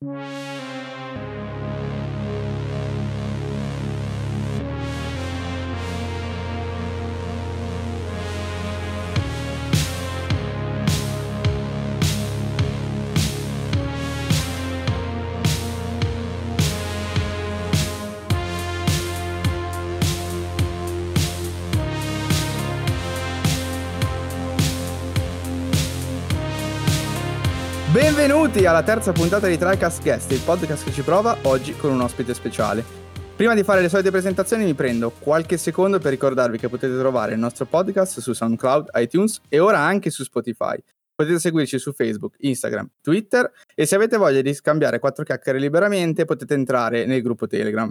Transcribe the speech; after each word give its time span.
Música 0.00 0.67
Benvenuti 28.18 28.66
alla 28.66 28.82
terza 28.82 29.12
puntata 29.12 29.46
di 29.46 29.56
TriCast 29.56 30.02
Guest, 30.02 30.32
il 30.32 30.40
podcast 30.40 30.82
che 30.82 30.90
ci 30.90 31.02
prova 31.02 31.38
oggi 31.42 31.76
con 31.76 31.92
un 31.92 32.00
ospite 32.00 32.34
speciale. 32.34 32.84
Prima 33.36 33.54
di 33.54 33.62
fare 33.62 33.80
le 33.80 33.88
solite 33.88 34.10
presentazioni 34.10 34.64
mi 34.64 34.74
prendo 34.74 35.10
qualche 35.10 35.56
secondo 35.56 36.00
per 36.00 36.10
ricordarvi 36.10 36.58
che 36.58 36.68
potete 36.68 36.98
trovare 36.98 37.34
il 37.34 37.38
nostro 37.38 37.66
podcast 37.66 38.18
su 38.18 38.32
SoundCloud, 38.32 38.88
iTunes 38.94 39.40
e 39.48 39.60
ora 39.60 39.78
anche 39.78 40.10
su 40.10 40.24
Spotify. 40.24 40.76
Potete 41.14 41.38
seguirci 41.38 41.78
su 41.78 41.92
Facebook, 41.92 42.34
Instagram, 42.38 42.90
Twitter 43.00 43.52
e 43.72 43.86
se 43.86 43.94
avete 43.94 44.16
voglia 44.16 44.40
di 44.40 44.52
scambiare 44.52 44.98
quattro 44.98 45.22
chiacchiere 45.22 45.60
liberamente 45.60 46.24
potete 46.24 46.54
entrare 46.54 47.06
nel 47.06 47.22
gruppo 47.22 47.46
Telegram. 47.46 47.88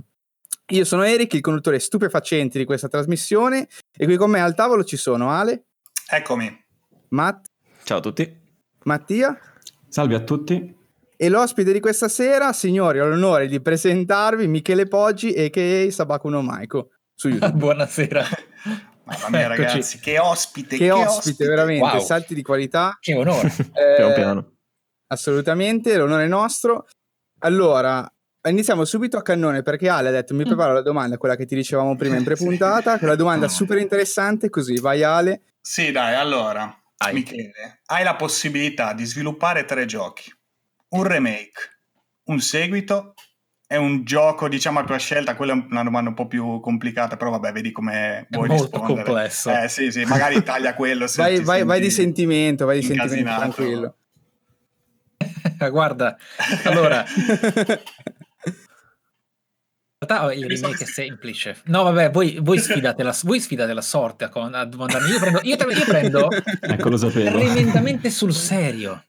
Io 0.72 0.84
sono 0.84 1.04
Eric, 1.04 1.36
il 1.36 1.42
conduttore 1.42 1.80
stupefacente 1.80 2.58
di 2.58 2.66
questa 2.66 2.90
trasmissione 2.90 3.66
e 3.96 4.04
qui 4.04 4.18
con 4.18 4.30
me 4.30 4.42
al 4.42 4.56
tavolo 4.56 4.84
ci 4.84 4.98
sono 4.98 5.32
Ale. 5.32 5.68
Eccomi. 6.10 6.66
Matt. 7.12 7.46
Ciao 7.84 8.00
a 8.00 8.02
tutti. 8.02 8.40
Mattia. 8.84 9.40
Salve 9.90 10.16
a 10.16 10.20
tutti. 10.20 10.76
E 11.20 11.30
l'ospite 11.30 11.74
di 11.74 11.80
questa 11.80 12.08
sera, 12.10 12.54
signori, 12.54 13.00
ho 13.00 13.08
l'onore 13.08 13.48
di 13.48 13.60
presentarvi 13.60 14.48
Michele 14.48 14.86
Poggi 14.88 15.30
a.k.a. 15.36 15.90
Sabacuno 15.92 16.42
Maiko 16.42 16.90
su 17.16 17.30
YouTube. 17.30 17.54
Buonasera. 17.58 18.24
Mamma 19.04 19.30
mia 19.30 19.46
Eccoci. 19.54 19.62
ragazzi, 19.62 20.00
che 20.00 20.20
ospite, 20.20 20.78
che, 20.78 20.92
ospite, 20.92 21.46
veramente, 21.48 21.84
Wow. 21.86 22.00
salti 22.02 22.36
di 22.36 22.42
qualità. 22.44 22.98
Che 23.00 23.14
onore. 23.16 23.48
Eh, 23.74 23.96
piano 23.96 24.14
piano. 24.14 24.52
Assolutamente, 25.08 25.96
l'onore 25.98 26.26
è 26.26 26.28
nostro. 26.28 26.86
Allora, 27.40 28.06
iniziamo 28.48 28.84
subito 28.86 29.18
a 29.18 29.22
cannone 29.22 29.64
perché 29.64 29.88
Ale 29.90 30.10
ha 30.10 30.12
detto 30.12 30.36
mi 30.36 30.44
preparo 30.44 30.74
la 30.74 30.82
domanda, 30.82 31.18
quella 31.18 31.36
che 31.36 31.46
ti 31.46 31.56
dicevamo 31.56 31.96
prima 31.96 32.18
in 32.18 32.24
prepuntata, 32.26 32.96
che 32.96 33.02
è 33.02 33.06
una 33.06 33.16
domanda 33.16 33.48
super 33.48 33.78
interessante, 33.78 34.50
così 34.50 34.80
vai 34.80 35.02
Ale. 35.04 35.42
Sì, 35.62 35.92
dai, 35.92 36.14
allora, 36.16 36.76
Vai. 36.98 37.14
Michele, 37.14 37.82
hai 37.86 38.04
la 38.04 38.16
possibilità 38.16 38.94
di 38.94 39.06
sviluppare 39.06 39.66
tre 39.66 39.86
giochi. 39.86 40.34
Un 40.90 41.04
remake, 41.04 41.80
un 42.26 42.40
seguito 42.40 43.14
e 43.68 43.78
un 43.78 44.04
gioco, 44.04 44.48
diciamo, 44.48 44.80
a 44.80 44.84
tua 44.84 44.98
scelta. 44.98 45.36
Quella 45.36 45.54
è 45.54 45.66
una 45.70 45.84
domanda 45.84 46.10
un 46.10 46.16
po' 46.16 46.28
più 46.28 46.60
complicata, 46.60 47.18
però 47.18 47.30
vabbè, 47.32 47.52
vedi 47.52 47.72
come 47.72 48.22
È 48.22 48.26
vuoi 48.30 48.48
molto 48.48 48.64
rispondere. 48.64 49.04
complesso. 49.04 49.52
Eh 49.52 49.68
sì, 49.68 49.92
sì, 49.92 50.06
magari 50.06 50.42
taglia 50.44 50.74
quello 50.74 51.06
se 51.08 51.22
Vai, 51.22 51.42
vai, 51.42 51.64
vai 51.64 51.80
di 51.80 51.92
senti 51.92 52.22
sentimento, 52.22 52.66
vai 52.66 52.80
di 52.80 52.86
sentimento 52.86 53.36
tranquillo. 53.36 53.96
Guarda, 55.70 56.18
allora, 56.64 57.04
realtà 60.00 60.34
il 60.34 60.46
Mi 60.46 60.56
sono- 60.56 60.68
remake 60.70 60.84
è 60.84 60.88
semplice. 60.88 61.62
No, 61.66 61.84
vabbè, 61.84 62.12
voi, 62.12 62.38
voi, 62.42 62.60
sfidate, 62.60 63.04
la, 63.04 63.16
voi 63.24 63.40
sfidate 63.40 63.74
la 63.74 63.82
sorte 63.82 64.26
a, 64.26 64.30
con- 64.30 64.54
a 64.54 64.66
domandarmi. 64.66 65.10
Io 65.10 65.20
prendo, 65.20 65.40
io, 65.44 65.56
io 65.56 65.86
prendo 65.86 66.28
Ecco, 66.62 66.90
lo 66.90 66.98
sapevo. 66.98 67.38
tremendamente 67.40 68.10
sul 68.10 68.34
serio 68.34 69.04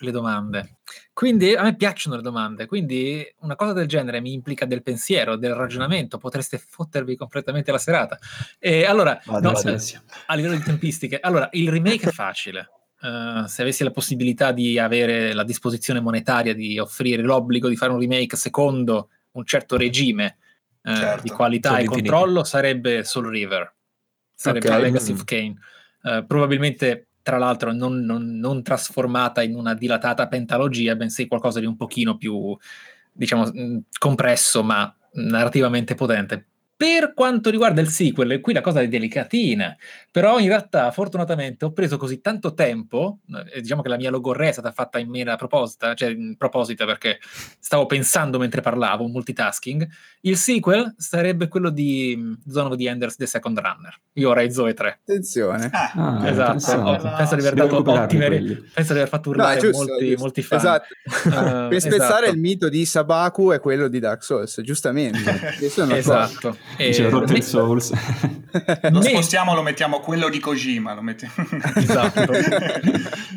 le 0.00 0.10
domande. 0.10 0.76
Quindi 1.12 1.54
a 1.54 1.62
me 1.62 1.76
piacciono 1.76 2.16
le 2.16 2.22
domande, 2.22 2.66
quindi 2.66 3.24
una 3.40 3.54
cosa 3.54 3.72
del 3.72 3.86
genere 3.86 4.20
mi 4.20 4.32
implica 4.32 4.66
del 4.66 4.82
pensiero, 4.82 5.36
del 5.36 5.54
ragionamento, 5.54 6.18
potreste 6.18 6.58
fottervi 6.58 7.14
completamente 7.16 7.70
la 7.70 7.78
serata. 7.78 8.18
E 8.58 8.84
allora, 8.84 9.20
Vado, 9.24 9.48
no, 9.48 9.54
vado, 9.54 9.68
eh, 9.70 10.00
a 10.26 10.34
livello 10.34 10.56
di 10.56 10.62
tempistiche, 10.62 11.20
allora 11.20 11.48
il 11.52 11.70
remake 11.70 12.08
è 12.08 12.12
facile. 12.12 12.68
Eh, 13.00 13.44
se 13.46 13.62
avessi 13.62 13.84
la 13.84 13.92
possibilità 13.92 14.50
di 14.52 14.78
avere 14.78 15.32
la 15.34 15.44
disposizione 15.44 16.00
monetaria 16.00 16.52
di 16.54 16.78
offrire 16.78 17.22
l'obbligo 17.22 17.68
di 17.68 17.76
fare 17.76 17.92
un 17.92 18.00
remake 18.00 18.36
secondo 18.36 19.10
un 19.34 19.44
certo 19.44 19.76
regime 19.76 20.36
eh, 20.86 20.92
Certo, 20.94 21.22
di 21.22 21.30
qualità 21.30 21.78
e 21.78 21.84
controllo, 21.86 22.44
sarebbe 22.44 23.04
Soul 23.04 23.28
River, 23.28 23.74
sarebbe 24.34 24.68
Ok. 24.68 24.74
la 24.74 24.78
Legacy 24.78 25.12
Mm. 25.12 25.14
of 25.14 25.24
Kane. 25.24 25.54
Eh, 26.02 26.24
probabilmente, 26.26 27.06
tra 27.22 27.38
l'altro, 27.38 27.72
non, 27.72 28.00
non- 28.04 28.38
non 28.38 28.62
trasformata 28.62 29.42
in 29.42 29.54
una 29.56 29.72
dilatata 29.74 30.28
pentalogia, 30.28 30.94
bensì 30.94 31.26
qualcosa 31.26 31.58
di 31.60 31.66
un 31.66 31.76
pochino 31.76 32.16
più, 32.18 32.54
diciamo, 33.12 33.46
mh, 33.46 33.78
compresso, 33.98 34.62
ma 34.62 34.94
narrativamente 35.12 35.94
potente. 35.94 36.46
Per 36.76 37.14
quanto 37.14 37.50
riguarda 37.50 37.80
il 37.80 37.88
sequel, 37.88 38.40
qui 38.40 38.52
la 38.52 38.60
cosa 38.60 38.80
è 38.80 38.88
delicatina, 38.88 39.76
però 40.10 40.40
in 40.40 40.48
realtà 40.48 40.90
fortunatamente 40.90 41.64
ho 41.64 41.72
preso 41.72 41.96
così 41.96 42.20
tanto 42.20 42.52
tempo, 42.52 43.20
eh, 43.54 43.60
diciamo 43.60 43.80
che 43.80 43.88
la 43.88 43.96
mia 43.96 44.10
logorrea 44.10 44.48
è 44.48 44.52
stata 44.52 44.72
fatta 44.72 44.98
in 44.98 45.08
mera 45.08 45.36
proposita, 45.36 45.94
cioè 45.94 46.10
in 46.10 46.36
proposita 46.36 46.84
perché 46.84 47.18
stavo 47.60 47.86
pensando 47.86 48.38
mentre 48.38 48.60
parlavo, 48.60 49.06
multitasking, 49.06 49.86
il 50.22 50.36
sequel 50.36 50.94
sarebbe 50.98 51.46
quello 51.46 51.70
di 51.70 52.14
mm, 52.18 52.32
Zone 52.50 52.70
of 52.70 52.76
the 52.76 52.88
Enders 52.88 53.16
The 53.16 53.26
Second 53.26 53.56
Runner, 53.58 53.96
io 54.14 54.30
ora 54.30 54.48
Zoe 54.50 54.74
3. 54.74 54.98
Attenzione. 55.00 55.70
Ah, 55.72 55.92
Ah, 55.94 56.28
esatto, 56.28 56.72
ho- 56.72 56.96
penso 57.16 57.34
di 57.36 57.40
aver 57.40 57.54
dato 57.54 57.88
ottime 57.88 58.28
penso 58.74 58.92
di 58.92 58.98
aver 58.98 59.08
fatto 59.08 59.30
No, 59.30 59.36
urlare 59.36 59.58
è 59.58 59.60
giusto, 59.60 59.84
molti, 59.86 60.06
giusto. 60.06 60.20
molti 60.22 60.42
fan. 60.42 60.58
Esatto. 60.58 60.86
Eh, 61.64 61.68
per 61.68 61.80
spezzare 61.80 62.22
esatto. 62.24 62.30
il 62.34 62.38
mito 62.40 62.68
di 62.68 62.84
Sabaku 62.84 63.50
è 63.52 63.60
quello 63.60 63.86
di 63.88 64.00
Dark 64.00 64.22
Souls, 64.24 64.60
giustamente. 64.60 65.18
Io 65.60 65.68
Esatto. 66.76 66.84
Dice 66.86 67.06
Eh, 67.06 67.08
Rotten 67.10 67.32
me- 67.34 67.40
Souls. 67.42 67.90
lo 68.90 68.98
me- 69.00 69.08
spostiamo, 69.08 69.54
lo 69.54 69.62
mettiamo 69.62 70.00
quello 70.00 70.28
di 70.28 70.38
Kojima. 70.38 70.94
Lo 70.94 71.02
metti- 71.02 71.28
Esatto. 71.76 72.32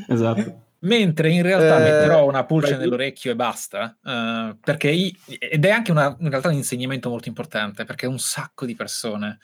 esatto. 0.08 0.62
Mentre 0.80 1.32
in 1.32 1.42
realtà 1.42 1.78
Eh, 1.80 1.84
metterò 1.92 2.26
una 2.28 2.46
pulce 2.46 2.72
vai 2.72 2.80
nell'orecchio 2.82 3.32
e 3.32 3.36
basta, 3.36 3.98
eh, 4.06 4.56
perché 4.64 4.90
i- 4.90 5.16
ed 5.40 5.66
è 5.66 5.72
anche 5.72 5.92
una, 5.92 6.16
in 6.20 6.30
realtà 6.30 6.50
un 6.50 6.54
insegnamento 6.54 7.10
molto 7.10 7.28
importante, 7.28 7.84
perché 7.84 8.06
un 8.06 8.20
sacco 8.20 8.66
di 8.66 8.76
persone 8.76 9.40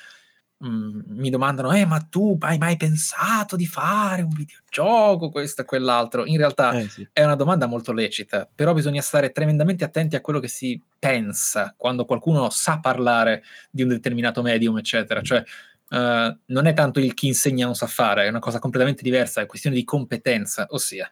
mm, 0.66 1.00
mi 1.08 1.30
domandano, 1.30 1.72
eh, 1.74 1.86
ma 1.86 2.00
tu 2.00 2.38
hai 2.42 2.58
mai 2.58 2.78
pensato 2.78 3.56
di 3.56 3.66
fare 3.66 4.22
un 4.22 4.30
videogioco, 4.34 5.30
questo 5.30 5.62
e 5.62 5.66
quell'altro? 5.66 6.26
In 6.26 6.38
realtà 6.38 6.78
Eh, 6.78 6.90
sì. 6.90 7.08
è 7.12 7.24
una 7.24 7.36
domanda 7.36 7.66
molto 7.66 7.92
lecita, 7.92 8.50
però 8.54 8.74
bisogna 8.74 9.02
stare 9.02 9.32
tremendamente 9.32 9.84
attenti 9.84 10.16
a 10.16 10.22
quello 10.22 10.40
che 10.40 10.48
si 10.48 10.82
pensa 10.98 11.74
quando 11.78 12.06
qualcuno 12.06 12.50
sa 12.50 12.80
parlare 12.80 13.44
di 13.70 13.82
un 13.84 13.90
determinato 13.90 14.42
medium, 14.42 14.78
eccetera. 14.78 15.22
Cioè, 15.22 15.44
eh, 15.90 16.38
non 16.46 16.66
è 16.66 16.74
tanto 16.74 17.00
il 17.00 17.14
chi 17.14 17.28
insegna 17.28 17.66
non 17.66 17.76
sa 17.76 17.88
fare, 17.88 18.26
è 18.26 18.30
una 18.30 18.40
cosa 18.40 18.60
completamente 18.60 19.04
diversa, 19.04 19.42
è 19.42 19.46
questione 19.46 19.76
di 19.76 19.84
competenza, 19.84 20.66
ossia, 20.70 21.12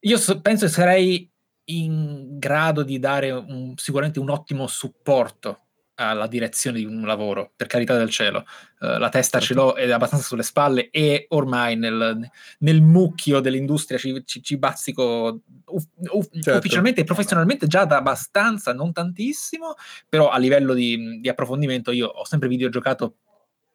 io 0.00 0.16
so- 0.18 0.40
penso 0.40 0.66
che 0.66 0.72
sarei 0.72 1.30
in 1.66 2.38
grado 2.38 2.82
di 2.82 2.98
dare 2.98 3.30
un- 3.30 3.72
sicuramente 3.76 4.18
un 4.18 4.30
ottimo 4.30 4.66
supporto 4.66 5.60
alla 6.08 6.26
direzione 6.26 6.78
di 6.78 6.84
un 6.84 7.02
lavoro, 7.02 7.52
per 7.54 7.66
carità 7.66 7.96
del 7.96 8.10
cielo. 8.10 8.44
Eh, 8.80 8.98
la 8.98 9.08
testa 9.08 9.40
ce 9.40 9.54
l'ho 9.54 9.76
ed 9.76 9.90
è 9.90 9.92
abbastanza 9.92 10.26
sulle 10.26 10.42
spalle 10.42 10.90
e 10.90 11.26
ormai 11.30 11.76
nel, 11.76 12.28
nel 12.58 12.82
mucchio 12.82 13.40
dell'industria 13.40 13.98
ci, 13.98 14.22
ci, 14.24 14.42
ci 14.42 14.56
bazzico 14.58 15.42
uff- 15.66 15.88
uff- 16.10 16.30
Certo. 16.32 16.58
ufficialmente 16.58 17.00
e 17.00 17.04
professionalmente 17.04 17.66
già 17.66 17.84
da 17.84 17.96
abbastanza, 17.98 18.72
non 18.72 18.92
tantissimo, 18.92 19.74
però 20.08 20.28
a 20.30 20.38
livello 20.38 20.74
di, 20.74 21.20
di 21.20 21.28
approfondimento 21.28 21.90
io 21.90 22.06
ho 22.06 22.24
sempre 22.24 22.48
videogiocato 22.48 23.16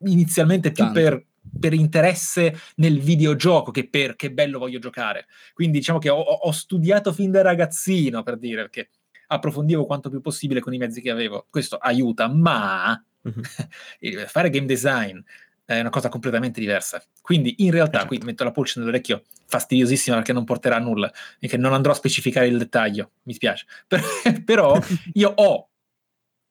inizialmente 0.01 0.71
più 0.71 0.83
Tanto. 0.83 0.99
per, 0.99 1.25
per 1.59 1.73
interesse 1.73 2.55
nel 2.75 2.99
videogioco 2.99 3.71
che 3.71 3.87
per 3.89 4.15
che 4.15 4.31
bello 4.31 4.59
voglio 4.59 4.79
giocare. 4.79 5.27
Quindi 5.53 5.79
diciamo 5.79 5.99
che 5.99 6.09
ho, 6.09 6.19
ho- 6.19 6.39
ho 6.47 6.51
studiato 6.51 7.13
fin 7.13 7.31
da 7.31 7.41
ragazzino 7.41 8.21
per 8.23 8.37
dire 8.37 8.61
perché 8.61 8.89
approfondivo 9.27 9.85
quanto 9.85 10.09
più 10.09 10.21
possibile 10.21 10.59
con 10.61 10.73
i 10.73 10.77
mezzi 10.77 11.01
che 11.01 11.09
avevo. 11.11 11.45
Questo 11.49 11.77
aiuta, 11.77 12.27
ma 12.27 13.01
Mhm. 13.21 13.41
il- 13.99 14.25
fare 14.27 14.49
game 14.49 14.65
design 14.65 15.19
è 15.65 15.79
una 15.81 15.89
cosa 15.89 16.07
completamente 16.07 16.59
diversa. 16.61 17.03
Quindi 17.21 17.55
in 17.57 17.71
realtà 17.71 17.99
Certo. 17.99 18.15
qui 18.15 18.25
metto 18.25 18.43
la 18.45 18.51
pulce 18.51 18.79
nell'orecchio 18.79 19.23
fastidiosissima 19.47 20.15
perché 20.15 20.31
non 20.31 20.45
porterà 20.45 20.77
a 20.77 20.79
nulla 20.79 21.11
e 21.39 21.47
che 21.49 21.57
non 21.57 21.73
andrò 21.73 21.91
a 21.91 21.95
specificare 21.95 22.47
il 22.47 22.57
dettaglio, 22.57 23.11
mi 23.23 23.33
spiace. 23.33 23.65
Per- 23.85 24.01
però 24.45 24.73
io 25.13 25.29
ho 25.35 25.69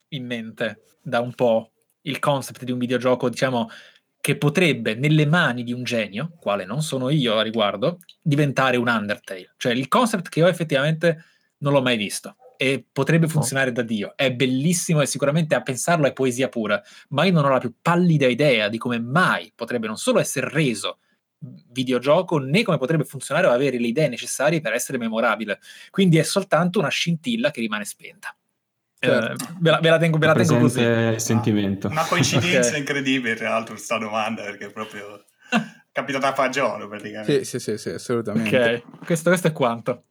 in 0.09 0.27
mente 0.27 0.83
da 1.03 1.21
un 1.21 1.33
po' 1.35 1.73
il 2.03 2.19
concept 2.19 2.63
di 2.65 2.73
un 2.73 2.79
videogioco, 2.79 3.29
diciamo, 3.31 3.69
che 4.21 4.37
potrebbe 4.37 4.95
nelle 4.95 5.25
mani 5.25 5.63
di 5.63 5.73
un 5.73 5.83
genio, 5.83 6.33
quale 6.39 6.65
non 6.65 6.83
sono 6.83 7.09
io 7.11 7.39
a 7.39 7.43
riguardo, 7.43 7.99
diventare 8.21 8.77
un 8.77 8.89
Undertale. 8.89 9.55
Cioè 9.57 9.73
il 9.73 9.89
concept 9.89 10.29
che 10.29 10.41
io 10.41 10.47
effettivamente 10.47 11.25
non 11.59 11.73
l'ho 11.73 11.81
mai 11.83 11.97
visto 11.97 12.37
e 12.57 12.85
potrebbe 12.91 13.29
funzionare 13.29 13.73
da 13.73 13.83
Dio. 13.83 14.15
È 14.17 14.33
bellissimo 14.33 15.01
e 15.01 15.07
sicuramente 15.07 15.55
a 15.55 15.63
pensarlo 15.63 16.07
è 16.07 16.13
poesia 16.13 16.49
pura, 16.49 16.83
ma 17.11 17.25
io 17.25 17.33
non 17.33 17.45
ho 17.45 17.49
la 17.49 17.59
più 17.59 17.73
pallida 17.81 18.27
idea 18.27 18.69
di 18.69 18.79
come 18.79 19.01
mai 19.01 19.53
potrebbe 19.55 19.87
non 19.87 19.97
solo 19.97 20.19
essere 20.19 20.49
reso 20.49 20.99
videogioco 21.39 22.39
né 22.39 22.63
come 22.63 22.79
potrebbe 22.79 23.05
funzionare 23.05 23.47
o 23.47 23.51
avere 23.51 23.79
le 23.79 23.87
idee 23.89 24.09
necessarie 24.09 24.61
per 24.61 24.73
essere 24.73 24.99
memorabile. 24.99 25.61
Quindi 25.91 26.19
è 26.19 26.23
soltanto 26.23 26.79
una 26.79 26.89
scintilla 26.89 27.51
che 27.51 27.61
rimane 27.61 27.85
spenta. 27.85 28.35
Certo. 28.99 29.45
Eh, 29.45 29.49
ve, 29.61 29.71
la, 29.71 29.81
ve 29.81 29.91
la 29.91 29.99
tengo, 29.99 30.19
ve 30.19 30.27
la 30.27 30.33
tengo 30.33 30.59
così. 30.59 30.81
Presente 30.81 31.19
sentimento. 31.19 31.89
Una 31.89 32.07
coincidenza 32.07 32.71
Ok. 32.71 32.79
incredibile, 32.79 33.35
tra 33.35 33.51
l'altro, 33.51 33.75
questa 33.75 33.99
domanda, 33.99 34.43
perché 34.43 34.67
è 34.67 34.73
proprio 34.73 35.25
capitata 35.93 36.29
a 36.29 36.35
fagiolo, 36.35 36.89
praticamente. 36.89 37.45
Sì, 37.45 37.59
sì, 37.59 37.59
sì, 37.59 37.79
sì, 37.79 37.91
assolutamente. 37.91 38.57
Ok, 38.57 39.05
questo, 39.05 39.29
questo 39.29 39.49
è 39.49 39.53
quanto. 39.53 40.05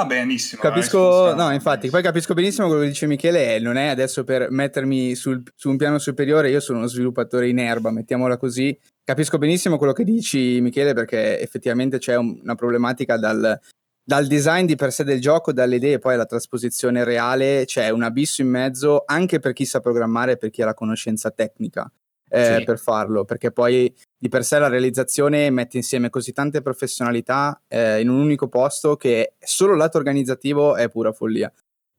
Va 0.00 0.06
benissimo. 0.06 0.62
Capisco, 0.62 1.34
no, 1.34 1.50
infatti, 1.52 1.90
poi 1.90 2.02
capisco 2.02 2.32
benissimo 2.34 2.66
quello 2.68 2.82
che 2.82 2.88
dice 2.88 3.06
Michele, 3.06 3.56
e 3.56 3.58
non 3.58 3.76
è 3.76 3.88
adesso 3.88 4.24
per 4.24 4.50
mettermi 4.50 5.14
sul- 5.14 5.42
su 5.54 5.68
un 5.68 5.76
piano 5.76 5.98
superiore, 5.98 6.50
io 6.50 6.60
sono 6.60 6.78
uno 6.78 6.86
sviluppatore 6.86 7.48
in 7.48 7.58
erba, 7.58 7.90
mettiamola 7.90 8.36
così. 8.38 8.76
Capisco 9.04 9.38
benissimo 9.38 9.76
quello 9.76 9.92
che 9.92 10.04
dici, 10.04 10.60
Michele, 10.60 10.94
perché 10.94 11.38
effettivamente 11.40 11.98
c'è 11.98 12.16
un- 12.16 12.38
una 12.42 12.54
problematica 12.54 13.16
dal, 13.18 13.58
dal 14.02 14.26
design 14.26 14.64
di 14.66 14.74
per 14.76 14.90
sé 14.92 15.04
del 15.04 15.20
gioco, 15.20 15.52
dalle 15.52 15.76
idee 15.76 15.98
poi 15.98 16.14
alla 16.14 16.26
trasposizione 16.26 17.04
reale, 17.04 17.64
c'è 17.66 17.90
un 17.90 18.02
abisso 18.02 18.40
in 18.40 18.48
mezzo 18.48 19.02
anche 19.06 19.38
per 19.38 19.52
chi 19.52 19.64
sa 19.66 19.80
programmare 19.80 20.32
e 20.32 20.36
per 20.36 20.50
chi 20.50 20.62
ha 20.62 20.66
la 20.66 20.74
conoscenza 20.74 21.30
tecnica 21.30 21.90
eh, 22.32 22.56
Sì. 22.58 22.64
per 22.64 22.78
farlo, 22.78 23.24
perché 23.24 23.50
poi 23.50 23.92
di 24.22 24.28
per 24.28 24.44
sé 24.44 24.58
la 24.58 24.68
realizzazione 24.68 25.48
mette 25.48 25.78
insieme 25.78 26.10
così 26.10 26.34
tante 26.34 26.60
professionalità 26.60 27.58
eh, 27.68 28.02
in 28.02 28.10
un 28.10 28.20
unico 28.20 28.48
posto 28.48 28.94
che 28.94 29.32
solo 29.38 29.74
lato 29.74 29.96
organizzativo 29.96 30.76
è 30.76 30.90
pura 30.90 31.10
follia. 31.10 31.50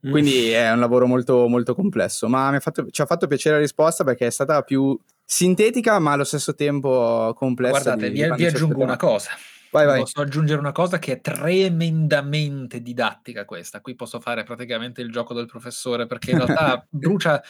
Mm. 0.05 0.11
Quindi 0.11 0.51
è 0.51 0.71
un 0.71 0.79
lavoro 0.79 1.07
molto, 1.07 1.47
molto 1.47 1.73
complesso. 1.73 2.27
Ma 2.27 2.51
mi 2.51 2.57
ha 2.57 2.59
fatto- 2.59 2.87
ci 2.91 3.01
ha 3.01 3.07
fatto 3.07 3.25
piacere 3.25 3.55
la 3.55 3.61
risposta 3.61 4.03
perché 4.03 4.27
è 4.27 4.29
stata 4.29 4.61
più 4.61 4.95
sintetica, 5.25 5.97
ma 5.97 6.11
allo 6.11 6.23
stesso 6.23 6.53
tempo 6.53 7.33
complessa. 7.35 7.95
Guardate, 7.95 8.11
di- 8.11 8.21
vi, 8.21 8.35
vi 8.35 8.45
aggiungo 8.45 8.83
una 8.83 8.97
cosa. 8.97 9.31
Vai, 9.71 9.87
vai. 9.87 9.99
Posso 10.01 10.21
aggiungere 10.21 10.59
una 10.59 10.73
cosa 10.73 10.99
che 10.99 11.13
è 11.13 11.21
tremendamente 11.21 12.83
didattica 12.83 13.45
questa. 13.45 13.81
Qui 13.81 13.95
posso 13.95 14.19
fare 14.19 14.43
praticamente 14.43 15.01
il 15.01 15.11
gioco 15.11 15.33
del 15.33 15.47
professore 15.47 16.05
perché 16.05 16.31
in 16.31 16.45
realtà 16.45 16.85
brucia, 16.87 17.41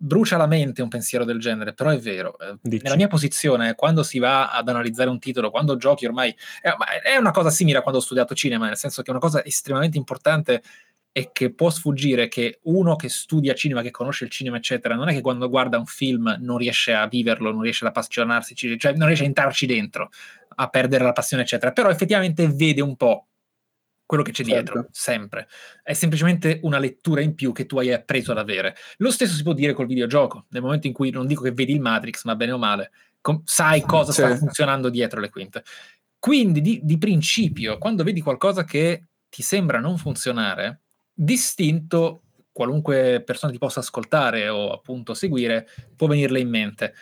brucia 0.00 0.36
la 0.36 0.46
mente 0.46 0.80
un 0.80 0.88
pensiero 0.88 1.24
del 1.24 1.40
genere, 1.40 1.74
però 1.74 1.90
è 1.90 1.98
vero. 1.98 2.38
Eh, 2.38 2.56
Dici. 2.62 2.84
Nella 2.84 2.96
mia 2.96 3.08
posizione, 3.08 3.74
quando 3.74 4.02
si 4.02 4.18
va 4.18 4.50
ad 4.52 4.68
analizzare 4.68 5.10
un 5.10 5.18
titolo, 5.18 5.50
quando 5.50 5.76
giochi 5.76 6.06
ormai... 6.06 6.34
È, 6.62 7.16
una 7.16 7.32
cosa 7.32 7.50
simile 7.50 7.78
a 7.78 7.82
quando 7.82 8.00
ho 8.00 8.02
studiato 8.02 8.34
cinema, 8.34 8.66
nel 8.66 8.76
senso 8.76 9.02
che 9.02 9.08
è 9.08 9.10
una 9.10 9.20
cosa 9.20 9.44
estremamente 9.44 9.98
importante 9.98 10.62
e 11.10 11.30
che 11.32 11.52
può 11.52 11.68
sfuggire 11.68 12.28
che 12.28 12.60
uno 12.64 12.94
che 12.94 13.08
studia 13.08 13.54
cinema, 13.54 13.82
che 13.82 13.90
conosce 13.90 14.24
il 14.24 14.30
cinema, 14.30 14.56
eccetera, 14.56 14.94
non 14.94 15.08
è 15.08 15.12
che 15.12 15.20
quando 15.20 15.48
guarda 15.48 15.76
un 15.76 15.86
film 15.86 16.36
non 16.40 16.58
riesce 16.58 16.92
a 16.92 17.08
viverlo, 17.08 17.50
non 17.50 17.62
riesce 17.62 17.84
ad 17.84 17.90
appassionarsi, 17.90 18.54
cioè 18.54 18.92
non 18.92 19.06
riesce 19.06 19.24
a 19.24 19.26
entrarci 19.26 19.66
dentro, 19.66 20.10
a 20.54 20.68
perdere 20.68 21.02
la 21.02 21.12
passione, 21.12 21.42
eccetera, 21.42 21.72
però 21.72 21.90
effettivamente 21.90 22.46
vede 22.48 22.82
un 22.82 22.94
po' 22.94 23.26
quello 24.08 24.22
che 24.22 24.32
c'è 24.32 24.42
Certo. 24.42 24.72
dietro, 24.72 24.88
sempre. 24.90 25.48
È 25.82 25.92
semplicemente 25.92 26.60
una 26.62 26.78
lettura 26.78 27.20
in 27.20 27.34
più 27.34 27.52
che 27.52 27.66
tu 27.66 27.78
hai 27.78 27.92
appreso 27.92 28.32
ad 28.32 28.38
avere. 28.38 28.74
Lo 28.96 29.10
stesso 29.10 29.34
si 29.34 29.42
può 29.42 29.52
dire 29.52 29.74
col 29.74 29.86
videogioco, 29.86 30.46
nel 30.48 30.62
momento 30.62 30.86
in 30.86 30.94
cui 30.94 31.10
non 31.10 31.26
dico 31.26 31.42
che 31.42 31.52
vedi 31.52 31.74
il 31.74 31.80
Matrix, 31.82 32.24
ma 32.24 32.34
bene 32.34 32.52
o 32.52 32.58
male, 32.58 32.90
com- 33.20 33.42
sai 33.44 33.82
cosa 33.82 34.12
sta 34.12 34.32
Sì. 34.32 34.38
funzionando 34.38 34.88
dietro 34.88 35.20
le 35.20 35.28
quinte. 35.28 35.62
Quindi, 36.18 36.62
di, 36.62 36.80
di 36.82 36.96
principio, 36.96 37.76
quando 37.76 38.02
vedi 38.02 38.22
qualcosa 38.22 38.64
che 38.64 39.08
ti 39.28 39.42
sembra 39.42 39.78
non 39.78 39.98
funzionare, 39.98 40.80
distinto, 41.12 42.22
qualunque 42.50 43.22
persona 43.22 43.52
ti 43.52 43.58
possa 43.58 43.80
ascoltare 43.80 44.48
o 44.48 44.72
appunto 44.72 45.12
seguire, 45.12 45.68
può 45.94 46.06
venirle 46.06 46.40
in 46.40 46.48
mente. 46.48 46.94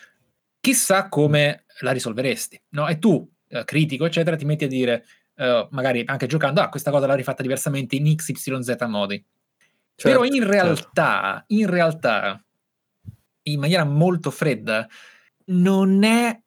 Chissà 0.60 1.08
come 1.08 1.66
la 1.82 1.92
risolveresti, 1.92 2.60
no? 2.70 2.88
E 2.88 2.98
tu, 2.98 3.30
eh, 3.46 3.62
critico, 3.64 4.06
eccetera, 4.06 4.34
ti 4.34 4.44
metti 4.44 4.64
a 4.64 4.68
dire, 4.68 5.04
eh, 5.36 5.68
magari 5.70 6.02
anche 6.06 6.26
giocando, 6.26 6.60
ah, 6.60 6.68
questa 6.68 6.90
cosa 6.90 7.06
l'ha 7.06 7.14
rifatta 7.14 7.42
diversamente 7.42 7.96
in 7.96 8.14
XYZ 8.14 8.76
modi. 8.88 9.22
Certo, 9.94 10.20
Però 10.20 10.24
in 10.30 10.46
realtà, 10.46 11.44
in 11.48 11.66
realtà, 11.70 12.42
in 13.42 13.60
maniera 13.60 13.84
molto 13.84 14.30
fredda, 14.30 14.86
non 15.46 16.02
è 16.02 16.38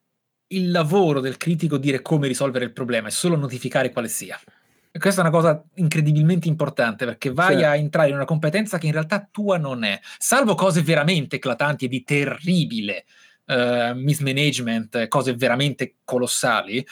il 0.52 0.72
lavoro 0.72 1.20
del 1.20 1.38
critico 1.38 1.78
dire 1.78 2.02
come 2.02 2.28
risolvere 2.28 2.66
il 2.66 2.74
problema, 2.74 3.08
è 3.08 3.12
solo 3.12 3.36
notificare 3.36 3.92
quale 3.92 4.08
sia. 4.08 4.40
E 4.92 4.98
questa 4.98 5.22
è 5.22 5.24
una 5.24 5.34
cosa 5.34 5.64
incredibilmente 5.76 6.48
importante 6.48 7.06
perché 7.06 7.32
vai 7.32 7.58
Sì. 7.58 7.64
a 7.64 7.76
entrare 7.76 8.10
in 8.10 8.16
una 8.16 8.26
competenza 8.26 8.80
che 8.80 8.88
in 8.88 8.92
realtà 8.92 9.28
tua 9.32 9.58
non 9.58 9.84
è, 9.84 10.00
salvo 10.18 10.56
cose 10.56 10.82
veramente 10.82 11.36
eclatanti 11.36 11.86
e 11.86 11.88
di 11.88 12.04
terribile 12.04 13.06
eh, 13.46 13.94
mismanagement, 13.96 15.08
cose 15.08 15.34
veramente 15.36 15.96
colossali. 16.04 16.86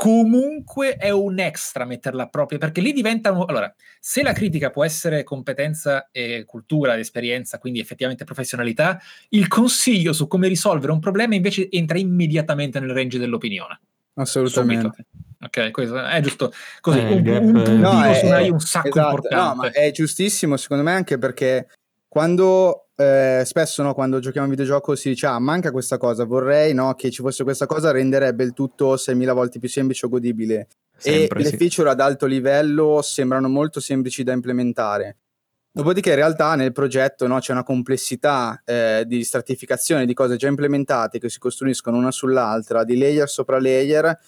Comunque 0.00 0.94
è 0.94 1.10
un 1.10 1.40
extra 1.40 1.84
metterla 1.84 2.28
proprio 2.28 2.58
perché 2.58 2.80
lì 2.80 2.92
diventano. 2.92 3.44
Allora, 3.46 3.74
se 3.98 4.22
la 4.22 4.32
critica 4.32 4.70
può 4.70 4.84
essere 4.84 5.24
competenza 5.24 6.10
e 6.12 6.44
cultura, 6.46 6.92
ed 6.94 7.00
esperienza, 7.00 7.58
quindi 7.58 7.80
effettivamente 7.80 8.22
professionalità, 8.22 9.00
il 9.30 9.48
consiglio 9.48 10.12
su 10.12 10.28
come 10.28 10.46
risolvere 10.46 10.92
un 10.92 11.00
problema 11.00 11.34
invece 11.34 11.68
entra 11.68 11.98
immediatamente 11.98 12.78
nel 12.78 12.90
range 12.92 13.18
dell'opinione. 13.18 13.80
Assolutamente. 14.14 14.82
Subito. 14.82 15.26
Ok, 15.40 15.70
questo 15.72 16.00
è 16.06 16.20
giusto. 16.20 16.52
Così, 16.80 17.00
Eh, 17.00 17.14
un, 17.14 17.26
un 17.26 17.52
puntino 17.54 17.92
No, 17.92 18.04
è- 18.04 18.14
su 18.44 18.52
un 18.52 18.60
sacco 18.60 18.88
esatto, 18.90 19.08
importante. 19.08 19.34
No, 19.34 19.54
ma 19.56 19.70
è 19.72 19.90
giustissimo 19.90 20.56
secondo 20.56 20.84
me 20.84 20.92
anche 20.92 21.18
perché 21.18 21.66
quando 22.06 22.87
eh, 23.00 23.44
spesso 23.44 23.84
no, 23.84 23.94
quando 23.94 24.18
giochiamo 24.18 24.48
a 24.48 24.50
videogioco 24.50 24.96
si 24.96 25.10
dice 25.10 25.26
ah 25.26 25.38
manca 25.38 25.70
questa 25.70 25.98
cosa, 25.98 26.24
vorrei 26.24 26.74
no, 26.74 26.94
che 26.94 27.12
ci 27.12 27.22
fosse 27.22 27.44
questa 27.44 27.66
cosa, 27.66 27.92
renderebbe 27.92 28.42
il 28.42 28.52
tutto 28.52 28.94
6.000 28.94 29.32
volte 29.32 29.60
più 29.60 29.68
semplice 29.68 30.06
o 30.06 30.08
godibile. 30.08 30.66
Sempre 30.96 31.38
e 31.38 31.42
le 31.44 31.48
sì. 31.50 31.56
feature 31.56 31.90
ad 31.90 32.00
alto 32.00 32.26
livello 32.26 33.00
sembrano 33.02 33.48
molto 33.48 33.78
semplici 33.78 34.24
da 34.24 34.32
implementare. 34.32 35.18
Dopodiché 35.70 36.08
in 36.08 36.16
realtà 36.16 36.56
nel 36.56 36.72
progetto 36.72 37.28
no, 37.28 37.38
c'è 37.38 37.52
una 37.52 37.62
complessità 37.62 38.62
eh, 38.64 39.04
di 39.06 39.22
stratificazione 39.22 40.04
di 40.04 40.14
cose 40.14 40.34
già 40.34 40.48
implementate 40.48 41.20
che 41.20 41.28
si 41.28 41.38
costruiscono 41.38 41.96
una 41.96 42.10
sull'altra, 42.10 42.82
di 42.82 42.98
layer 42.98 43.28
sopra 43.28 43.60
layer 43.60 44.18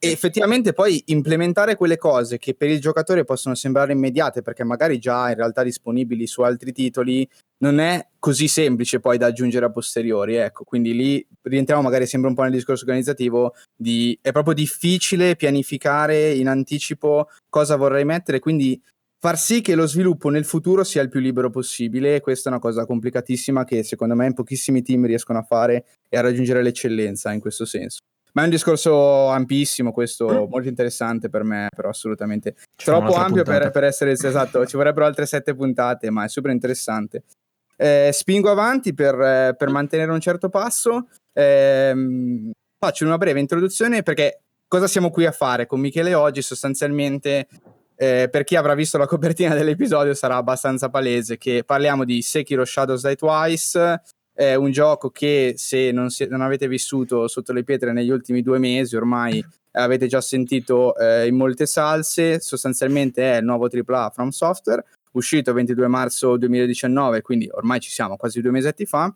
e 0.00 0.12
effettivamente 0.12 0.72
poi 0.72 1.02
implementare 1.06 1.74
quelle 1.74 1.96
cose 1.96 2.38
che 2.38 2.54
per 2.54 2.70
il 2.70 2.80
giocatore 2.80 3.24
possono 3.24 3.56
sembrare 3.56 3.92
immediate 3.92 4.42
perché 4.42 4.62
magari 4.62 4.98
già 4.98 5.28
in 5.28 5.34
realtà 5.34 5.64
disponibili 5.64 6.24
su 6.28 6.42
altri 6.42 6.70
titoli 6.72 7.28
non 7.58 7.80
è 7.80 8.06
così 8.20 8.46
semplice 8.46 9.00
poi 9.00 9.18
da 9.18 9.26
aggiungere 9.26 9.66
a 9.66 9.70
posteriori 9.70 10.36
ecco. 10.36 10.62
Quindi 10.62 10.94
lì 10.94 11.26
rientriamo 11.42 11.82
magari 11.82 12.06
sempre 12.06 12.28
un 12.28 12.36
po' 12.36 12.42
nel 12.42 12.52
discorso 12.52 12.84
organizzativo 12.84 13.54
di 13.76 14.16
è 14.22 14.30
proprio 14.30 14.54
difficile 14.54 15.34
pianificare 15.34 16.32
in 16.32 16.46
anticipo 16.46 17.28
cosa 17.48 17.74
vorrei 17.74 18.04
mettere 18.04 18.38
quindi 18.38 18.80
far 19.18 19.36
sì 19.36 19.62
che 19.62 19.74
lo 19.74 19.86
sviluppo 19.88 20.28
nel 20.28 20.44
futuro 20.44 20.84
sia 20.84 21.02
il 21.02 21.08
più 21.08 21.18
libero 21.18 21.50
possibile 21.50 22.14
e 22.14 22.20
questa 22.20 22.50
è 22.50 22.52
una 22.52 22.60
cosa 22.60 22.86
complicatissima 22.86 23.64
che 23.64 23.82
secondo 23.82 24.14
me 24.14 24.26
in 24.26 24.34
pochissimi 24.34 24.82
team 24.82 25.06
riescono 25.06 25.40
a 25.40 25.42
fare 25.42 25.86
e 26.08 26.16
a 26.16 26.20
raggiungere 26.20 26.62
l'eccellenza 26.62 27.32
in 27.32 27.40
questo 27.40 27.64
senso 27.64 27.98
ma 28.32 28.42
è 28.42 28.44
un 28.44 28.50
discorso 28.50 29.28
ampissimo, 29.28 29.92
questo 29.92 30.46
molto 30.48 30.68
interessante 30.68 31.28
per 31.28 31.44
me, 31.44 31.68
però 31.74 31.88
assolutamente 31.88 32.54
C'è 32.76 32.84
troppo 32.84 33.14
ampio 33.14 33.42
per, 33.42 33.70
per 33.70 33.84
essere 33.84 34.12
esatto. 34.12 34.66
Ci 34.66 34.76
vorrebbero 34.76 35.06
altre 35.06 35.26
sette 35.26 35.54
puntate, 35.54 36.10
ma 36.10 36.24
è 36.24 36.28
super 36.28 36.50
interessante. 36.50 37.24
Eh, 37.76 38.10
spingo 38.12 38.50
avanti 38.50 38.92
per, 38.92 39.14
eh, 39.20 39.54
per 39.56 39.70
mantenere 39.70 40.10
un 40.10 40.20
certo 40.20 40.48
passo. 40.48 41.08
Ehm, 41.32 42.50
faccio 42.78 43.04
una 43.04 43.18
breve 43.18 43.40
introduzione 43.40 44.02
perché 44.02 44.40
cosa 44.66 44.86
siamo 44.86 45.10
qui 45.10 45.26
a 45.26 45.32
fare 45.32 45.66
con 45.66 45.80
Michele 45.80 46.14
oggi? 46.14 46.42
Sostanzialmente, 46.42 47.46
eh, 47.96 48.28
per 48.30 48.44
chi 48.44 48.56
avrà 48.56 48.74
visto 48.74 48.98
la 48.98 49.06
copertina 49.06 49.54
dell'episodio, 49.54 50.14
sarà 50.14 50.36
abbastanza 50.36 50.88
palese 50.88 51.38
che 51.38 51.62
parliamo 51.64 52.04
di 52.04 52.20
Sekiro 52.22 52.64
Shadows 52.64 53.02
Die 53.02 53.16
Twice 53.16 54.02
è 54.38 54.54
un 54.54 54.70
gioco 54.70 55.10
che 55.10 55.54
se 55.56 55.90
non, 55.90 56.10
si- 56.10 56.28
non 56.28 56.42
avete 56.42 56.68
vissuto 56.68 57.26
sotto 57.26 57.52
le 57.52 57.64
pietre 57.64 57.92
negli 57.92 58.10
ultimi 58.10 58.40
due 58.40 58.58
mesi 58.58 58.94
ormai 58.94 59.44
avete 59.72 60.06
già 60.06 60.20
sentito 60.20 60.96
eh, 60.96 61.26
in 61.26 61.34
molte 61.34 61.66
salse. 61.66 62.38
Sostanzialmente 62.38 63.32
è 63.32 63.38
il 63.38 63.44
nuovo 63.44 63.68
AAA 63.68 64.10
From 64.10 64.28
Software 64.28 64.84
uscito 65.12 65.52
22 65.52 65.88
marzo 65.88 66.36
2019 66.36 67.20
quindi 67.22 67.48
ormai 67.50 67.80
ci 67.80 67.90
siamo 67.90 68.16
quasi 68.16 68.40
due 68.40 68.52
mesetti 68.52 68.86
fa. 68.86 69.12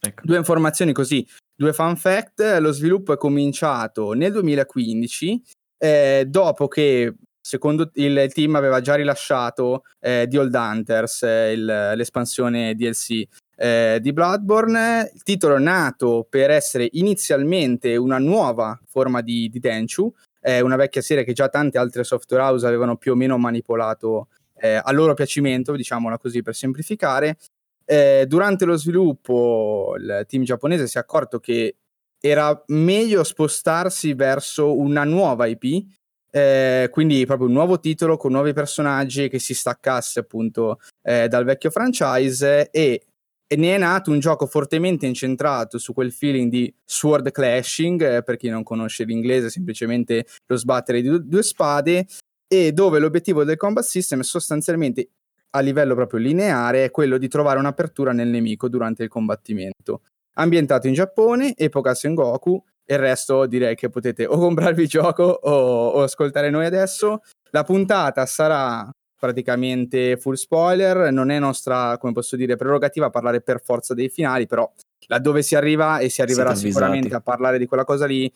Ecco. 0.00 0.20
due 0.24 0.36
informazioni 0.36 0.92
così 0.92 1.26
due 1.56 1.72
fun 1.72 1.96
fact 1.96 2.58
lo 2.60 2.70
sviluppo 2.70 3.12
è 3.14 3.16
cominciato 3.16 4.12
nel 4.12 4.30
2015 4.30 5.42
eh, 5.78 6.24
dopo 6.28 6.68
che 6.68 7.14
secondo 7.40 7.90
il 7.94 8.30
team 8.32 8.54
aveva 8.54 8.80
già 8.80 8.94
rilasciato 8.94 9.82
eh, 9.98 10.26
The 10.28 10.38
Old 10.38 10.54
Hunters 10.54 11.22
eh, 11.24 11.52
il- 11.52 11.92
l'espansione 11.96 12.74
DLC 12.76 13.24
eh, 13.58 13.98
di 14.00 14.12
Bloodborne. 14.12 15.10
Il 15.12 15.22
titolo 15.22 15.56
è 15.56 15.58
nato 15.58 16.26
per 16.28 16.50
essere 16.50 16.88
inizialmente 16.92 17.96
una 17.96 18.18
nuova 18.18 18.80
forma 18.86 19.20
di, 19.20 19.48
di 19.48 19.58
Tenchu, 19.58 20.12
eh, 20.40 20.60
una 20.60 20.76
vecchia 20.76 21.02
serie 21.02 21.24
che 21.24 21.32
già 21.32 21.48
tante 21.48 21.76
altre 21.76 22.04
software 22.04 22.44
house 22.44 22.66
avevano 22.66 22.96
più 22.96 23.12
o 23.12 23.16
meno 23.16 23.36
manipolato 23.36 24.28
eh, 24.56 24.80
a 24.82 24.92
loro 24.92 25.14
piacimento, 25.14 25.74
diciamola 25.74 26.18
così 26.18 26.42
per 26.42 26.54
semplificare. 26.54 27.36
Eh, 27.84 28.26
durante 28.28 28.64
lo 28.64 28.76
sviluppo 28.76 29.94
il 29.98 30.24
team 30.28 30.42
giapponese 30.42 30.86
si 30.86 30.98
è 30.98 31.00
accorto 31.00 31.40
che 31.40 31.76
era 32.20 32.62
meglio 32.66 33.24
spostarsi 33.24 34.12
verso 34.12 34.76
una 34.76 35.04
nuova 35.04 35.46
IP, 35.46 35.86
eh, 36.30 36.88
quindi 36.90 37.24
proprio 37.24 37.46
un 37.46 37.54
nuovo 37.54 37.80
titolo 37.80 38.16
con 38.16 38.32
nuovi 38.32 38.52
personaggi 38.52 39.28
che 39.28 39.38
si 39.38 39.54
staccasse 39.54 40.20
appunto 40.20 40.78
eh, 41.02 41.28
dal 41.28 41.44
vecchio 41.44 41.70
franchise 41.70 42.70
e, 42.70 43.06
e, 43.48 43.56
ne 43.56 43.74
è 43.74 43.78
nato 43.78 44.10
un 44.10 44.20
gioco 44.20 44.46
fortemente 44.46 45.06
incentrato 45.06 45.78
su 45.78 45.92
quel 45.92 46.12
feeling 46.12 46.50
di 46.50 46.72
sword 46.84 47.30
clashing, 47.32 48.00
eh, 48.02 48.22
per 48.22 48.36
chi 48.36 48.48
non 48.48 48.62
conosce 48.62 49.04
l'inglese, 49.04 49.50
semplicemente 49.50 50.26
lo 50.46 50.56
sbattere 50.56 51.00
di 51.00 51.26
due 51.26 51.42
spade, 51.42 52.06
e 52.46 52.72
dove 52.72 52.98
l'obiettivo 52.98 53.44
del 53.44 53.56
combat 53.56 53.84
system 53.84 54.20
è 54.20 54.24
sostanzialmente 54.24 55.10
a 55.50 55.60
livello 55.60 55.94
proprio 55.94 56.20
lineare 56.20 56.84
è 56.84 56.90
quello 56.90 57.16
di 57.16 57.26
trovare 57.28 57.58
un'apertura 57.58 58.12
nel 58.12 58.28
nemico 58.28 58.68
durante 58.68 59.02
il 59.02 59.08
combattimento. 59.08 60.02
Ambientato 60.34 60.86
in 60.86 60.92
Giappone, 60.92 61.56
epoca 61.56 61.94
Sengoku, 61.94 62.62
e 62.84 62.94
il 62.94 63.00
resto 63.00 63.46
direi 63.46 63.74
che 63.74 63.88
potete 63.88 64.26
o 64.26 64.38
comprarvi 64.38 64.82
il 64.82 64.88
gioco 64.88 65.22
o, 65.22 65.88
o 65.88 66.02
ascoltare 66.02 66.50
noi 66.50 66.66
adesso. 66.66 67.22
La 67.50 67.64
puntata 67.64 68.24
sarà 68.26 68.88
praticamente 69.18 70.16
full 70.16 70.34
spoiler, 70.34 71.10
non 71.10 71.30
è 71.30 71.38
nostra, 71.38 71.96
come 71.98 72.12
posso 72.12 72.36
dire, 72.36 72.56
prerogativa 72.56 73.10
parlare 73.10 73.40
per 73.40 73.60
forza 73.62 73.94
dei 73.94 74.08
finali, 74.08 74.46
però 74.46 74.70
laddove 75.08 75.42
si 75.42 75.56
arriva 75.56 75.98
e 75.98 76.08
si 76.08 76.22
arriverà 76.22 76.54
sicuramente 76.54 77.14
a 77.14 77.20
parlare 77.20 77.58
di 77.58 77.66
quella 77.66 77.84
cosa 77.84 78.06
lì, 78.06 78.30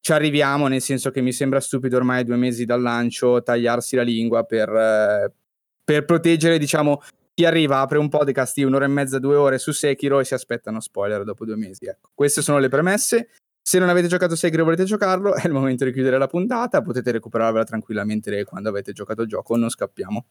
ci 0.00 0.12
arriviamo, 0.12 0.66
nel 0.66 0.80
senso 0.80 1.10
che 1.10 1.20
mi 1.20 1.32
sembra 1.32 1.60
stupido 1.60 1.96
ormai 1.96 2.24
due 2.24 2.36
mesi 2.36 2.64
dal 2.64 2.82
lancio 2.82 3.42
tagliarsi 3.42 3.96
la 3.96 4.02
lingua 4.02 4.42
per, 4.44 4.68
eh, 4.68 5.32
per 5.84 6.04
proteggere, 6.04 6.58
diciamo, 6.58 7.00
chi 7.34 7.44
arriva, 7.44 7.80
apre 7.80 7.98
un 7.98 8.08
podcast 8.08 8.54
di 8.54 8.64
un'ora 8.64 8.84
e 8.84 8.88
mezza, 8.88 9.18
due 9.18 9.36
ore 9.36 9.58
su 9.58 9.72
Sekiro 9.72 10.20
e 10.20 10.24
si 10.24 10.34
aspettano 10.34 10.80
spoiler 10.80 11.24
dopo 11.24 11.44
due 11.44 11.56
mesi. 11.56 11.86
Ecco. 11.86 12.10
Queste 12.14 12.42
sono 12.42 12.58
le 12.58 12.68
premesse. 12.68 13.28
Se 13.62 13.78
non 13.78 13.88
avete 13.88 14.08
giocato 14.08 14.34
Sekiro 14.34 14.62
e 14.62 14.64
volete 14.64 14.84
giocarlo, 14.84 15.34
è 15.34 15.46
il 15.46 15.52
momento 15.52 15.84
di 15.84 15.92
chiudere 15.92 16.18
la 16.18 16.26
puntata. 16.26 16.82
Potete 16.82 17.12
recuperarvela 17.12 17.64
tranquillamente 17.64 18.44
quando 18.44 18.68
avete 18.68 18.92
giocato 18.92 19.22
il 19.22 19.28
gioco. 19.28 19.56
Non 19.56 19.70
scappiamo. 19.70 20.26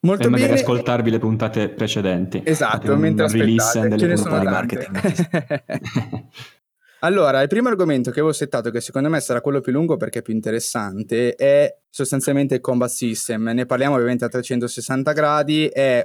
Molto 0.00 0.26
e 0.26 0.30
magari 0.30 0.50
bene. 0.50 0.60
ascoltarvi 0.60 1.10
le 1.10 1.18
puntate 1.18 1.68
precedenti. 1.68 2.40
Esatto, 2.44 2.96
mentre 2.96 3.26
aspettate. 3.26 3.98
Ce 3.98 4.06
ne 4.06 4.16
sono 4.16 4.38
di 4.38 4.46
marketing. 4.46 5.00
Allora, 7.02 7.42
il 7.42 7.48
primo 7.48 7.68
argomento 7.68 8.10
che 8.10 8.18
avevo 8.18 8.34
settato, 8.34 8.70
che 8.70 8.80
secondo 8.80 9.08
me 9.08 9.20
sarà 9.20 9.40
quello 9.40 9.60
più 9.60 9.70
lungo 9.70 9.96
perché 9.96 10.18
è 10.18 10.22
più 10.22 10.34
interessante, 10.34 11.36
è 11.36 11.72
sostanzialmente 11.88 12.56
il 12.56 12.60
combat 12.60 12.90
system. 12.90 13.44
Ne 13.54 13.66
parliamo 13.66 13.94
ovviamente 13.94 14.24
a 14.24 14.28
360 14.28 15.12
gradi, 15.12 15.66
è, 15.68 16.04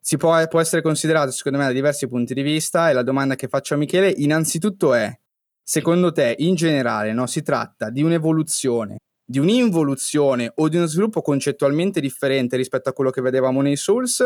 si 0.00 0.16
può, 0.16 0.44
può, 0.48 0.58
essere 0.58 0.82
considerato 0.82 1.30
secondo 1.30 1.58
me 1.58 1.66
da 1.66 1.72
diversi 1.72 2.08
punti 2.08 2.34
di 2.34 2.42
vista 2.42 2.90
e 2.90 2.94
la 2.94 3.04
domanda 3.04 3.36
che 3.36 3.46
faccio 3.46 3.74
a 3.74 3.76
Michele 3.76 4.10
innanzitutto 4.10 4.92
è, 4.92 5.16
secondo 5.64 6.12
te 6.12 6.36
in 6.38 6.54
generale 6.54 7.12
no, 7.12 7.26
si 7.26 7.42
tratta 7.42 7.88
di 7.88 8.02
un'evoluzione, 8.02 8.98
di 9.24 9.38
un'involuzione 9.38 10.52
o 10.56 10.68
di 10.68 10.76
uno 10.76 10.86
sviluppo 10.86 11.22
concettualmente 11.22 12.00
differente 12.00 12.56
rispetto 12.56 12.90
a 12.90 12.92
quello 12.92 13.10
che 13.10 13.22
vedevamo 13.22 13.62
nei 13.62 13.76
Souls? 13.76 14.22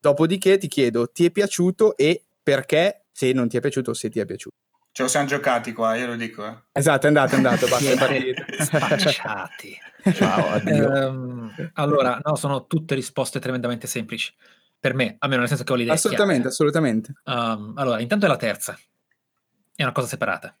Dopodiché 0.00 0.56
ti 0.58 0.68
chiedo, 0.68 1.08
ti 1.08 1.26
è 1.26 1.30
piaciuto 1.30 1.96
e 1.96 2.24
perché, 2.42 3.04
se 3.12 3.32
non 3.32 3.48
ti 3.48 3.58
è 3.58 3.60
piaciuto 3.60 3.90
o 3.90 3.94
se 3.94 4.08
ti 4.08 4.18
è 4.20 4.24
piaciuto? 4.24 4.54
Ce 4.90 5.02
lo 5.02 5.08
siamo 5.08 5.26
giocati 5.26 5.72
qua, 5.72 5.94
io 5.94 6.06
lo 6.06 6.16
dico. 6.16 6.46
Eh. 6.46 6.56
Esatto, 6.72 7.04
è 7.04 7.08
andato, 7.08 7.34
è 7.34 7.36
andato, 7.36 7.66
basta, 7.68 8.64
Spacciati. 8.64 9.78
Ciao, 10.12 10.48
addio. 10.48 10.88
Um, 10.88 11.70
allora, 11.74 12.18
no, 12.24 12.34
sono 12.36 12.66
tutte 12.66 12.94
risposte 12.94 13.38
tremendamente 13.38 13.86
semplici. 13.86 14.34
Per 14.80 14.94
me, 14.94 15.16
almeno 15.18 15.40
nel 15.40 15.48
senso 15.50 15.64
che 15.64 15.72
ho 15.72 15.76
l'idea 15.76 15.92
Assolutamente, 15.92 16.48
chiara. 16.48 16.54
assolutamente. 16.54 17.12
Um, 17.24 17.74
allora, 17.76 18.00
intanto 18.00 18.24
è 18.24 18.28
la 18.28 18.36
terza. 18.36 18.78
È 19.74 19.82
una 19.82 19.92
cosa 19.92 20.06
separata. 20.08 20.56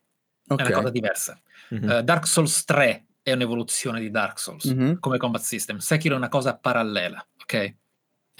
Okay. 0.48 0.66
È 0.66 0.68
una 0.68 0.78
cosa 0.78 0.90
diversa. 0.90 1.40
Mm-hmm. 1.74 1.90
Uh, 1.90 2.02
Dark 2.02 2.26
Souls 2.26 2.64
3 2.64 3.06
è 3.22 3.32
un'evoluzione 3.32 4.00
di 4.00 4.10
Dark 4.10 4.38
Souls 4.38 4.72
mm-hmm. 4.72 4.94
come 5.00 5.18
combat 5.18 5.42
system. 5.42 5.78
Sekiro 5.78 6.14
è 6.14 6.18
una 6.18 6.28
cosa 6.28 6.56
parallela, 6.56 7.24
ok? 7.42 7.74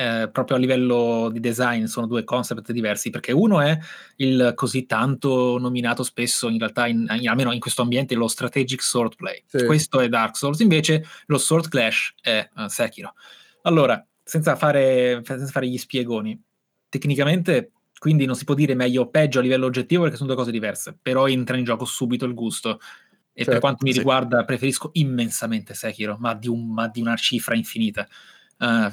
eh, 0.00 0.30
proprio 0.30 0.56
a 0.56 0.60
livello 0.60 1.28
di 1.28 1.40
design 1.40 1.86
sono 1.86 2.06
due 2.06 2.22
concept 2.22 2.70
diversi, 2.70 3.10
perché 3.10 3.32
uno 3.32 3.60
è 3.60 3.76
il 4.16 4.52
così 4.54 4.86
tanto 4.86 5.58
nominato 5.58 6.04
spesso, 6.04 6.48
in 6.48 6.58
realtà, 6.58 6.86
in, 6.86 7.04
in, 7.18 7.28
almeno 7.28 7.50
in 7.52 7.58
questo 7.58 7.82
ambiente, 7.82 8.14
lo 8.14 8.28
strategic 8.28 8.80
sword 8.80 9.16
play. 9.16 9.42
Sì. 9.44 9.64
Questo 9.64 9.98
è 9.98 10.08
Dark 10.08 10.36
Souls, 10.36 10.60
invece 10.60 11.04
lo 11.26 11.36
sword 11.36 11.66
clash 11.66 12.14
è 12.20 12.48
uh, 12.54 12.68
Sekiro. 12.68 13.14
Allora, 13.62 14.00
senza 14.22 14.54
fare, 14.54 15.20
senza 15.24 15.46
fare 15.46 15.66
gli 15.66 15.78
spiegoni, 15.78 16.40
tecnicamente 16.88 17.72
quindi 17.98 18.24
non 18.24 18.36
si 18.36 18.44
può 18.44 18.54
dire 18.54 18.74
meglio 18.74 19.02
o 19.02 19.08
peggio 19.08 19.40
a 19.40 19.42
livello 19.42 19.66
oggettivo 19.66 20.02
perché 20.02 20.16
sono 20.16 20.28
due 20.28 20.38
cose 20.38 20.52
diverse, 20.52 20.96
però 21.00 21.26
entra 21.26 21.56
in 21.56 21.64
gioco 21.64 21.84
subito 21.84 22.24
il 22.24 22.34
gusto. 22.34 22.80
E 23.32 23.44
certo, 23.44 23.50
per 23.50 23.60
quanto 23.60 23.84
mi 23.84 23.92
sì. 23.92 23.98
riguarda, 23.98 24.44
preferisco 24.44 24.90
immensamente 24.94 25.74
Sekiro, 25.74 26.16
ma 26.18 26.34
di, 26.34 26.48
un, 26.48 26.72
ma 26.72 26.88
di 26.88 27.00
una 27.00 27.16
cifra 27.16 27.54
infinita. 27.54 28.06
Uh, 28.58 28.90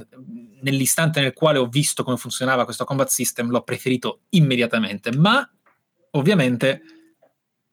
nell'istante 0.62 1.22
nel 1.22 1.34
quale 1.34 1.58
ho 1.58 1.66
visto 1.66 2.04
come 2.04 2.18
funzionava 2.18 2.66
questo 2.66 2.86
combat 2.86 3.08
system 3.08 3.50
l'ho 3.50 3.64
preferito 3.64 4.22
immediatamente, 4.30 5.12
ma 5.16 5.48
ovviamente 6.12 6.82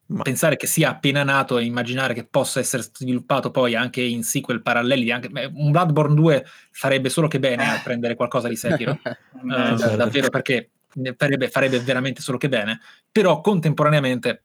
ma... 0.07 0.23
pensare 0.23 0.57
che 0.57 0.65
sia 0.65 0.89
appena 0.89 1.23
nato 1.23 1.59
e 1.59 1.65
immaginare 1.65 2.15
che 2.15 2.25
possa 2.25 2.59
essere 2.59 2.81
sviluppato 2.81 3.51
poi 3.51 3.75
anche 3.75 4.01
in 4.01 4.23
sequel 4.23 4.63
paralleli, 4.63 5.11
anche, 5.11 5.29
beh, 5.29 5.51
un 5.53 5.69
Bloodborne 5.69 6.15
2 6.15 6.45
farebbe 6.71 7.09
solo 7.09 7.27
che 7.27 7.39
bene 7.39 7.69
a 7.69 7.79
prendere 7.85 8.15
qualcosa 8.15 8.47
di 8.47 8.55
Sekiro, 8.55 8.99
uh, 9.03 9.47
davvero 9.95 10.29
perché 10.29 10.71
farebbe, 11.15 11.49
farebbe, 11.49 11.79
veramente 11.79 12.21
solo 12.21 12.37
che 12.37 12.49
bene, 12.49 12.79
però 13.11 13.41
contemporaneamente, 13.41 14.43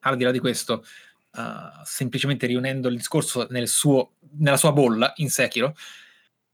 al 0.00 0.16
di 0.16 0.24
là 0.24 0.30
di 0.30 0.38
questo, 0.38 0.84
uh, 1.32 1.82
semplicemente 1.84 2.46
riunendo 2.46 2.88
il 2.88 2.96
discorso 2.96 3.46
nel 3.50 3.68
suo, 3.68 4.14
nella 4.38 4.56
sua 4.56 4.72
bolla 4.72 5.12
in 5.16 5.30
Sekiro, 5.30 5.74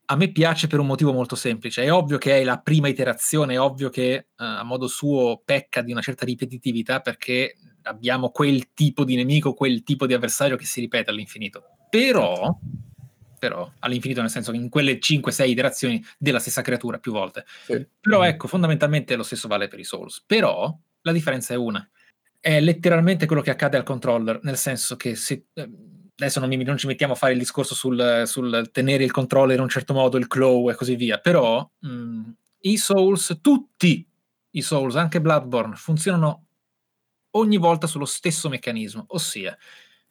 a 0.07 0.17
me 0.17 0.33
piace 0.33 0.67
per 0.67 0.81
un 0.81 0.87
motivo 0.87 1.13
molto 1.13 1.37
semplice. 1.37 1.85
È 1.85 1.93
ovvio 1.93 2.19
che 2.19 2.41
è 2.41 2.45
la 2.45 2.59
prima 2.59 2.89
iterazione, 2.89 3.55
è 3.55 3.61
ovvio 3.61 3.91
che 3.91 4.27
uh, 4.31 4.43
a 4.43 4.65
modo 4.65 4.89
suo 4.89 5.41
pecca 5.45 5.83
di 5.83 5.93
una 5.93 6.01
certa 6.01 6.25
ripetitività 6.25 7.01
perché 7.01 7.57
abbiamo 7.83 8.31
quel 8.31 8.73
tipo 8.73 9.05
di 9.05 9.17
nemico, 9.17 9.55
quel 9.55 9.83
tipo 9.83 10.07
di 10.07 10.15
avversario 10.15 10.57
che 10.57 10.65
si 10.65 10.81
ripete 10.81 11.11
all'infinito. 11.11 11.63
Però, 11.89 12.59
però 13.41 13.69
all'infinito 13.79 14.21
nel 14.21 14.29
senso 14.29 14.53
che 14.53 14.59
in 14.59 14.69
quelle 14.69 14.99
5-6 14.99 15.49
iterazioni 15.49 16.05
della 16.19 16.39
stessa 16.39 16.61
creatura 16.61 16.99
più 16.99 17.11
volte. 17.11 17.47
Sì. 17.65 17.85
Però 17.99 18.23
ecco, 18.23 18.47
fondamentalmente 18.47 19.17
lo 19.17 19.23
stesso 19.23 19.49
vale 19.49 19.67
per 19.67 19.79
i 19.79 19.85
Souls. 19.85 20.23
Però 20.25 20.79
la 21.01 21.13
differenza 21.13 21.55
è 21.55 21.57
una. 21.57 21.89
È 22.39 22.61
letteralmente 22.61 23.25
quello 23.25 23.41
che 23.41 23.51
accade 23.51 23.79
al 23.79 23.83
controller, 23.83 24.41
nel 24.43 24.57
senso 24.57 24.95
che 24.97 25.17
se... 25.17 25.47
Eh, 25.55 25.71
adesso 26.21 26.39
non, 26.39 26.51
mi, 26.51 26.63
non, 26.63 26.77
ci 26.77 26.87
mettiamo 26.87 27.15
a 27.15 27.17
fare 27.17 27.33
il 27.33 27.39
discorso 27.39 27.75
sul, 27.75 28.25
sul, 28.27 28.69
tenere 28.71 29.05
il 29.05 29.11
controller 29.11 29.57
in 29.57 29.63
un 29.63 29.71
certo 29.71 29.95
modo, 29.95 30.19
il 30.19 30.27
claw 30.27 30.69
e 30.69 30.75
così 30.75 30.95
via, 30.95 31.17
però 31.17 31.67
mh, 31.79 31.89
mm, 31.89 32.31
i 32.61 32.77
Souls, 32.77 33.39
tutti 33.41 34.07
i 34.51 34.61
Souls, 34.61 34.97
anche 34.97 35.23
Bloodborne, 35.23 35.77
funzionano 35.77 36.45
ogni 37.37 37.57
volta 37.57 37.87
sullo 37.87 38.05
stesso 38.05 38.51
meccanismo, 38.51 39.07
ossia, 39.09 39.57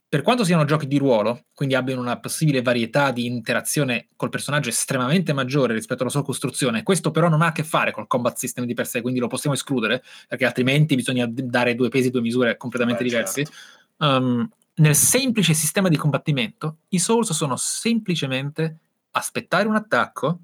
per 0.10 0.24
quanto 0.24 0.44
siano 0.44 0.66
giochi 0.66 0.88
di 0.88 0.98
ruolo, 0.98 1.46
quindi 1.54 1.76
abbiano 1.76 2.02
una 2.02 2.20
possibile 2.20 2.64
varietà 2.64 3.12
di 3.12 3.28
interazione 3.28 4.08
col 4.16 4.30
personaggio 4.30 4.70
estremamente 4.70 5.34
maggiore 5.34 5.76
rispetto 5.76 6.02
alla 6.02 6.12
sua 6.12 6.24
costruzione, 6.24 6.82
questo 6.82 7.12
però 7.12 7.30
non 7.30 7.44
ha 7.44 7.48
a 7.48 7.52
che 7.52 7.64
fare 7.64 7.92
col 7.92 8.08
combat 8.08 8.36
system 8.36 8.66
di 8.66 8.74
per 8.74 8.88
sé, 8.88 9.02
quindi 9.02 9.20
lo 9.20 9.28
possiamo 9.28 9.56
escludere, 9.56 10.04
perché 10.28 10.46
altrimenti 10.46 10.96
bisogna 10.96 11.28
dare 11.30 11.76
due 11.76 11.90
pesi, 11.90 12.10
due 12.10 12.22
misure 12.22 12.58
completamente 12.58 13.04
Beh, 13.04 13.10
diversi. 13.10 13.46
Certo. 13.46 14.06
Um, 14.06 14.50
nel 14.76 14.96
semplice 14.96 15.54
sistema 15.54 15.90
di 15.90 15.98
combattimento, 15.98 16.78
i 16.90 16.98
Souls 16.98 17.32
sono 17.32 17.56
semplicemente 17.56 18.78
aspettare 19.12 19.68
un 19.68 19.76
attacco, 19.76 20.40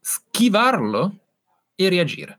schivarlo 0.00 1.18
e 1.74 1.88
reagire. 1.90 2.38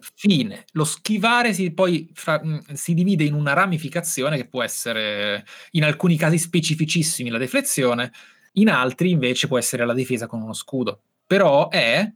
Sì. 0.00 0.28
Fine. 0.28 0.64
Lo 0.72 0.84
schivare 0.84 1.52
si, 1.52 1.72
poi 1.72 2.10
fra, 2.14 2.40
mm, 2.44 2.58
si 2.72 2.94
divide 2.94 3.24
in 3.24 3.34
una 3.34 3.52
ramificazione 3.52 4.36
che 4.36 4.48
può 4.48 4.62
essere 4.62 5.44
in 5.72 5.84
alcuni 5.84 6.16
casi 6.16 6.38
specificissimi 6.38 7.30
la 7.30 7.38
deflezione, 7.38 8.12
in 8.52 8.68
altri 8.68 9.10
invece 9.10 9.48
può 9.48 9.58
essere 9.58 9.84
la 9.84 9.94
difesa 9.94 10.26
con 10.26 10.42
uno 10.42 10.52
scudo. 10.52 11.00
Però 11.26 11.68
è 11.68 12.10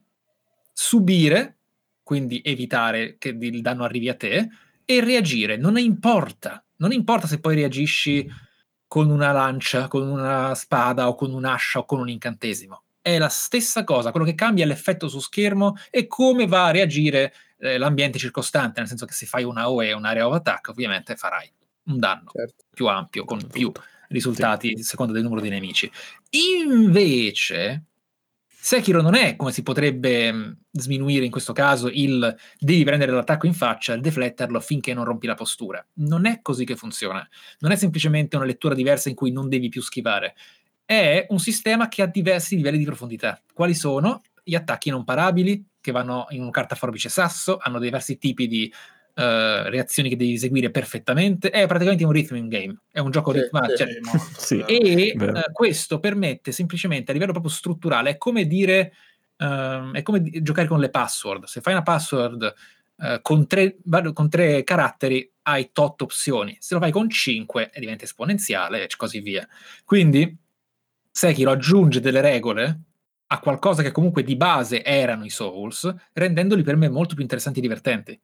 subire, 0.73 1.57
quindi 2.03 2.41
evitare 2.45 3.17
che 3.19 3.29
il 3.29 3.61
danno 3.61 3.85
arrivi 3.85 4.09
a 4.09 4.15
te, 4.15 4.49
e 4.85 5.01
reagire. 5.01 5.57
Non 5.57 5.79
importa 5.79 6.65
non 6.81 6.93
importa 6.93 7.27
se 7.27 7.41
poi 7.41 7.55
reagisci 7.55 8.29
con 8.87 9.11
una 9.11 9.33
lancia, 9.33 9.87
con 9.87 10.09
una 10.09 10.55
spada 10.55 11.09
o 11.09 11.15
con 11.15 11.33
un'ascia 11.33 11.81
o 11.81 11.85
con 11.85 12.01
un 12.01 12.09
incantesimo. 12.09 12.83
È 13.01 13.19
la 13.19 13.29
stessa 13.29 13.85
cosa, 13.85 14.11
quello 14.11 14.27
che 14.27 14.35
cambia 14.35 14.65
è 14.65 14.67
l'effetto 14.67 15.09
su 15.09 15.21
schermo 15.21 15.77
e 15.91 16.07
come 16.07 16.47
va 16.47 16.67
a 16.67 16.71
reagire 16.71 17.33
eh, 17.61 17.79
l'ambiente 17.79 18.19
circostante, 18.19 18.81
nel 18.81 18.89
senso 18.89 19.07
che 19.07 19.13
se 19.13 19.27
fai 19.27 19.45
una 19.45 19.71
OE, 19.71 19.93
un'area 19.93 20.27
of 20.27 20.35
attack, 20.35 20.69
ovviamente 20.69 21.17
farai 21.17 21.53
un 21.85 21.99
danno 21.99 22.31
certo. 22.33 22.65
più 22.71 22.87
ampio, 22.87 23.25
con 23.25 23.47
più 23.47 23.71
risultati 24.09 24.77
sì. 24.77 24.83
secondo 24.83 25.13
del 25.13 25.23
numero 25.23 25.41
di 25.41 25.49
nemici. 25.49 25.91
Invece, 26.31 27.85
Sekiro 28.47 29.01
non 29.01 29.15
è 29.15 29.37
come 29.37 29.53
si 29.53 29.63
potrebbe 29.63 30.31
mh, 30.31 30.57
sminuire 30.73 31.25
in 31.25 31.31
questo 31.31 31.53
caso 31.53 31.89
il 31.91 32.37
devi 32.59 32.85
prendere 32.85 33.13
l'attacco 33.13 33.47
in 33.47 33.55
faccia 33.55 33.95
e 33.95 34.01
defletterlo 34.01 34.61
finché 34.61 34.93
non 34.93 35.05
rompi 35.05 35.27
la 35.27 35.35
postura. 35.35 35.85
Non 35.95 36.27
è 36.27 36.41
così 36.43 36.65
che 36.65 36.77
funziona. 36.77 37.27
Non 37.61 37.73
è 37.73 37.77
semplicemente 37.77 38.37
una 38.37 38.45
lettura 38.45 38.75
diversa 38.75 39.09
in 39.09 39.15
cui 39.15 39.33
non 39.33 39.49
devi 39.49 39.69
più 39.69 39.81
schivare. 39.81 40.35
È 40.85 41.27
un 41.31 41.39
sistema 41.39 41.89
che 41.89 42.03
ha 42.03 42.07
diversi 42.07 42.57
livelli 42.57 42.79
di 42.79 42.85
profondità. 42.85 43.41
Quali 43.53 43.75
sono? 43.75 44.23
Gli 44.43 44.55
attacchi 44.55 44.91
non 44.91 45.05
parabili, 45.05 45.65
che 45.81 45.93
vanno 45.93 46.27
in 46.31 46.43
un 46.43 46.51
carta 46.51 46.75
forbice 46.75 47.09
sasso, 47.09 47.59
hanno 47.61 47.79
diversi 47.79 48.19
tipi 48.19 48.47
di 48.47 48.73
Uh, 49.13 49.69
reazioni 49.69 50.09
che 50.09 50.17
devi 50.17 50.35
eseguire 50.35 50.71
perfettamente. 50.71 51.51
È 51.51 51.67
praticamente 51.67 52.05
un 52.05 52.13
rhythm 52.13 52.47
game, 52.47 52.79
è 52.91 53.01
un 53.01 53.11
gioco 53.11 53.33
sì, 53.33 53.41
ritmato. 53.41 53.77
Cioè, 53.77 53.89
sì, 54.39 54.61
e 54.65 55.15
uh, 55.19 55.53
questo 55.53 55.99
permette 55.99 56.53
semplicemente 56.53 57.11
a 57.11 57.15
livello 57.15 57.33
proprio 57.33 57.53
strutturale, 57.53 58.11
è 58.11 58.17
come 58.17 58.47
dire, 58.47 58.95
uh, 59.37 59.91
è 59.91 60.01
come 60.03 60.23
di- 60.23 60.41
giocare 60.43 60.69
con 60.69 60.79
le 60.79 60.91
password. 60.91 61.45
Se 61.45 61.61
fai 61.61 61.73
una 61.75 61.83
password 61.83 62.55
con 63.23 63.47
tre, 63.47 63.79
con, 64.13 64.29
tre, 64.29 64.63
caratteri, 64.63 65.31
hai 65.43 65.71
tot 65.73 66.03
opzioni. 66.03 66.57
Se 66.61 66.75
lo 66.75 66.81
fai 66.81 66.93
con 66.93 67.11
cinque, 67.11 67.71
diventa 67.77 68.05
esponenziale 68.05 68.85
e 68.85 68.89
così 68.97 69.21
via. 69.21 69.47
Quindi, 69.85 70.35
Sekiro 71.11 71.51
aggiunge 71.51 72.01
delle 72.01 72.21
regole 72.21 72.90
a 73.33 73.39
qualcosa 73.39 73.83
che 73.83 73.93
comunque 73.93 74.25
di 74.25 74.37
base 74.37 74.83
erano 74.83 75.25
i 75.25 75.31
Souls, 75.31 75.93
rendendoli 76.15 76.63
per 76.63 76.77
me 76.77 76.89
molto 76.89 77.15
più 77.15 77.23
interessanti 77.23 77.61
e 77.61 77.63
divertenti. 77.63 78.21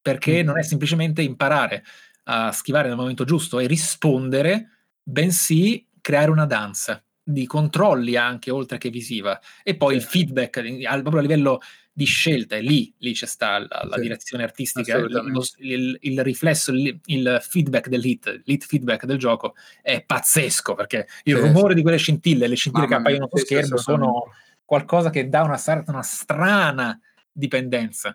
Perché 0.00 0.42
non 0.42 0.58
è 0.58 0.62
semplicemente 0.62 1.22
imparare 1.22 1.84
a 2.24 2.50
schivare 2.50 2.88
nel 2.88 2.96
momento 2.96 3.24
giusto 3.24 3.60
e 3.60 3.66
rispondere, 3.66 4.86
bensì 5.02 5.86
creare 6.00 6.30
una 6.30 6.44
danza 6.44 7.02
di 7.22 7.46
controlli 7.46 8.16
anche 8.16 8.50
oltre 8.50 8.78
che 8.78 8.90
visiva. 8.90 9.38
E 9.62 9.76
poi 9.76 9.94
il 9.94 10.02
feedback 10.02 10.60
proprio 10.60 11.18
a 11.18 11.22
livello 11.22 11.60
di 11.92 12.04
scelta 12.04 12.56
e 12.56 12.60
lì, 12.60 12.92
lì 12.98 13.12
c'è 13.12 13.26
sta 13.26 13.58
la, 13.58 13.82
la 13.82 13.96
sì, 13.96 14.02
direzione 14.02 14.44
artistica 14.44 14.98
il, 14.98 15.48
il, 15.58 15.98
il, 16.00 16.22
riflesso 16.22 16.70
il, 16.70 16.96
il, 17.06 17.38
feedback 17.42 17.88
dell'hit 17.88 18.42
l'hit 18.44 18.64
feedback 18.64 19.04
del 19.04 19.18
gioco 19.18 19.56
è 19.82 20.04
pazzesco 20.04 20.76
perché 20.76 21.08
il 21.24 21.34
sì, 21.34 21.40
rumore 21.40 21.70
sì. 21.70 21.74
di 21.74 21.82
quelle 21.82 21.96
scintille 21.96 22.46
le 22.46 22.54
scintille 22.54 22.86
Mamma 22.86 23.02
che 23.02 23.02
appaiono 23.02 23.28
sullo 23.28 23.44
schermo 23.44 23.76
sono 23.78 24.32
qualcosa 24.68 25.08
che 25.08 25.30
dà 25.30 25.44
una, 25.44 25.58
una 25.86 26.02
strana 26.02 27.00
dipendenza 27.32 28.14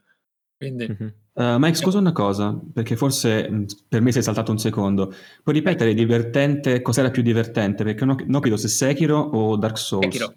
quindi 0.64 0.88
mm-hmm. 0.88 1.10
Uh, 1.36 1.58
Mike, 1.58 1.76
scusa 1.78 1.98
una 1.98 2.12
cosa, 2.12 2.56
perché 2.72 2.96
forse 2.96 3.50
mh, 3.50 3.66
per 3.88 4.02
me 4.02 4.12
sei 4.12 4.22
saltato 4.22 4.52
un 4.52 4.60
secondo. 4.60 5.12
Puoi 5.42 5.56
ripetere 5.56 5.96
divertente, 5.96 6.84
cos'era 6.84 7.10
più 7.10 7.24
divertente? 7.24 7.84
Perché 7.84 8.06
non, 8.06 8.24
non 8.28 8.40
credo 8.40 8.56
se 8.56 8.68
Sekiro 8.68 9.18
o 9.18 9.58
Dark 9.58 9.80
Souls. 9.80 10.16
Sekiro. 10.16 10.34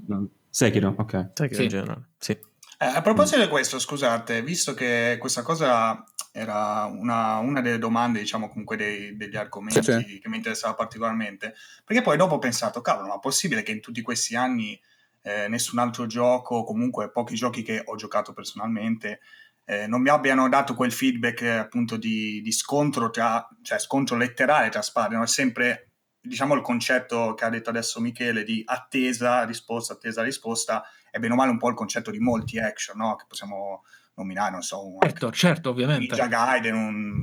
Sekiro, 0.49 0.95
ok. 0.97 1.33
Sekiro 1.35 1.55
sì. 1.55 1.63
in 1.65 1.69
generale, 1.69 2.09
sì. 2.17 2.33
Eh, 2.33 2.87
a 2.87 3.03
proposito 3.03 3.39
di 3.39 3.49
questo, 3.49 3.79
scusate, 3.79 4.41
visto 4.43 4.73
che 4.73 5.19
questa 5.21 5.43
cosa 5.43 6.03
era 6.33 6.87
una, 6.87 7.41
una 7.41 7.61
delle 7.61 7.79
domande, 7.79 8.21
diciamo, 8.21 8.49
comunque 8.49 8.79
dei, 8.79 9.19
degli 9.19 9.37
argomenti 9.37 9.83
sì. 9.83 10.19
che 10.19 10.29
mi 10.31 10.39
interessava 10.39 10.73
particolarmente, 10.73 11.53
perché 11.85 12.01
poi 12.01 12.17
dopo 12.17 12.37
ho 12.37 12.39
pensato, 12.39 12.81
cavolo, 12.81 13.09
ma 13.09 13.17
è 13.17 13.21
possibile 13.21 13.63
che 13.63 13.73
in 13.73 13.81
tutti 13.81 14.01
questi 14.01 14.35
anni 14.35 14.81
eh, 15.27 15.49
nessun 15.49 15.81
altro 15.81 16.07
gioco, 16.07 16.63
comunque 16.63 17.11
pochi 17.11 17.35
giochi 17.35 17.63
che 17.63 17.83
ho 17.85 17.97
giocato 17.97 18.33
personalmente, 18.33 19.19
eh, 19.65 19.89
non 19.89 20.01
mi 20.01 20.09
abbiano 20.09 20.49
dato 20.49 20.77
quel 20.77 20.93
feedback 20.93 21.43
eh, 21.43 21.57
appunto 21.57 21.97
di, 21.97 22.41
di, 22.41 22.53
scontro 22.53 23.11
tra, 23.11 23.45
cioè 23.63 23.81
scontro 23.81 24.17
letterale 24.17 24.69
tra 24.69 24.83
spade, 24.83 25.17
no? 25.17 25.25
è 25.25 25.27
sempre 25.27 25.91
diciamo 26.21 26.55
il 26.55 26.61
concetto 26.61 27.35
che 27.35 27.45
ha 27.45 27.49
detto 27.49 27.71
adesso 27.71 28.01
Michele 28.01 28.45
di 28.45 28.63
attesa, 28.65 29.45
risposta, 29.45 29.95
attesa, 29.95 30.23
risposta, 30.23 30.85
è 31.11 31.19
bene 31.19 31.33
o 31.33 31.37
male 31.37 31.51
un 31.51 31.59
po' 31.59 31.71
il 31.71 31.75
concetto 31.75 32.13
di 32.13 32.21
molti 32.21 32.61
action, 32.61 32.97
no? 32.97 33.17
Che 33.17 33.25
possiamo 33.27 33.83
nominare, 34.15 34.53
non 34.53 34.63
so, 34.63 34.87
un 34.87 34.99
certo, 35.01 35.33
certo, 35.33 35.71
ovviamente. 35.71 36.15
Ninja 36.15 36.27
Gaiden, 36.27 36.75
un, 36.75 37.15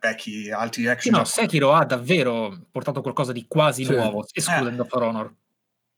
vecchi 0.00 0.50
altri 0.50 0.88
action. 0.88 1.14
Sì, 1.14 1.20
no, 1.20 1.24
Sekiro 1.24 1.72
ha 1.72 1.84
davvero 1.84 2.66
portato 2.72 3.02
qualcosa 3.02 3.30
di 3.30 3.46
quasi 3.46 3.84
sì. 3.84 3.92
nuovo, 3.92 4.26
escludendo 4.32 4.84
eh. 4.84 4.88
For 4.88 5.02
Honor. 5.02 5.34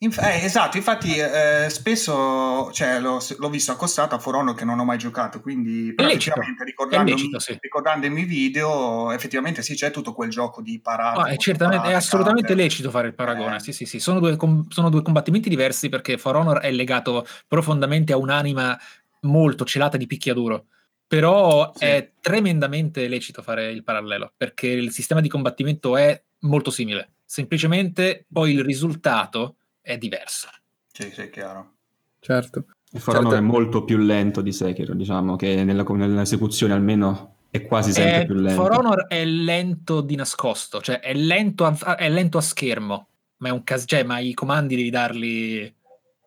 Inf- 0.04 0.22
eh, 0.22 0.44
esatto, 0.44 0.76
infatti 0.76 1.16
eh, 1.16 1.66
spesso 1.70 2.70
cioè, 2.72 3.00
l'ho, 3.00 3.18
l'ho, 3.38 3.48
visto 3.48 3.72
accostato 3.72 4.14
a 4.14 4.18
For 4.18 4.34
Honor 4.34 4.54
che 4.54 4.66
non 4.66 4.78
ho 4.78 4.84
mai 4.84 4.98
giocato, 4.98 5.40
quindi 5.40 5.94
effettivamente 5.96 6.62
ricordandomi, 6.62 7.30
sì. 7.38 7.56
ricordandomi 7.58 8.20
i 8.20 8.24
video, 8.24 9.10
effettivamente 9.12 9.62
sì, 9.62 9.74
c'è 9.74 9.90
tutto 9.90 10.12
quel 10.12 10.28
gioco 10.28 10.60
di 10.60 10.78
parata. 10.78 11.22
Ah, 11.22 11.26
è, 11.28 11.36
certamente, 11.38 11.88
è 11.88 11.94
assolutamente 11.94 12.48
carte. 12.48 12.62
lecito 12.62 12.90
fare 12.90 13.06
il 13.06 13.14
paragone, 13.14 13.56
eh. 13.56 13.60
sì 13.60 13.72
sì 13.72 13.86
sì, 13.86 13.98
sono 13.98 14.20
due, 14.20 14.36
com- 14.36 14.68
sono 14.68 14.90
due 14.90 15.00
combattimenti 15.00 15.48
diversi 15.48 15.88
perché 15.88 16.18
For 16.18 16.36
Honor 16.36 16.58
è 16.58 16.70
legato 16.70 17.26
profondamente 17.48 18.12
a 18.12 18.18
un'anima 18.18 18.78
molto 19.20 19.64
celata 19.64 19.96
di 19.96 20.06
picchiaduro 20.06 20.66
però 21.06 21.72
sì. 21.74 21.84
è 21.84 22.10
tremendamente 22.20 23.08
lecito 23.08 23.40
fare 23.40 23.70
il 23.70 23.82
parallelo 23.82 24.32
perché 24.36 24.66
il 24.66 24.90
sistema 24.90 25.22
di 25.22 25.28
combattimento 25.28 25.96
è 25.96 26.22
molto 26.40 26.70
simile 26.70 27.12
semplicemente 27.24 28.26
poi 28.30 28.52
il 28.52 28.62
risultato 28.62 29.56
è 29.84 29.98
diverso. 29.98 30.48
Sì, 30.90 31.10
sì, 31.12 31.22
è 31.22 31.30
chiaro. 31.30 31.74
Certo. 32.18 32.64
Il 32.92 33.00
For 33.00 33.14
certo. 33.14 33.34
è 33.34 33.40
molto 33.40 33.84
più 33.84 33.98
lento 33.98 34.40
di 34.40 34.52
Sekiro, 34.52 34.94
diciamo 34.94 35.36
che 35.36 35.62
nella, 35.62 35.82
nell'esecuzione 35.82 36.72
almeno 36.72 37.34
è 37.50 37.62
quasi 37.66 37.92
sempre 37.92 38.22
è, 38.22 38.24
più 38.24 38.34
lento. 38.34 38.62
For 38.62 38.72
Honor 38.72 39.06
è 39.06 39.24
lento 39.24 40.00
di 40.00 40.14
nascosto, 40.14 40.80
cioè 40.80 41.00
è 41.00 41.12
lento 41.12 41.66
a, 41.66 41.96
è 41.96 42.08
lento 42.08 42.38
a 42.38 42.40
schermo, 42.40 43.08
ma, 43.38 43.48
è 43.48 43.50
un 43.50 43.62
cas- 43.62 43.84
cioè, 43.86 44.04
ma 44.04 44.20
i 44.20 44.32
comandi 44.32 44.76
devi 44.76 44.90
darli 44.90 45.74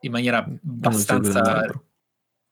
in 0.02 0.12
maniera 0.12 0.38
abbastanza 0.39 1.65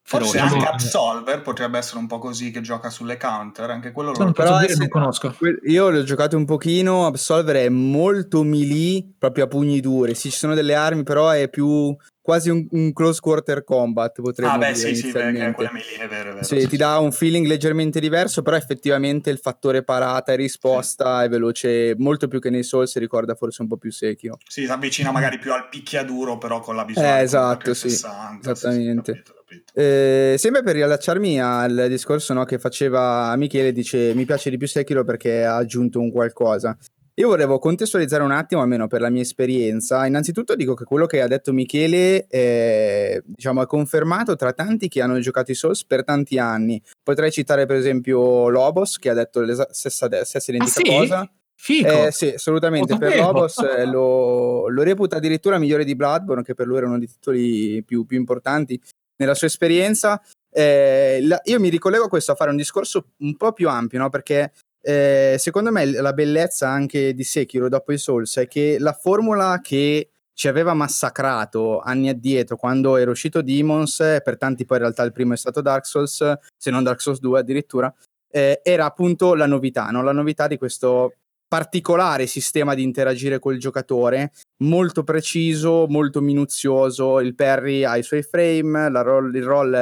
Forse 0.08 0.38
anche 0.38 0.64
Absolver 0.64 1.42
potrebbe 1.42 1.78
essere 1.78 1.98
un 1.98 2.06
po' 2.06 2.20
così 2.20 2.52
che 2.52 2.60
gioca 2.60 2.90
sulle 2.90 3.16
counter, 3.16 3.70
anche 3.70 3.90
quello 3.90 4.12
lo 4.16 4.30
però 4.30 4.60
dire, 4.60 4.76
non 4.76 4.88
conosco. 4.88 5.34
Io 5.64 5.90
l'ho 5.90 6.04
giocato 6.04 6.36
un 6.36 6.44
pochino, 6.44 7.06
Absolver 7.06 7.56
è 7.56 7.68
molto 7.68 8.44
melee, 8.44 9.14
proprio 9.18 9.44
a 9.44 9.48
pugni 9.48 9.80
duri. 9.80 10.14
Sì, 10.14 10.30
ci 10.30 10.38
sono 10.38 10.54
delle 10.54 10.74
armi, 10.74 11.02
però 11.02 11.30
è 11.30 11.48
più 11.48 11.92
quasi 12.26 12.50
un, 12.50 12.66
un 12.70 12.92
close 12.92 13.20
quarter 13.20 13.64
combat, 13.64 14.20
potremmo 14.20 14.52
ah, 14.52 14.58
beh, 14.58 14.72
dire. 14.74 14.94
Sì, 14.94 14.94
sì, 14.94 15.10
perché 15.10 15.52
quella 15.52 15.72
melee 15.72 15.96
è 15.96 16.08
vero, 16.08 16.30
è 16.30 16.32
vero. 16.34 16.44
Sì, 16.44 16.60
sì 16.60 16.64
ti 16.66 16.70
sì. 16.70 16.76
dà 16.76 16.98
un 16.98 17.10
feeling 17.10 17.46
leggermente 17.46 17.98
diverso, 17.98 18.42
però 18.42 18.56
effettivamente 18.56 19.30
il 19.30 19.38
fattore 19.38 19.82
parata 19.82 20.32
e 20.32 20.36
risposta 20.36 21.24
è 21.24 21.28
veloce 21.28 21.94
molto 21.98 22.28
più 22.28 22.38
che 22.38 22.50
nei 22.50 22.62
Souls, 22.62 22.92
si 22.92 23.00
ricorda 23.00 23.34
forse 23.34 23.62
un 23.62 23.68
po' 23.68 23.76
più 23.76 23.90
secchio. 23.90 24.38
Sì, 24.46 24.66
si 24.66 24.70
avvicina 24.70 25.10
magari 25.10 25.38
più 25.38 25.52
al 25.52 25.68
picchiaduro, 25.68 26.38
però 26.38 26.60
con 26.60 26.76
la 26.76 26.84
visione 26.84 27.18
eh, 27.18 27.22
esatto, 27.22 27.74
sì, 27.74 27.90
60, 27.90 28.52
esattamente. 28.52 29.12
Capito, 29.12 29.35
eh, 29.74 30.34
sempre 30.38 30.62
per 30.62 30.74
riallacciarmi 30.74 31.40
al 31.40 31.86
discorso 31.88 32.32
no, 32.32 32.44
che 32.44 32.58
faceva 32.58 33.34
Michele, 33.36 33.72
dice 33.72 34.14
mi 34.14 34.24
piace 34.24 34.50
di 34.50 34.56
più 34.56 34.66
Sekiro 34.66 35.04
perché 35.04 35.44
ha 35.44 35.56
aggiunto 35.56 36.00
un 36.00 36.10
qualcosa. 36.10 36.76
Io 37.18 37.28
volevo 37.28 37.58
contestualizzare 37.58 38.22
un 38.22 38.30
attimo, 38.30 38.60
almeno 38.60 38.88
per 38.88 39.00
la 39.00 39.08
mia 39.08 39.22
esperienza. 39.22 40.04
Innanzitutto 40.04 40.54
dico 40.54 40.74
che 40.74 40.84
quello 40.84 41.06
che 41.06 41.22
ha 41.22 41.26
detto 41.26 41.50
Michele 41.50 42.26
è, 42.26 43.22
diciamo, 43.24 43.62
è 43.62 43.66
confermato 43.66 44.36
tra 44.36 44.52
tanti 44.52 44.88
che 44.88 45.00
hanno 45.00 45.18
giocato 45.20 45.50
i 45.50 45.54
Souls 45.54 45.86
per 45.86 46.04
tanti 46.04 46.38
anni. 46.38 46.80
Potrei 47.02 47.30
citare 47.30 47.64
per 47.64 47.76
esempio 47.76 48.50
Lobos, 48.50 48.98
che 48.98 49.08
ha 49.08 49.14
detto 49.14 49.40
la 49.40 49.66
stessa, 49.70 50.08
stessa 50.24 50.52
identica 50.52 50.80
ah, 50.80 50.84
sì? 50.84 50.90
cosa. 50.90 51.30
Fico. 51.58 51.88
Eh, 51.88 52.12
sì, 52.12 52.34
assolutamente. 52.34 52.98
Per 52.98 53.16
Lobos 53.16 53.60
eh, 53.60 53.86
lo, 53.86 54.68
lo, 54.68 54.82
reputa 54.82 55.16
addirittura 55.16 55.58
migliore 55.58 55.86
di 55.86 55.96
Bloodborne, 55.96 56.42
che 56.42 56.52
per 56.52 56.66
lui 56.66 56.76
era 56.76 56.86
uno 56.86 56.98
dei 56.98 57.08
titoli 57.08 57.82
più, 57.82 58.04
più 58.04 58.18
importanti 58.18 58.78
nella 59.16 59.34
sua 59.34 59.46
esperienza. 59.46 60.20
Eh, 60.50 61.18
la, 61.22 61.40
io 61.44 61.60
mi 61.60 61.68
ricollego 61.68 62.04
a 62.04 62.08
questo 62.08 62.32
a 62.32 62.34
fare 62.34 62.50
un 62.50 62.56
discorso 62.56 63.12
un 63.18 63.36
po' 63.36 63.52
più 63.52 63.68
ampio, 63.68 63.98
no? 63.98 64.08
perché 64.08 64.52
eh, 64.80 65.36
secondo 65.38 65.70
me 65.72 65.84
la 65.84 66.12
bellezza 66.12 66.68
anche 66.68 67.12
di 67.12 67.24
Sekiro 67.24 67.68
dopo 67.68 67.92
i 67.92 67.98
Souls 67.98 68.36
è 68.36 68.46
che 68.46 68.76
la 68.78 68.92
formula 68.92 69.60
che 69.62 70.10
ci 70.32 70.48
aveva 70.48 70.74
massacrato 70.74 71.80
anni 71.80 72.08
addietro 72.10 72.56
quando 72.56 72.96
era 72.96 73.10
uscito 73.10 73.42
Demons, 73.42 73.96
per 74.22 74.36
tanti 74.36 74.64
poi 74.64 74.76
in 74.76 74.82
realtà 74.84 75.02
il 75.02 75.12
primo 75.12 75.32
è 75.32 75.36
stato 75.36 75.62
Dark 75.62 75.86
Souls, 75.86 76.38
se 76.56 76.70
non 76.70 76.84
Dark 76.84 77.00
Souls 77.00 77.20
2 77.20 77.38
addirittura, 77.38 77.92
eh, 78.30 78.60
era 78.62 78.84
appunto 78.84 79.34
la 79.34 79.46
novità, 79.46 79.86
no? 79.86 80.02
la 80.02 80.12
novità 80.12 80.46
di 80.46 80.58
questo 80.58 81.14
particolare 81.48 82.26
sistema 82.26 82.74
di 82.74 82.82
interagire 82.82 83.38
col 83.38 83.58
giocatore, 83.58 84.32
molto 84.64 85.04
preciso, 85.04 85.86
molto 85.88 86.20
minuzioso. 86.20 87.20
Il 87.20 87.34
parry 87.34 87.84
ha 87.84 87.96
i 87.96 88.02
suoi 88.02 88.22
frame, 88.22 88.90
roll, 89.02 89.34
il 89.34 89.44
roll 89.44 89.74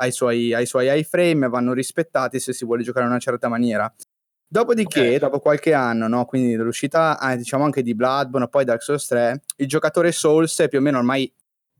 ha 0.00 0.06
i 0.06 0.12
suoi, 0.12 0.54
ha 0.54 0.60
i 0.60 0.66
suoi 0.66 0.96
iframe, 0.98 1.48
vanno 1.48 1.72
rispettati 1.72 2.38
se 2.38 2.52
si 2.52 2.64
vuole 2.64 2.82
giocare 2.82 3.04
in 3.04 3.10
una 3.10 3.20
certa 3.20 3.48
maniera. 3.48 3.92
Dopodiché, 4.50 5.00
okay. 5.00 5.18
dopo 5.18 5.40
qualche 5.40 5.74
anno, 5.74 6.08
no, 6.08 6.24
quindi 6.24 6.54
l'uscita 6.54 7.18
ah, 7.18 7.36
diciamo 7.36 7.64
anche 7.64 7.82
di 7.82 7.94
Bloodborne 7.94 8.48
poi 8.48 8.64
Dark 8.64 8.82
Souls 8.82 9.06
3, 9.06 9.42
il 9.56 9.68
giocatore 9.68 10.10
Souls 10.10 10.58
è 10.60 10.68
più 10.68 10.78
o 10.78 10.80
meno 10.80 10.96
ormai 10.96 11.30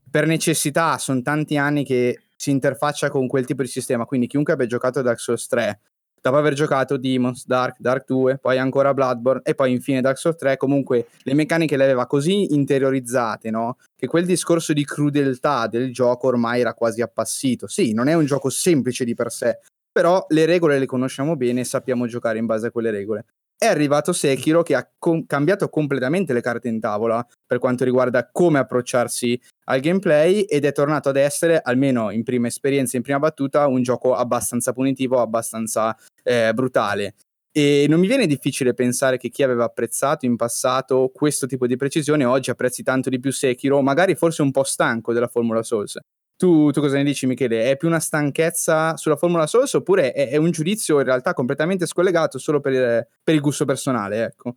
per 0.09 0.27
necessità, 0.27 0.97
sono 0.99 1.21
tanti 1.23 1.57
anni 1.57 1.83
che 1.83 2.19
si 2.35 2.51
interfaccia 2.51 3.09
con 3.09 3.27
quel 3.27 3.45
tipo 3.45 3.63
di 3.63 3.67
sistema, 3.67 4.05
quindi 4.05 4.27
chiunque 4.27 4.53
abbia 4.53 4.67
giocato 4.67 5.01
Dark 5.01 5.19
Souls 5.19 5.47
3 5.47 5.79
dopo 6.21 6.37
aver 6.37 6.53
giocato 6.53 6.97
Demons, 6.97 7.45
Dark, 7.45 7.77
Dark 7.79 8.05
2, 8.05 8.37
poi 8.37 8.57
ancora 8.57 8.93
Bloodborne 8.93 9.41
e 9.43 9.55
poi 9.55 9.71
infine 9.71 10.01
Dark 10.01 10.17
Souls 10.17 10.37
3, 10.37 10.57
comunque 10.57 11.07
le 11.23 11.33
meccaniche 11.33 11.77
le 11.77 11.83
aveva 11.83 12.07
così 12.07 12.53
interiorizzate, 12.53 13.49
no? 13.49 13.77
Che 13.95 14.07
quel 14.07 14.25
discorso 14.25 14.73
di 14.73 14.85
crudeltà 14.85 15.67
del 15.67 15.93
gioco 15.93 16.27
ormai 16.27 16.61
era 16.61 16.73
quasi 16.73 17.01
appassito. 17.01 17.67
Sì, 17.67 17.93
non 17.93 18.07
è 18.07 18.13
un 18.13 18.25
gioco 18.25 18.49
semplice 18.49 19.05
di 19.05 19.13
per 19.13 19.31
sé, 19.31 19.59
però 19.91 20.25
le 20.29 20.45
regole 20.45 20.79
le 20.79 20.85
conosciamo 20.85 21.35
bene 21.35 21.61
e 21.61 21.65
sappiamo 21.65 22.07
giocare 22.07 22.37
in 22.37 22.45
base 22.45 22.67
a 22.67 22.71
quelle 22.71 22.91
regole. 22.91 23.25
È 23.57 23.65
arrivato 23.65 24.13
Sekiro 24.13 24.63
che 24.63 24.75
ha 24.75 24.89
com- 24.97 25.25
cambiato 25.25 25.67
completamente 25.67 26.31
le 26.31 26.39
carte 26.39 26.69
in 26.69 26.79
tavola 26.79 27.25
per 27.45 27.59
quanto 27.59 27.83
riguarda 27.83 28.29
come 28.31 28.59
approcciarsi 28.59 29.37
al 29.69 29.79
gameplay 29.79 30.41
ed 30.41 30.65
è 30.65 30.71
tornato 30.71 31.09
ad 31.09 31.15
essere, 31.15 31.61
almeno 31.61 32.11
in 32.11 32.23
prima 32.23 32.47
esperienza, 32.47 32.97
in 32.97 33.03
prima 33.03 33.19
battuta, 33.19 33.67
un 33.67 33.81
gioco 33.83 34.15
abbastanza 34.15 34.73
punitivo, 34.73 35.21
abbastanza 35.21 35.95
eh, 36.23 36.51
brutale. 36.53 37.15
E 37.51 37.85
non 37.87 37.99
mi 37.99 38.07
viene 38.07 38.27
difficile 38.27 38.73
pensare 38.73 39.17
che 39.17 39.29
chi 39.29 39.43
aveva 39.43 39.65
apprezzato 39.65 40.25
in 40.25 40.35
passato 40.35 41.09
questo 41.13 41.47
tipo 41.47 41.67
di 41.67 41.75
precisione 41.75 42.25
oggi 42.25 42.51
apprezzi 42.51 42.83
tanto 42.83 43.09
di 43.09 43.19
più 43.19 43.31
Sekiro, 43.31 43.81
magari 43.81 44.15
forse 44.15 44.41
un 44.41 44.51
po' 44.51 44.63
stanco 44.63 45.13
della 45.13 45.27
Formula 45.27 45.63
Souls. 45.63 45.97
Tu, 46.35 46.71
tu, 46.71 46.79
cosa 46.79 46.95
ne 46.95 47.03
dici, 47.03 47.25
Michele? 47.25 47.69
È 47.69 47.75
più 47.75 47.89
una 47.89 47.99
stanchezza 47.99 48.95
sulla 48.95 49.17
Formula 49.17 49.45
Souls 49.45 49.73
oppure 49.73 50.13
è, 50.13 50.29
è 50.29 50.37
un 50.37 50.51
giudizio 50.51 50.99
in 50.99 51.03
realtà 51.03 51.33
completamente 51.33 51.85
scollegato 51.85 52.37
solo 52.37 52.61
per, 52.61 53.07
per, 53.21 53.35
il 53.35 53.41
gusto 53.41 53.65
personale? 53.65 54.23
Ecco. 54.23 54.55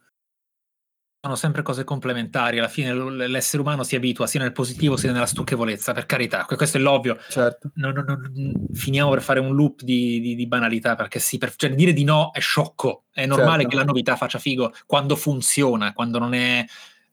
Sono 1.25 1.37
sempre 1.37 1.63
cose 1.63 1.85
complementari. 1.85 2.59
Alla 2.59 2.67
fine 2.67 2.93
l'essere 3.29 3.63
umano 3.63 3.85
si 3.85 3.95
abitua 3.95 4.27
sia 4.27 4.41
nel 4.41 4.51
positivo 4.51 4.97
sia 4.97 5.13
nella 5.13 5.27
stucchevolezza, 5.27 5.93
per 5.93 6.05
carità. 6.05 6.45
Questo 6.45 6.79
è 6.79 6.81
l'ovvio. 6.81 7.17
Certo. 7.29 7.71
Non, 7.75 7.93
non, 7.93 8.05
non, 8.05 8.67
finiamo 8.73 9.09
per 9.11 9.23
fare 9.23 9.39
un 9.39 9.55
loop 9.55 9.83
di, 9.83 10.19
di, 10.21 10.35
di 10.35 10.47
banalità 10.49 10.97
perché 10.97 11.21
sì, 11.21 11.39
per, 11.39 11.55
cioè, 11.55 11.75
dire 11.77 11.93
di 11.93 12.03
no 12.03 12.33
è 12.33 12.41
sciocco. 12.41 13.05
È 13.13 13.25
normale 13.25 13.63
certo. 13.63 13.69
che 13.69 13.77
la 13.77 13.85
novità 13.85 14.17
faccia 14.17 14.41
figo 14.41 14.73
quando 14.85 15.15
funziona, 15.15 15.93
quando 15.93 16.19
non 16.19 16.35
è. 16.35 16.65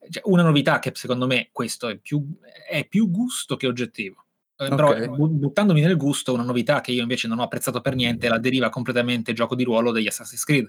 Cioè, 0.09 0.23
una 0.25 0.41
novità 0.41 0.79
che 0.79 0.91
secondo 0.95 1.27
me 1.27 1.49
questo 1.51 1.87
è 1.87 1.97
più, 1.97 2.25
è 2.67 2.87
più 2.87 3.11
gusto 3.11 3.57
che 3.57 3.67
oggettivo 3.67 4.25
eh, 4.61 4.67
però 4.67 4.89
okay. 4.89 5.07
buttandomi 5.07 5.79
nel 5.79 5.95
gusto, 5.95 6.33
una 6.33 6.43
novità 6.43 6.81
che 6.81 6.91
io 6.91 7.01
invece 7.01 7.29
non 7.29 7.39
ho 7.39 7.43
apprezzato 7.43 7.79
per 7.79 7.95
niente 7.95 8.27
è 8.27 8.29
la 8.29 8.39
deriva 8.39 8.67
completamente 8.69 9.31
gioco 9.31 9.55
di 9.55 9.63
ruolo 9.63 9.91
degli 9.91 10.07
Assassin's 10.07 10.43
Creed. 10.43 10.67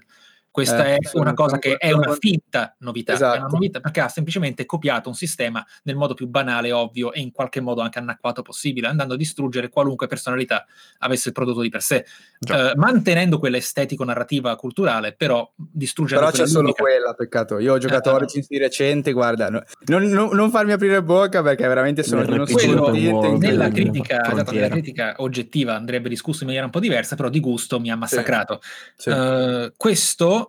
Questa 0.51 0.85
eh, 0.85 0.95
è 0.95 1.09
una 1.13 1.33
cosa 1.33 1.57
che 1.59 1.77
è 1.77 1.93
una 1.93 2.13
finta 2.19 2.75
novità, 2.79 3.13
esatto. 3.13 3.35
è 3.35 3.39
una 3.39 3.47
novità 3.47 3.79
perché 3.79 4.01
ha 4.01 4.09
semplicemente 4.09 4.65
copiato 4.65 5.07
un 5.07 5.15
sistema 5.15 5.65
nel 5.83 5.95
modo 5.95 6.13
più 6.13 6.27
banale, 6.27 6.73
ovvio 6.73 7.13
e 7.13 7.21
in 7.21 7.31
qualche 7.31 7.61
modo 7.61 7.79
anche 7.79 7.99
anacquato 7.99 8.41
possibile, 8.41 8.87
andando 8.87 9.13
a 9.13 9.17
distruggere 9.17 9.69
qualunque 9.69 10.07
personalità 10.07 10.65
avesse 10.99 11.29
il 11.29 11.33
prodotto 11.33 11.61
di 11.61 11.69
per 11.69 11.81
sé, 11.81 12.05
eh, 12.39 12.73
mantenendo 12.75 13.39
quella 13.39 13.55
estetico-narrativa 13.55 14.53
culturale, 14.57 15.13
però 15.13 15.49
distruggendo 15.55 16.25
Però 16.25 16.35
c'è 16.35 16.47
solo 16.47 16.63
l'unica. 16.63 16.83
quella, 16.83 17.13
peccato. 17.13 17.59
Io 17.59 17.73
ho 17.73 17.77
giocato 17.77 18.09
eh, 18.09 18.13
Origins 18.13 18.47
di 18.49 18.57
recente, 18.57 19.13
guarda, 19.13 19.49
no, 19.49 19.63
non, 19.85 20.03
non, 20.03 20.35
non, 20.35 20.49
farmi 20.51 20.73
aprire 20.73 21.01
bocca 21.01 21.41
perché 21.41 21.65
veramente 21.65 22.03
sono 22.03 22.23
uno 22.23 22.43
quello, 22.45 23.37
nella 23.37 23.69
critica, 23.69 24.21
esatto, 24.29 24.51
nella 24.51 24.67
critica 24.67 25.15
oggettiva 25.19 25.75
andrebbe 25.75 26.09
discusso 26.09 26.39
in 26.41 26.47
maniera 26.47 26.65
un 26.65 26.71
po' 26.73 26.81
diversa, 26.81 27.15
però 27.15 27.29
di 27.29 27.39
gusto 27.39 27.79
mi 27.79 27.89
ha 27.89 27.95
massacrato. 27.95 28.59
Sì. 28.61 28.69
Sì. 28.97 29.09
Uh, 29.09 29.71
questo 29.77 30.40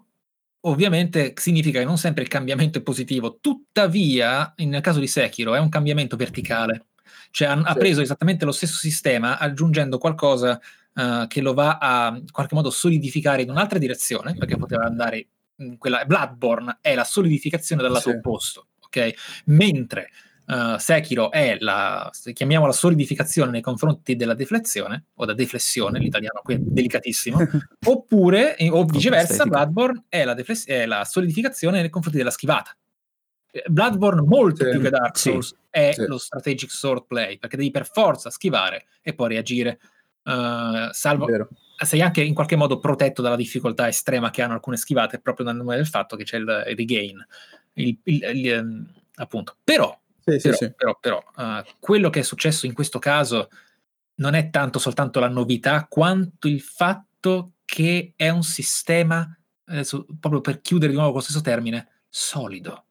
ovviamente 0.62 1.33
significa 1.37 1.79
che 1.79 1.85
non 1.85 1.98
sempre 1.98 2.22
il 2.22 2.29
cambiamento 2.29 2.79
è 2.79 2.83
positivo, 2.83 3.38
tuttavia 3.40 4.53
nel 4.57 4.81
caso 4.81 5.01
di 5.01 5.07
Sekiro 5.07 5.55
è 5.55 5.59
un 5.59 5.68
cambiamento 5.68 6.16
verticale, 6.16 6.87
cioè 7.31 7.48
ha, 7.48 7.57
sì. 7.57 7.62
ha 7.66 7.75
preso 7.75 8.01
esattamente 8.01 8.44
lo 8.44 8.53
stesso 8.53 8.77
sistema 8.77 9.38
aggiungendo 9.38 9.98
qualcosa 9.98 10.61
uh, 10.94 11.27
che 11.27 11.40
lo 11.40 11.55
va 11.55 11.79
a 11.79 12.14
in 12.16 12.31
qualche 12.31 12.55
modo 12.55 12.70
solidificare 12.70 13.42
in 13.42 13.51
un'altra 13.51 13.79
direzione, 13.79 14.35
perché 14.35 14.57
poteva 14.57 14.85
andare 14.85 15.27
in 15.57 15.79
quella 15.79 16.05
Bloodborne 16.05 16.79
è 16.81 16.94
la 16.94 17.05
solidificazione 17.05 17.83
dal 17.83 17.92
lato 17.92 18.11
sì. 18.11 18.16
opposto, 18.16 18.66
ok? 18.81 19.42
Mentre 19.46 20.11
uh, 20.52 20.78
Sekiro 20.78 21.30
è 21.30 21.56
la, 21.60 22.10
chiamiamola 22.32 22.72
solidificazione 22.72 23.50
nei 23.50 23.60
confronti 23.60 24.16
della 24.16 24.34
deflezione, 24.34 25.06
o 25.14 25.24
da 25.24 25.34
deflessione, 25.34 25.98
l'italiano 25.98 26.40
qui 26.42 26.54
è 26.54 26.58
delicatissimo, 26.58 27.38
oppure, 27.86 28.56
o 28.70 28.84
viceversa, 28.84 29.46
Bloodborne 29.46 30.04
è 30.08 30.24
la, 30.24 30.34
defless- 30.34 30.66
è 30.66 30.86
la 30.86 31.04
solidificazione 31.04 31.80
nei 31.80 31.90
confronti 31.90 32.18
della 32.18 32.30
schivata. 32.30 32.76
Eh, 33.50 33.64
Bloodborne 33.66 34.22
molto 34.22 34.64
sì, 34.64 34.70
più 34.70 34.80
che 34.80 34.90
Dark 34.90 35.18
Souls 35.18 35.48
sì, 35.48 35.54
è 35.70 35.92
sì. 35.92 36.06
lo 36.06 36.18
strategic 36.18 36.70
sword 36.70 37.06
play, 37.06 37.38
perché 37.38 37.56
devi 37.56 37.70
per 37.70 37.86
forza 37.86 38.30
schivare 38.30 38.86
e 39.00 39.14
poi 39.14 39.28
reagire. 39.28 39.78
Uh, 40.24 40.92
salvo, 40.92 41.26
sei 41.84 42.00
anche 42.00 42.22
in 42.22 42.34
qualche 42.34 42.54
modo 42.54 42.78
protetto 42.78 43.22
dalla 43.22 43.34
difficoltà 43.34 43.88
estrema 43.88 44.30
che 44.30 44.42
hanno 44.42 44.52
alcune 44.52 44.76
schivate 44.76 45.18
proprio 45.18 45.46
dal 45.46 45.56
nome 45.56 45.74
del 45.74 45.86
fatto 45.86 46.14
che 46.14 46.24
c'è 46.24 46.36
il, 46.36 46.64
il 46.68 46.76
regain. 46.76 47.26
Il, 47.74 47.98
il, 48.04 48.22
il, 48.22 48.48
ehm, 48.50 48.92
appunto. 49.16 49.56
Però 49.64 49.98
sì, 50.24 50.38
però, 50.40 50.56
sì, 50.56 50.72
però, 50.74 50.98
però 51.00 51.24
uh, 51.37 51.64
quello 51.78 52.11
che 52.11 52.20
è 52.20 52.22
successo 52.22 52.66
in 52.66 52.72
questo 52.72 52.98
caso 52.98 53.48
non 54.16 54.35
è 54.35 54.50
tanto 54.50 54.78
soltanto 54.78 55.20
la 55.20 55.28
novità, 55.28 55.87
quanto 55.88 56.48
il 56.48 56.61
fatto 56.61 57.54
che 57.64 58.12
è 58.16 58.28
un 58.28 58.42
sistema, 58.42 59.26
adesso, 59.64 60.06
proprio 60.20 60.40
per 60.40 60.61
chiudere 60.61 60.90
di 60.90 60.96
nuovo 60.96 61.12
con 61.12 61.20
lo 61.20 61.24
stesso 61.24 61.40
termine, 61.40 61.88
solido. 62.08 62.85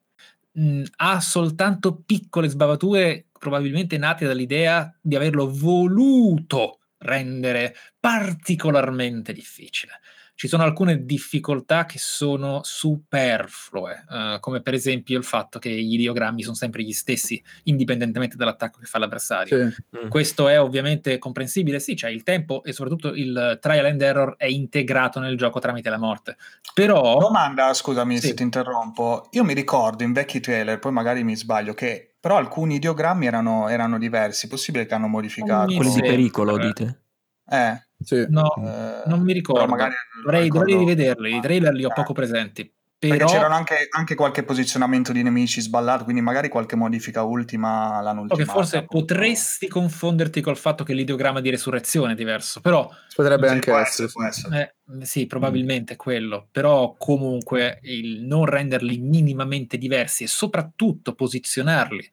Mm, 0.60 0.84
ha 0.98 1.22
soltanto 1.22 2.02
piccole 2.06 2.50
sbavature, 2.50 3.28
probabilmente 3.38 3.98
nate 3.98 4.26
dall'idea 4.26 4.94
di 5.00 5.16
averlo 5.16 5.50
voluto 5.50 6.80
rendere 6.98 7.76
particolarmente 8.00 9.34
difficile 9.34 10.02
ci 10.42 10.48
sono 10.48 10.64
alcune 10.64 11.06
difficoltà 11.06 11.86
che 11.86 12.00
sono 12.00 12.62
superflue, 12.64 14.06
uh, 14.10 14.40
come 14.40 14.62
per 14.62 14.74
esempio 14.74 15.16
il 15.16 15.24
fatto 15.24 15.60
che 15.60 15.70
gli 15.70 15.94
ideogrammi 15.94 16.42
sono 16.42 16.56
sempre 16.56 16.82
gli 16.82 16.94
stessi, 16.94 17.40
indipendentemente 17.66 18.38
dall'attacco 18.38 18.80
che 18.80 18.88
fa 18.88 18.98
l'avversario. 18.98 19.70
Sì. 19.70 19.84
Mm. 20.00 20.10
Questo 20.10 20.48
è 20.48 20.60
ovviamente 20.60 21.20
comprensibile, 21.20 21.80
sì, 21.80 21.94
c'è 21.94 22.10
il 22.10 22.24
tempo 22.24 22.64
e 22.64 22.74
soprattutto 22.74 23.14
il 23.14 23.60
trial 23.62 23.86
and 23.86 24.02
error 24.02 24.34
è 24.36 24.48
integrato 24.48 25.20
nel 25.20 25.38
gioco 25.38 25.60
tramite 25.60 25.92
la 25.92 26.00
morte. 26.00 26.38
Però... 26.74 27.20
Domanda, 27.20 27.72
scusami 27.76 28.18
sì. 28.18 28.30
se 28.30 28.34
ti 28.34 28.42
interrompo, 28.42 29.28
io 29.34 29.44
mi 29.44 29.54
ricordo 29.54 30.02
in 30.02 30.12
vecchi 30.12 30.40
trailer, 30.40 30.80
poi 30.80 30.92
magari 30.92 31.24
mi 31.24 31.36
sbaglio, 31.36 31.76
che 31.76 32.16
però 32.20 32.38
alcuni 32.38 32.78
ideogrammi 32.78 33.28
erano, 33.28 33.68
erano 33.68 34.00
diversi, 34.00 34.48
possibile 34.48 34.88
che 34.88 34.96
hanno 34.96 35.08
modificato. 35.08 35.72
Quelli 35.72 35.94
di 35.94 36.02
pericolo, 36.02 36.58
dite? 36.58 37.02
Eh. 37.48 37.90
Sì. 38.04 38.26
No, 38.30 38.54
eh, 38.58 39.04
non 39.08 39.22
mi 39.22 39.34
ricordo. 39.34 39.68
Magari 39.68 39.94
dovrei, 40.24 40.48
dovrei 40.50 40.78
rivederli, 40.78 41.36
i 41.36 41.42
trailer 41.42 41.74
li 41.74 41.86
ho 41.86 41.90
eh. 41.90 41.94
poco 41.94 42.14
presenti. 42.14 42.72
Però... 43.02 43.16
Perché 43.16 43.34
c'erano 43.34 43.56
anche, 43.56 43.88
anche, 43.90 44.14
qualche 44.14 44.44
posizionamento 44.44 45.12
di 45.12 45.24
nemici 45.24 45.60
sballato, 45.60 46.04
quindi 46.04 46.22
magari 46.22 46.50
qualche 46.50 46.76
modifica 46.76 47.24
ultima 47.24 48.00
l'hanno 48.00 48.22
ultimata. 48.22 48.46
Che 48.46 48.52
forse 48.52 48.86
potresti 48.86 49.68
confonderti 49.68 50.40
col 50.40 50.56
fatto 50.56 50.84
che 50.84 50.94
l'ideogramma 50.94 51.42
di 51.42 51.50
resurrezione 51.50 52.12
è 52.12 52.16
diverso, 52.16 52.62
però... 52.62 52.88
Potrebbe 53.16 53.50
anche 53.50 53.74
essere. 53.74 54.08
essere. 54.28 54.76
Eh, 55.00 55.06
sì, 55.08 55.26
probabilmente 55.26 55.96
mm. 55.96 55.98
quello, 55.98 56.48
però 56.52 56.94
comunque 56.96 57.80
il 57.82 58.22
non 58.22 58.46
renderli 58.46 59.00
minimamente 59.00 59.80
diversi 59.80 60.26
e 60.26 60.28
soprattutto 60.28 61.16
posizionarli 61.16 62.08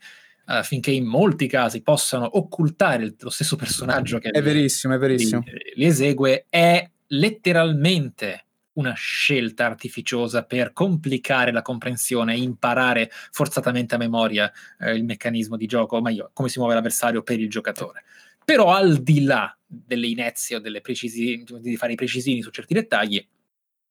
affinché 0.57 0.91
in 0.91 1.05
molti 1.05 1.47
casi 1.47 1.83
possano 1.83 2.39
occultare 2.39 3.15
lo 3.19 3.31
stesso 3.31 3.57
personaggio 3.57 4.19
che 4.19 4.31
è 4.31 4.39
li, 4.39 4.45
verissimo, 4.45 4.95
è 4.95 4.99
verissimo. 4.99 5.43
Li, 5.45 5.73
li 5.75 5.85
esegue, 5.85 6.47
è 6.49 6.89
letteralmente 7.09 8.45
una 8.79 8.93
scelta 8.93 9.67
artificiosa 9.67 10.45
per 10.45 10.73
complicare 10.73 11.53
la 11.53 11.63
comprensione 11.63 12.35
e 12.35 12.39
imparare 12.39 13.11
forzatamente 13.31 13.97
a 13.97 13.99
memoria 13.99 14.51
eh, 14.79 14.95
il 14.95 15.05
meccanismo 15.05 15.57
di 15.57 15.67
gioco, 15.67 15.97
o 15.97 16.01
meglio, 16.01 16.31
come 16.33 16.49
si 16.49 16.59
muove 16.59 16.75
l'avversario 16.75 17.23
per 17.23 17.41
il 17.41 17.51
giocatore. 17.51 18.05
Però 18.45 18.73
al 18.73 19.03
di 19.03 19.25
là 19.25 19.55
delle 19.67 20.07
inezie 20.07 20.57
o 20.57 20.61
delle 20.61 20.81
precisi, 20.81 21.45
di 21.61 21.77
fare 21.77 21.93
i 21.93 21.97
precisini 21.97 22.41
su 22.41 22.51
certi 22.51 22.73
dettagli, 22.73 23.27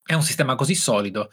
è 0.03 0.13
un 0.13 0.23
sistema 0.23 0.55
così 0.55 0.73
solido 0.73 1.29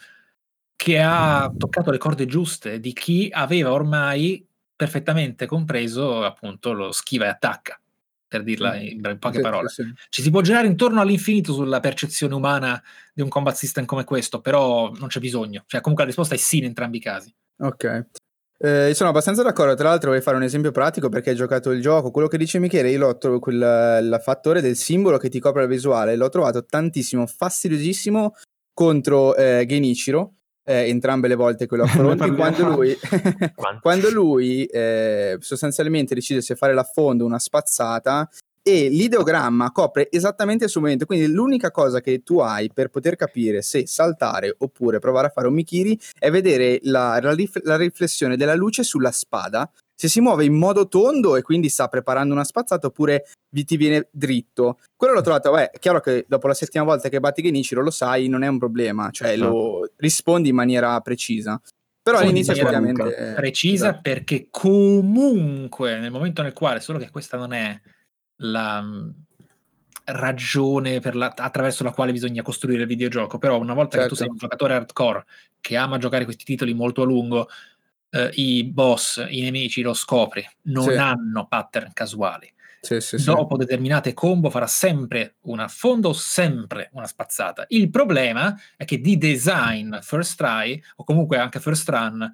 che 0.75 0.99
ha 0.99 1.51
toccato 1.57 1.89
le 1.89 1.97
corde 1.97 2.25
giuste 2.25 2.81
di 2.81 2.91
chi 2.91 3.29
aveva 3.31 3.71
ormai 3.71 4.45
perfettamente 4.75 5.45
compreso 5.45 6.23
appunto 6.23 6.73
lo 6.73 6.91
schiva 6.91 7.25
e 7.25 7.29
attacca, 7.29 7.79
per 8.27 8.43
dirla 8.43 8.75
in, 8.75 9.01
in 9.03 9.17
poche 9.19 9.39
parole. 9.39 9.69
Ci 10.09 10.21
si 10.21 10.29
può 10.29 10.41
girare 10.41 10.67
intorno 10.67 11.01
all'infinito 11.01 11.53
sulla 11.53 11.79
percezione 11.79 12.33
umana 12.33 12.81
di 13.13 13.21
un 13.21 13.29
combat 13.29 13.55
system 13.55 13.85
come 13.85 14.03
questo, 14.03 14.41
però 14.41 14.91
non 14.97 15.07
c'è 15.07 15.19
bisogno. 15.19 15.63
Cioè, 15.67 15.81
comunque 15.81 16.03
la 16.03 16.09
risposta 16.11 16.35
è 16.35 16.37
sì 16.37 16.57
in 16.57 16.65
entrambi 16.65 16.97
i 16.97 17.01
casi. 17.01 17.33
Ok. 17.59 18.05
Eh, 18.57 18.93
sono 18.93 19.09
abbastanza 19.09 19.43
d'accordo. 19.43 19.75
Tra 19.75 19.89
l'altro, 19.89 20.09
voglio 20.09 20.21
fare 20.21 20.37
un 20.37 20.43
esempio 20.43 20.71
pratico 20.71 21.09
perché 21.09 21.31
hai 21.31 21.35
giocato 21.35 21.71
il 21.71 21.81
gioco. 21.81 22.11
Quello 22.11 22.27
che 22.27 22.37
dice 22.37 22.59
Michele, 22.59 22.89
io 22.89 22.99
l'ho 22.99 23.17
trovato 23.17 23.41
quel, 23.41 23.99
il 24.01 24.19
fattore 24.21 24.61
del 24.61 24.75
simbolo 24.75 25.17
che 25.17 25.29
ti 25.29 25.39
copre 25.39 25.63
il 25.63 25.69
visuale, 25.69 26.15
l'ho 26.15 26.29
trovato 26.29 26.65
tantissimo, 26.65 27.25
fastidiosissimo 27.25 28.33
contro 28.73 29.35
eh, 29.35 29.65
Genichiro 29.67 30.34
eh, 30.65 30.89
entrambe 30.89 31.27
le 31.27 31.35
volte 31.35 31.67
che 31.67 31.75
lo 31.75 31.83
affronti, 31.83 32.29
quando 32.35 32.69
lui, 32.69 32.97
quando 33.81 34.09
lui 34.09 34.65
eh, 34.65 35.37
sostanzialmente 35.39 36.15
decide 36.15 36.41
se 36.41 36.55
fare 36.55 36.73
l'affondo 36.73 37.23
una 37.23 37.39
spazzata 37.39 38.27
e 38.67 38.89
l'ideogramma 38.89 39.71
copre 39.71 40.09
esattamente 40.09 40.63
il 40.63 40.71
suo 40.71 40.79
movimento, 40.79 41.05
quindi 41.05 41.27
l'unica 41.27 41.69
cosa 41.69 42.01
che 42.01 42.23
tu 42.23 42.39
hai 42.39 42.71
per 42.73 42.89
poter 42.89 43.15
capire 43.15 43.61
se 43.61 43.85
saltare 43.85 44.55
oppure 44.57 44.97
provare 44.97 45.27
a 45.27 45.29
fare 45.29 45.47
un 45.47 45.53
mikiri 45.53 45.99
è 46.17 46.31
vedere 46.31 46.79
la, 46.81 47.19
la, 47.21 47.33
rif- 47.35 47.63
la 47.63 47.77
riflessione 47.77 48.35
della 48.35 48.55
luce 48.55 48.81
sulla 48.81 49.11
spada, 49.11 49.71
se 49.95 50.09
si 50.09 50.19
muove 50.19 50.43
in 50.43 50.53
modo 50.53 50.87
tondo 50.87 51.35
e 51.37 51.41
quindi 51.41 51.69
sta 51.69 51.87
preparando 51.87 52.33
una 52.33 52.43
spazzata 52.43 52.87
oppure 52.87 53.27
vi 53.49 53.63
ti 53.63 53.77
viene 53.77 54.09
dritto. 54.11 54.79
Quello 54.95 55.13
l'ho 55.13 55.21
trovato, 55.21 55.51
beh, 55.51 55.71
è 55.71 55.79
chiaro 55.79 56.01
che 56.01 56.25
dopo 56.27 56.47
la 56.47 56.53
settima 56.53 56.83
volta 56.83 57.07
che 57.07 57.19
batti 57.19 57.41
Genichiro 57.41 57.81
lo 57.81 57.91
sai, 57.91 58.27
non 58.27 58.43
è 58.43 58.47
un 58.47 58.57
problema, 58.57 59.09
cioè 59.11 59.37
lo 59.37 59.83
Esatto. 59.85 59.93
rispondi 59.97 60.49
in 60.49 60.55
maniera 60.55 60.99
precisa. 60.99 61.59
Però 62.05 62.19
Rispondi 62.19 62.41
all'inizio 62.41 62.53
in 62.53 62.63
maniera 62.63 62.87
effettivamente... 62.87 63.31
eh, 63.31 63.33
precisa 63.33 63.87
esatto. 63.87 64.01
perché 64.03 64.47
comunque 64.51 65.97
nel 65.97 66.11
momento 66.11 66.41
nel 66.41 66.53
quale, 66.53 66.79
solo 66.79 66.99
che 66.99 67.09
questa 67.09 67.37
non 67.37 67.53
è 67.53 67.79
la 68.41 68.81
mh, 68.81 69.13
ragione 70.05 70.99
per 70.99 71.15
la- 71.15 71.33
attraverso 71.35 71.83
la 71.83 71.91
quale 71.91 72.11
bisogna 72.11 72.43
costruire 72.43 72.81
il 72.81 72.87
videogioco, 72.87 73.37
però 73.37 73.57
una 73.57 73.73
volta 73.73 73.97
che 73.97 74.03
tu 74.07 74.09
Certo. 74.09 74.15
sei 74.15 74.27
un 74.27 74.37
giocatore 74.37 74.73
hardcore 74.75 75.25
che 75.59 75.77
ama 75.77 75.97
giocare 75.97 76.25
questi 76.25 76.43
titoli 76.43 76.73
molto 76.75 77.01
a 77.01 77.05
lungo, 77.05 77.47
eh, 78.15 78.31
i 78.35 78.63
boss, 78.63 79.25
i 79.29 79.41
nemici 79.41 79.81
lo 79.81 79.93
scopri, 79.93 80.45
non 80.63 80.85
Sì. 80.85 80.95
hanno 80.95 81.47
pattern 81.47 81.91
casuali. 81.93 82.51
Sì, 82.85 82.99
sì. 82.99 83.23
Dopo 83.23 83.57
determinate 83.57 84.13
combo 84.13 84.51
farà 84.51 84.67
sempre 84.67 85.37
un 85.45 85.59
affondo, 85.59 86.13
sempre 86.13 86.89
una 86.93 87.07
spazzata. 87.07 87.65
Il 87.69 87.89
problema 87.89 88.55
è 88.77 88.85
che 88.85 88.99
di 89.01 89.17
design 89.17 89.95
first 90.01 90.37
try, 90.37 90.79
o 90.97 91.03
comunque 91.03 91.39
anche 91.39 91.59
first 91.59 91.89
run, 91.89 92.31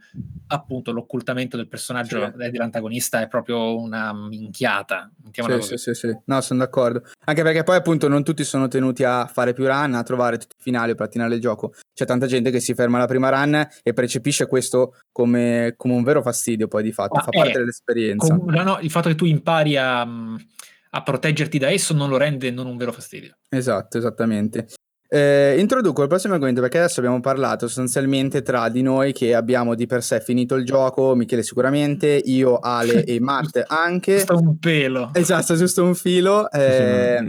appunto 0.48 0.92
l'occultamento 0.92 1.56
del 1.56 1.70
personaggio 1.70 2.34
dell'antagonista 2.36 3.22
è 3.22 3.30
proprio 3.30 3.80
una 3.80 4.14
minchiata. 4.14 5.10
Sì, 5.32 5.62
sì, 5.62 5.78
sì, 5.78 5.94
sì. 5.94 6.18
No, 6.26 6.42
sono 6.42 6.60
d'accordo. 6.60 7.04
Anche 7.24 7.44
perché 7.44 7.64
poi 7.64 7.76
appunto 7.76 8.08
non 8.08 8.24
tutti 8.24 8.44
sono 8.44 8.68
tenuti 8.68 9.04
a 9.04 9.28
fare 9.28 9.54
più 9.54 9.66
run, 9.66 9.94
a 9.94 10.04
trovare 10.04 10.38
tutti 10.38 10.56
i 10.58 10.62
finali 10.62 10.92
o 10.92 10.96
platinare 10.96 11.36
il 11.36 11.42
gioco. 11.42 11.74
C'è 11.94 12.06
tanta 12.06 12.26
gente 12.26 12.50
che 12.50 12.60
si 12.60 12.74
ferma 12.74 12.98
alla 12.98 13.06
prima 13.06 13.30
run 13.30 13.68
e 13.84 13.94
percepisce 13.94 14.48
questo 14.48 14.96
come, 15.12 15.76
come 15.78 15.94
un 15.94 16.04
vero 16.04 16.22
fastidio 16.24 16.68
poi 16.68 16.82
di 16.84 16.92
fatto, 16.92 17.16
Ma 17.16 17.22
fa 17.22 17.30
è- 17.30 17.38
parte 17.38 17.60
dell'esperienza. 17.60 18.36
Com- 18.36 18.50
no, 18.50 18.64
no, 18.64 18.80
il 18.82 18.90
fatto 18.90 19.08
che 19.10 19.16
tu 19.16 19.26
impari 19.26 19.78
a, 19.78 20.02
a 20.02 21.04
proteggerti 21.04 21.60
da 21.60 21.70
esso 21.70 21.94
non 21.94 22.10
lo 22.10 22.18
rende 22.18 22.50
non 22.50 22.66
un 22.66 22.76
vero 22.78 22.92
fastidio. 22.92 23.38
Esatto, 23.50 23.98
esattamente. 24.00 24.68
Eh, 25.14 25.58
introduco 25.60 26.04
il 26.04 26.08
prossimo 26.08 26.36
argomento 26.36 26.62
perché 26.62 26.78
adesso 26.78 27.02
abbiamo 27.02 27.20
parlato 27.20 27.68
sostanzialmente 27.68 28.42
tra 28.42 28.70
di 28.70 28.82
noi 28.82 29.12
che 29.12 29.36
abbiamo 29.36 29.76
di 29.76 29.86
per 29.86 30.04
sé 30.04 30.22
finito 30.22 30.56
il 30.56 30.64
gioco, 30.64 31.16
Michele 31.16 31.44
sicuramente, 31.44 32.08
io, 32.08 32.60
Ale 32.60 33.04
e 33.06 33.20
Matt 33.20 33.62
anche. 33.68 34.20
Sta 34.20 34.36
un 34.36 34.58
pelo. 34.58 35.10
Esatto, 35.14 35.56
giusto 35.58 35.84
un 35.84 35.96
filo. 35.96 36.50
eh. 36.52 37.28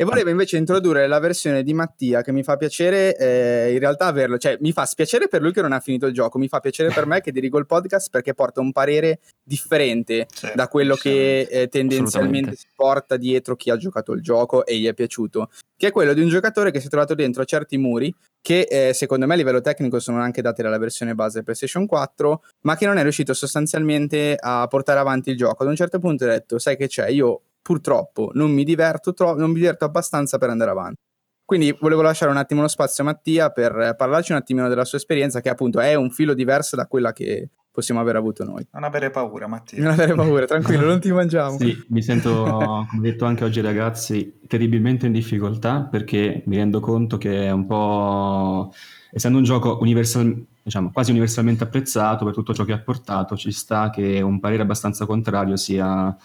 E 0.00 0.04
volevo 0.04 0.30
invece 0.30 0.56
introdurre 0.56 1.06
la 1.06 1.18
versione 1.18 1.62
di 1.62 1.74
Mattia 1.74 2.22
che 2.22 2.32
mi 2.32 2.42
fa 2.42 2.56
piacere 2.56 3.14
eh, 3.18 3.70
in 3.74 3.78
realtà 3.80 4.06
averlo, 4.06 4.38
cioè 4.38 4.56
mi 4.60 4.72
fa 4.72 4.86
spiacere 4.86 5.28
per 5.28 5.42
lui 5.42 5.52
che 5.52 5.60
non 5.60 5.72
ha 5.72 5.80
finito 5.80 6.06
il 6.06 6.14
gioco, 6.14 6.38
mi 6.38 6.48
fa 6.48 6.58
piacere 6.58 6.90
per 6.90 7.04
me 7.04 7.20
che 7.20 7.30
dirigo 7.32 7.58
il 7.58 7.66
podcast 7.66 8.08
perché 8.08 8.32
porta 8.32 8.62
un 8.62 8.72
parere 8.72 9.20
differente 9.44 10.26
Sì, 10.32 10.48
da 10.54 10.68
quello 10.68 10.94
che 10.94 11.10
decisamente. 11.10 11.54
eh, 11.60 11.68
tendenzialmente 11.68 12.56
si 12.56 12.68
porta 12.74 13.18
dietro 13.18 13.56
chi 13.56 13.68
ha 13.68 13.76
giocato 13.76 14.12
il 14.12 14.22
gioco 14.22 14.64
e 14.64 14.78
gli 14.78 14.86
è 14.86 14.94
piaciuto, 14.94 15.50
che 15.76 15.88
è 15.88 15.92
quello 15.92 16.14
di 16.14 16.22
un 16.22 16.28
giocatore 16.30 16.70
che 16.70 16.80
si 16.80 16.86
è 16.86 16.88
trovato 16.88 17.14
dentro 17.14 17.44
certi 17.44 17.76
muri 17.76 18.10
che 18.40 18.60
eh, 18.70 18.94
secondo 18.94 19.26
me 19.26 19.34
a 19.34 19.36
livello 19.36 19.60
tecnico 19.60 20.00
sono 20.00 20.22
anche 20.22 20.40
dati 20.40 20.62
dalla 20.62 20.78
versione 20.78 21.14
base 21.14 21.42
PlayStation 21.42 21.84
4, 21.84 22.42
ma 22.62 22.74
che 22.74 22.86
non 22.86 22.96
è 22.96 23.02
riuscito 23.02 23.34
sostanzialmente 23.34 24.34
a 24.40 24.66
portare 24.66 24.98
avanti 24.98 25.28
il 25.28 25.36
gioco. 25.36 25.62
Ad 25.62 25.68
un 25.68 25.76
certo 25.76 25.98
punto 25.98 26.24
ho 26.24 26.28
detto, 26.28 26.58
sai 26.58 26.78
che 26.78 26.86
c'è, 26.86 27.08
io 27.10 27.42
purtroppo 27.62 28.30
non 28.34 28.50
mi 28.50 28.64
diverto, 28.64 29.12
tro- 29.14 29.34
non 29.34 29.50
mi 29.50 29.58
diverto 29.60 29.84
abbastanza 29.84 30.38
per 30.38 30.50
andare 30.50 30.70
avanti. 30.70 31.00
Quindi 31.44 31.76
volevo 31.80 32.02
lasciare 32.02 32.30
un 32.30 32.36
attimo 32.36 32.60
lo 32.60 32.68
spazio 32.68 33.02
a 33.02 33.06
Mattia 33.06 33.50
per 33.50 33.94
parlarci 33.96 34.30
un 34.30 34.38
attimino 34.38 34.68
della 34.68 34.84
sua 34.84 34.98
esperienza, 34.98 35.40
che 35.40 35.48
appunto 35.48 35.80
è 35.80 35.94
un 35.94 36.10
filo 36.10 36.32
diverso 36.32 36.76
da 36.76 36.86
quella 36.86 37.12
che 37.12 37.48
possiamo 37.72 38.00
aver 38.00 38.16
avuto 38.16 38.44
noi. 38.44 38.66
Non 38.72 38.84
avere 38.84 39.10
paura, 39.10 39.46
Mattia. 39.46 39.82
Non 39.82 39.92
avere 39.92 40.14
paura, 40.14 40.44
tranquillo, 40.44 40.86
non 40.86 41.00
ti 41.00 41.10
mangiamo. 41.12 41.58
Sì, 41.58 41.76
mi 41.88 42.02
sento, 42.02 42.86
come 42.88 43.02
detto 43.02 43.24
anche 43.24 43.44
oggi 43.44 43.60
ragazzi, 43.60 44.40
terribilmente 44.46 45.06
in 45.06 45.12
difficoltà 45.12 45.82
perché 45.82 46.42
mi 46.46 46.56
rendo 46.56 46.80
conto 46.80 47.16
che 47.16 47.46
è 47.46 47.50
un 47.50 47.66
po', 47.66 48.72
essendo 49.10 49.38
un 49.38 49.44
gioco 49.44 49.78
universal, 49.80 50.46
diciamo, 50.62 50.90
quasi 50.92 51.10
universalmente 51.10 51.64
apprezzato 51.64 52.24
per 52.24 52.34
tutto 52.34 52.54
ciò 52.54 52.64
che 52.64 52.72
ha 52.72 52.80
portato, 52.80 53.36
ci 53.36 53.52
sta 53.52 53.90
che 53.90 54.20
un 54.20 54.40
parere 54.40 54.62
abbastanza 54.62 55.06
contrario 55.06 55.56
sia, 55.56 56.16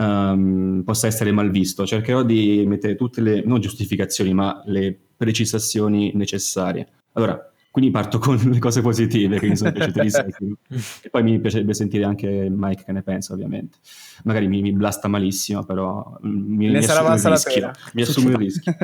ehm, 0.00 0.82
possa 0.84 1.06
essere 1.06 1.32
mal 1.32 1.50
visto. 1.50 1.86
Cercherò 1.86 2.22
di 2.22 2.64
mettere 2.66 2.96
tutte 2.96 3.20
le, 3.20 3.42
non 3.44 3.60
giustificazioni, 3.60 4.32
ma 4.32 4.62
le 4.64 4.98
precisazioni 5.16 6.12
necessarie. 6.14 6.88
Allora, 7.12 7.50
quindi 7.70 7.90
parto 7.90 8.18
con 8.18 8.36
le 8.36 8.58
cose 8.58 8.80
positive 8.80 9.38
che 9.38 9.46
mi 9.46 9.56
sono 9.56 9.70
piaciute 9.72 10.00
di 10.00 10.10
Sekiro. 10.10 10.56
E 11.02 11.10
poi 11.10 11.22
mi 11.22 11.38
piacerebbe 11.38 11.74
sentire 11.74 12.04
anche 12.04 12.48
Mike 12.50 12.84
che 12.84 12.92
ne 12.92 13.02
pensa, 13.02 13.32
ovviamente. 13.34 13.78
Magari 14.24 14.48
mi, 14.48 14.60
mi 14.62 14.72
blasta 14.72 15.06
malissimo, 15.08 15.64
però 15.64 16.18
mi, 16.22 16.66
ne 16.66 16.78
mi 16.78 16.82
sarà 16.82 17.00
assumo 17.00 17.14
il 17.14 17.20
valsa 17.20 17.28
la 17.28 17.34
rischio. 17.34 17.60
pena. 17.60 17.72
Mi 17.92 18.02
assumo 18.02 18.28
il 18.30 18.36
rischio. 18.36 18.74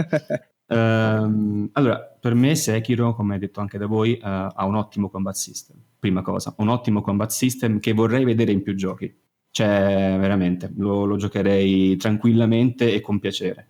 Ehm, 0.68 1.70
allora, 1.72 1.98
per 1.98 2.34
me 2.34 2.54
Sekiro, 2.54 3.14
come 3.14 3.38
detto 3.38 3.60
anche 3.60 3.78
da 3.78 3.86
voi, 3.86 4.14
eh, 4.14 4.20
ha 4.22 4.64
un 4.64 4.74
ottimo 4.76 5.08
combat 5.08 5.34
system. 5.34 5.76
Prima 5.98 6.22
cosa, 6.22 6.54
un 6.58 6.68
ottimo 6.68 7.00
combat 7.00 7.30
system 7.30 7.80
che 7.80 7.92
vorrei 7.92 8.24
vedere 8.24 8.52
in 8.52 8.62
più 8.62 8.74
giochi. 8.74 9.12
Cioè, 9.56 10.18
veramente, 10.20 10.70
lo, 10.76 11.06
lo 11.06 11.16
giocherei 11.16 11.96
tranquillamente 11.96 12.92
e 12.92 13.00
con 13.00 13.18
piacere. 13.18 13.68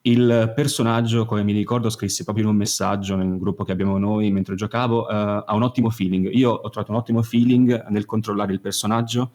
Il 0.00 0.52
personaggio, 0.52 1.24
come 1.26 1.44
mi 1.44 1.52
ricordo, 1.52 1.90
scrissi 1.90 2.24
proprio 2.24 2.46
in 2.46 2.50
un 2.50 2.56
messaggio 2.56 3.14
nel 3.14 3.38
gruppo 3.38 3.62
che 3.62 3.70
abbiamo 3.70 3.98
noi 3.98 4.32
mentre 4.32 4.56
giocavo, 4.56 5.08
eh, 5.08 5.14
ha 5.46 5.54
un 5.54 5.62
ottimo 5.62 5.90
feeling. 5.90 6.28
Io 6.32 6.50
ho 6.50 6.68
trovato 6.70 6.90
un 6.90 6.98
ottimo 6.98 7.22
feeling 7.22 7.86
nel 7.86 8.04
controllare 8.04 8.52
il 8.52 8.60
personaggio 8.60 9.30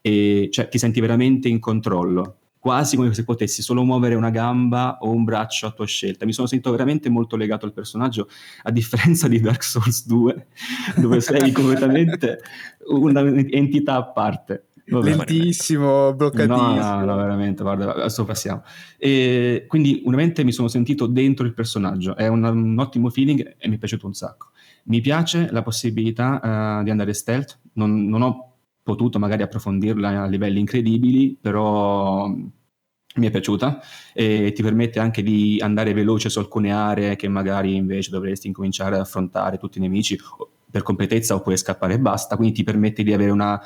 e 0.00 0.50
cioè 0.52 0.68
ti 0.68 0.78
senti 0.78 1.00
veramente 1.00 1.48
in 1.48 1.58
controllo, 1.58 2.36
quasi 2.60 2.94
come 2.94 3.12
se 3.12 3.24
potessi 3.24 3.60
solo 3.60 3.82
muovere 3.82 4.14
una 4.14 4.30
gamba 4.30 4.98
o 5.00 5.10
un 5.10 5.24
braccio 5.24 5.66
a 5.66 5.72
tua 5.72 5.86
scelta. 5.86 6.26
Mi 6.26 6.32
sono 6.32 6.46
sentito 6.46 6.70
veramente 6.70 7.08
molto 7.08 7.34
legato 7.34 7.66
al 7.66 7.72
personaggio, 7.72 8.28
a 8.62 8.70
differenza 8.70 9.26
di 9.26 9.40
Dark 9.40 9.64
Souls 9.64 10.06
2, 10.06 10.46
dove 10.94 11.20
sei 11.20 11.50
completamente 11.50 12.38
un'entità 12.86 13.96
a 13.96 14.12
parte. 14.12 14.67
Vabbè. 14.90 15.08
Lentissimo, 15.08 16.14
bloccatissimo. 16.14 16.56
No, 16.56 16.98
no, 17.00 17.04
no, 17.04 17.16
veramente, 17.16 17.62
guarda, 17.62 17.94
adesso 17.94 18.24
passiamo. 18.24 18.62
E 18.96 19.64
quindi 19.68 20.02
veramente 20.04 20.44
mi 20.44 20.52
sono 20.52 20.68
sentito 20.68 21.06
dentro 21.06 21.44
il 21.44 21.54
personaggio, 21.54 22.16
è 22.16 22.26
un, 22.28 22.42
un 22.44 22.78
ottimo 22.78 23.10
feeling 23.10 23.56
e 23.58 23.68
mi 23.68 23.76
è 23.76 23.78
piaciuto 23.78 24.06
un 24.06 24.14
sacco. 24.14 24.48
Mi 24.84 25.00
piace 25.00 25.48
la 25.50 25.62
possibilità 25.62 26.80
eh, 26.80 26.84
di 26.84 26.90
andare 26.90 27.12
stealth, 27.12 27.58
non, 27.74 28.06
non 28.06 28.22
ho 28.22 28.52
potuto 28.82 29.18
magari 29.18 29.42
approfondirla 29.42 30.22
a 30.22 30.26
livelli 30.26 30.60
incredibili, 30.60 31.36
però 31.38 32.26
mi 32.28 33.26
è 33.26 33.30
piaciuta 33.30 33.80
e 34.14 34.52
ti 34.54 34.62
permette 34.62 35.00
anche 35.00 35.22
di 35.22 35.58
andare 35.60 35.92
veloce 35.92 36.30
su 36.30 36.38
alcune 36.38 36.72
aree 36.72 37.16
che 37.16 37.28
magari 37.28 37.74
invece 37.74 38.10
dovresti 38.10 38.46
incominciare 38.46 38.94
ad 38.94 39.02
affrontare 39.02 39.58
tutti 39.58 39.78
i 39.78 39.80
nemici 39.80 40.18
per 40.70 40.82
completezza 40.82 41.34
oppure 41.34 41.56
scappare 41.56 41.94
e 41.94 41.98
basta, 41.98 42.36
quindi 42.36 42.54
ti 42.54 42.64
permette 42.64 43.02
di 43.02 43.12
avere 43.12 43.30
una 43.30 43.60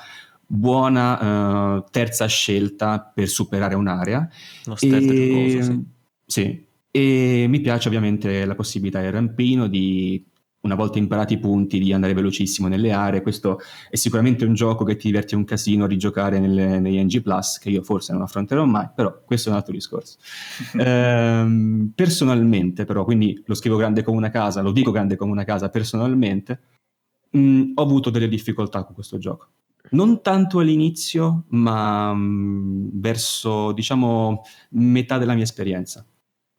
buona 0.52 1.78
eh, 1.78 1.84
terza 1.90 2.26
scelta 2.26 3.00
per 3.00 3.28
superare 3.28 3.74
un'area. 3.74 4.28
Lo 4.66 4.74
stealth 4.76 5.10
è 5.10 5.14
giocoso, 5.14 5.56
E, 5.56 5.62
sì. 5.62 5.84
sì. 6.26 6.66
E 6.90 7.46
mi 7.48 7.60
piace 7.60 7.88
ovviamente 7.88 8.44
la 8.44 8.54
possibilità 8.54 9.00
del 9.00 9.12
rampino 9.12 9.66
di 9.66 10.22
una 10.60 10.74
volta 10.74 10.98
imparati 10.98 11.34
i 11.34 11.38
punti 11.38 11.78
di 11.78 11.92
andare 11.92 12.12
velocissimo 12.12 12.68
nelle 12.68 12.92
aree. 12.92 13.22
Questo 13.22 13.60
è 13.88 13.96
sicuramente 13.96 14.44
un 14.44 14.52
gioco 14.52 14.84
che 14.84 14.96
ti 14.96 15.08
diverte 15.08 15.34
un 15.34 15.44
casino 15.44 15.84
a 15.84 15.88
rigiocare 15.88 16.38
nelle, 16.38 16.78
negli 16.80 17.02
NG 17.02 17.22
Plus, 17.22 17.58
che 17.58 17.70
io 17.70 17.82
forse 17.82 18.12
non 18.12 18.20
affronterò 18.22 18.64
mai, 18.66 18.88
però 18.94 19.22
questo 19.24 19.48
è 19.48 19.52
un 19.52 19.58
altro 19.58 19.72
discorso. 19.72 20.18
Ehm, 20.78 21.92
personalmente, 21.94 22.84
però, 22.84 23.04
quindi 23.04 23.42
lo 23.46 23.54
scrivo 23.54 23.76
grande 23.76 24.02
come 24.02 24.18
una 24.18 24.30
casa, 24.30 24.60
lo 24.60 24.70
dico 24.70 24.90
grande 24.90 25.16
come 25.16 25.32
una 25.32 25.44
casa 25.44 25.70
personalmente, 25.70 26.60
mh, 27.30 27.72
ho 27.74 27.82
avuto 27.82 28.10
delle 28.10 28.28
difficoltà 28.28 28.84
con 28.84 28.94
questo 28.94 29.18
gioco. 29.18 29.48
Non 29.92 30.22
tanto 30.22 30.58
all'inizio, 30.58 31.44
ma 31.48 32.12
mh, 32.12 32.90
verso, 32.94 33.72
diciamo, 33.72 34.42
metà 34.70 35.18
della 35.18 35.34
mia 35.34 35.44
esperienza, 35.44 36.04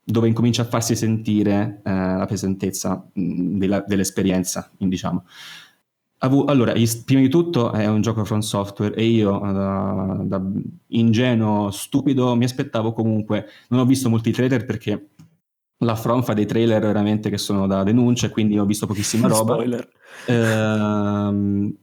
dove 0.03 0.27
incomincia 0.27 0.61
a 0.63 0.65
farsi 0.65 0.95
sentire 0.95 1.81
eh, 1.83 1.91
la 1.91 2.25
pesantezza 2.27 3.09
mh, 3.13 3.57
della- 3.57 3.83
dell'esperienza, 3.87 4.71
diciamo. 4.77 5.25
Avu- 6.19 6.47
allora, 6.49 6.73
is- 6.73 7.03
prima 7.03 7.21
di 7.21 7.27
tutto 7.27 7.71
è 7.73 7.85
un 7.87 8.01
gioco 8.01 8.23
from 8.23 8.39
software 8.39 8.95
e 8.95 9.03
io 9.05 9.39
da, 9.39 10.21
da 10.23 10.41
ingenuo, 10.87 11.69
stupido, 11.71 12.35
mi 12.35 12.45
aspettavo 12.45 12.93
comunque, 12.93 13.47
non 13.69 13.81
ho 13.81 13.85
visto 13.85 14.09
molti 14.09 14.31
trailer 14.31 14.63
perché 14.65 15.09
la 15.79 15.95
From 15.95 16.21
fa 16.23 16.33
dei 16.33 16.45
trailer 16.45 16.81
veramente 16.81 17.29
che 17.29 17.37
sono 17.37 17.67
da 17.67 17.83
denuncia, 17.83 18.29
quindi 18.29 18.57
ho 18.57 18.65
visto 18.65 18.87
pochissima 18.87 19.27
roba. 19.27 19.53
Spoiler. 19.53 19.89
Ehm, 20.27 21.75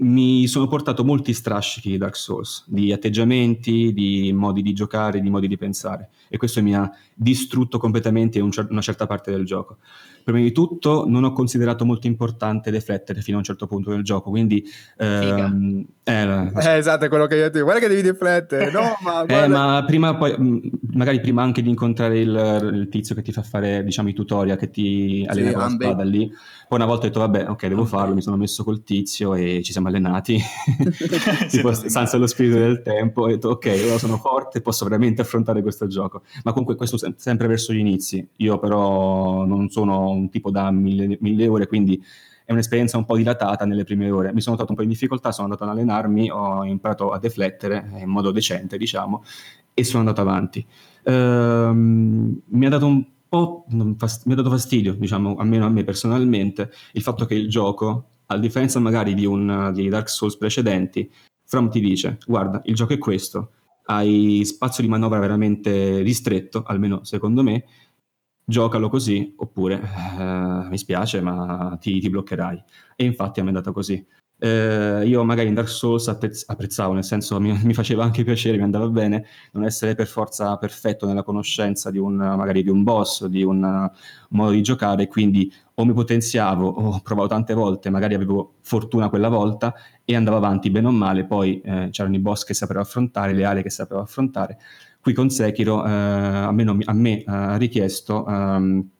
mi 0.00 0.46
sono 0.46 0.68
portato 0.68 1.04
molti 1.04 1.32
strascichi 1.32 1.90
di 1.90 1.98
Dark 1.98 2.16
Souls, 2.16 2.64
di 2.66 2.92
atteggiamenti, 2.92 3.92
di 3.92 4.32
modi 4.32 4.62
di 4.62 4.72
giocare, 4.72 5.20
di 5.20 5.30
modi 5.30 5.48
di 5.48 5.56
pensare 5.56 6.10
e 6.28 6.36
questo 6.36 6.62
mi 6.62 6.74
ha 6.74 6.90
distrutto 7.14 7.78
completamente 7.78 8.40
una 8.40 8.80
certa 8.80 9.06
parte 9.06 9.30
del 9.30 9.44
gioco. 9.44 9.78
Prima 10.28 10.44
di 10.44 10.52
tutto 10.52 11.06
non 11.08 11.24
ho 11.24 11.32
considerato 11.32 11.86
molto 11.86 12.06
importante 12.06 12.70
deflettere 12.70 13.22
fino 13.22 13.36
a 13.36 13.38
un 13.38 13.46
certo 13.46 13.66
punto 13.66 13.88
del 13.88 14.02
gioco, 14.02 14.28
quindi... 14.28 14.62
Ehm, 14.98 15.86
eh, 16.04 16.50
eh, 16.54 16.76
esatto, 16.76 17.06
è 17.06 17.08
quello 17.08 17.26
che 17.26 17.36
io 17.36 17.46
ti 17.46 17.52
dico, 17.52 17.64
guarda 17.64 17.80
che 17.80 17.88
devi 17.88 18.02
deflettere, 18.02 18.70
no, 18.70 18.94
ma... 19.00 19.24
Eh, 19.24 19.48
ma 19.48 19.82
prima 19.86 20.14
poi, 20.16 20.70
magari 20.92 21.20
prima 21.20 21.42
anche 21.42 21.62
di 21.62 21.70
incontrare 21.70 22.20
il, 22.20 22.70
il, 22.74 22.88
tizio 22.90 23.14
che 23.14 23.22
ti 23.22 23.32
fa 23.32 23.40
fare, 23.40 23.82
diciamo, 23.82 24.10
i 24.10 24.12
tutorial, 24.12 24.58
che 24.58 24.68
ti 24.68 25.24
allena 25.26 25.48
sì, 25.48 25.54
con 25.54 25.62
la 25.62 25.70
spada 25.70 26.02
lì, 26.02 26.30
poi 26.68 26.78
una 26.78 26.86
volta 26.86 27.06
ho 27.06 27.08
detto, 27.08 27.20
vabbè, 27.20 27.48
ok, 27.48 27.66
devo 27.66 27.86
farlo, 27.86 28.14
mi 28.14 28.20
sono 28.20 28.36
messo 28.36 28.64
col 28.64 28.82
tizio 28.82 29.34
e 29.34 29.62
ci 29.62 29.72
siamo 29.72 29.88
allenati, 29.88 30.38
tipo 31.48 31.72
senza 31.72 32.18
lo 32.18 32.26
spirito 32.26 32.58
del 32.58 32.82
tempo, 32.82 33.22
ho 33.22 33.28
detto, 33.28 33.48
ok, 33.48 33.84
ora 33.86 33.98
sono 33.98 34.18
forte, 34.18 34.60
posso 34.60 34.84
veramente 34.84 35.22
affrontare 35.22 35.62
questo 35.62 35.86
gioco. 35.86 36.20
Ma 36.44 36.50
comunque 36.50 36.76
questo 36.76 36.98
sempre 37.16 37.46
verso 37.46 37.72
gli 37.72 37.78
inizi, 37.78 38.28
io 38.36 38.58
però 38.58 39.46
non 39.46 39.70
sono 39.70 40.17
un 40.18 40.28
tipo 40.28 40.50
da 40.50 40.70
mille, 40.70 41.16
mille 41.20 41.48
ore, 41.48 41.66
quindi 41.66 42.02
è 42.44 42.52
un'esperienza 42.52 42.96
un 42.96 43.04
po' 43.04 43.16
dilatata 43.16 43.64
nelle 43.64 43.84
prime 43.84 44.10
ore. 44.10 44.32
Mi 44.32 44.40
sono 44.40 44.56
trovato 44.56 44.70
un 44.70 44.76
po' 44.76 44.82
in 44.82 44.88
difficoltà, 44.88 45.32
sono 45.32 45.48
andato 45.48 45.64
ad 45.64 45.70
allenarmi, 45.70 46.30
ho 46.30 46.64
imparato 46.64 47.10
a 47.10 47.18
deflettere 47.18 47.90
in 47.98 48.08
modo 48.08 48.30
decente, 48.30 48.78
diciamo, 48.78 49.22
e 49.74 49.84
sono 49.84 50.00
andato 50.00 50.20
avanti. 50.22 50.64
Ehm, 51.04 52.40
mi 52.46 52.66
ha 52.66 52.68
dato 52.68 52.86
un 52.86 53.04
po' 53.28 53.66
fast- 53.96 54.26
mi 54.26 54.32
ha 54.32 54.36
dato 54.36 54.50
fastidio, 54.50 54.94
diciamo, 54.94 55.36
almeno 55.36 55.66
a 55.66 55.68
me 55.68 55.84
personalmente, 55.84 56.70
il 56.92 57.02
fatto 57.02 57.26
che 57.26 57.34
il 57.34 57.48
gioco, 57.48 58.04
a 58.26 58.38
differenza 58.38 58.80
magari 58.80 59.14
di, 59.14 59.26
un, 59.26 59.70
di 59.74 59.88
Dark 59.88 60.08
Souls 60.08 60.36
precedenti, 60.36 61.10
From 61.44 61.70
ti 61.70 61.80
dice, 61.80 62.18
guarda, 62.26 62.60
il 62.64 62.74
gioco 62.74 62.92
è 62.92 62.98
questo, 62.98 63.52
hai 63.84 64.42
spazio 64.44 64.82
di 64.82 64.88
manovra 64.90 65.18
veramente 65.18 66.00
ristretto, 66.00 66.62
almeno 66.66 67.04
secondo 67.04 67.42
me, 67.42 67.64
giocalo 68.48 68.88
così, 68.88 69.34
oppure 69.36 69.80
eh, 70.18 70.68
mi 70.68 70.78
spiace, 70.78 71.20
ma 71.20 71.76
ti, 71.78 72.00
ti 72.00 72.08
bloccherai. 72.08 72.64
E 72.96 73.04
infatti 73.04 73.40
è 73.40 73.44
andata 73.44 73.70
così 73.70 74.04
eh, 74.40 75.02
io 75.04 75.24
magari 75.24 75.48
in 75.48 75.54
Dark 75.54 75.68
Souls 75.68 76.06
apprezz- 76.08 76.48
apprezzavo, 76.48 76.92
nel 76.92 77.04
senso 77.04 77.40
mi, 77.40 77.52
mi, 77.64 77.74
faceva 77.74 78.04
anche 78.04 78.22
piacere, 78.22 78.56
mi 78.56 78.62
andava 78.62 78.88
bene 78.88 79.24
non 79.52 79.64
essere 79.64 79.94
per 79.94 80.06
forza 80.06 80.56
perfetto 80.56 81.06
nella 81.06 81.24
conoscenza 81.24 81.90
di 81.90 81.98
un, 81.98 82.14
magari 82.14 82.62
di 82.62 82.70
un 82.70 82.84
boss, 82.84 83.26
di 83.26 83.42
un, 83.42 83.62
un 83.62 83.90
modo 84.28 84.52
di 84.52 84.62
giocare, 84.62 85.08
quindi 85.08 85.52
o 85.74 85.84
mi 85.84 85.92
potenziavo 85.92 86.66
o 86.68 87.00
provavo 87.00 87.28
tante 87.28 87.54
volte, 87.54 87.90
magari 87.90 88.14
avevo 88.14 88.54
fortuna 88.62 89.08
quella 89.08 89.28
volta 89.28 89.74
e 90.04 90.14
andavo 90.14 90.36
avanti 90.36 90.70
bene 90.70 90.86
o 90.86 90.92
male, 90.92 91.24
poi 91.24 91.60
eh, 91.60 91.88
c'erano 91.90 92.14
i 92.14 92.20
boss 92.20 92.44
che 92.44 92.54
sapevo 92.54 92.80
affrontare, 92.80 93.32
le 93.32 93.44
aree 93.44 93.62
che 93.62 93.70
sapevo 93.70 94.00
affrontare. 94.00 94.58
Qui 95.08 95.16
con 95.16 95.30
Sekiro 95.30 95.86
eh, 95.86 95.90
a 95.90 96.52
me, 96.52 96.82
a 96.84 96.92
me 96.92 97.22
ha 97.24 97.56
richiesto... 97.56 98.24
Um, 98.26 98.90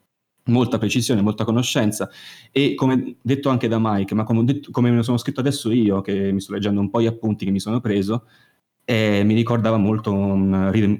molta 0.49 0.79
precisione, 0.79 1.21
molta 1.21 1.45
conoscenza. 1.45 2.09
E 2.51 2.75
come 2.75 3.17
detto 3.21 3.51
anche 3.51 3.69
da 3.69 3.77
Mike, 3.79 4.15
ma 4.15 4.25
come, 4.25 4.43
detto, 4.45 4.71
come 4.71 4.89
me 4.89 4.97
lo 4.97 5.03
sono 5.03 5.19
scritto 5.19 5.41
adesso 5.41 5.71
io, 5.71 6.01
che 6.01 6.33
mi 6.33 6.41
sto 6.41 6.55
leggendo 6.55 6.81
un 6.81 6.89
po' 6.89 7.03
gli 7.03 7.07
appunti 7.07 7.45
che 7.45 7.51
mi 7.51 7.61
sono 7.61 7.81
preso, 7.81 8.25
eh, 8.85 9.23
mi 9.23 9.35
ricordava 9.35 9.77
molto 9.77 10.11
un 10.11 10.51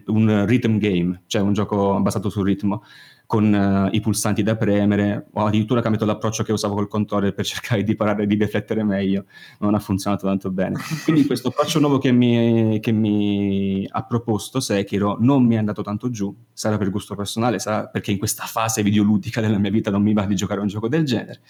un 0.09 0.45
rhythm, 0.47 0.77
game, 0.77 1.23
cioè 1.27 1.41
un 1.41 1.55
gioco 1.55 1.99
basato 2.03 2.29
sul 2.29 2.45
ritmo 2.45 2.83
con 3.29 3.53
uh, 3.53 3.95
i 3.95 4.01
pulsanti 4.01 4.43
da 4.43 4.57
premere, 4.57 5.27
ho 5.35 5.45
addirittura 5.45 5.83
cambiato 5.83 6.07
l'approccio 6.07 6.43
che 6.43 6.53
usavo 6.53 6.73
col 6.73 6.89
controller 6.89 7.35
per 7.35 7.45
cercare 7.45 7.83
di 7.83 7.95
parare 7.95 8.27
di 8.27 8.39
deflettere 8.39 8.83
meglio, 8.83 9.27
non 9.59 9.75
ha 9.75 9.79
funzionato 9.79 10.27
tanto 10.27 10.51
bene. 10.51 10.79
Quindi 11.05 11.27
questo 11.27 11.49
approccio 11.49 11.79
nuovo 11.79 11.99
che 11.99 12.11
mi, 12.11 12.81
che 12.81 12.91
mi, 12.91 13.87
ha 13.87 14.03
proposto 14.05 14.61
Sekiro 14.61 15.19
non 15.21 15.45
mi 15.45 15.57
è 15.57 15.59
andato 15.59 15.83
tanto 15.83 16.09
giù, 16.09 16.35
sarà 16.55 16.79
per 16.79 16.89
gusto 16.89 17.15
personale, 17.15 17.59
sarà 17.59 17.87
perché 17.89 18.13
in 18.13 18.19
questa 18.19 18.45
fase 18.45 18.83
videoludica 18.83 19.43
della 19.43 19.59
mia 19.59 19.71
vita 19.71 19.91
non 19.91 20.01
mi 20.01 20.15
va 20.15 20.25
di 20.25 20.35
giocare 20.35 20.61
a 20.61 20.63
un 20.63 20.69
gioco 20.71 20.89
del 20.89 21.05
genere, 21.05 21.43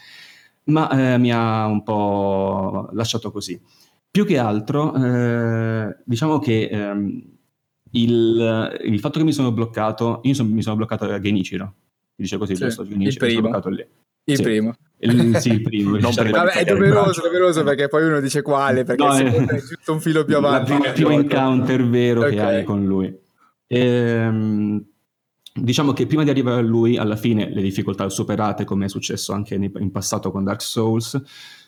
ma 0.64 0.90
eh, 0.90 1.16
mi 1.18 1.32
ha 1.32 1.64
un 1.66 1.84
po' 1.84 2.88
lasciato 2.90 3.30
così. 3.30 3.56
Più 4.10 4.26
che 4.26 4.36
altro, 4.36 4.96
eh, 4.96 5.96
diciamo 6.04 6.40
che... 6.40 6.68
Ehm, 6.72 7.36
il, 7.92 8.80
il, 8.84 9.00
fatto 9.00 9.18
che 9.18 9.24
mi 9.24 9.32
sono 9.32 9.52
bloccato, 9.52 10.20
io 10.24 10.34
son, 10.34 10.48
mi 10.48 10.62
sono 10.62 10.76
bloccato 10.76 11.04
a 11.04 11.20
Genichiro, 11.20 11.74
si 12.14 12.22
dice 12.22 12.38
così, 12.38 12.56
sì, 12.56 12.64
giusto? 12.64 12.86
Genichiro, 12.86 13.26
il 13.26 13.40
primo. 13.40 13.60
lì. 13.68 13.86
Il 14.24 14.36
sì. 14.36 14.42
primo. 14.42 14.74
Il, 14.98 15.36
sì, 15.36 15.50
il 15.50 15.62
primo. 15.62 15.96
non 15.98 16.14
per 16.14 16.30
Vabbè, 16.30 16.50
è 16.52 16.64
doveroso, 16.64 17.22
doveroso 17.22 17.62
perché 17.64 17.88
poi 17.88 18.04
uno 18.04 18.20
dice 18.20 18.42
quale, 18.42 18.84
perché 18.84 19.04
no, 19.04 19.16
è, 19.16 19.24
è 19.24 19.56
giusto 19.56 19.92
un 19.92 20.00
filo 20.00 20.24
più 20.24 20.36
avanti. 20.36 20.72
Il 20.72 20.92
primo 20.92 21.10
encounter 21.10 21.88
vero 21.88 22.20
okay. 22.20 22.34
che 22.34 22.40
hai 22.40 22.64
con 22.64 22.84
lui. 22.84 23.16
Ehm, 23.66 24.84
diciamo 25.54 25.92
che 25.92 26.06
prima 26.06 26.24
di 26.24 26.30
arrivare 26.30 26.60
a 26.60 26.62
lui, 26.62 26.96
alla 26.96 27.16
fine 27.16 27.48
le 27.50 27.62
difficoltà 27.62 28.08
superate, 28.08 28.64
come 28.64 28.86
è 28.86 28.88
successo 28.88 29.32
anche 29.32 29.54
in 29.54 29.90
passato 29.90 30.30
con 30.30 30.44
Dark 30.44 30.62
Souls, 30.62 31.20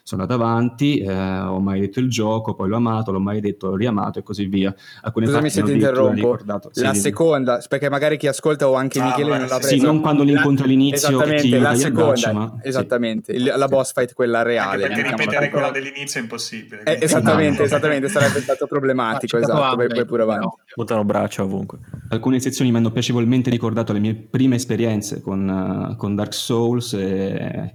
sono 0.03 0.23
andato 0.23 0.43
avanti, 0.43 0.99
eh, 0.99 1.13
ho 1.13 1.61
mai 1.61 1.81
detto 1.81 2.01
il 2.01 2.09
gioco, 2.09 2.55
poi 2.55 2.69
l'ho 2.69 2.77
amato, 2.77 3.13
l'ho 3.13 3.21
mai 3.21 3.41
detto, 3.41 3.69
l'ho 3.69 3.77
riamato 3.77 4.19
e 4.19 4.23
così 4.23 4.47
via. 4.47 4.75
Alcune 5.03 5.27
Scusami 5.27 5.51
se 5.51 5.63
ti 5.63 5.73
interrompo, 5.73 6.39
la 6.45 6.95
sì, 6.95 7.01
seconda, 7.01 7.63
perché 7.69 7.89
magari 7.89 8.17
chi 8.17 8.27
ascolta 8.27 8.69
o 8.69 8.75
anche 8.75 9.01
ah, 9.01 9.05
Michele 9.05 9.39
non 9.39 9.47
l'ha 9.47 9.59
preso. 9.59 9.69
Sì, 9.69 9.81
non 9.81 10.01
quando 10.01 10.23
l'incontro 10.23 10.65
all'inizio 10.65 11.09
Esattamente, 11.09 11.59
la 11.59 11.75
seconda, 11.75 12.33
ma... 12.33 12.59
esattamente, 12.63 13.39
sì. 13.39 13.45
la 13.45 13.69
boss 13.69 13.93
fight 13.93 14.13
quella 14.15 14.43
reale. 14.43 14.85
Anche 14.85 15.03
perché 15.03 15.17
ripetere 15.17 15.51
quella 15.51 15.71
dell'inizio 15.71 16.21
è 16.21 16.23
impossibile. 16.23 16.83
Eh, 16.85 16.99
esattamente, 17.01 17.63
esattamente, 17.63 18.09
sarebbe 18.09 18.41
stato 18.41 18.67
problematico, 18.67 19.37
ah, 19.37 19.41
esatto, 19.41 19.77
poi, 19.77 19.89
poi 19.89 20.05
pure 20.05 20.23
avanti. 20.23 20.57
Buttano 20.75 21.05
braccia 21.05 21.43
ovunque. 21.43 21.79
Alcune 22.09 22.41
sezioni 22.41 22.71
mi 22.71 22.79
hanno 22.79 22.91
piacevolmente 22.91 23.51
ricordato 23.51 23.93
le 23.93 23.99
mie 23.99 24.15
prime 24.15 24.57
esperienze 24.57 25.21
con, 25.21 25.49
uh, 25.49 25.97
con 25.97 26.15
Dark 26.15 26.35
Souls 26.35 26.93
e, 26.95 27.73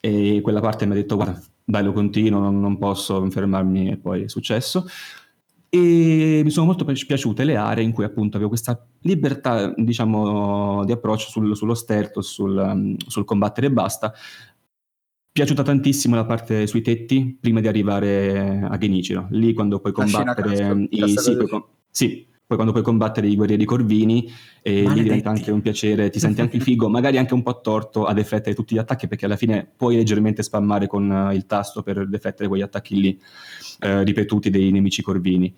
e 0.00 0.40
quella 0.42 0.60
parte 0.60 0.86
mi 0.86 0.92
ha 0.92 0.94
detto 0.94 1.16
guarda 1.16 1.40
dai 1.68 1.84
lo 1.84 1.92
continuo, 1.92 2.40
non, 2.40 2.58
non 2.60 2.78
posso 2.78 3.28
fermarmi 3.28 3.90
e 3.90 3.98
poi 3.98 4.22
è 4.22 4.28
successo. 4.28 4.86
E 5.68 6.40
mi 6.42 6.48
sono 6.48 6.64
molto 6.64 6.86
piaciute 6.86 7.44
le 7.44 7.56
aree 7.56 7.84
in 7.84 7.92
cui 7.92 8.04
appunto 8.04 8.36
avevo 8.36 8.48
questa 8.48 8.88
libertà, 9.00 9.74
diciamo, 9.76 10.82
di 10.86 10.92
approccio 10.92 11.28
sul, 11.28 11.54
sullo 11.54 11.74
sterto, 11.74 12.22
sul, 12.22 12.96
sul 13.06 13.24
combattere 13.26 13.66
e 13.66 13.70
basta. 13.70 14.14
Piaciuta 15.30 15.62
tantissimo 15.62 16.14
la 16.14 16.24
parte 16.24 16.66
sui 16.66 16.80
tetti 16.80 17.36
prima 17.38 17.60
di 17.60 17.68
arrivare 17.68 18.66
a 18.66 18.78
Geniciro. 18.78 19.26
Lì 19.32 19.52
quando 19.52 19.78
puoi 19.78 19.92
combattere 19.92 20.86
i, 20.88 21.06
sì, 21.18 21.36
puoi, 21.36 21.64
sì, 21.90 22.26
poi 22.48 22.56
quando 22.56 22.72
puoi 22.72 22.82
combattere 22.82 23.28
i 23.28 23.36
guerrieri 23.36 23.66
corvini 23.66 24.26
e 24.62 24.88
lì 24.88 25.02
diventa 25.02 25.28
anche 25.28 25.50
un 25.50 25.60
piacere, 25.60 26.08
ti 26.08 26.18
senti 26.18 26.40
anche 26.40 26.58
figo, 26.58 26.88
magari 26.88 27.18
anche 27.18 27.34
un 27.34 27.42
po' 27.42 27.60
torto 27.60 28.06
a 28.06 28.14
deflettere 28.14 28.54
tutti 28.54 28.74
gli 28.74 28.78
attacchi 28.78 29.06
perché 29.06 29.26
alla 29.26 29.36
fine 29.36 29.70
puoi 29.76 29.96
leggermente 29.96 30.42
spammare 30.42 30.86
con 30.86 31.10
uh, 31.10 31.30
il 31.34 31.44
tasto 31.44 31.82
per 31.82 32.08
deflettere 32.08 32.48
quegli 32.48 32.62
attacchi 32.62 32.98
lì 32.98 33.20
uh, 33.80 34.02
ripetuti 34.02 34.48
dei 34.48 34.70
nemici 34.70 35.02
corvini. 35.02 35.54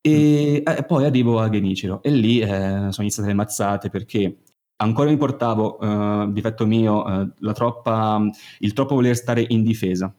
E 0.00 0.62
eh, 0.64 0.84
poi 0.84 1.04
arrivo 1.04 1.40
a 1.40 1.50
Genichiro 1.50 2.02
e 2.02 2.08
lì 2.08 2.40
eh, 2.40 2.46
sono 2.46 2.94
iniziate 3.00 3.28
le 3.28 3.34
mazzate 3.34 3.90
perché 3.90 4.38
ancora 4.76 5.10
mi 5.10 5.18
portavo, 5.18 5.76
uh, 5.78 6.32
difetto 6.32 6.64
mio, 6.64 7.34
troppa, 7.52 8.18
il 8.60 8.72
troppo 8.72 8.94
voler 8.94 9.14
stare 9.14 9.44
in 9.46 9.62
difesa 9.62 10.10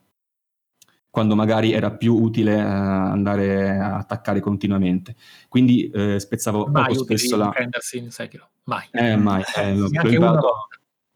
quando 1.12 1.36
magari 1.36 1.74
era 1.74 1.92
più 1.92 2.16
utile 2.16 2.56
uh, 2.56 2.66
andare 2.66 3.78
a 3.78 3.98
attaccare 3.98 4.40
continuamente. 4.40 5.16
Quindi 5.50 5.92
uh, 5.94 6.18
spezzavo 6.18 6.68
mai 6.68 6.94
poco 6.94 7.04
spesso 7.04 7.36
la... 7.36 7.50
prendersi 7.50 7.98
in 7.98 8.10
Sekiro, 8.12 8.50
mai. 8.64 8.88
Eh, 8.92 9.18
mai. 9.18 9.44
Eh, 9.56 9.76
l'ho 9.76 9.90
imparato... 9.92 10.68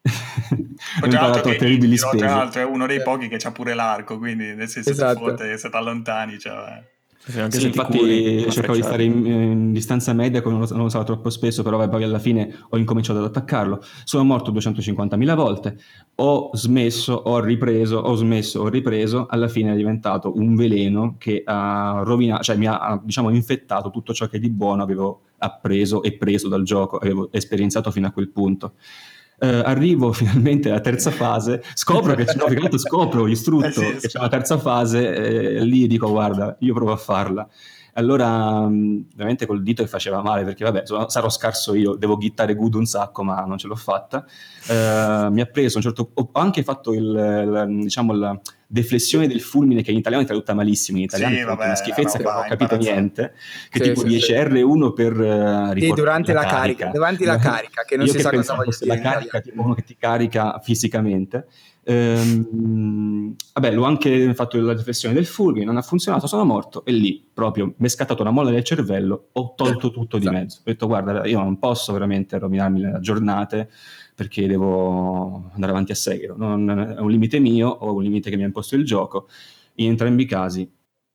Ho 1.01 1.05
imparato 1.05 1.49
a 1.49 1.55
terribili 1.55 1.97
spese. 1.97 2.17
Tra 2.17 2.35
l'altro 2.35 2.61
è 2.61 2.65
uno 2.65 2.85
dei 2.85 3.01
pochi 3.01 3.27
che 3.27 3.37
ha 3.41 3.51
pure 3.51 3.73
l'arco, 3.73 4.19
quindi 4.19 4.53
nel 4.53 4.67
senso 4.67 4.91
esatto. 4.91 5.33
che 5.33 5.57
se 5.57 5.69
ti 5.69 5.75
allontani... 5.75 6.37
Cioè... 6.37 6.93
Sì, 7.27 7.65
infatti 7.65 8.45
cercavo 8.51 8.75
di 8.75 8.83
stare 8.83 9.03
in, 9.03 9.25
in, 9.25 9.71
distanza 9.71 10.13
media, 10.13 10.41
non 10.41 10.59
lo, 10.59 10.67
non 10.69 10.79
lo 10.79 10.83
usavo 10.85 11.03
troppo 11.03 11.31
spesso, 11.31 11.63
però 11.63 11.87
poi 11.89 12.03
alla 12.03 12.19
fine 12.19 12.55
ho 12.69 12.77
incominciato 12.77 13.17
ad 13.17 13.25
attaccarlo. 13.25 13.81
Sono 14.03 14.23
morto 14.23 14.51
250.000 14.51 15.35
volte, 15.35 15.77
ho 16.15 16.51
smesso, 16.53 17.13
ho 17.13 17.39
ripreso, 17.39 17.97
ho 17.97 18.13
smesso, 18.13 18.61
ho 18.61 18.67
ripreso, 18.67 19.25
alla 19.27 19.47
fine 19.47 19.73
è 19.73 19.75
diventato 19.75 20.37
un 20.37 20.53
veleno 20.53 21.15
che 21.17 21.41
ha 21.43 22.01
rovinato, 22.03 22.43
cioè 22.43 22.57
mi 22.57 22.67
ha 22.67 23.01
diciamo 23.03 23.31
infettato 23.31 23.89
tutto 23.89 24.13
ciò 24.13 24.27
che 24.27 24.37
di 24.37 24.51
buono 24.51 24.83
avevo 24.83 25.21
appreso 25.39 26.03
e 26.03 26.13
preso 26.13 26.47
dal 26.47 26.63
gioco, 26.63 26.97
avevo 26.97 27.29
esperienziato 27.31 27.89
fino 27.89 28.05
a 28.05 28.11
quel 28.11 28.29
punto. 28.29 28.73
Uh, 29.37 29.61
arrivo 29.65 30.13
finalmente 30.13 30.69
alla 30.69 30.79
terza 30.79 31.11
fase, 31.11 31.61
scopro 31.73 32.15
che 32.15 32.23
c'è, 32.23 32.35
no, 32.37 32.77
scopro 32.77 33.27
istrutto 33.27 33.81
eh 33.81 33.93
sì, 33.95 33.97
che 33.99 34.07
c'è 34.07 34.19
la 34.19 34.29
terza 34.29 34.57
fase, 34.57 35.13
e 35.13 35.65
lì 35.65 35.87
dico 35.87 36.09
guarda, 36.09 36.55
io 36.59 36.73
provo 36.73 36.93
a 36.93 36.97
farla. 36.97 37.47
Allora, 37.97 38.67
veramente 39.15 39.45
col 39.45 39.63
dito 39.63 39.81
che 39.81 39.87
faceva 39.87 40.21
male, 40.21 40.43
perché 40.43 40.65
vabbè, 40.65 40.83
sarò 41.07 41.29
scarso 41.29 41.73
io, 41.73 41.95
devo 41.95 42.17
ghittare 42.17 42.53
good 42.53 42.75
un 42.75 42.85
sacco, 42.85 43.23
ma 43.23 43.41
non 43.45 43.57
ce 43.57 43.67
l'ho 43.67 43.75
fatta. 43.75 44.25
Uh, 44.67 45.31
mi 45.31 45.39
ha 45.39 45.45
preso 45.45 45.77
un 45.77 45.83
certo... 45.83 46.11
Ho 46.13 46.29
anche 46.33 46.61
fatto 46.61 46.91
il, 46.91 47.01
il 47.01 47.77
diciamo, 47.83 48.11
il, 48.11 48.41
deflessione 48.67 49.27
del 49.27 49.41
fulmine 49.41 49.81
che 49.81 49.91
in 49.91 49.97
italiano 49.97 50.23
è 50.23 50.27
tradotta 50.27 50.53
malissimo, 50.53 50.97
in 50.97 51.03
italiano 51.05 51.33
Sì, 51.33 51.39
è 51.39 51.43
tradotta 51.43 51.65
vabbè, 51.67 51.73
una 51.73 51.81
schifezza 51.81 52.17
che 52.17 52.23
non 52.23 52.35
ho 52.35 52.45
capito 52.47 52.77
niente, 52.77 53.33
che 53.69 53.77
Sì, 53.79 53.89
tipo 53.89 54.01
sì, 54.01 54.07
dice 54.07 54.43
R1 54.43 54.93
per 54.93 55.11
uh, 55.13 55.67
Sì, 55.67 55.73
riportare 55.73 55.93
durante 55.93 56.33
la 56.33 56.45
carica, 56.45 56.89
davanti 56.89 57.25
la 57.25 57.37
carica, 57.37 57.83
che 57.83 57.95
non 57.97 58.05
Io 58.05 58.11
si 58.11 58.17
che 58.17 58.23
sa 58.23 58.31
cosa 58.31 58.55
voglia 58.55 58.77
dire. 58.79 58.95
la 58.95 59.01
carica, 59.01 59.39
tipo 59.41 59.61
uno 59.61 59.73
che 59.73 59.83
ti 59.83 59.95
carica 59.95 60.59
fisicamente. 60.63 61.47
Ehm, 61.87 63.35
vabbè, 63.53 63.71
l'ho 63.71 63.83
anche 63.83 64.33
fatto 64.33 64.59
la 64.59 64.73
riflessione 64.73 65.13
del 65.13 65.25
fulmine, 65.27 65.65
non 65.65 65.77
ha 65.77 65.83
funzionato, 65.83 66.25
sono 66.25 66.43
morto 66.43 66.83
e 66.83 66.91
lì 66.91 67.23
proprio 67.31 67.73
mi 67.77 67.85
è 67.85 67.89
scattata 67.89 68.21
una 68.23 68.31
molla 68.31 68.49
del 68.49 68.63
cervello, 68.63 69.27
ho 69.33 69.53
tolto 69.55 69.91
tutto 69.91 70.17
di 70.17 70.25
Esatto. 70.25 70.39
mezzo. 70.39 70.57
Ho 70.59 70.63
detto 70.65 70.87
guarda, 70.87 71.25
io 71.25 71.39
non 71.39 71.59
posso 71.59 71.93
veramente 71.93 72.39
rovinarmi 72.39 72.79
le 72.81 72.97
giornate 73.01 73.69
perché 74.15 74.47
devo 74.47 75.51
andare 75.53 75.71
avanti 75.71 75.91
a 75.91 75.95
Sekiro. 75.95 76.35
Non, 76.35 76.69
è 76.69 76.99
un 76.99 77.09
limite 77.09 77.37
mio 77.39 77.69
o 77.69 77.93
un 77.93 78.01
limite 78.01 78.29
che 78.31 78.35
mi 78.35 78.43
ha 78.43 78.47
imposto 78.47 78.75
il 78.75 78.83
gioco. 78.83 79.27
In 79.75 79.89
entrambi 79.89 80.23
i 80.23 80.25
casi 80.25 80.67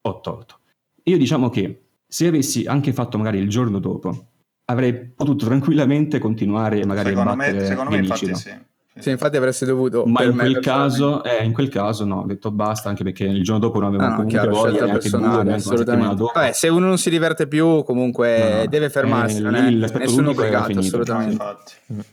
ho 0.02 0.20
tolto. 0.20 0.58
Io 1.04 1.16
diciamo 1.18 1.48
che 1.48 1.86
se 2.06 2.26
avessi 2.26 2.64
anche 2.66 2.92
fatto 2.92 3.18
magari 3.18 3.38
il 3.38 3.48
giorno 3.48 3.78
dopo, 3.80 4.26
avrei 4.66 4.94
potuto 4.94 5.46
tranquillamente 5.46 6.18
continuare 6.18 6.84
magari 6.84 7.08
Secondo 7.08 7.30
a 7.30 7.34
me, 7.36 7.46
battere 7.46 7.66
secondo 7.66 7.90
me 7.90 7.96
infatti 7.96 8.26
Genichiro. 8.26 8.36
sì. 8.56 8.68
Sì, 9.00 9.10
infatti 9.10 9.36
avresti 9.36 9.64
dovuto... 9.64 10.04
Ma 10.06 10.22
in 10.24 10.36
quel, 10.36 10.58
caso, 10.60 11.22
eh, 11.24 11.44
in 11.44 11.52
quel 11.52 11.68
caso 11.68 12.04
no, 12.04 12.20
ho 12.20 12.26
detto 12.26 12.50
basta, 12.50 12.88
anche 12.88 13.02
perché 13.04 13.24
il 13.24 13.42
giorno 13.42 13.60
dopo 13.60 13.78
non 13.80 13.88
avevo 13.88 14.02
Ah, 14.04 14.08
no, 14.08 14.14
comunque 14.16 14.38
chiaro, 14.38 14.54
voglia, 14.56 14.68
scelta 14.70 14.84
neanche 14.86 15.08
due, 15.08 15.18
personale, 15.18 15.38
settimana 15.38 15.56
assolutamente. 15.74 16.14
dopo. 16.16 16.32
Vabbè, 16.34 16.52
se 16.52 16.68
uno 16.68 16.86
non 16.86 16.98
si 16.98 17.10
diverte 17.10 17.46
più, 17.48 17.82
comunque 17.84 18.38
No, 18.38 18.56
no, 18.56 18.66
deve 18.66 18.90
fermarsi, 18.90 19.36
eh, 19.36 19.40
non 19.40 19.54
è 19.54 19.70
l'aspetto 19.70 20.04
nessuno 20.04 20.30
obbligato, 20.30 20.64
finito. 20.72 20.96
No, 20.96 21.02
assolutamente. 21.02 21.32
infatti. 21.32 21.72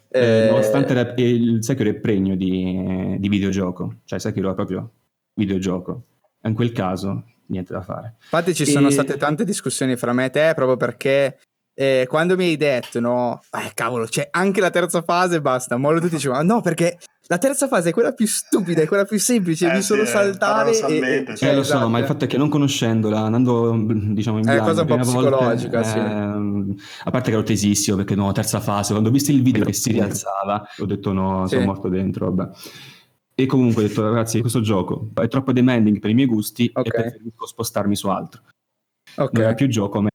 Eh, 0.09 0.45
Eh, 0.45 0.49
nonostante 0.49 0.93
la- 0.93 1.13
il 1.17 1.57
Sekiro 1.63 1.89
è 1.89 1.93
pregno 1.95 2.35
di, 2.35 3.15
di 3.19 3.29
videogioco, 3.29 3.95
cioè 4.05 4.19
Sekiro 4.19 4.51
è 4.51 4.55
proprio 4.55 4.89
videogioco. 5.33 6.01
In 6.43 6.53
quel 6.53 6.71
caso, 6.71 7.23
niente 7.47 7.73
da 7.73 7.81
fare. 7.81 8.15
Infatti 8.21 8.53
ci 8.53 8.65
sono 8.65 8.87
E- 8.87 8.91
state 8.91 9.17
tante 9.17 9.43
discussioni 9.43 9.95
fra 9.95 10.13
me 10.13 10.25
e 10.25 10.29
te 10.29 10.51
proprio 10.55 10.77
perché 10.77 11.37
eh, 11.79 12.05
quando 12.09 12.35
mi 12.35 12.45
hai 12.45 12.57
detto 12.57 12.99
no, 12.99 13.39
eh, 13.51 13.69
cavolo, 13.75 14.05
c'è 14.05 14.27
anche 14.31 14.61
la 14.61 14.71
terza 14.71 15.03
fase, 15.03 15.41
basta, 15.41 15.77
mollo 15.77 15.99
tutti 15.99 16.15
dicevano 16.15 16.55
no 16.55 16.61
perché 16.61 16.97
la 17.27 17.37
terza 17.37 17.67
fase 17.67 17.89
è 17.89 17.91
quella 17.93 18.13
più 18.13 18.25
stupida, 18.25 18.81
è 18.81 18.87
quella 18.87 19.03
più 19.05 19.19
semplice, 19.19 19.69
Eh, 19.71 19.75
sì, 19.75 19.81
solo 19.83 20.01
eh, 20.03 20.05
saltare 20.07 20.71
e, 20.71 20.73
e- 20.73 21.35
sì. 21.35 21.45
Eh, 21.45 21.53
lo 21.53 21.61
esatto. 21.61 21.81
so, 21.81 21.89
ma 21.89 21.99
il 21.99 22.05
fatto 22.05 22.23
è 22.25 22.27
che 22.27 22.37
non 22.37 22.49
conoscendola, 22.49 23.19
andando 23.19 23.75
diciamo 23.77 24.39
in 24.39 24.47
È 24.47 24.53
una 24.53 24.63
cosa 24.63 24.81
un 24.81 24.87
po' 24.87 24.95
prima 24.95 25.11
volta, 25.11 25.29
psicologica, 25.53 25.83
sì. 25.83 25.97
ehm, 25.99 26.75
a 27.03 27.11
parte 27.11 27.29
che 27.29 27.35
ero 27.35 27.43
tesissimo 27.45 27.97
perché 27.97 28.15
no, 28.15 28.31
terza 28.31 28.59
fase, 28.59 28.91
quando 28.93 29.09
ho 29.09 29.11
visto 29.11 29.31
il 29.31 29.43
video 29.43 29.63
che 29.65 29.73
si 29.73 29.91
rialzava, 29.91 30.67
ho 30.79 30.85
detto 30.85 31.13
no, 31.13 31.45
Sì. 31.47 31.55
sono 31.55 31.65
morto 31.65 31.89
dentro, 31.89 32.31
vabbè. 32.31 32.55
E 33.35 33.45
comunque 33.45 33.83
ho 33.83 33.87
detto 33.87 34.01
ragazzi, 34.01 34.39
questo 34.41 34.61
gioco 34.61 35.09
è 35.13 35.27
troppo 35.27 35.51
demanding 35.51 35.99
per 35.99 36.09
i 36.09 36.15
miei 36.15 36.25
gusti 36.27 36.71
Ok. 36.73 36.87
e 36.87 36.89
preferisco 36.89 37.45
spostarmi 37.45 37.95
su 37.95 38.07
altro. 38.07 38.41
Ok. 39.17 39.33
Non 39.33 39.43
è 39.49 39.53
più 39.53 39.67
gioco, 39.67 40.01
ma 40.01 40.07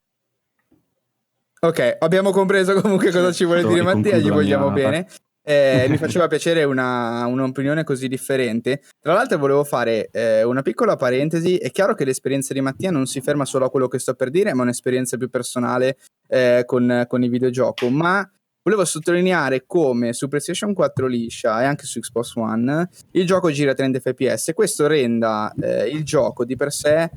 Ok, 1.65 1.99
abbiamo 2.01 2.33
compreso 2.33 2.81
comunque 2.81 3.13
cosa 3.13 3.31
ci 3.31 3.45
vuole 3.45 3.65
dire 3.65 3.83
Mattia, 3.83 4.17
gli 4.17 4.29
vogliamo 4.29 4.69
mia 4.71 4.91
bene. 4.91 5.07
Eh, 5.45 5.87
mi 5.89 5.97
faceva 5.97 6.27
piacere 6.27 6.65
una, 6.65 7.25
un'opinione 7.27 7.85
così 7.85 8.09
differente. 8.09 8.83
Tra 9.01 9.13
l'altro 9.13 9.39
volevo 9.39 9.63
fare 9.63 10.09
eh, 10.11 10.43
una 10.43 10.63
piccola 10.63 10.97
parentesi. 10.97 11.59
È 11.59 11.71
chiaro 11.71 11.95
che 11.95 12.05
l'esperienza 12.05 12.53
di 12.53 12.61
Mattia 12.61 12.91
non 12.91 13.07
si 13.07 13.21
ferma 13.21 13.45
solo 13.45 13.67
a 13.67 13.71
quello 13.71 13.87
che 13.87 14.01
sto 14.01 14.15
per 14.15 14.31
dire, 14.31 14.53
ma 14.55 14.63
è 14.63 14.65
un'esperienza 14.65 15.17
più 15.17 15.31
personale 15.31 15.99
eh, 16.27 16.65
con, 16.67 17.05
con 17.07 17.23
i 17.23 17.29
videogiochi. 17.29 17.89
Ma 17.91 18.29
volevo 18.65 18.85
sottolineare 18.85 19.63
come 19.65 20.13
su 20.15 20.27
PlayStation 20.27 20.75
4 20.75 21.07
liscia 21.07 21.63
e 21.63 21.65
anche 21.65 21.85
su 21.85 22.01
Xbox 22.01 22.35
One 22.35 22.89
il 23.13 23.27
gioco 23.27 23.51
gira 23.51 23.73
a 23.73 23.75
30 23.75 23.99
fps 23.99 24.53
questo 24.55 24.87
renda 24.87 25.53
eh, 25.61 25.89
il 25.89 26.05
gioco 26.05 26.45
di 26.45 26.55
per 26.55 26.71
sé 26.71 27.11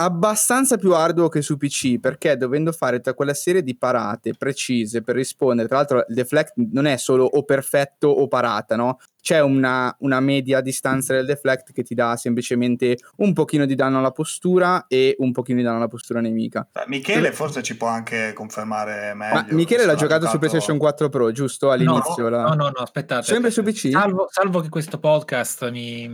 abbastanza 0.00 0.76
più 0.76 0.94
arduo 0.94 1.28
che 1.28 1.42
su 1.42 1.56
PC 1.56 1.98
perché 1.98 2.36
dovendo 2.36 2.70
fare 2.70 2.96
tutta 2.96 3.14
quella 3.14 3.34
serie 3.34 3.62
di 3.62 3.76
parate 3.76 4.32
precise 4.34 5.02
per 5.02 5.16
rispondere, 5.16 5.66
tra 5.66 5.78
l'altro 5.78 6.04
il 6.08 6.14
deflect 6.14 6.52
non 6.56 6.86
è 6.86 6.96
solo 6.96 7.24
o 7.24 7.42
perfetto 7.42 8.06
o 8.06 8.28
parata, 8.28 8.76
no? 8.76 9.00
C'è 9.20 9.40
una, 9.40 9.94
una 10.00 10.20
media 10.20 10.60
distanza 10.60 11.14
del 11.14 11.26
deflect 11.26 11.72
che 11.72 11.82
ti 11.82 11.94
dà 11.94 12.16
semplicemente 12.16 12.96
un 13.16 13.32
pochino 13.32 13.66
di 13.66 13.74
danno 13.74 13.98
alla 13.98 14.12
postura 14.12 14.86
e 14.86 15.16
un 15.18 15.32
pochino 15.32 15.58
di 15.58 15.64
danno 15.64 15.78
alla 15.78 15.88
postura 15.88 16.20
nemica. 16.20 16.66
Beh, 16.70 16.84
Michele 16.86 17.32
forse 17.32 17.62
ci 17.62 17.76
può 17.76 17.88
anche 17.88 18.32
confermare 18.32 19.14
meglio. 19.14 19.34
Ma 19.34 19.46
Michele 19.50 19.84
l'ha 19.84 19.96
giocato 19.96 20.28
su 20.28 20.38
PlayStation 20.38 20.78
4 20.78 21.08
Pro, 21.08 21.32
giusto? 21.32 21.72
All'inizio? 21.72 22.22
no, 22.22 22.28
la- 22.28 22.42
no, 22.42 22.54
no, 22.54 22.64
no, 22.68 22.82
aspettate. 22.82 23.26
Sempre 23.26 23.50
su 23.50 23.64
PC? 23.64 23.90
Salvo, 23.90 24.28
salvo 24.30 24.60
che 24.60 24.68
questo 24.68 24.98
podcast 24.98 25.68
mi, 25.70 26.08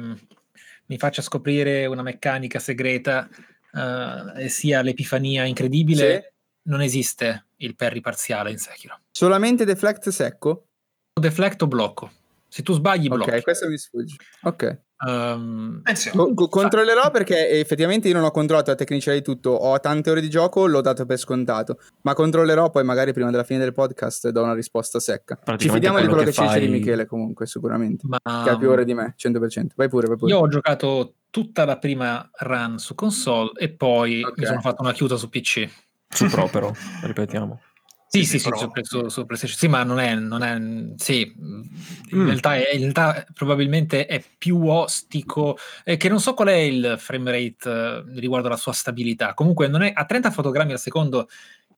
mi 0.87 0.99
faccia 0.99 1.21
scoprire 1.21 1.85
una 1.85 2.03
meccanica 2.03 2.59
segreta 2.59 3.29
eh, 3.75 4.45
e 4.45 4.49
sia 4.49 4.83
l'epifania 4.83 5.45
incredibile, 5.45 6.35
non 6.69 6.81
esiste 6.81 7.47
il 7.57 7.75
parry 7.77 8.01
parziale 8.01 8.51
in 8.51 8.59
Sekiro. 8.59 9.01
Solamente 9.11 9.65
deflect 9.65 10.09
secco? 10.09 10.67
Deflect 11.13 11.63
o 11.63 11.67
blocco. 11.67 12.11
Se 12.49 12.63
tu 12.63 12.73
sbagli, 12.73 13.09
blocchi. 13.09 13.31
Ok, 13.31 13.43
questo 13.43 13.69
mi 13.69 13.77
sfugge. 13.77 14.17
Ok. 14.43 14.79
Ehm, 15.07 15.81
Attenzione. 15.83 16.17
Co- 16.17 16.35
co- 16.35 16.49
controllerò 16.49 17.11
perché 17.11 17.49
effettivamente 17.51 18.07
io 18.09 18.15
non 18.15 18.23
ho 18.25 18.31
controllato 18.31 18.71
la 18.71 18.77
tecnicità 18.77 19.13
di 19.13 19.23
tutto, 19.23 19.51
ho 19.51 19.79
tante 19.81 20.11
ore 20.11 20.21
di 20.21 20.31
gioco, 20.31 20.67
l'ho 20.67 20.81
dato 20.81 21.05
per 21.05 21.19
scontato, 21.19 21.79
ma 22.03 22.15
controllerò 22.15 22.71
poi 22.71 22.85
magari 22.85 23.13
prima 23.13 23.31
della 23.31 23.43
fine 23.45 23.59
del 23.59 23.73
podcast 23.73 24.29
do 24.29 24.43
una 24.45 24.55
risposta 24.55 25.01
secca. 25.01 25.37
Ci 25.57 25.69
fidiamo 25.69 25.99
di 25.99 26.05
quello 26.07 26.09
quello 26.15 26.19
che, 26.19 26.25
che 26.27 26.33
ci 26.33 26.43
dice 26.43 26.61
di 26.61 26.67
fai- 26.67 26.79
Michele 26.79 27.07
comunque 27.07 27.47
sicuramente, 27.47 28.07
ma 28.07 28.19
che 28.23 28.51
ha 28.51 28.57
più 28.57 28.71
ore 28.71 28.85
di 28.85 28.95
me, 28.95 29.15
100%. 29.17 29.75
Vai 29.75 29.89
pure, 29.89 30.07
vai 30.07 30.17
pure. 30.17 30.33
io 30.33 30.39
ho 30.39 30.49
giocato 30.49 31.15
tutta 31.35 31.65
la 31.65 31.79
prima 31.79 32.31
run 32.43 32.79
su 32.79 32.95
console 32.95 33.51
e 33.57 33.71
poi 33.71 34.23
Ok. 34.23 34.39
mi 34.39 34.47
sono 34.47 34.61
fatto 34.61 34.83
una 34.83 34.93
chiusa 34.93 35.17
su 35.17 35.29
PC. 35.29 35.69
Su 36.09 36.27
Pro 36.29 36.47
però, 36.49 36.73
ripetiamo. 37.03 37.61
Sì, 38.15 38.25
Sì, 38.25 38.39
sì, 38.39 38.49
sì, 38.49 38.51
su- 38.83 39.09
su 39.09 39.27
PlayStation. 39.27 39.59
Sì, 39.59 39.67
ma 39.67 39.83
non 39.83 39.99
è, 39.99 40.15
non 40.15 40.45
è 40.45 40.57
sì, 41.03 41.35
in, 41.37 42.19
Mm. 42.21 42.27
realtà 42.27 42.55
è, 42.55 42.73
in 42.75 42.81
realtà 42.83 43.27
probabilmente 43.35 44.07
è 44.07 44.23
più 44.39 44.69
ostico, 44.69 45.57
eh, 45.83 45.97
che 45.97 46.09
non 46.09 46.21
so 46.21 46.33
qual 46.35 46.47
è 46.47 46.55
il 46.55 46.95
frame 46.97 47.33
rate 47.33 47.69
eh, 47.69 48.05
riguardo 48.21 48.47
alla 48.47 48.57
sua 48.57 48.71
stabilità. 48.73 49.35
Comunque 49.35 49.67
non 49.67 49.83
è, 49.83 49.91
a 49.93 50.05
30 50.05 50.31
fotogrammi 50.31 50.71
al 50.71 50.79
secondo 50.79 51.29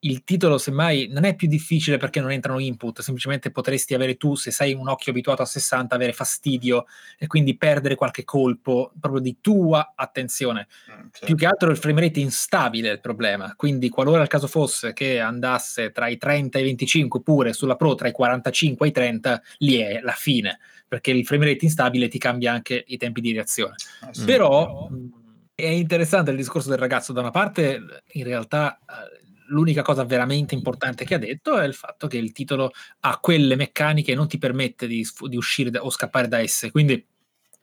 il 0.00 0.24
titolo 0.24 0.58
semmai 0.58 1.08
non 1.10 1.24
è 1.24 1.34
più 1.34 1.48
difficile 1.48 1.96
perché 1.96 2.20
non 2.20 2.30
entrano 2.30 2.58
input, 2.58 3.00
semplicemente 3.00 3.50
potresti 3.50 3.94
avere 3.94 4.16
tu, 4.16 4.34
se 4.34 4.50
sei 4.50 4.74
un 4.74 4.88
occhio 4.88 5.12
abituato 5.12 5.42
a 5.42 5.46
60, 5.46 5.94
avere 5.94 6.12
fastidio 6.12 6.86
e 7.18 7.26
quindi 7.26 7.56
perdere 7.56 7.94
qualche 7.94 8.24
colpo 8.24 8.92
proprio 9.00 9.20
di 9.20 9.38
tua 9.40 9.92
attenzione. 9.94 10.66
Mm, 10.90 11.06
sì. 11.12 11.24
Più 11.24 11.36
che 11.36 11.46
altro 11.46 11.70
il 11.70 11.76
frame 11.76 12.00
rate 12.02 12.20
instabile 12.20 12.90
è 12.90 12.92
il 12.92 13.00
problema, 13.00 13.54
quindi 13.56 13.88
qualora 13.88 14.22
il 14.22 14.28
caso 14.28 14.46
fosse 14.46 14.92
che 14.92 15.20
andasse 15.20 15.92
tra 15.92 16.08
i 16.08 16.16
30 16.16 16.58
e 16.58 16.60
i 16.62 16.64
25 16.64 17.22
pure 17.22 17.52
sulla 17.52 17.76
Pro 17.76 17.94
tra 17.94 18.08
i 18.08 18.12
45 18.12 18.86
e 18.86 18.88
i 18.88 18.92
30, 18.92 19.42
lì 19.58 19.76
è 19.76 20.00
la 20.00 20.12
fine, 20.12 20.58
perché 20.86 21.10
il 21.10 21.26
frame 21.26 21.46
rate 21.46 21.64
instabile 21.64 22.08
ti 22.08 22.18
cambia 22.18 22.52
anche 22.52 22.84
i 22.86 22.96
tempi 22.96 23.20
di 23.20 23.32
reazione. 23.32 23.74
Eh, 24.08 24.14
sì. 24.14 24.24
Però 24.24 24.88
mh, 24.88 25.24
è 25.54 25.66
interessante 25.66 26.30
il 26.30 26.36
discorso 26.36 26.68
del 26.68 26.78
ragazzo, 26.78 27.12
da 27.12 27.20
una 27.20 27.30
parte 27.30 27.80
in 28.12 28.24
realtà 28.24 28.78
eh, 28.78 29.24
l'unica 29.48 29.82
cosa 29.82 30.04
veramente 30.04 30.54
importante 30.54 31.04
che 31.04 31.14
ha 31.14 31.18
detto 31.18 31.58
è 31.58 31.64
il 31.66 31.74
fatto 31.74 32.06
che 32.06 32.16
il 32.18 32.32
titolo 32.32 32.70
ha 33.00 33.18
quelle 33.18 33.56
meccaniche 33.56 34.12
e 34.12 34.14
non 34.14 34.28
ti 34.28 34.38
permette 34.38 34.86
di, 34.86 35.06
di 35.28 35.36
uscire 35.36 35.70
da- 35.70 35.84
o 35.84 35.90
scappare 35.90 36.28
da 36.28 36.38
esse, 36.40 36.70
quindi 36.70 37.04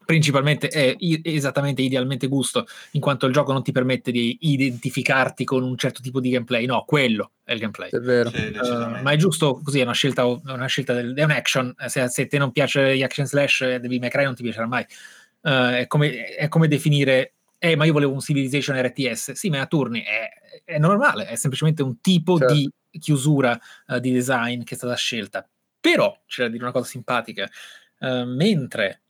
principalmente 0.05 0.67
è 0.67 0.93
i- 0.97 1.21
esattamente 1.23 1.81
idealmente 1.81 2.27
gusto 2.27 2.65
in 2.91 2.99
quanto 2.99 3.25
il 3.25 3.31
gioco 3.31 3.53
non 3.53 3.63
ti 3.63 3.71
permette 3.71 4.11
di 4.11 4.37
identificarti 4.41 5.45
con 5.45 5.63
un 5.63 5.77
certo 5.77 6.01
tipo 6.01 6.19
di 6.19 6.29
gameplay 6.29 6.65
no, 6.65 6.83
quello 6.85 7.31
è 7.43 7.53
il 7.53 7.59
gameplay 7.59 7.89
È 7.89 7.99
vero. 7.99 8.29
Sì, 8.29 8.41
Uh, 8.53 9.01
ma 9.01 9.11
è 9.11 9.15
giusto 9.15 9.59
così, 9.63 9.79
è 9.79 9.83
una 9.83 9.93
scelta, 9.93 10.25
una 10.25 10.65
scelta 10.67 10.93
del, 10.93 11.13
è 11.15 11.23
un 11.23 11.31
action. 11.31 11.73
eh, 11.79 11.89
Se, 11.89 12.07
se 12.09 12.27
te 12.27 12.37
non 12.37 12.51
piace 12.51 12.95
gli 12.97 13.01
action 13.03 13.25
slash, 13.25 13.61
eh, 13.61 13.79
Devil 13.79 13.99
May 13.99 14.09
Cry 14.09 14.23
non 14.25 14.35
ti 14.35 14.43
piacerà 14.43 14.67
mai. 14.67 14.85
Uh, 15.41 15.49
è, 15.71 15.85
come, 15.87 16.25
è 16.25 16.47
come 16.47 16.67
definire, 16.67 17.33
eh, 17.57 17.75
ma 17.75 17.83
io 17.85 17.91
volevo 17.93 18.13
un 18.13 18.19
Civilization 18.21 18.77
RTS. 18.77 19.31
Sì, 19.31 19.49
ma 19.49 19.57
è 19.57 19.59
a 19.59 19.65
turni, 19.67 20.01
è, 20.01 20.29
è 20.63 20.77
normale, 20.77 21.27
è 21.27 21.35
semplicemente 21.35 21.83
un 21.83 21.99
tipo 22.01 22.37
Certo. 22.37 22.53
di 22.53 22.71
chiusura 22.99 23.59
uh, 23.87 23.99
di 23.99 24.11
design 24.11 24.63
che 24.63 24.75
è 24.75 24.77
stata 24.77 24.95
scelta. 24.95 25.47
Però 25.79 26.21
c'è 26.25 26.43
da 26.43 26.49
dire 26.49 26.63
una 26.63 26.71
cosa 26.71 26.85
simpatica. 26.85 27.49
uh, 27.99 28.23
mentre 28.25 29.01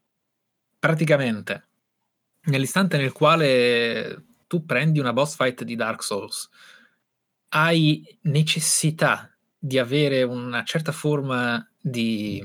praticamente 0.78 1.68
nell'istante 2.44 2.96
nel 2.96 3.12
quale 3.12 4.24
tu 4.46 4.64
prendi 4.64 4.98
una 4.98 5.12
boss 5.12 5.36
fight 5.36 5.64
di 5.64 5.76
Dark 5.76 6.02
Souls, 6.02 6.48
hai 7.48 8.18
necessità 8.22 9.30
di 9.58 9.78
avere 9.78 10.22
una 10.22 10.62
certa 10.64 10.92
forma 10.92 11.66
di 11.80 12.44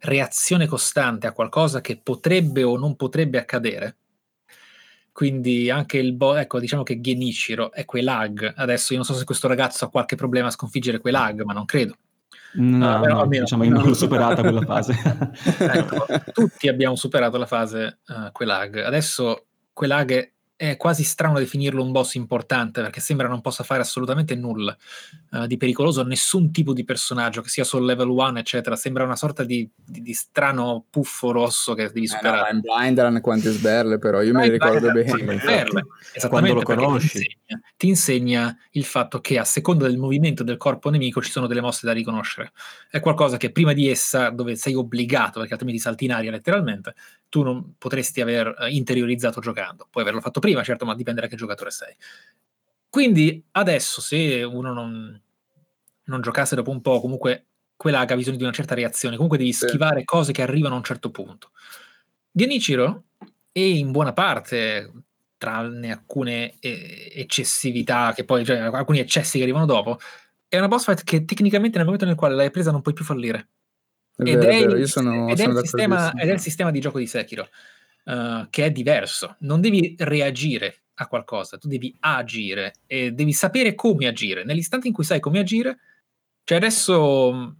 reazione 0.00 0.66
costante 0.66 1.26
a 1.26 1.32
qualcosa 1.32 1.80
che 1.80 1.96
potrebbe 1.96 2.62
o 2.62 2.76
non 2.76 2.96
potrebbe 2.96 3.38
accadere. 3.38 3.96
Quindi 5.16 5.70
anche 5.70 5.96
il 5.96 6.12
boss, 6.12 6.40
ecco, 6.40 6.60
diciamo 6.60 6.82
che 6.82 7.00
Genichiro 7.00 7.72
è 7.72 7.86
quei 7.86 8.02
lag. 8.02 8.52
Adesso 8.54 8.92
io 8.92 8.98
non 8.98 9.06
so 9.08 9.14
se 9.14 9.24
questo 9.24 9.48
ragazzo 9.48 9.86
ha 9.86 9.88
qualche 9.88 10.14
problema 10.14 10.48
a 10.48 10.50
sconfiggere 10.50 10.98
quei 11.00 11.14
lag, 11.14 11.40
ma 11.40 11.54
non 11.54 11.64
credo. 11.64 11.96
No, 12.56 12.96
Ah, 12.96 13.00
però 13.00 13.14
no, 13.14 13.20
almeno- 13.22 13.44
diciamo 13.44 13.62
che 13.62 13.68
non 13.70 13.94
superata 13.96 14.42
quella 14.42 14.60
fase. 14.60 14.94
Ecco, 15.58 16.06
tutti 16.34 16.68
abbiamo 16.68 16.96
superato 16.96 17.38
la 17.38 17.46
fase 17.46 18.00
uh, 18.08 18.30
quei 18.30 18.46
lag. 18.46 18.76
Adesso 18.76 19.46
quell'ag 19.72 20.12
è- 20.12 20.32
è 20.56 20.76
quasi 20.78 21.04
strano 21.04 21.38
definirlo 21.38 21.82
un 21.82 21.92
boss 21.92 22.14
importante 22.14 22.80
perché 22.80 23.00
sembra 23.00 23.28
non 23.28 23.42
possa 23.42 23.62
fare 23.62 23.82
assolutamente 23.82 24.34
nulla 24.34 24.74
eh, 25.32 25.46
di 25.46 25.58
pericoloso 25.58 26.00
a 26.00 26.04
nessun 26.04 26.50
tipo 26.50 26.72
di 26.72 26.82
personaggio, 26.84 27.42
che 27.42 27.50
sia 27.50 27.62
sul 27.62 27.84
level 27.84 28.08
1, 28.08 28.38
eccetera. 28.38 28.74
Sembra 28.74 29.04
una 29.04 29.16
sorta 29.16 29.44
di, 29.44 29.68
di- 29.74 30.00
di 30.00 30.12
strano 30.14 30.86
puffo 30.88 31.30
rosso 31.30 31.74
che 31.74 31.88
devi 31.92 32.06
Eh, 32.06 32.10
no, 32.10 32.16
superare. 32.16 32.40
ma 32.40 32.48
in 32.50 32.60
Blind 32.60 33.00
Run 33.00 33.20
quante 33.20 33.50
sberle 33.50 33.98
però, 33.98 34.22
io 34.22 34.32
me 34.32 34.48
le 34.48 34.56
Vai, 34.56 34.58
vai, 34.58 34.78
ricordo 34.80 34.92
bene. 34.92 35.32
infatti. 35.34 35.46
perle. 35.46 35.86
Quando 36.28 36.54
lo 36.54 36.62
conosci. 36.62 37.18
Ti, 37.18 37.26
insegna, 37.26 37.60
ti 37.76 37.88
insegna 37.88 38.58
il 38.70 38.84
fatto 38.84 39.20
che 39.20 39.38
a 39.38 39.44
seconda 39.44 39.86
del 39.86 39.98
movimento 39.98 40.42
del 40.42 40.56
corpo 40.56 40.88
nemico 40.88 41.20
ci 41.20 41.30
sono 41.30 41.46
delle 41.46 41.60
mosse 41.60 41.84
da 41.86 41.92
riconoscere. 41.92 42.52
È 42.90 43.00
qualcosa 43.00 43.36
che 43.36 43.52
prima 43.52 43.74
di 43.74 43.88
essa, 43.90 44.30
dove 44.30 44.56
sei 44.56 44.74
obbligato, 44.74 45.38
perché 45.38 45.52
altrimenti 45.52 45.80
salti 45.82 46.06
in 46.06 46.12
aria 46.12 46.30
letteralmente, 46.30 46.94
tu 47.28 47.42
non 47.42 47.74
potresti 47.76 48.20
aver 48.22 48.54
eh, 48.60 48.70
interiorizzato 48.70 49.40
giocando. 49.40 49.86
Puoi 49.90 50.02
averlo 50.04 50.20
fatto 50.22 50.40
prima, 50.46 50.62
certo, 50.62 50.84
ma 50.84 50.94
dipende 50.94 51.20
da 51.20 51.26
che 51.26 51.36
giocatore 51.36 51.70
sei. 51.70 51.94
Quindi 52.88 53.44
adesso, 53.52 54.00
se 54.00 54.42
uno 54.44 54.72
non, 54.72 55.20
non 56.04 56.20
giocasse 56.20 56.54
dopo 56.54 56.70
un 56.70 56.80
po', 56.80 57.00
comunque 57.00 57.46
quella 57.76 58.00
ha 58.00 58.16
bisogno 58.16 58.36
di 58.36 58.44
una 58.44 58.52
certa 58.52 58.74
reazione, 58.74 59.16
comunque 59.16 59.38
devi 59.38 59.52
Sì. 59.52 59.66
schivare 59.66 60.04
cose 60.04 60.32
che 60.32 60.42
arrivano 60.42 60.74
a 60.74 60.78
un 60.78 60.84
certo 60.84 61.10
punto. 61.10 61.50
Genichiro 62.30 63.04
e 63.52 63.76
in 63.76 63.90
buona 63.90 64.12
parte, 64.12 64.92
tranne 65.36 65.90
alcune 65.90 66.54
eh, 66.60 67.12
eccessività, 67.14 68.12
che 68.14 68.24
poi, 68.24 68.44
cioè, 68.44 68.58
alcuni 68.58 69.00
eccessi 69.00 69.36
che 69.38 69.42
arrivano 69.42 69.66
dopo, 69.66 69.98
è 70.48 70.56
una 70.56 70.68
boss 70.68 70.84
fight 70.84 71.02
che 71.02 71.24
tecnicamente 71.24 71.76
nel 71.76 71.84
momento 71.84 72.06
nel 72.06 72.14
quale 72.14 72.34
l'hai 72.34 72.50
presa 72.50 72.70
non 72.70 72.82
puoi 72.82 72.94
più 72.94 73.04
fallire. 73.04 73.48
È 74.16 74.22
Ed 74.22 74.38
vero, 74.38 74.72
è, 74.72 74.76
è 74.76 74.78
il, 74.78 74.88
sono, 74.88 75.28
ed 75.28 75.40
è 75.40 75.60
sistema, 75.60 76.12
ed 76.12 76.28
è 76.30 76.32
il 76.32 76.40
sistema 76.40 76.70
di 76.70 76.80
gioco 76.80 76.98
di 76.98 77.06
Sekiro, 77.06 77.48
eh, 78.06 78.46
che 78.50 78.64
è 78.66 78.70
diverso. 78.70 79.36
Non 79.40 79.60
devi 79.60 79.96
reagire 79.98 80.84
a 80.94 81.08
qualcosa, 81.08 81.58
tu 81.58 81.68
devi 81.68 81.94
agire 82.00 82.74
e 82.86 83.10
devi 83.10 83.32
sapere 83.32 83.74
come 83.74 84.06
agire. 84.06 84.44
Nell'istante 84.44 84.86
in 84.86 84.94
cui 84.94 85.04
sai 85.04 85.20
come 85.20 85.40
agire, 85.40 85.78
cioè 86.44 86.58
adesso, 86.58 87.32
mh, 87.32 87.56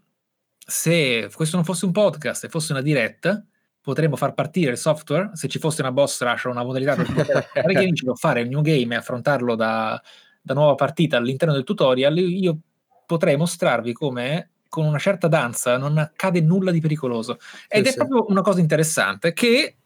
se 0.57 1.29
questo 1.35 1.57
non 1.57 1.65
fosse 1.65 1.85
un 1.85 1.93
podcast 1.93 2.45
e 2.45 2.49
fosse 2.49 2.73
una 2.73 2.81
diretta, 2.81 3.45
potremmo 3.81 4.17
far 4.17 4.35
partire 4.35 4.71
il 4.71 4.79
software, 4.79 5.31
se 5.35 5.49
ci 5.49 5.59
fosse 5.59 5.81
una 5.81 5.93
boss 5.93 6.23
rush 6.23 6.45
o 6.45 6.51
una 6.51 6.65
modalità 6.65 6.95
per 6.95 7.13
poter 7.13 7.49
fare 8.17 8.41
il 8.41 8.49
new 8.49 8.61
game 8.61 8.95
e 8.95 8.99
affrontarlo 8.99 9.55
da, 9.55 10.01
da 10.41 10.55
nuova 10.55 10.75
partita 10.77 11.17
all'interno 11.17 11.55
del 11.55 11.65
tutorial, 11.65 12.17
io 12.19 12.59
potrei 13.05 13.37
mostrarvi 13.37 13.93
come 13.93 14.51
con 14.69 14.85
una 14.85 14.99
certa 14.99 15.29
danza 15.29 15.77
non 15.77 15.97
accade 15.99 16.41
nulla 16.41 16.71
di 16.71 16.81
pericoloso. 16.81 17.39
Ed 17.69 17.85
Sì, 17.85 17.89
è 17.89 17.93
sì. 17.93 17.97
proprio 17.97 18.27
una 18.29 18.43
cosa 18.43 18.61
interessante 18.61 19.33
che 19.33 19.77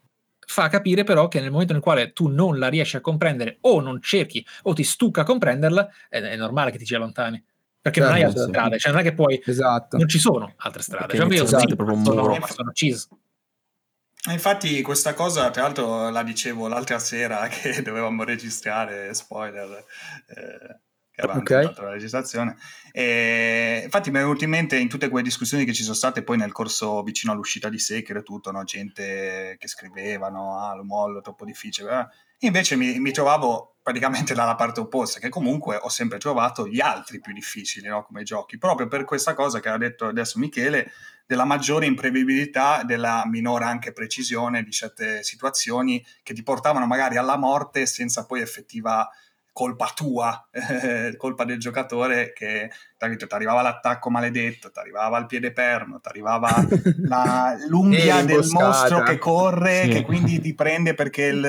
fa 0.51 0.69
capire 0.69 1.05
però 1.05 1.29
che 1.29 1.41
nel 1.41 1.51
momento 1.53 1.73
nel 1.73 1.81
quale 1.83 2.13
tu 2.13 2.27
non 2.29 2.59
la 2.59 2.69
riesci 2.69 2.97
a 2.97 3.01
comprendere 3.01 3.59
o 3.63 3.81
non 3.81 4.03
cerchi 4.03 4.45
o 4.63 4.73
ti 4.73 4.83
stucca 4.83 5.21
a 5.21 5.25
comprenderla, 5.25 5.89
è, 6.09 6.21
è 6.21 6.37
normale 6.37 6.71
che 6.73 6.79
ti 6.79 6.85
ci 6.85 6.95
allontani. 6.97 7.43
Perché 7.81 8.01
non 8.01 8.11
hai 8.11 8.21
Certo, 8.21 8.27
altre 8.41 8.43
sì. 8.43 8.49
strade, 8.51 8.79
cioè 8.79 8.93
non 8.93 9.01
è 9.01 9.05
che 9.05 9.15
poi 9.15 9.43
Esatto. 9.47 9.97
non 9.97 10.09
ci 10.09 10.19
sono 10.19 10.53
altre 10.57 10.83
strade. 10.83 11.07
Perché 11.17 11.37
Cioè, 11.37 11.49
io 11.49 11.57
a 11.57 11.61
sì, 11.61 11.75
proprio 11.77 11.97
un 11.97 12.05
sono, 12.05 12.23
muro. 12.23 12.47
sono 12.47 12.71
cheese. 12.73 13.09
Infatti 14.31 14.83
questa 14.83 15.15
cosa, 15.15 15.49
tra 15.51 15.63
l'altro, 15.63 16.11
la 16.11 16.23
dicevo 16.23 16.69
l'altra 16.69 16.99
sera 16.99 17.47
che 17.49 17.81
dovevamo 17.83 18.23
registrare, 18.25 19.15
spoiler, 19.15 19.83
eh, 20.27 20.81
che 21.11 21.21
avevamo 21.21 21.41
Ok. 21.41 21.51
intentato 21.51 21.83
la 21.83 21.91
registrazione. 21.91 22.57
E 22.93 23.83
infatti 23.85 24.11
mi 24.11 24.19
è 24.19 24.21
venuto 24.21 24.45
in 24.45 24.51
mente 24.51 24.77
in 24.77 24.89
tutte 24.89 25.09
quelle 25.09 25.25
discussioni 25.25 25.65
che 25.65 25.73
ci 25.73 25.83
sono 25.83 25.95
state 25.95 26.23
poi 26.23 26.37
nel 26.37 26.53
corso 26.53 27.03
vicino 27.03 27.33
all'uscita 27.33 27.69
di 27.69 27.79
Sekiro 27.79 28.19
e 28.21 28.23
tutto, 28.23 28.51
no? 28.51 28.65
gente 28.65 29.57
che 29.59 29.69
scrivevano, 29.69 30.59
ah, 30.61 30.75
lo 30.75 30.85
mollo, 30.85 31.21
troppo 31.21 31.45
difficile. 31.45 32.01
eh. 32.01 32.07
Invece 32.47 32.77
mi, 32.77 32.99
mi 32.99 33.13
trovavo 33.13 33.77
praticamente 33.83 34.35
dalla 34.35 34.55
parte 34.55 34.81
opposta, 34.81 35.21
che 35.21 35.29
comunque 35.29 35.77
ho 35.77 35.89
sempre 35.89 36.19
trovato 36.19 36.67
gli 36.67 36.81
altri 36.81 37.21
più 37.21 37.33
difficili 37.33 37.87
no? 37.89 38.03
come 38.03 38.23
giochi, 38.23 38.57
proprio 38.59 38.89
per 38.89 39.05
questa 39.05 39.35
cosa 39.35 39.61
che 39.61 39.69
ha 39.69 39.77
detto 39.77 40.07
adesso 40.07 40.39
Michele, 40.39 40.91
della 41.27 41.45
maggiore 41.45 41.87
imprevedibilità, 41.87 42.83
della 42.83 43.23
minore 43.27 43.65
anche 43.65 43.93
precisione 43.93 44.63
di 44.63 44.71
certe 44.71 45.23
situazioni 45.23 46.05
che 46.23 46.35
ti 46.35 46.43
portavano 46.43 46.87
magari 46.87 47.17
alla 47.19 47.37
morte 47.37 47.87
senza 47.87 48.27
poi 48.27 48.41
effettiva 48.41 49.09
colpa 49.53 49.93
tua, 49.95 50.49
eh, 50.53 51.15
colpa 51.19 51.45
del 51.45 51.59
giocatore 51.59 52.33
che 52.33 52.71
ti 52.97 53.27
arrivava 53.29 53.63
l'attacco 53.63 54.11
maledetto, 54.11 54.71
ti 54.71 54.79
arrivava 54.79 55.19
il 55.19 55.27
piede 55.27 55.53
perno, 55.53 56.01
ti 56.01 56.09
arrivava 56.09 56.49
la- 56.99 57.57
l'unghia 57.69 58.21
E 58.21 58.25
del 58.25 58.47
mostro 58.51 59.03
che 59.03 59.19
corre, 59.19 59.83
Sì. 59.85 59.89
che 59.91 60.03
quindi 60.05 60.41
ti 60.41 60.55
prende 60.55 60.95
perché 60.95 61.25
il, 61.25 61.41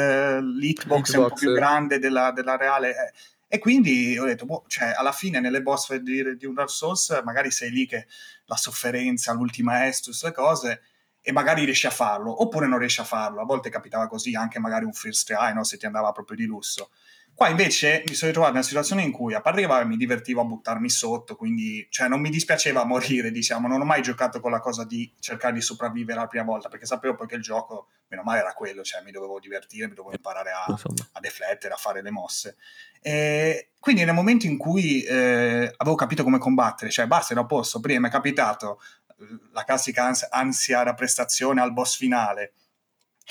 l'hitbox 0.58 1.14
è 1.14 1.18
un 1.18 1.24
po' 1.24 1.30
L'hitbox, 1.30 1.40
più 1.40 1.52
eh. 1.52 1.54
grande 1.54 2.00
della, 2.00 2.32
della 2.32 2.58
reale. 2.58 2.90
eh. 2.90 3.14
E 3.54 3.60
quindi 3.60 4.18
ho 4.18 4.24
detto, 4.24 4.46
boh, 4.46 4.64
cioè, 4.68 4.94
alla 4.96 5.12
fine 5.12 5.42
nelle 5.42 5.62
boss 5.62 5.88
fight 5.88 6.02
di, 6.02 6.38
di 6.38 6.46
un 6.46 6.54
Dark 6.54 6.70
Souls 6.70 7.22
magari 7.26 7.52
sei 7.52 7.70
lì 7.70 7.86
che 7.86 8.08
la 8.46 8.56
sofferenza, 8.56 9.34
l'ultima 9.34 9.86
estus, 9.88 10.24
le 10.24 10.32
cose, 10.32 10.82
e 11.22 11.32
magari 11.34 11.66
riesci 11.66 11.86
a 11.86 11.90
farlo, 11.92 12.42
oppure 12.42 12.66
non 12.66 12.80
riesci 12.80 13.02
a 13.02 13.04
farlo. 13.04 13.42
A 13.42 13.46
volte 13.46 13.70
capitava 13.70 14.08
così, 14.08 14.36
anche 14.36 14.58
magari 14.58 14.86
un 14.86 14.94
first 14.94 15.26
try, 15.28 15.54
no? 15.54 15.66
se 15.66 15.76
ti 15.78 15.86
andava 15.86 16.12
proprio 16.14 16.38
di 16.38 16.46
lusso. 16.46 16.92
Qua 17.34 17.50
invece 17.50 18.04
mi 18.08 18.14
sono 18.14 18.30
ritrovato 18.30 18.54
in 18.54 18.60
una 18.60 18.68
situazione 18.68 19.02
in 19.02 19.12
cui 19.12 19.34
a 19.34 19.42
parte 19.42 19.66
che 19.66 19.86
mi 19.86 19.98
divertivo 19.98 20.42
a 20.42 20.46
buttarmi 20.46 20.90
sotto, 20.90 21.36
quindi 21.36 21.88
cioè, 21.90 22.08
non 22.08 22.20
mi 22.22 22.30
dispiaceva 22.30 22.84
morire, 22.86 23.32
diciamo, 23.32 23.68
non 23.68 23.82
ho 23.82 23.86
mai 23.86 24.02
giocato 24.02 24.40
con 24.40 24.52
la 24.52 24.60
cosa 24.60 24.86
di 24.86 25.12
cercare 25.20 25.54
di 25.54 25.62
sopravvivere 25.62 26.20
la 26.20 26.28
prima 26.28 26.44
volta, 26.46 26.70
perché 26.70 26.86
sapevo 26.86 27.16
poi 27.16 27.28
che 27.28 27.36
il 27.36 27.42
gioco, 27.42 27.88
meno 28.10 28.22
male, 28.24 28.40
era 28.40 28.54
quello, 28.54 28.84
cioè 28.84 29.02
mi 29.02 29.12
dovevo 29.12 29.40
divertire, 29.40 29.88
mi 29.88 29.96
dovevo 29.96 30.14
imparare 30.14 30.52
a, 30.52 30.66
a 30.66 31.20
deflettere, 31.20 31.74
a 31.74 31.78
fare 31.78 32.02
le 32.02 32.12
mosse. 32.12 32.58
E 33.02 33.72
quindi 33.80 34.04
nel 34.04 34.14
momento 34.14 34.46
in 34.46 34.58
cui 34.58 35.02
eh, 35.02 35.74
avevo 35.78 35.96
capito 35.96 36.24
come 36.24 36.38
combattere, 36.38 36.92
cioè 36.92 37.08
basta, 37.08 37.34
ero 37.34 37.42
a 37.42 37.46
posto, 37.48 37.80
prima 37.80 38.02
mi 38.02 38.08
è 38.08 38.12
capitato 38.12 38.80
eh, 39.20 39.26
la 39.52 39.64
classica 39.64 40.06
ans- 40.06 40.28
ansia 40.30 40.84
da 40.84 40.94
prestazione 40.94 41.62
al 41.62 41.74
boss 41.74 41.98
finale, 41.98 42.54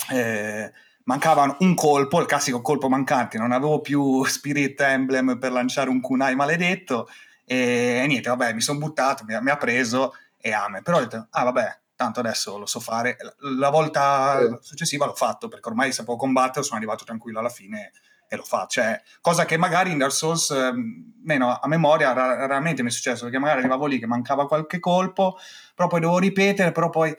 eh, 0.09 0.71
mancava 1.11 1.57
un 1.59 1.73
colpo, 1.75 2.21
il 2.21 2.25
classico 2.25 2.61
colpo 2.61 2.87
mancante, 2.87 3.37
non 3.37 3.51
avevo 3.51 3.81
più 3.81 4.23
Spirit 4.23 4.79
Emblem 4.79 5.37
per 5.37 5.51
lanciare 5.51 5.89
un 5.89 5.99
kunai 5.99 6.35
maledetto 6.35 7.09
e, 7.43 7.99
e 8.01 8.07
niente, 8.07 8.29
vabbè, 8.29 8.53
mi 8.53 8.61
sono 8.61 8.79
buttato, 8.79 9.25
mi, 9.25 9.33
ha- 9.33 9.41
mi 9.41 9.49
ha 9.49 9.57
preso 9.57 10.13
e 10.37 10.53
ame, 10.53 10.81
però 10.81 10.97
ho 10.97 11.01
detto, 11.01 11.27
ah 11.29 11.43
vabbè, 11.43 11.79
tanto 11.97 12.21
adesso 12.21 12.57
lo 12.57 12.65
so 12.65 12.79
fare, 12.79 13.17
la, 13.19 13.33
la 13.57 13.69
volta 13.69 14.39
Sì. 14.39 14.57
successiva 14.61 15.05
l'ho 15.05 15.13
fatto 15.13 15.49
perché 15.49 15.67
ormai 15.67 15.91
sapevo 15.91 16.15
combattere, 16.15 16.63
sono 16.63 16.77
arrivato 16.77 17.03
tranquillo 17.03 17.39
alla 17.39 17.49
fine 17.49 17.91
e 18.33 18.37
lo 18.37 18.43
fa, 18.43 18.65
cioè, 18.65 19.01
cosa 19.19 19.43
che 19.43 19.57
magari 19.57 19.91
in 19.91 19.97
Dark 19.97 20.13
Souls, 20.13 20.51
ehm, 20.51 21.15
meno 21.25 21.49
a 21.51 21.67
memoria, 21.67 22.13
ra- 22.13 22.37
raramente 22.37 22.81
mi 22.81 22.87
è 22.87 22.91
successo, 22.91 23.23
perché 23.23 23.37
magari 23.37 23.59
arrivavo 23.59 23.87
lì 23.87 23.99
che 23.99 24.07
mancava 24.07 24.47
qualche 24.47 24.79
colpo, 24.79 25.37
però 25.75 25.89
poi 25.89 25.99
dovevo 25.99 26.17
ripetere, 26.17 26.71
però 26.71 26.89
poi 26.89 27.13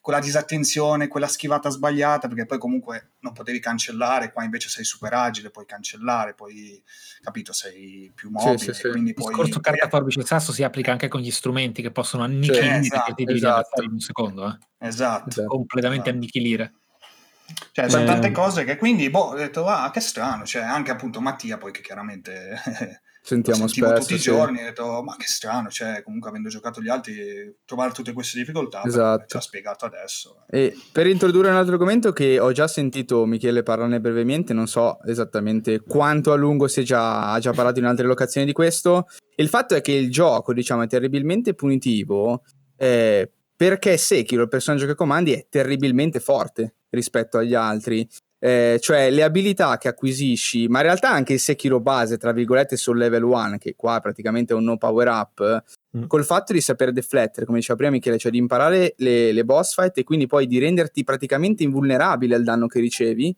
quella 0.00 0.20
disattenzione, 0.20 1.08
quella 1.08 1.26
schivata 1.26 1.68
sbagliata, 1.68 2.28
perché 2.28 2.46
poi 2.46 2.58
comunque 2.58 3.14
non 3.22 3.32
potevi 3.32 3.58
cancellare, 3.58 4.30
qua 4.30 4.44
invece 4.44 4.68
sei 4.68 4.84
super 4.84 5.12
agile, 5.14 5.50
puoi 5.50 5.66
cancellare, 5.66 6.34
poi, 6.34 6.80
capito, 7.20 7.52
sei 7.52 8.12
più 8.14 8.30
mobile, 8.30 8.56
sì, 8.56 8.72
sì. 8.72 8.88
quindi 8.88 9.10
Il 9.10 9.16
poi... 9.16 9.26
discorso 9.34 9.58
carta, 9.58 9.88
forbice 9.88 10.20
e 10.20 10.24
sasso 10.24 10.52
si 10.52 10.62
applica 10.62 10.92
anche 10.92 11.08
con 11.08 11.20
gli 11.20 11.32
strumenti 11.32 11.82
che 11.82 11.90
possono 11.90 12.22
annichilire 12.22 12.74
Sì, 12.74 12.82
i 12.82 12.86
esatto, 12.86 13.02
partiti 13.06 13.32
esatto. 13.32 13.52
avversari 13.52 13.86
in 13.86 13.92
un 13.94 13.98
secondo, 13.98 14.46
eh. 14.46 14.58
Esatto. 14.86 15.28
Esatto. 15.28 15.48
completamente 15.48 16.02
Esatto. 16.02 16.16
annichilire. 16.16 16.72
Cioè, 17.72 17.88
sono 17.88 18.02
Eh. 18.02 18.06
tante 18.06 18.30
cose 18.30 18.64
che 18.64 18.76
quindi, 18.76 19.08
boh, 19.10 19.30
ho 19.30 19.34
detto, 19.34 19.66
ah, 19.66 19.90
che 19.92 20.00
strano, 20.00 20.44
cioè, 20.44 20.62
anche 20.62 20.90
appunto 20.90 21.20
Mattia, 21.20 21.58
poi 21.58 21.72
che 21.72 21.80
chiaramente 21.82 22.54
Sentiamo 23.24 23.68
spesso. 23.68 23.92
tutti 24.00 24.14
i 24.14 24.18
sì. 24.18 24.24
giorni, 24.24 24.60
ho 24.60 24.64
detto, 24.64 25.00
ma 25.04 25.14
che 25.16 25.26
strano, 25.28 25.68
cioè, 25.70 26.02
comunque 26.02 26.28
avendo 26.30 26.48
giocato 26.48 26.80
gli 26.82 26.88
altri, 26.88 27.54
trovare 27.64 27.92
tutte 27.92 28.12
queste 28.12 28.36
difficoltà, 28.38 28.82
Esatto. 28.84 29.24
ci 29.28 29.36
ha 29.36 29.40
spiegato 29.40 29.84
adesso. 29.84 30.44
E 30.50 30.76
per 30.90 31.06
introdurre 31.06 31.48
un 31.50 31.54
altro 31.54 31.74
argomento 31.74 32.12
che 32.12 32.40
ho 32.40 32.50
già 32.50 32.66
sentito 32.66 33.24
Michele 33.24 33.62
parlarne 33.62 34.00
brevemente, 34.00 34.52
non 34.52 34.66
so 34.66 35.00
esattamente 35.04 35.80
quanto 35.82 36.32
a 36.32 36.34
lungo 36.36 36.66
si 36.66 36.80
è 36.80 36.82
già, 36.82 37.30
ha 37.32 37.38
già 37.38 37.52
parlato 37.52 37.78
in 37.78 37.84
altre 37.84 38.06
locazioni 38.06 38.44
di 38.44 38.52
questo, 38.52 39.06
il 39.36 39.48
fatto 39.48 39.76
è 39.76 39.80
che 39.80 39.92
il 39.92 40.10
gioco, 40.10 40.52
diciamo, 40.52 40.82
è 40.82 40.88
terribilmente 40.88 41.54
punitivo 41.54 42.42
eh, 42.76 43.30
perché 43.54 43.96
Sekiro, 43.98 44.42
il 44.42 44.48
personaggio 44.48 44.86
che 44.86 44.96
comandi, 44.96 45.32
è 45.32 45.46
terribilmente 45.48 46.18
forte 46.18 46.74
rispetto 46.92 47.38
agli 47.38 47.54
altri. 47.54 48.08
Eh, 48.44 48.78
cioè 48.80 49.10
le 49.10 49.22
abilità 49.22 49.78
che 49.78 49.88
acquisisci, 49.88 50.66
ma 50.66 50.78
in 50.78 50.86
realtà 50.86 51.10
anche 51.10 51.32
il 51.34 51.38
Sekiro 51.40 51.78
base, 51.80 52.16
tra 52.18 52.32
virgolette, 52.32 52.76
sul 52.76 52.98
level 52.98 53.22
1, 53.22 53.58
che 53.58 53.74
qua 53.76 54.00
praticamente 54.00 54.52
è 54.52 54.56
un 54.56 54.64
no 54.64 54.78
power 54.78 55.08
up, 55.08 55.64
Mm. 55.94 56.06
col 56.06 56.24
fatto 56.24 56.54
di 56.54 56.60
saper 56.62 56.90
deflettere, 56.90 57.44
come 57.44 57.58
diceva 57.58 57.76
prima 57.76 57.92
Michele, 57.92 58.16
cioè 58.16 58.30
di 58.32 58.38
imparare 58.38 58.94
le, 58.96 59.30
le 59.30 59.44
boss 59.44 59.74
fight 59.74 59.98
e 59.98 60.04
quindi 60.04 60.26
poi 60.26 60.46
di 60.46 60.58
renderti 60.58 61.04
praticamente 61.04 61.64
invulnerabile 61.64 62.34
al 62.34 62.44
danno 62.44 62.66
che 62.66 62.80
ricevi, 62.80 63.36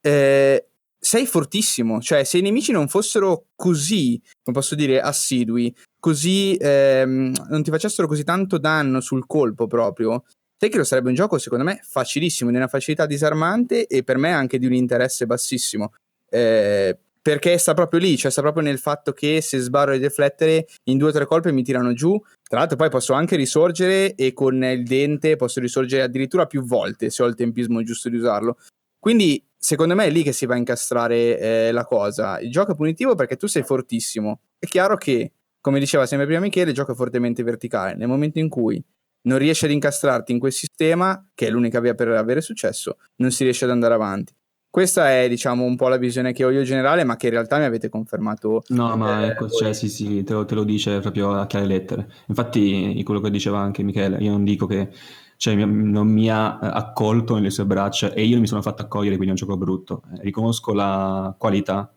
eh, 0.00 0.66
sei 0.98 1.26
fortissimo. 1.26 2.00
Cioè, 2.00 2.24
se 2.24 2.38
i 2.38 2.42
nemici 2.42 2.72
non 2.72 2.88
fossero 2.88 3.46
così, 3.54 4.20
come 4.42 4.56
posso 4.56 4.74
dire, 4.74 5.00
assidui, 5.00 5.72
così 6.00 6.56
ehm, 6.60 7.32
non 7.48 7.62
ti 7.62 7.70
facessero 7.70 8.08
così 8.08 8.24
tanto 8.24 8.58
danno 8.58 9.00
sul 9.00 9.24
colpo 9.26 9.68
proprio, 9.68 10.24
Sekiro 10.62 10.84
sarebbe 10.84 11.08
un 11.08 11.16
gioco 11.16 11.38
secondo 11.38 11.64
me 11.64 11.80
facilissimo, 11.82 12.48
di 12.50 12.56
una 12.56 12.68
facilità 12.68 13.04
disarmante 13.04 13.88
e 13.88 14.04
per 14.04 14.16
me 14.16 14.30
anche 14.30 14.58
di 14.58 14.66
un 14.66 14.74
interesse 14.74 15.26
bassissimo. 15.26 15.92
Eh, 16.30 16.96
perché 17.20 17.58
sta 17.58 17.74
proprio 17.74 17.98
lì, 17.98 18.16
cioè 18.16 18.30
sta 18.30 18.42
proprio 18.42 18.62
nel 18.62 18.78
fatto 18.78 19.10
che 19.12 19.40
se 19.40 19.58
sbarro 19.58 19.90
di 19.90 19.98
deflettere 19.98 20.68
in 20.84 20.98
due 20.98 21.08
o 21.08 21.12
tre 21.12 21.26
colpi 21.26 21.50
mi 21.50 21.64
tirano 21.64 21.92
giù. 21.94 22.16
Tra 22.48 22.60
l'altro 22.60 22.76
poi 22.76 22.90
posso 22.90 23.12
anche 23.12 23.34
risorgere 23.34 24.14
e 24.14 24.32
con 24.32 24.62
il 24.62 24.84
dente 24.84 25.34
posso 25.34 25.58
risorgere 25.58 26.02
addirittura 26.04 26.46
più 26.46 26.62
volte 26.62 27.10
se 27.10 27.24
ho 27.24 27.26
il 27.26 27.34
tempismo 27.34 27.82
giusto 27.82 28.08
di 28.08 28.14
usarlo. 28.14 28.56
Quindi 29.00 29.44
secondo 29.58 29.96
me 29.96 30.04
è 30.04 30.10
lì 30.10 30.22
che 30.22 30.32
si 30.32 30.46
va 30.46 30.54
a 30.54 30.58
incastrare 30.58 31.40
eh, 31.40 31.72
la 31.72 31.84
cosa. 31.84 32.38
Il 32.38 32.52
gioco 32.52 32.70
è 32.70 32.76
punitivo 32.76 33.16
perché 33.16 33.34
tu 33.34 33.48
sei 33.48 33.64
fortissimo. 33.64 34.42
È 34.60 34.66
chiaro 34.66 34.96
che, 34.96 35.32
come 35.60 35.80
diceva 35.80 36.06
sempre 36.06 36.26
prima 36.26 36.40
Michele, 36.40 36.70
il 36.70 36.76
gioco 36.76 36.92
è 36.92 36.94
fortemente 36.94 37.42
verticale. 37.42 37.96
Nel 37.96 38.06
momento 38.06 38.38
in 38.38 38.48
cui 38.48 38.80
non 39.22 39.38
riesci 39.38 39.64
ad 39.64 39.70
incastrarti 39.70 40.32
in 40.32 40.38
quel 40.38 40.52
sistema, 40.52 41.26
che 41.34 41.46
è 41.46 41.50
l'unica 41.50 41.80
via 41.80 41.94
per 41.94 42.08
avere 42.08 42.40
successo, 42.40 42.96
non 43.16 43.30
si 43.30 43.44
riesce 43.44 43.64
ad 43.64 43.70
andare 43.70 43.94
avanti. 43.94 44.34
Questa 44.72 45.10
è, 45.10 45.28
diciamo, 45.28 45.64
un 45.64 45.76
po' 45.76 45.88
la 45.88 45.98
visione 45.98 46.32
che 46.32 46.44
ho 46.44 46.50
io 46.50 46.62
generale, 46.62 47.04
ma 47.04 47.16
che 47.16 47.26
in 47.26 47.32
realtà 47.32 47.58
mi 47.58 47.64
avete 47.64 47.90
confermato. 47.90 48.62
No, 48.68 48.96
ma 48.96 49.22
eh, 49.22 49.26
ecco, 49.26 49.46
voi. 49.46 49.56
cioè, 49.58 49.74
sì, 49.74 49.90
sì, 49.90 50.22
te 50.22 50.32
lo, 50.32 50.46
te 50.46 50.54
lo 50.54 50.64
dice 50.64 50.98
proprio 51.00 51.34
a 51.34 51.46
chiare 51.46 51.66
lettere. 51.66 52.10
Infatti, 52.28 52.98
quello 53.04 53.20
che 53.20 53.30
diceva 53.30 53.58
anche 53.58 53.82
Michele, 53.82 54.16
io 54.20 54.30
non 54.30 54.44
dico 54.44 54.64
che 54.64 54.88
cioè, 55.36 55.56
non 55.56 56.06
mi 56.06 56.30
ha 56.30 56.58
eh, 56.62 56.66
accolto 56.72 57.34
nelle 57.34 57.50
sue 57.50 57.66
braccia 57.66 58.12
e 58.12 58.24
io 58.24 58.40
mi 58.40 58.46
sono 58.46 58.62
fatto 58.62 58.82
accogliere, 58.82 59.16
quindi 59.16 59.26
è 59.26 59.40
un 59.40 59.46
gioco 59.46 59.58
brutto. 59.58 60.04
Eh, 60.14 60.22
riconosco 60.22 60.72
la 60.72 61.34
qualità, 61.36 61.92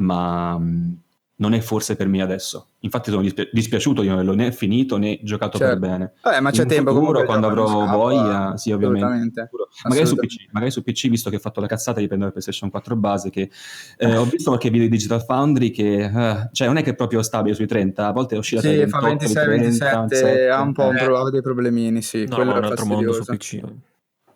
ma 0.00 0.58
mh, 0.58 1.02
non 1.40 1.54
è 1.54 1.60
forse 1.60 1.94
per 1.96 2.08
me 2.08 2.20
adesso. 2.22 2.68
Infatti 2.80 3.10
sono 3.10 3.22
dispi- 3.22 3.48
dispiaciuto 3.52 4.00
di 4.00 4.08
non 4.08 4.16
averlo 4.18 4.34
né 4.34 4.50
finito 4.52 4.96
né 4.96 5.20
giocato 5.22 5.56
Certo. 5.58 5.78
per 5.78 5.88
bene. 5.88 6.12
Vabbè, 6.22 6.40
ma 6.40 6.50
c'è 6.50 6.62
In 6.62 6.68
tempo 6.68 6.92
futuro, 6.92 7.24
quando 7.24 7.48
gioco 7.48 7.60
avrò 7.62 7.80
scappa, 7.84 7.96
voglia, 7.96 8.56
sì, 8.56 8.72
ovviamente. 8.72 9.48
Magari 9.88 10.06
su. 10.06 10.16
PC, 10.16 10.48
magari 10.50 10.70
su 10.72 10.82
PC, 10.82 11.08
visto 11.08 11.30
che 11.30 11.36
ho 11.36 11.40
fatto 11.40 11.60
la 11.60 11.66
cazzata 11.68 12.00
di 12.00 12.06
prendere 12.06 12.30
la 12.30 12.38
PlayStation 12.38 12.70
4 12.70 12.96
base, 12.96 13.30
che 13.30 13.50
eh, 13.98 14.16
ho 14.16 14.24
visto 14.24 14.50
qualche 14.50 14.70
video 14.70 14.86
di 14.88 14.90
Digital 14.90 15.22
Foundry 15.24 15.70
che, 15.70 16.04
eh, 16.04 16.48
cioè, 16.52 16.66
non 16.66 16.76
è 16.76 16.82
che 16.82 16.90
è 16.90 16.94
proprio 16.94 17.22
stabile 17.22 17.54
sui 17.54 17.66
30, 17.66 18.06
a 18.08 18.12
volte 18.12 18.34
tra 18.40 18.40
i 18.40 18.60
Sì, 18.60 18.68
28 18.76 18.88
fa 18.88 18.98
e 18.98 19.10
i 19.10 19.16
26, 19.16 19.44
30, 19.44 19.98
27, 20.00 20.48
ha 20.48 20.60
un 20.60 20.72
po' 20.72 20.84
un 20.86 20.96
Eh. 20.96 21.30
dei 21.30 21.42
problemini, 21.42 22.02
sì. 22.02 22.26
No, 22.26 22.34
quello 22.36 22.50
è 22.50 22.54
è 22.54 22.58
un 22.58 22.64
altro 22.64 22.84
mondo 22.86 23.12
su. 23.12 23.22
PC. 23.24 23.60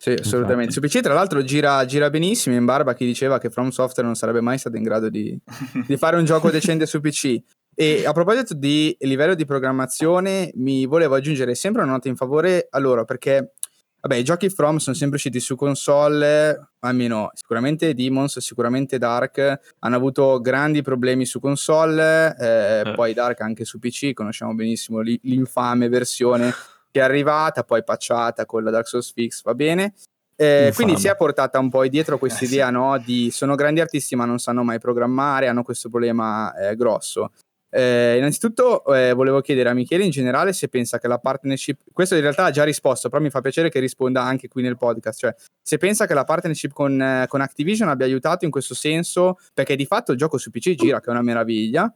Sì, 0.03 0.11
assolutamente. 0.19 0.73
Su 0.73 0.81
PC, 0.81 0.99
tra 0.99 1.15
l'altro, 1.15 1.45
gira, 1.45 1.85
gira 1.85 2.11
benissimo. 2.11 2.57
In 2.57 2.65
barba 2.65 2.93
chi 2.93 3.05
diceva 3.07 3.39
che 3.39 3.51
From 3.51 3.69
Software 3.69 4.03
non 4.05 4.17
sarebbe 4.17 4.41
mai 4.41 4.59
stato 4.59 4.77
in 4.77 4.83
grado 4.83 5.09
di, 5.09 5.39
di 5.87 5.97
fare 5.97 6.17
un 6.17 6.25
gioco 6.25 6.51
decente 6.51 6.87
su 6.87 7.01
PC. 7.01 7.41
E 7.73 8.05
a 8.05 8.11
proposito 8.11 8.53
di 8.55 8.97
livello 9.03 9.37
di 9.37 9.45
programmazione, 9.45 10.51
mi 10.57 10.87
volevo 10.87 11.15
aggiungere 11.15 11.55
sempre 11.55 11.83
una 11.83 11.93
nota 11.93 12.09
in 12.09 12.17
favore 12.17 12.67
a 12.69 12.81
loro 12.81 13.05
perché, 13.05 13.53
vabbè, 14.01 14.17
i 14.17 14.25
giochi 14.25 14.49
From 14.51 14.79
sono 14.79 14.97
sempre 14.97 15.19
usciti 15.19 15.39
su 15.39 15.55
console, 15.55 16.71
almeno 16.81 17.31
sicuramente 17.35 17.95
Demons, 17.95 18.41
sicuramente 18.41 18.99
Dark, 18.99 19.61
hanno 19.79 19.95
avuto 19.97 20.41
grandi 20.41 20.83
problemi 20.83 21.27
su 21.27 21.39
console, 21.39 22.35
eh, 22.41 22.83
Eh. 22.87 22.93
poi 22.97 23.15
Dark 23.15 23.41
anche 23.41 23.65
su 23.65 23.79
PC, 23.79 24.15
conosciamo 24.15 24.53
benissimo 24.53 24.99
l'i- 24.99 25.21
l'infame 25.23 25.89
versione 25.89 26.53
che 26.93 27.01
è 27.01 27.03
arrivata, 27.03 27.65
poi 27.65 27.83
patchata 27.83 28.47
con 28.47 28.63
la 28.63 28.71
Dark 28.71 28.87
Souls 28.87 29.11
Fix, 29.13 29.43
va 29.43 29.55
bene. 29.55 29.95
Eh, 30.37 30.73
quindi 30.75 30.97
si 30.97 31.09
è 31.09 31.17
portata 31.17 31.59
un 31.59 31.69
po' 31.71 31.87
dietro 31.87 32.19
questa 32.19 32.45
Eh, 32.45 32.47
sì. 32.47 32.53
idea 32.55 32.71
no, 32.71 32.99
di 32.99 33.31
sono 33.31 33.55
grandi 33.55 33.81
artisti 33.81 34.17
ma 34.17 34.25
non 34.25 34.39
sanno 34.39 34.63
mai 34.63 34.79
programmare, 34.79 35.47
hanno 35.49 35.63
questo 35.63 35.89
problema 35.89 36.55
eh, 36.55 36.77
grosso. 36.77 37.33
Eh, 37.75 38.17
innanzitutto 38.19 38.85
eh, 38.95 39.15
volevo 39.15 39.41
chiedere 39.41 39.71
a 39.71 39.73
Michele 39.73 40.05
in 40.05 40.11
generale 40.11 40.53
se 40.53 40.69
pensa 40.69 40.99
che 40.99 41.09
la 41.09 41.19
partnership, 41.19 41.81
questo 41.91 42.15
in 42.17 42.21
realtà 42.21 42.45
ha 42.45 42.51
già 42.51 42.65
risposto, 42.65 43.09
però 43.09 43.23
mi 43.23 43.31
fa 43.31 43.41
piacere 43.41 43.71
che 43.71 43.79
risponda 43.81 44.23
anche 44.23 44.49
qui 44.49 44.63
nel 44.63 44.77
podcast, 44.77 45.19
cioè 45.19 45.35
se 45.63 45.79
pensa 45.79 46.07
che 46.07 46.13
la 46.13 46.25
partnership 46.25 46.73
con, 46.73 47.01
eh, 47.01 47.25
con 47.29 47.41
Activision 47.41 47.89
abbia 47.89 48.05
aiutato 48.05 48.45
in 48.45 48.51
questo 48.51 48.75
senso, 48.75 49.39
perché 49.55 49.75
di 49.77 49.87
fatto 49.87 50.13
il 50.13 50.19
gioco 50.19 50.37
su 50.37 50.51
PC 50.51 50.75
gira, 50.75 51.01
che 51.01 51.07
è 51.07 51.11
una 51.11 51.23
meraviglia, 51.23 51.91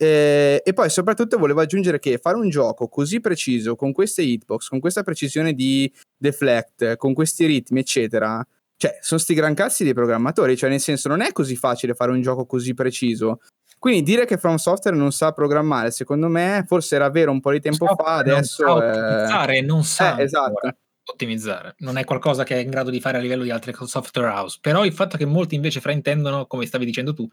eh, 0.00 0.62
e 0.64 0.72
poi 0.72 0.88
soprattutto 0.88 1.38
volevo 1.38 1.60
aggiungere 1.60 1.98
che 1.98 2.18
fare 2.18 2.36
un 2.36 2.48
gioco 2.48 2.88
così 2.88 3.20
preciso, 3.20 3.74
con 3.74 3.92
queste 3.92 4.22
hitbox, 4.22 4.68
con 4.68 4.78
questa 4.78 5.02
precisione 5.02 5.52
di 5.54 5.92
deflect, 6.16 6.96
con 6.96 7.14
questi 7.14 7.46
ritmi, 7.46 7.80
eccetera, 7.80 8.46
cioè 8.76 8.96
sono 9.00 9.18
sti 9.18 9.34
gran 9.34 9.54
cazzi 9.54 9.82
dei 9.82 9.94
programmatori, 9.94 10.56
cioè 10.56 10.70
nel 10.70 10.78
senso 10.78 11.08
non 11.08 11.20
è 11.20 11.32
così 11.32 11.56
facile 11.56 11.94
fare 11.94 12.12
un 12.12 12.22
gioco 12.22 12.46
così 12.46 12.74
preciso. 12.74 13.40
Quindi 13.76 14.02
dire 14.02 14.24
che 14.24 14.38
From 14.38 14.56
Software 14.56 14.96
non 14.96 15.10
sa 15.10 15.32
programmare, 15.32 15.90
secondo 15.90 16.28
me, 16.28 16.64
forse 16.66 16.94
era 16.94 17.10
vero 17.10 17.32
un 17.32 17.40
po' 17.40 17.50
di 17.50 17.60
tempo 17.60 17.86
fa, 17.86 18.22
non 18.22 18.36
adesso... 18.36 18.64
sa 18.64 18.84
eh, 18.84 18.90
ottimizzare, 18.90 19.60
non 19.62 19.84
sa 19.84 20.16
eh, 20.16 20.22
esatto. 20.22 20.76
ottimizzare. 21.04 21.74
Non 21.78 21.96
è 21.96 22.04
qualcosa 22.04 22.44
che 22.44 22.56
è 22.56 22.58
in 22.58 22.70
grado 22.70 22.90
di 22.90 23.00
fare 23.00 23.18
a 23.18 23.20
livello 23.20 23.42
di 23.42 23.50
altre 23.50 23.74
software 23.84 24.28
house. 24.28 24.58
Però 24.60 24.84
il 24.84 24.92
fatto 24.92 25.16
che 25.16 25.26
molti 25.26 25.56
invece 25.56 25.80
fraintendono, 25.80 26.46
come 26.46 26.66
stavi 26.66 26.84
dicendo 26.84 27.14
tu, 27.14 27.28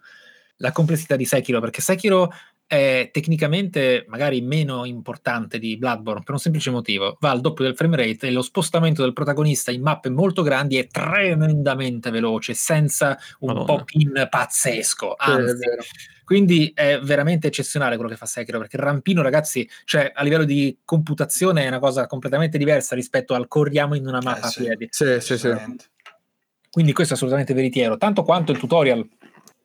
la 0.58 0.72
complessità 0.72 1.16
di 1.16 1.26
Sekiro, 1.26 1.60
perché 1.60 1.82
Sekiro 1.82 2.32
è 2.68 3.10
tecnicamente 3.14 4.06
magari 4.08 4.42
meno 4.42 4.86
importante 4.86 5.60
di 5.60 5.78
Bloodborne 5.78 6.24
per 6.24 6.34
un 6.34 6.40
semplice 6.40 6.72
motivo. 6.72 7.16
Va 7.20 7.30
al 7.30 7.42
doppio 7.42 7.64
del 7.64 7.76
frame 7.76 7.96
rate 7.96 8.28
e 8.28 8.32
lo 8.32 8.42
spostamento 8.42 9.04
del 9.04 9.14
protagonista 9.14 9.70
in 9.70 9.84
mappe 9.84 10.10
molto 10.10 10.42
grandi 10.42 10.78
è 10.78 10.88
tremendamente 10.88 12.10
veloce, 12.10 12.56
senza 12.56 13.18
un 13.40 13.54
Madonna. 13.54 13.66
pop-in 13.66 14.28
pazzesco. 14.30 15.16
È 15.16 15.30
Anzi, 15.30 15.68
quindi 16.24 16.72
è 16.74 17.00
veramente 17.04 17.46
eccezionale 17.46 17.98
quello 17.98 18.10
che 18.10 18.18
fa 18.18 18.26
Sekiro, 18.26 18.58
perché 18.58 18.78
il 18.78 18.82
rampino, 18.82 19.22
ragazzi, 19.22 19.70
cioè 19.84 20.12
a 20.12 20.24
livello 20.24 20.44
di 20.44 20.80
computazione 20.84 21.66
è 21.66 21.68
una 21.68 21.78
cosa 21.78 22.08
completamente 22.08 22.58
diversa 22.58 22.96
rispetto 22.96 23.36
al 23.36 23.48
corriamo 23.48 23.94
in 23.94 24.08
una 24.08 24.22
mappa 24.24 24.48
Eh, 24.48 24.48
a 24.48 24.54
piedi. 24.56 24.88
Sì, 24.90 25.20
sì, 25.20 25.38
sì. 25.38 25.54
Quindi 26.72 26.94
questo 26.94 27.14
è 27.14 27.16
assolutamente 27.16 27.54
veritiero, 27.54 27.98
tanto 27.98 28.24
quanto 28.24 28.52
il 28.52 28.58
tutorial, 28.58 29.08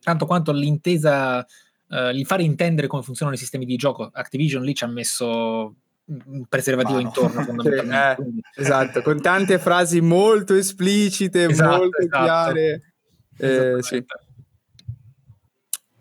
tanto 0.02 0.26
quanto 0.26 0.52
l'intesa, 0.52 1.44
eh, 1.88 2.10
il 2.10 2.26
fare 2.26 2.42
intendere 2.42 2.86
come 2.86 3.02
funzionano 3.02 3.36
i 3.36 3.40
sistemi 3.40 3.64
di 3.64 3.76
gioco. 3.76 4.10
Activision 4.12 4.62
lì 4.62 4.74
ci 4.74 4.84
ha 4.84 4.88
messo 4.88 5.74
un 6.10 6.44
preservativo 6.48 6.96
Mano. 6.96 7.08
intorno 7.08 7.42
fondamentalmente. 7.44 8.22
Eh. 8.56 8.62
Esatto, 8.62 9.02
con 9.02 9.20
tante 9.20 9.58
frasi 9.58 10.00
molto 10.00 10.54
esplicite, 10.54 11.44
Esatto, 11.44 11.76
molto 11.76 11.98
esatto. 11.98 12.24
chiare. 12.24 12.82
Eh, 13.38 13.76
sì. 13.80 14.04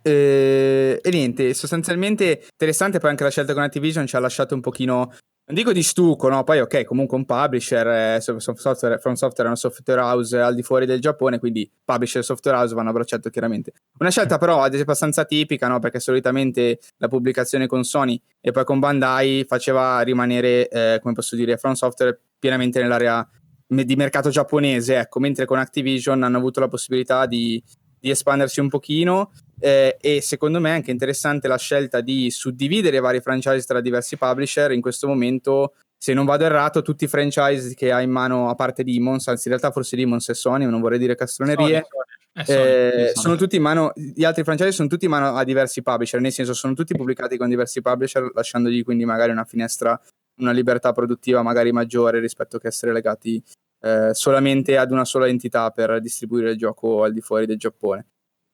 Eh, 0.02 1.00
e 1.04 1.10
niente, 1.12 1.54
sostanzialmente 1.54 2.46
interessante 2.52 3.00
poi 3.00 3.10
anche 3.10 3.24
la 3.24 3.30
scelta 3.30 3.54
con 3.54 3.64
Activision 3.64 4.08
ci 4.08 4.16
ha 4.16 4.20
lasciato 4.20 4.56
un 4.56 4.62
pochino, 4.62 5.14
non 5.50 5.58
dico 5.58 5.74
di 5.74 5.82
stucco, 5.82 6.30
no? 6.30 6.44
Poi 6.44 6.60
ok, 6.60 6.84
comunque 6.84 7.18
un 7.18 7.26
publisher, 7.26 7.88
eh, 7.88 8.22
so- 8.22 8.38
so- 8.38 8.54
software, 8.56 9.00
From 9.00 9.16
Software 9.16 9.46
è 9.46 9.48
una 9.48 9.56
software 9.56 10.00
house 10.00 10.38
al 10.38 10.54
di 10.54 10.62
fuori 10.62 10.86
del 10.86 11.00
Giappone, 11.00 11.40
quindi 11.40 11.68
publisher 11.84 12.22
e 12.22 12.24
software 12.24 12.56
house 12.56 12.76
vanno 12.76 12.90
a 12.90 12.94
braccetto 12.94 13.32
chiaramente. 13.32 13.74
Una 13.98 14.12
scelta 14.12 14.38
però 14.38 14.58
ad 14.58 14.74
esempio 14.74 14.84
abbastanza 14.84 15.26
tipica, 15.26 15.68
no? 15.68 15.80
Perché 15.80 16.00
solitamente 16.00 16.78
la 16.98 17.08
pubblicazione 17.08 17.66
con 17.66 17.84
Sony 17.84 18.22
e 18.40 18.52
poi 18.52 18.64
con 18.64 18.78
Bandai 18.78 19.44
faceva 19.48 20.00
rimanere, 20.02 20.68
eh, 20.68 21.00
come 21.02 21.16
posso 21.16 21.36
dire, 21.36 21.58
From 21.58 21.74
Software 21.74 22.20
pienamente 22.38 22.80
nell'area 22.80 23.28
di 23.66 23.96
mercato 23.96 24.30
giapponese, 24.30 24.98
ecco, 24.98 25.20
mentre 25.20 25.46
con 25.46 25.58
Activision 25.58 26.22
hanno 26.22 26.38
avuto 26.38 26.60
la 26.60 26.68
possibilità 26.68 27.26
di, 27.26 27.62
di 28.00 28.10
espandersi 28.10 28.60
un 28.60 28.70
pochino 28.70 29.32
eh, 29.60 29.98
e 30.00 30.22
secondo 30.22 30.60
me 30.60 30.70
è 30.70 30.74
anche 30.74 30.92
interessante 30.92 31.48
la 31.48 31.58
scelta 31.58 32.02
di 32.02 32.32
suddividere 32.32 33.00
vari 33.00 33.20
franchise 33.20 33.66
tra 33.66 33.82
diversi 33.82 34.18
publisher. 34.18 34.72
In 34.72 34.82
questo 34.82 35.08
momento, 35.08 35.74
se 35.98 36.14
non 36.14 36.26
vado 36.26 36.46
errato, 36.46 36.82
tutti 36.82 37.04
i 37.04 37.08
franchise 37.08 37.74
che 37.76 37.92
ha 37.92 38.02
in 38.02 38.10
mano, 38.10 38.50
a 38.50 38.56
parte 38.56 38.84
Demons, 38.84 39.28
anzi 39.28 39.50
in 39.50 39.56
realtà 39.56 39.72
forse 39.72 39.96
Demons 39.98 40.30
e 40.30 40.34
Sony, 40.34 40.66
non 40.66 40.80
vorrei 40.80 40.98
dire 40.98 41.16
castronerie, 41.16 41.66
Sony, 41.66 41.84
Sony. 41.84 42.04
Eh, 42.34 42.46
Sony. 42.46 42.60
eh, 42.60 42.92
Sony. 42.92 43.22
sono 43.22 43.36
tutti 43.36 43.56
in 43.58 43.62
mano, 43.62 43.92
gli 43.96 44.24
altri 44.24 44.44
franchise 44.44 44.72
sono 44.72 44.88
tutti 44.88 45.06
in 45.06 45.12
mano 45.12 45.36
a 45.36 45.44
diversi 45.44 45.82
publisher, 45.82 46.22
nel 46.22 46.32
senso 46.32 46.54
sono 46.54 46.74
tutti 46.74 46.96
pubblicati 46.96 47.36
con 47.38 47.50
diversi 47.50 47.82
publisher, 47.82 48.32
lasciandogli 48.34 48.84
quindi 48.84 49.04
magari 49.04 49.32
una 49.32 49.44
finestra, 49.44 50.00
una 50.38 50.52
libertà 50.52 50.94
produttiva 50.94 51.42
magari 51.42 51.74
maggiore 51.74 52.22
rispetto 52.22 52.60
che 52.60 52.68
essere 52.68 52.94
legati 52.94 53.44
eh, 53.82 54.10
solamente 54.14 54.78
ad 54.78 54.92
una 54.92 55.06
sola 55.06 55.28
entità 55.28 55.70
per 55.72 56.00
distribuire 56.02 56.52
il 56.52 56.58
gioco 56.58 57.04
al 57.04 57.14
di 57.14 57.22
fuori 57.22 57.46
del 57.46 57.58
Giappone. 57.58 58.06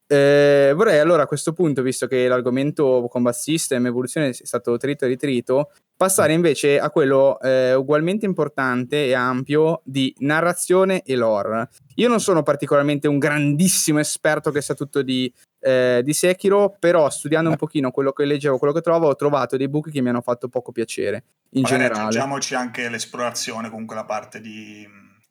Eh, 0.07 0.71
vorrei 0.76 0.99
allora 0.99 1.23
a 1.23 1.28
questo 1.28 1.51
punto, 1.51 1.82
visto 1.82 2.05
che 2.05 2.28
l'argomento 2.28 3.07
combat 3.09 3.34
system, 3.34 3.88
evoluzione 3.88 4.30
è 4.30 4.34
stato 4.34 4.78
trito 4.78 5.05
e 5.05 5.07
ritrito, 5.07 5.71
passare 5.97 6.34
invece 6.34 6.80
a 6.80 6.91
quello 6.91 7.39
eh, 7.39 7.73
ugualmente 7.73 8.28
importante 8.28 9.07
e 9.07 9.13
ampio 9.13 9.82
di 9.84 10.13
narrazione 10.19 11.01
e 11.01 11.15
lore. 11.15 11.69
Io 11.95 12.07
non 12.07 12.19
sono 12.19 12.43
particolarmente 12.43 13.07
un 13.07 13.17
grandissimo 13.17 13.97
esperto 13.97 14.51
che 14.51 14.61
sa 14.61 14.76
tutto 14.76 15.01
di, 15.01 15.32
eh, 15.59 16.01
di 16.03 16.13
Sekiro, 16.13 16.76
però 16.78 17.09
studiando 17.09 17.49
un 17.49 17.57
pochino 17.57 17.89
quello 17.89 18.11
che 18.11 18.26
leggevo, 18.26 18.59
quello 18.59 18.73
che 18.73 18.82
trovo, 18.82 19.07
ho 19.07 19.15
trovato 19.15 19.57
dei 19.57 19.69
buchi 19.69 19.89
che 19.89 20.01
mi 20.01 20.09
hanno 20.09 20.21
fatto 20.21 20.49
poco 20.49 20.71
piacere 20.71 21.23
in 21.55 21.61
Magari 21.61 21.82
generale. 21.82 22.07
aggiungiamoci 22.09 22.53
anche 22.53 22.89
l'esplorazione, 22.89 23.71
comunque 23.71 23.95
la 23.95 24.05
parte 24.05 24.39
di 24.39 24.88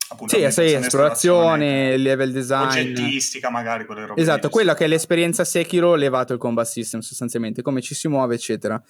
appunto 0.09 0.36
Sì, 0.36 0.42
esplorazione, 0.42 1.96
level 1.96 2.32
design. 2.32 2.66
oggettistica, 2.92 3.50
magari 3.50 3.84
quelle 3.86 4.07
robe. 4.07 4.20
Esatto, 4.20 4.48
quella 4.48 4.74
che 4.74 4.84
è 4.84 4.88
l'esperienza 4.88 5.44
Sekiro 5.44 5.94
levato 5.94 6.32
il 6.32 6.38
combat 6.38 6.66
system 6.66 7.00
sostanzialmente, 7.00 7.62
come 7.62 7.80
ci 7.80 7.94
si 7.94 8.09
muove, 8.09 8.34
eccetera. 8.34 8.82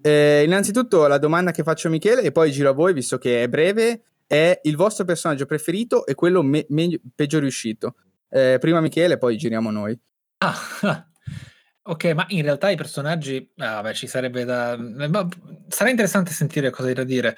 Eh, 0.00 0.42
innanzitutto 0.44 1.06
la 1.06 1.18
domanda 1.18 1.52
che 1.52 1.62
faccio 1.62 1.86
a 1.88 1.90
Michele 1.90 2.22
e 2.22 2.32
poi 2.32 2.50
giro 2.50 2.70
a 2.70 2.72
voi, 2.72 2.92
visto 2.92 3.18
che 3.18 3.42
è 3.42 3.48
breve, 3.48 4.02
è 4.26 4.58
il 4.64 4.76
vostro 4.76 5.04
personaggio 5.04 5.46
preferito 5.46 6.06
e 6.06 6.14
quello 6.14 6.42
me- 6.42 6.66
meglio- 6.70 6.98
peggio 7.14 7.38
riuscito. 7.38 7.94
Eh, 8.28 8.56
prima 8.58 8.80
Michele, 8.80 9.18
poi 9.18 9.36
giriamo 9.36 9.70
noi. 9.70 9.96
Ah, 10.38 10.56
ok, 11.82 12.04
ma 12.14 12.24
in 12.28 12.42
realtà 12.42 12.70
i 12.70 12.76
personaggi, 12.76 13.48
ah, 13.58 13.80
beh, 13.82 13.94
ci 13.94 14.06
sarebbe 14.06 14.44
da... 14.44 14.76
ma 14.76 15.28
sarà 15.68 15.90
interessante 15.90 16.32
sentire 16.32 16.70
cosa 16.70 16.88
hai 16.88 16.94
da 16.94 17.04
dire. 17.04 17.36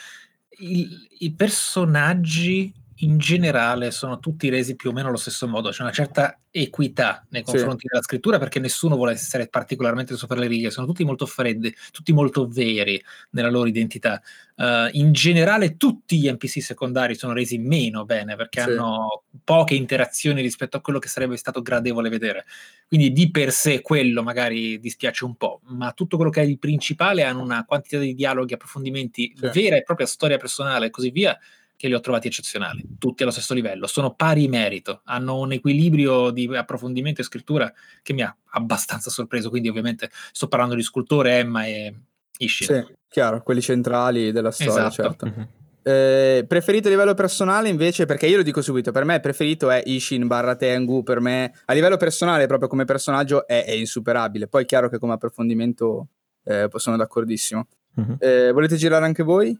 Il- 0.59 1.07
I 1.19 1.35
personaggi 1.35 2.73
in 2.99 3.19
generale 3.19 3.91
sono 3.91 4.19
tutti 4.21 4.49
resi 4.49 4.77
più 4.77 4.91
o 4.91 4.93
meno 4.93 5.09
allo 5.09 5.17
stesso 5.17 5.49
modo, 5.49 5.71
c'è 5.71 5.83
una 5.83 5.91
certa 5.93 6.39
equità 6.51 7.27
nei 7.31 7.43
Sì. 7.45 7.51
confronti 7.51 7.87
della 7.89 8.03
scrittura 8.03 8.39
perché 8.39 8.61
nessuno 8.61 8.95
vuole 8.97 9.13
essere 9.13 9.49
particolarmente 9.49 10.17
sopra 10.17 10.39
le 10.39 10.47
righe, 10.47 10.71
sono 10.71 10.87
tutti 10.87 11.05
molto 11.05 11.27
freddi, 11.27 11.75
tutti 11.91 12.13
molto 12.13 12.47
veri 12.47 13.03
nella 13.31 13.51
loro 13.51 13.67
identità. 13.69 14.23
Uh, 14.57 14.89
in 14.93 15.11
generale 15.13 15.77
tutti 15.77 16.17
gli 16.21 16.31
NPC 16.31 16.63
secondari 16.63 17.17
sono 17.17 17.33
resi 17.33 17.59
meno 17.59 18.05
bene 18.05 18.37
perché 18.37 18.61
Sì. 18.61 18.71
hanno 18.71 19.25
poche 19.43 19.75
interazioni 19.75 20.41
rispetto 20.43 20.77
a 20.77 20.81
quello 20.81 21.01
che 21.01 21.09
sarebbe 21.09 21.37
stato 21.37 21.61
gradevole 21.63 22.09
vedere. 22.09 22.45
Quindi 22.87 23.11
di 23.13 23.31
per 23.33 23.51
sé 23.51 23.81
quello 23.83 24.23
magari 24.23 24.79
dispiace 24.79 25.25
un 25.25 25.35
po', 25.35 25.61
ma 25.65 25.91
tutto 25.93 26.15
quello 26.17 26.31
che 26.31 26.43
è 26.43 26.45
il 26.45 26.59
principale 26.61 27.25
hanno 27.25 27.43
una 27.43 27.65
quantità 27.65 27.99
di 27.99 28.15
dialoghi, 28.15 28.55
approfondimenti, 28.55 29.33
Sì. 29.35 29.49
vera 29.53 29.77
e 29.77 29.83
propria 29.83 30.07
storia 30.07 30.37
personale 30.39 30.87
e 30.87 30.91
così 30.91 31.11
via, 31.11 31.37
che 31.77 31.89
li 31.89 31.95
ho 31.95 32.01
trovati 32.01 32.29
eccezionali, 32.29 32.85
tutti 32.99 33.23
allo 33.23 33.33
stesso 33.33 33.55
livello, 33.55 33.87
sono 33.87 34.15
pari 34.15 34.49
merito, 34.49 35.01
hanno 35.05 35.39
un 35.39 35.53
equilibrio 35.53 36.31
di 36.31 36.47
approfondimento 36.57 37.21
e 37.21 37.25
scrittura 37.25 37.73
che 38.03 38.13
mi 38.13 38.23
ha 38.23 38.35
abbastanza 38.51 39.11
sorpreso, 39.11 39.51
quindi 39.51 39.69
ovviamente 39.69 40.11
sto 40.33 40.49
parlando 40.49 40.75
di 40.75 40.83
Scultore, 40.83 41.39
Emma 41.39 41.67
e 41.67 41.95
Ishin. 42.39 42.67
Sì, 42.67 42.95
chiaro, 43.09 43.43
quelli 43.43 43.61
centrali 43.61 44.33
della 44.33 44.51
storia, 44.51 44.89
Esatto. 44.89 44.93
certo. 44.93 45.27
Mhm. 45.27 45.49
Eh, 45.87 46.47
preferito 46.49 46.89
a 46.89 46.91
livello 46.91 47.13
personale 47.13 47.69
invece, 47.69 48.07
perché 48.07 48.27
io 48.27 48.39
lo 48.39 48.43
dico 48.43 48.63
subito, 48.63 48.91
per 48.91 49.05
me 49.05 49.17
il 49.17 49.21
preferito 49.21 49.71
è 49.71 49.83
Ishin 49.85 50.27
barra 50.27 50.57
Tengu, 50.57 51.03
per 51.03 51.21
me 51.21 51.53
a 51.67 51.75
livello 51.75 51.99
personale 51.99 52.47
proprio 52.47 52.69
come 52.69 52.87
personaggio 52.87 53.47
è, 53.47 53.65
è 53.65 53.73
insuperabile, 53.73 54.49
poi 54.49 54.63
è 54.63 54.67
chiaro 54.67 54.89
che 54.89 54.99
come 54.99 55.13
approfondimento 55.13 56.09
eh, 56.45 56.71
sono 56.77 56.97
d'accordissimo. 56.97 57.67
Mhm. 57.97 58.17
Eh, 58.19 58.53
volete 58.53 58.77
girare 58.77 59.05
anche 59.05 59.23
voi? 59.23 59.59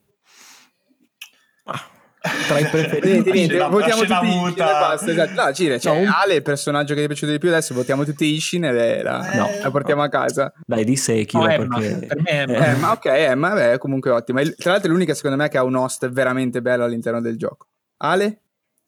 Tra 2.47 2.59
i 2.59 2.65
preferiti, 2.65 3.31
niente, 3.33 3.57
la- 3.59 3.69
votiamo 3.69 4.03
la 4.03 4.07
tutti 4.19 4.27
Ishin 4.29 4.39
e 4.39 4.49
muta. 4.49 4.65
basta, 4.65 5.11
esatto. 5.11 5.43
No, 5.45 5.53
Cire, 5.53 5.79
cioè, 5.79 5.95
No, 5.95 6.01
un- 6.01 6.07
Ale 6.09 6.33
è 6.33 6.37
il 6.37 6.43
personaggio 6.43 6.95
che 6.95 7.01
ti 7.01 7.05
è 7.05 7.09
piaciuto 7.09 7.33
di 7.33 7.39
più 7.39 7.49
adesso, 7.51 7.75
votiamo 7.75 8.05
tutti 8.05 8.25
Ishin 8.25 8.65
e 8.65 9.03
la, 9.03 9.31
No. 9.35 9.49
la 9.63 9.71
portiamo 9.71 10.03
a 10.03 10.09
casa. 10.09 10.53
dai, 10.65 10.85
di 10.85 10.97
Sekiro 10.97 11.47
Emma, 11.47 11.79
perché... 11.79 12.07
per 12.07 12.21
me 12.23 12.31
Emma. 12.31 12.77
Ma 12.79 12.93
ok, 12.93 13.05
eh, 13.07 13.35
ma 13.35 13.53
beh, 13.53 13.73
è 13.73 13.79
comunque 13.79 14.11
ottimo. 14.11 14.41
E 14.41 14.55
Tra 14.55 14.71
l'altro 14.73 14.89
è 14.89 14.93
l'unica 14.93 15.13
secondo 15.13 15.37
me 15.37 15.49
che 15.51 15.59
ha 15.59 15.65
un 15.65 15.75
host 15.77 16.09
veramente 16.11 16.63
bello 16.63 16.85
all'interno 16.85 17.21
del 17.21 17.37
gioco. 17.37 17.67
Ale? 17.99 18.41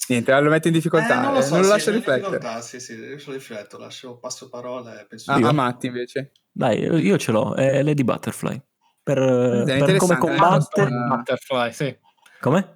Niente, 0.08 0.32
lo 0.40 0.48
metto 0.50 0.68
in 0.68 0.72
difficoltà, 0.74 1.12
Eh, 1.12 1.14
non 1.16 1.24
non 1.24 1.32
lo, 1.32 1.38
lo 1.40 1.44
so, 1.44 1.62
sì, 1.62 1.68
lascio 1.68 1.90
riflettere. 1.90 2.40
Sì, 2.62 2.80
sì, 2.80 2.94
io 2.94 3.16
rifletto, 3.32 3.76
lascio 3.76 4.16
passo 4.18 4.48
parola 4.48 4.98
e 5.00 5.04
penso 5.06 5.32
Ah, 5.32 5.38
Io? 5.38 5.48
a 5.48 5.52
Matti 5.52 5.86
invece. 5.88 6.32
Dai, 6.52 6.78
io 6.80 7.18
ce 7.18 7.32
l'ho, 7.32 7.54
è 7.54 7.82
Lady 7.82 8.04
Butterfly. 8.04 8.62
Per, 9.02 9.18
per 9.64 9.96
come 9.96 10.16
combatte... 10.16 10.82
eh. 10.82 10.88
Butterfly, 10.88 11.72
sì. 11.72 11.98
Come? 12.40 12.75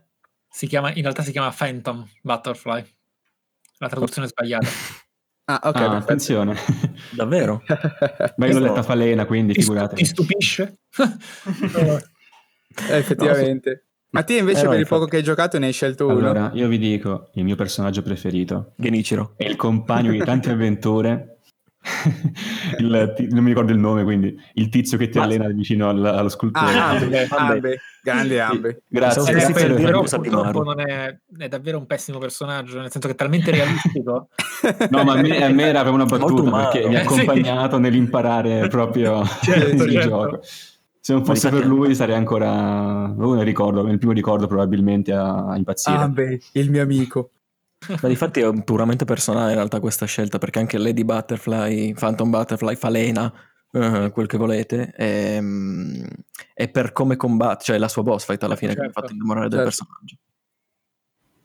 Si 0.52 0.66
chiama, 0.66 0.92
in 0.92 1.02
realtà 1.02 1.22
si 1.22 1.30
chiama 1.32 1.52
Phantom 1.56 2.06
Butterfly. 2.22 2.84
La 3.78 3.88
traduzione 3.88 4.26
è 4.26 4.30
sbagliata. 4.30 4.68
Ah, 5.50 5.58
ok, 5.64 5.74
Ah, 5.80 5.96
attenzione. 5.96 6.54
Davvero? 7.10 7.64
Ma 8.36 8.46
io 8.46 8.52
l'ho 8.52 8.60
letta 8.66 8.84
falena, 8.84 9.26
quindi 9.26 9.52
Ti, 9.52 9.62
figurate. 9.62 9.96
ti 9.96 10.04
stupisce? 10.04 10.78
Eh, 12.88 12.96
effettivamente. 12.98 13.86
Ma 14.10 14.22
te 14.22 14.36
invece 14.36 14.60
Eh, 14.60 14.62
no, 14.62 14.68
per 14.68 14.78
il 14.78 14.84
infatti. 14.84 15.00
poco 15.00 15.10
che 15.10 15.16
hai 15.16 15.22
giocato 15.24 15.58
ne 15.58 15.66
hai 15.66 15.72
scelto 15.72 16.06
uno? 16.06 16.18
Allora, 16.18 16.50
io 16.54 16.68
vi 16.68 16.78
dico, 16.78 17.30
il 17.34 17.42
mio 17.42 17.56
personaggio 17.56 18.02
preferito 18.02 18.74
Genichiro. 18.76 19.34
è 19.36 19.44
il 19.44 19.56
compagno 19.56 20.12
di 20.12 20.18
tante 20.18 20.50
avventure. 20.50 21.39
Il 22.78 23.12
ti- 23.16 23.26
non 23.30 23.42
mi 23.42 23.48
ricordo 23.48 23.72
il 23.72 23.78
nome, 23.78 24.04
quindi 24.04 24.34
il 24.54 24.68
tizio 24.68 24.98
che 24.98 25.08
ti 25.08 25.18
Ma- 25.18 25.24
allena 25.24 25.48
vicino 25.48 25.88
al- 25.88 26.04
allo 26.04 26.28
scultore. 26.28 26.72
Ah, 26.72 26.90
Ambe, 26.90 27.26
Ambe. 27.30 27.80
Grande 28.02 28.40
Ambe. 28.40 28.82
Grazie. 28.88 29.20
Eh, 29.22 29.40
stessi 29.40 29.52
per- 29.52 29.74
però 29.74 30.02
dire 30.02 30.18
di 30.22 30.28
purtroppo 30.28 30.62
non 30.62 30.80
è, 30.80 31.18
è 31.38 31.48
davvero 31.48 31.78
un 31.78 31.86
pessimo 31.86 32.18
personaggio, 32.18 32.80
nel 32.80 32.90
senso 32.90 33.08
che 33.08 33.14
è 33.14 33.16
talmente 33.16 33.50
realistico. 33.50 34.28
No, 34.90 35.04
ma 35.04 35.12
a 35.14 35.20
me, 35.20 35.42
a 35.44 35.48
me 35.48 35.62
era 35.64 35.82
proprio 35.82 35.94
una 35.94 36.04
battuta 36.04 36.42
umano. 36.42 36.68
perché 36.70 36.86
mi 36.88 36.96
ha 36.96 37.00
Eh, 37.00 37.08
sì. 37.08 37.14
accompagnato 37.14 37.78
nell'imparare 37.78 38.68
proprio 38.68 39.22
Certo, 39.42 39.84
il 39.84 39.90
certo. 39.92 40.08
gioco. 40.08 40.40
Se 41.02 41.14
non 41.14 41.24
fosse 41.24 41.48
per 41.48 41.64
lui 41.64 41.94
sarei 41.94 42.14
ancora, 42.14 43.06
non 43.06 43.36
ne 43.36 43.42
ricordo, 43.42 43.82
nel 43.82 43.96
primo 43.96 44.12
ricordo 44.12 44.46
probabilmente 44.46 45.12
a, 45.14 45.46
a 45.46 45.56
impazzire. 45.56 45.96
Ambe, 45.96 46.40
il 46.52 46.70
mio 46.70 46.82
amico. 46.82 47.30
Ma 48.00 48.08
difatti 48.08 48.40
è 48.40 48.62
puramente 48.62 49.04
personale 49.04 49.50
in 49.50 49.56
realtà 49.56 49.80
questa 49.80 50.06
scelta, 50.06 50.38
perché 50.38 50.58
anche 50.58 50.78
Lady 50.78 51.04
Butterfly, 51.04 51.94
Phantom 51.94 52.30
Butterfly, 52.30 52.76
Falena, 52.76 53.32
eh, 53.72 54.10
quel 54.12 54.26
che 54.26 54.36
volete, 54.36 54.90
è, 54.94 55.38
mm, 55.40 56.02
è 56.54 56.68
per 56.68 56.92
come 56.92 57.16
combatte, 57.16 57.64
cioè 57.64 57.78
la 57.78 57.88
sua 57.88 58.02
boss 58.02 58.24
fight 58.24 58.42
alla 58.42 58.56
fine 58.56 58.74
che 58.74 58.80
mi 58.80 58.86
ha 58.86 58.90
Certo. 58.90 59.00
fatto 59.00 59.12
innamorare 59.14 59.48
del 59.48 59.58
Certo. 59.58 59.84
personaggio. 59.84 60.16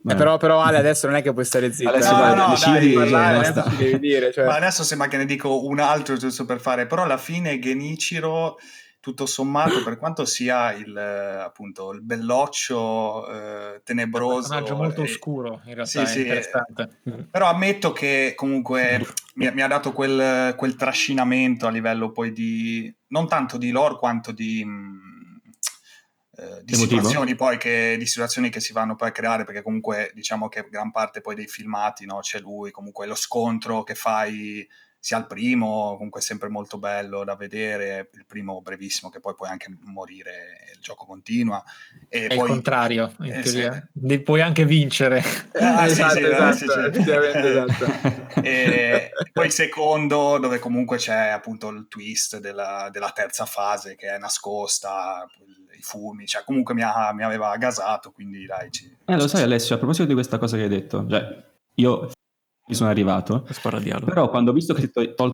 Eh, 0.07 0.13
però, 0.13 0.37
però 0.37 0.61
Ale 0.61 0.77
adesso 0.77 1.07
non 1.07 1.15
è 1.15 1.23
che 1.23 1.33
puoi 1.33 1.45
stare 1.45 1.71
zitto. 1.73 1.89
Adesso 1.89 2.11
eh. 2.15 2.19
vai, 2.19 2.35
No, 2.35 2.49
decidi, 2.49 2.93
dai, 2.93 3.09
parlare, 3.09 3.47
adesso 3.47 3.75
devi 3.75 3.99
dire. 3.99 4.31
Cioè. 4.31 4.45
Ma 4.45 4.55
adesso 4.55 4.83
sembra 4.83 5.07
che 5.07 5.17
ne 5.17 5.25
dico 5.25 5.65
un 5.65 5.79
altro 5.79 6.15
giusto 6.15 6.45
per 6.45 6.59
fare, 6.59 6.85
però 6.85 7.03
alla 7.03 7.17
fine 7.17 7.57
Genichiro, 7.57 8.57
tutto 9.05 9.27
sommato, 9.27 9.83
per 9.83 9.99
quanto 9.99 10.25
sia 10.25 10.73
il, 10.73 10.97
eh, 10.97 11.39
appunto, 11.43 11.91
il 11.91 12.01
belloccio 12.01 13.29
eh, 13.29 13.73
un 13.73 13.81
tenebroso, 13.83 14.49
personaggio 14.49 14.75
molto 14.75 15.01
e- 15.01 15.03
oscuro, 15.03 15.61
in 15.65 15.75
realtà 15.75 15.85
Sì, 15.85 15.99
è 15.99 16.05
sì. 16.07 16.19
interessante. 16.21 17.01
però 17.29 17.47
ammetto 17.47 17.91
che 17.91 18.33
comunque 18.35 19.05
mi, 19.35 19.51
mi 19.53 19.61
ha 19.61 19.67
dato 19.67 19.91
quel, 19.91 20.55
quel 20.55 20.75
trascinamento 20.75 21.67
a 21.67 21.69
livello 21.69 22.11
poi 22.11 22.31
di, 22.31 22.91
non 23.09 23.27
tanto 23.27 23.59
di 23.59 23.69
lore 23.69 23.97
quanto 23.97 24.31
di... 24.31 24.65
mh, 24.65 25.41
eh, 26.37 26.63
di 26.63 26.73
situazioni 26.73 27.35
poi 27.35 27.57
che, 27.57 27.97
di 27.99 28.07
situazioni 28.07 28.49
che 28.49 28.59
si 28.59 28.73
vanno 28.73 28.95
poi 28.95 29.09
a 29.09 29.11
creare 29.11 29.43
perché 29.43 29.61
comunque 29.61 30.11
diciamo 30.15 30.49
che 30.49 30.67
gran 30.67 30.89
parte 30.89 31.21
poi 31.21 31.35
dei 31.35 31.47
filmati 31.47 32.07
no, 32.07 32.21
c'è 32.21 32.39
lui 32.39 32.71
comunque 32.71 33.05
lo 33.05 33.13
scontro 33.13 33.83
che 33.83 33.93
fai 33.93 34.67
sia 35.05 35.17
al 35.17 35.27
primo 35.27 35.93
comunque 35.97 36.19
è 36.19 36.23
sempre 36.23 36.49
molto 36.49 36.79
bello 36.79 37.23
da 37.23 37.35
vedere 37.35 38.09
il 38.11 38.25
primo 38.25 38.59
brevissimo 38.63 39.11
che 39.11 39.19
poi 39.19 39.35
puoi 39.35 39.49
anche 39.49 39.67
morire 39.83 40.63
il 40.73 40.79
gioco 40.81 41.05
continua 41.05 41.63
e 42.09 42.25
È 42.25 42.31
il 42.33 42.39
poi 42.39 42.47
contrario, 42.47 43.13
in 43.19 43.31
Eh, 43.33 43.41
teoria. 43.43 43.73
sì. 43.93 43.99
Ne 44.05 44.19
puoi 44.21 44.41
anche 44.41 44.65
vincere. 44.65 45.21
Ah, 45.53 45.85
sì, 45.85 45.91
esatto, 46.01 46.13
sì, 46.15 46.23
esatto, 46.23 46.55
sì, 46.55 46.65
sì. 46.67 46.79
effettivamente 46.79 47.49
esatto. 47.49 48.41
e 48.41 49.11
poi 49.31 49.45
il 49.45 49.51
secondo 49.51 50.39
dove 50.39 50.57
comunque 50.57 50.97
c'è 50.97 51.27
appunto 51.29 51.69
il 51.69 51.85
twist 51.87 52.39
della, 52.39 52.89
della 52.91 53.11
terza 53.11 53.45
fase 53.45 53.95
che 53.95 54.07
è 54.09 54.17
nascosta 54.17 55.23
i 55.77 55.81
fumi 55.83 56.25
cioè 56.25 56.43
comunque 56.43 56.73
mi, 56.73 56.81
ha- 56.81 57.13
mi 57.13 57.23
aveva 57.23 57.55
gasato 57.57 58.11
quindi 58.11 58.45
dai 58.47 58.71
ci- 58.71 58.91
Eh, 59.05 59.15
lo 59.15 59.27
sai 59.27 59.43
Alessio, 59.43 59.75
a 59.75 59.77
proposito 59.77 60.07
di 60.07 60.13
questa 60.13 60.39
cosa 60.39 60.57
che 60.57 60.63
hai 60.63 60.69
detto, 60.69 61.05
cioè, 61.07 61.43
io 61.75 62.09
mi 62.67 62.75
sono 62.75 62.89
arrivato, 62.89 63.47
però 64.05 64.29
quando 64.29 64.51
ho 64.51 64.53
visto 64.53 64.73
che 64.73 64.89
ti 64.89 64.99
hai 64.99 65.13
tolto 65.15 65.33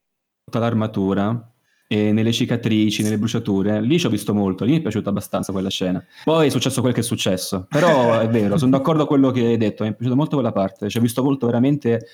l'armatura 0.52 1.50
e 1.88 2.12
nelle 2.12 2.32
cicatrici, 2.32 3.04
nelle 3.04 3.18
bruciature, 3.18 3.82
lì 3.82 4.00
ci 4.00 4.06
ho 4.06 4.10
visto 4.10 4.34
molto, 4.34 4.64
lì 4.66 4.72
mi 4.72 4.78
è 4.78 4.82
piaciuta 4.82 5.10
abbastanza 5.10 5.52
quella 5.52 5.70
scena. 5.70 6.04
Poi 6.24 6.48
è 6.48 6.50
successo 6.50 6.82
quel 6.82 6.94
che 6.94 7.02
è 7.02 7.04
successo, 7.04 7.68
però 7.70 8.20
è 8.20 8.30
vero, 8.30 8.58
sono 8.58 8.72
d'accordo 8.72 9.06
con 9.06 9.18
quello 9.20 9.32
che 9.32 9.46
hai 9.46 9.58
detto, 9.58 9.84
mi 9.84 9.90
è 9.90 9.94
piaciuta 9.94 10.16
molto 10.16 10.36
quella 10.36 10.52
parte, 10.52 10.90
ci 10.90 10.98
ho 10.98 11.02
visto 11.02 11.24
molto 11.24 11.46
veramente, 11.46 12.06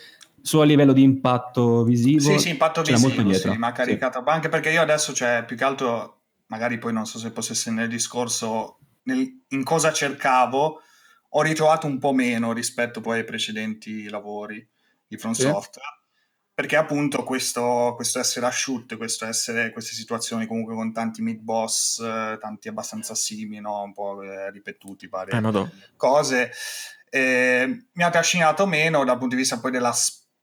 solo 0.41 0.63
a 0.63 0.65
livello 0.65 0.93
di 0.93 1.03
impatto 1.03 1.84
visivo, 1.84 2.20
sì 2.20 2.39
sì 2.39 2.49
impatto 2.49 2.82
c'era 2.82 2.97
visivo 2.97 3.15
molto 3.15 3.30
dietro. 3.30 3.51
sì, 3.51 3.57
mi 3.57 3.65
ha 3.65 3.70
Sì. 3.70 3.74
caricato 3.76 4.24
anche 4.26 4.49
perché 4.49 4.72
io 4.72 4.82
adesso 4.82 5.13
cioè 5.13 5.43
più 5.45 5.55
che 5.57 5.63
altro 5.63 6.22
magari 6.47 6.78
poi 6.78 6.93
non 6.93 7.05
so 7.05 7.20
se 7.20 7.32
posso 7.32 7.51
essere 7.51 7.76
nel 7.76 7.89
discorso 7.89 8.78
nel- 9.03 9.43
in 9.49 9.63
cosa 9.63 9.91
cercavo 9.91 10.80
ho 11.30 11.41
ritrovato 11.41 11.86
un 11.86 11.99
po' 11.99 12.13
meno 12.13 12.53
rispetto 12.53 13.01
poi 13.01 13.20
ai 13.20 13.26
precedenti 13.26 14.07
lavori 14.09 14.65
di 15.08 15.18
From 15.18 15.34
Sì. 15.34 15.43
Software 15.43 15.97
perché 16.58 16.76
appunto 16.76 17.24
questo, 17.24 17.93
questo 17.95 18.18
essere 18.18 18.47
asciutte, 18.47 18.97
questo 18.97 19.28
essere 19.28 19.72
queste 19.72 19.93
situazioni 19.93 20.47
comunque 20.47 20.74
con 20.74 20.91
tanti 20.91 21.22
mid 21.22 21.39
boss, 21.39 21.99
eh, 21.99 22.39
tanti 22.41 22.68
abbastanza 22.68 23.14
simili, 23.14 23.62
no? 23.62 23.84
un 23.84 23.93
po' 23.93 24.24
eh, 24.24 24.49
ripetuti, 24.49 25.08
varie 25.08 25.38
Eh, 25.38 25.70
cose, 25.95 26.51
eh, 27.12 27.86
mi 27.93 28.03
ha 28.03 28.10
trascinato 28.10 28.66
meno 28.66 29.05
dal 29.05 29.20
punto 29.20 29.36
di 29.36 29.41
vista 29.41 29.60
poi 29.60 29.70
della 29.70 29.93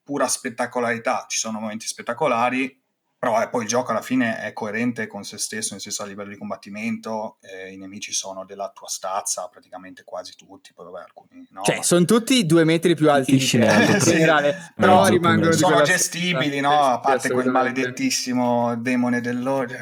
pura 0.05 0.29
spettacolarità. 0.29 1.25
Ci 1.27 1.39
sono 1.39 1.59
momenti 1.59 1.89
spettacolari, 1.89 2.84
però 3.25 3.41
eh, 3.41 3.49
poi 3.49 3.62
il 3.62 3.68
gioco 3.68 3.91
alla 3.91 4.03
fine 4.03 4.39
è 4.39 4.53
coerente 4.53 5.07
con 5.07 5.25
se 5.25 5.39
stesso, 5.39 5.72
nel 5.72 5.81
senso 5.81 6.03
a 6.03 6.07
livello 6.07 6.29
di 6.29 6.37
combattimento, 6.37 7.39
eh, 7.41 7.72
i 7.72 7.79
nemici 7.79 8.12
sono 8.12 8.45
della 8.45 8.70
tua 8.75 8.87
stazza, 8.87 9.49
praticamente 9.51 10.05
quasi 10.05 10.35
tutti, 10.37 10.75
poi 10.75 10.85
vabbè 10.85 11.05
alcuni 11.05 11.47
no. 11.53 11.62
Cioè, 11.62 11.83
sono 11.83 12.05
tutti 12.05 12.45
due 12.45 12.64
metri 12.64 12.95
più 12.95 13.11
alti 13.11 13.39
di 13.39 13.47
te, 13.47 13.66
alto 13.66 13.93
in 13.93 13.99
generale, 13.99 14.72
però 14.77 15.01
mezzo, 15.01 15.12
rimangono 15.12 15.51
di 15.53 15.57
sono 15.57 15.81
gestibili, 15.81 16.59
stessa- 16.59 16.68
no? 16.68 16.81
A 16.83 17.01
parte 17.01 17.31
quel 17.31 17.49
maledettissimo 17.49 18.77
demone 18.77 19.22
dell'oro. 19.22 19.68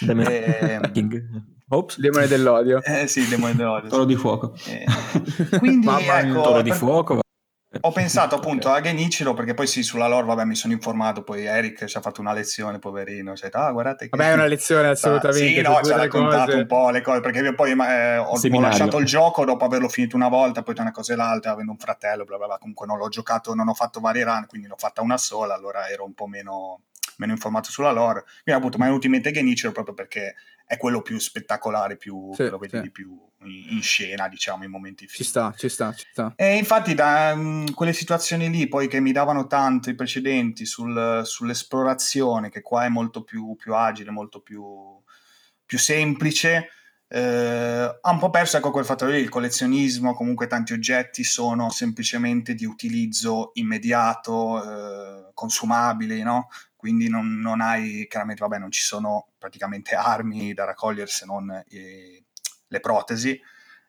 Demon 0.00 0.26
Eh, 0.26 0.90
King. 0.92 1.44
Ops. 1.68 1.98
Demone 1.98 2.26
dell'odio. 2.26 2.82
Eh 2.82 3.06
sì, 3.06 3.26
demone 3.28 3.56
dell'odio. 3.56 3.88
Toro 3.88 4.04
di 4.04 4.14
fuoco. 4.14 4.54
Eh, 4.66 4.84
quindi 5.58 5.86
Mamma 5.86 6.20
ecco, 6.20 6.42
Toro 6.42 6.60
di 6.60 6.70
fuoco. 6.70 7.20
Ho 7.80 7.90
pensato 7.92 8.34
appunto 8.36 8.70
a 8.70 8.80
Genichiro 8.80 9.34
perché 9.34 9.54
poi 9.54 9.66
sì, 9.66 9.82
sulla 9.82 10.06
lore, 10.06 10.26
vabbè, 10.26 10.44
mi 10.44 10.54
sono 10.54 10.72
informato, 10.72 11.22
poi 11.22 11.44
Eric 11.44 11.84
ci 11.86 11.96
ha 11.96 12.00
fatto 12.00 12.20
una 12.20 12.32
lezione, 12.32 12.78
poverino, 12.78 13.34
cioè, 13.34 13.50
ah, 13.52 13.70
guardate 13.70 14.08
che... 14.08 14.16
Vabbè, 14.16 14.30
è 14.30 14.34
una 14.34 14.46
lezione 14.46 14.88
assolutamente. 14.88 15.54
Sì, 15.54 15.60
no, 15.60 15.80
ci 15.82 15.92
ha 15.92 15.96
raccontato 15.96 16.46
cose. 16.46 16.56
un 16.56 16.66
po' 16.66 16.90
le 16.90 17.00
cose, 17.00 17.20
perché 17.20 17.40
io 17.40 17.54
poi 17.54 17.72
eh, 17.72 18.16
ho, 18.18 18.30
ho 18.30 18.60
lasciato 18.60 18.98
il 18.98 19.06
gioco 19.06 19.44
dopo 19.44 19.64
averlo 19.64 19.88
finito 19.88 20.16
una 20.16 20.28
volta, 20.28 20.62
poi 20.62 20.74
tra 20.74 20.82
una 20.82 20.92
cosa 20.92 21.12
e 21.12 21.16
l'altra, 21.16 21.52
avendo 21.52 21.72
un 21.72 21.78
fratello, 21.78 22.24
bla 22.24 22.36
bla 22.36 22.46
bla, 22.46 22.58
comunque 22.58 22.86
non 22.86 22.98
l'ho 22.98 23.08
giocato, 23.08 23.54
non 23.54 23.68
ho 23.68 23.74
fatto 23.74 24.00
varie 24.00 24.24
run, 24.24 24.46
quindi 24.46 24.68
l'ho 24.68 24.76
fatta 24.76 25.02
una 25.02 25.18
sola, 25.18 25.54
allora 25.54 25.88
ero 25.88 26.04
un 26.04 26.14
po' 26.14 26.26
meno, 26.26 26.82
meno 27.16 27.32
informato 27.32 27.70
sulla 27.70 27.90
lore. 27.90 28.22
Quindi 28.42 28.60
appunto 28.60 28.78
mi 28.78 28.84
è 28.84 28.86
venuto 28.86 29.06
in 29.06 29.12
mente 29.12 29.30
Genichiro 29.32 29.72
proprio 29.72 29.94
perché 29.94 30.34
è 30.66 30.76
quello 30.76 31.00
più 31.00 31.18
spettacolare, 31.18 31.96
più, 31.96 32.32
Sì, 32.34 32.48
lo 32.48 32.58
vedi 32.58 32.76
sì. 32.76 32.82
di 32.82 32.90
più 32.90 33.16
in, 33.44 33.80
scena, 33.82 34.28
diciamo, 34.28 34.64
in 34.64 34.70
momenti 34.70 35.06
Ci 35.06 35.12
finiti. 35.12 35.28
sta, 35.30 35.54
ci 35.56 35.68
sta, 35.68 35.92
ci 35.94 36.06
sta. 36.10 36.32
E 36.34 36.56
infatti 36.56 36.94
da 36.94 37.34
mm, 37.36 37.66
quelle 37.74 37.92
situazioni 37.92 38.50
lì 38.50 38.66
poi 38.66 38.88
che 38.88 38.98
mi 38.98 39.12
davano 39.12 39.46
tanto 39.46 39.90
i 39.90 39.94
precedenti 39.94 40.66
sul- 40.66 41.22
sull'esplorazione, 41.24 42.50
che 42.50 42.62
qua 42.62 42.84
è 42.84 42.88
molto 42.88 43.22
più, 43.22 43.54
più 43.56 43.74
agile, 43.74 44.10
molto 44.10 44.40
più, 44.40 44.64
più 45.64 45.78
semplice, 45.78 46.70
eh, 47.08 47.98
ha 48.00 48.10
un 48.10 48.18
po' 48.18 48.30
perso 48.30 48.56
ecco 48.56 48.72
quel 48.72 48.84
fattore 48.84 49.12
lì, 49.12 49.20
il 49.20 49.28
collezionismo, 49.28 50.14
comunque 50.14 50.48
tanti 50.48 50.72
oggetti 50.72 51.22
sono 51.22 51.70
semplicemente 51.70 52.54
di 52.54 52.64
utilizzo 52.64 53.50
immediato, 53.54 54.62
eh, 55.28 55.30
consumabili, 55.32 56.22
no? 56.22 56.48
Quindi 56.74 57.08
non, 57.08 57.38
non 57.38 57.60
hai, 57.60 58.06
chiaramente, 58.08 58.42
vabbè, 58.42 58.58
non 58.58 58.70
ci 58.70 58.82
sono 58.82 59.28
praticamente 59.46 59.94
armi 59.94 60.52
da 60.52 60.64
raccogliere 60.64 61.06
se 61.08 61.24
non 61.24 61.50
eh, 61.68 62.22
le 62.66 62.80
protesi. 62.80 63.40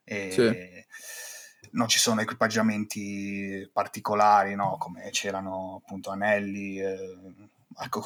E 0.03 0.31
Sì. 0.31 1.67
non 1.71 1.87
ci 1.87 1.99
sono 1.99 2.21
equipaggiamenti 2.21 3.69
particolari, 3.73 4.55
no? 4.55 4.77
come 4.79 5.09
c'erano 5.11 5.81
appunto 5.83 6.11
anelli, 6.11 6.79
eh, 6.79 6.97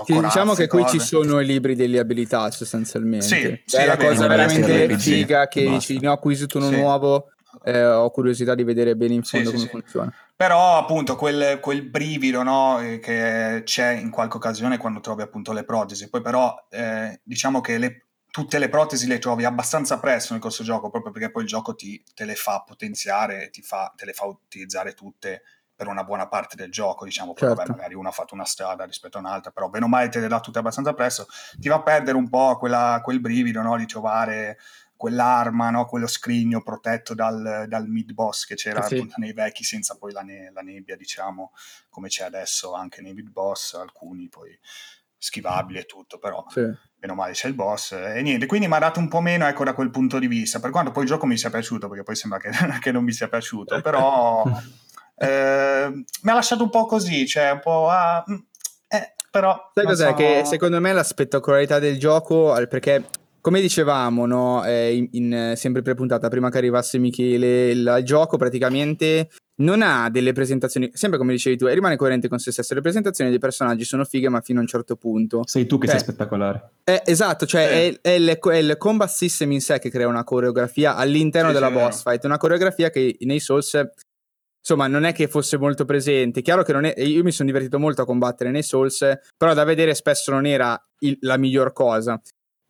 Sì, 0.06 0.20
diciamo 0.20 0.54
che 0.54 0.68
qui 0.68 0.82
cose. 0.82 1.00
ci 1.00 1.06
sono 1.06 1.40
i 1.40 1.46
libri 1.46 1.76
delle 1.76 2.00
abilità 2.00 2.50
sostanzialmente. 2.52 3.26
Sì, 3.26 3.62
sì, 3.66 3.76
è 3.78 3.86
la 3.86 3.96
cosa 3.98 4.28
veramente 4.28 4.98
figa 4.98 5.48
che 5.48 5.64
basta. 5.64 5.78
dici 5.78 6.00
ne 6.00 6.08
ho 6.08 6.14
acquisito 6.14 6.58
uno 6.58 6.70
nuovo, 6.72 7.32
eh, 7.64 7.86
ho 7.86 8.10
curiosità 8.12 8.56
di 8.56 8.64
vedere 8.64 8.96
bene 8.96 9.14
in 9.16 9.24
fondo 9.24 9.50
sì, 9.50 9.56
come 9.56 9.66
sì. 9.66 9.72
funziona. 9.72 10.14
Però 10.36 10.78
appunto 10.78 11.16
quel, 11.16 11.60
quel 11.60 11.84
brivido 11.88 12.42
no, 12.44 12.80
eh, 12.80 13.00
che 13.00 13.62
c'è 13.64 13.92
in 13.92 14.10
qualche 14.10 14.38
occasione 14.38 14.78
quando 14.78 15.00
trovi 15.00 15.22
appunto 15.22 15.54
le 15.54 15.64
protesi. 15.64 16.10
Poi 16.10 16.22
però 16.22 16.56
eh, 16.70 17.20
diciamo 17.24 17.62
che 17.62 17.78
le- 17.78 18.06
tutte 18.32 18.58
le 18.58 18.70
protesi 18.70 19.08
le 19.08 19.20
trovi 19.20 19.46
abbastanza 19.46 20.00
presto 20.00 20.34
nel 20.34 20.42
corso 20.42 20.64
gioco, 20.64 20.90
proprio 20.90 21.12
perché 21.12 21.30
poi 21.30 21.44
il 21.44 21.50
gioco 21.50 21.76
ti, 21.76 22.02
te 22.16 22.26
le 22.26 22.36
fa 22.36 22.64
potenziare, 22.66 23.50
ti 23.52 23.62
fa, 23.62 23.94
te 23.96 24.06
le 24.06 24.14
fa 24.14 24.26
utilizzare 24.26 24.94
tutte 24.94 25.44
per 25.76 25.88
una 25.90 26.04
buona 26.04 26.28
parte 26.28 26.56
del 26.56 26.72
gioco, 26.72 27.06
diciamo, 27.06 27.34
poi 27.34 27.48
vabbè, 27.50 27.62
Certo. 27.62 27.74
magari 27.74 27.96
uno 27.96 28.10
ha 28.10 28.12
fatto 28.12 28.36
una 28.36 28.46
strada 28.46 28.86
rispetto 28.86 29.18
a 29.18 29.20
un'altra, 29.20 29.50
però 29.52 29.68
bene 29.68 29.86
o 29.86 29.88
male 29.88 30.10
te 30.10 30.20
le 30.20 30.28
dà 30.28 30.40
tutte 30.40 30.60
abbastanza 30.60 30.94
presto, 30.94 31.26
ti 31.60 31.70
va 31.70 31.76
a 31.76 31.82
perdere 31.82 32.18
un 32.18 32.30
po' 32.30 32.56
quella- 32.58 33.02
quel 33.04 33.20
brivido 33.20 33.62
no, 33.64 33.76
di 33.78 33.88
trovare 33.88 34.60
quell'arma, 35.02 35.72
no, 35.72 35.86
quello 35.88 36.06
scrigno 36.06 36.62
protetto 36.62 37.16
dal, 37.16 37.66
dal 37.68 37.88
mid 37.88 38.12
boss 38.14 38.46
che 38.46 38.54
c'era 38.54 38.86
Eh 38.86 38.88
sì. 38.88 39.12
nei 39.16 39.34
vecchi 39.34 39.64
senza 39.64 39.98
poi 39.98 40.12
la, 40.12 40.22
ne- 40.22 40.52
la 40.54 40.62
nebbia, 40.62 40.96
diciamo, 40.96 41.54
come 41.90 42.08
c'è 42.08 42.24
adesso 42.24 42.74
anche 42.74 43.02
nei 43.02 43.16
mid 43.16 43.30
boss, 43.30 43.74
alcuni 43.74 44.30
poi 44.30 44.56
schivabili 45.18 45.80
e 45.80 45.86
tutto, 45.86 46.20
però 46.20 46.46
Sì. 46.50 46.62
meno 47.00 47.16
male 47.16 47.34
c'è 47.34 47.48
il 47.48 47.56
boss 47.56 47.94
e 47.94 48.22
niente, 48.22 48.46
quindi 48.46 48.68
mi 48.68 48.76
ha 48.76 48.80
dato 48.80 49.00
un 49.00 49.08
po' 49.08 49.22
meno 49.22 49.48
ecco 49.48 49.64
da 49.64 49.74
quel 49.74 49.90
punto 49.90 50.20
di 50.20 50.28
vista, 50.28 50.60
per 50.60 50.70
quanto 50.70 50.92
poi 50.92 51.02
il 51.04 51.10
gioco 51.10 51.26
mi 51.26 51.36
sia 51.38 51.50
piaciuto, 51.50 51.88
perché 51.88 52.04
poi 52.04 52.16
sembra 52.16 52.38
che, 52.38 52.52
che 52.80 52.92
non 52.92 53.04
mi 53.04 53.12
sia 53.12 53.28
piaciuto, 53.28 53.82
però 53.82 54.44
eh, 55.16 55.90
mi 55.92 56.30
ha 56.32 56.34
lasciato 56.36 56.62
un 56.62 56.70
po' 56.70 56.86
così, 56.86 57.26
cioè 57.26 57.50
un 57.50 57.60
po'... 57.60 57.90
ah, 57.90 58.24
mm, 58.30 58.36
eh, 58.88 59.14
però... 59.32 59.72
Sai 59.74 59.86
cos'è? 59.86 60.10
so- 60.10 60.14
Che 60.14 60.42
secondo 60.46 60.80
me 60.80 60.94
la 60.94 61.04
spettacolarità 61.04 61.80
del 61.80 61.98
gioco, 61.98 62.54
perché 62.70 63.04
come 63.42 63.60
dicevamo, 63.62 64.26
no, 64.26 64.64
eh, 64.64 64.96
in, 64.96 65.08
in, 65.12 65.34
eh, 65.34 65.56
sempre 65.56 65.82
pre-puntata, 65.82 66.30
prima 66.30 66.50
che 66.50 66.58
arrivasse 66.58 66.98
Michele, 66.98 67.72
il 67.72 68.02
gioco 68.04 68.38
praticamente 68.38 69.30
non 69.62 69.82
ha 69.84 70.10
delle 70.10 70.32
presentazioni, 70.34 70.90
sempre 70.94 71.20
come 71.20 71.34
dicevi 71.34 71.58
tu, 71.58 71.68
eh, 71.68 71.74
rimane 71.74 71.96
coerente 71.96 72.28
con 72.28 72.40
se 72.40 72.52
stesso. 72.52 72.74
Le 72.74 72.82
presentazioni 72.82 73.30
dei 73.30 73.40
personaggi 73.40 73.84
sono 73.84 74.06
fighe, 74.06 74.30
ma 74.30 74.42
fino 74.42 74.60
a 74.60 74.62
un 74.62 74.68
certo 74.68 74.96
punto. 74.96 75.42
Sei 75.46 75.66
tu 75.68 75.78
che 75.78 75.88
Cioè, 75.88 75.98
sei 75.98 76.06
spettacolare. 76.06 76.70
Eh, 76.84 77.02
esatto, 77.06 77.46
cioè 77.46 77.68
Sì. 77.68 78.00
è, 78.02 78.10
è 78.10 78.16
il, 78.16 78.40
è 78.40 78.56
il 78.56 78.76
combat 78.78 79.10
system 79.10 79.52
in 79.52 79.62
sé 79.62 79.78
che 79.80 79.90
crea 79.92 80.08
una 80.08 80.24
coreografia 80.24 80.96
all'interno 80.96 81.50
Sì, 81.50 81.54
della 81.56 81.68
sì, 81.68 81.74
è 81.74 81.76
boss 81.76 82.02
fight, 82.04 82.24
una 82.24 82.38
coreografia 82.38 82.90
che 82.90 83.18
nei 83.20 83.40
Souls 83.40 83.80
insomma 84.64 84.86
non 84.88 85.04
è 85.06 85.14
che 85.14 85.28
fosse 85.28 85.58
molto 85.58 85.86
presente. 85.86 86.42
Chiaro 86.42 86.64
che 86.64 86.72
non 86.74 86.86
è, 86.86 86.94
io 87.00 87.24
mi 87.24 87.32
sono 87.32 87.48
divertito 87.50 87.80
molto 87.80 88.02
a 88.04 88.06
combattere 88.06 88.52
nei 88.52 88.64
Souls, 88.64 89.04
però 89.38 89.54
da 89.54 89.64
vedere 89.64 89.94
spesso 89.96 90.32
non 90.32 90.46
era 90.46 90.80
il- 91.00 91.18
la 91.22 91.38
miglior 91.38 91.74
cosa. 91.74 92.20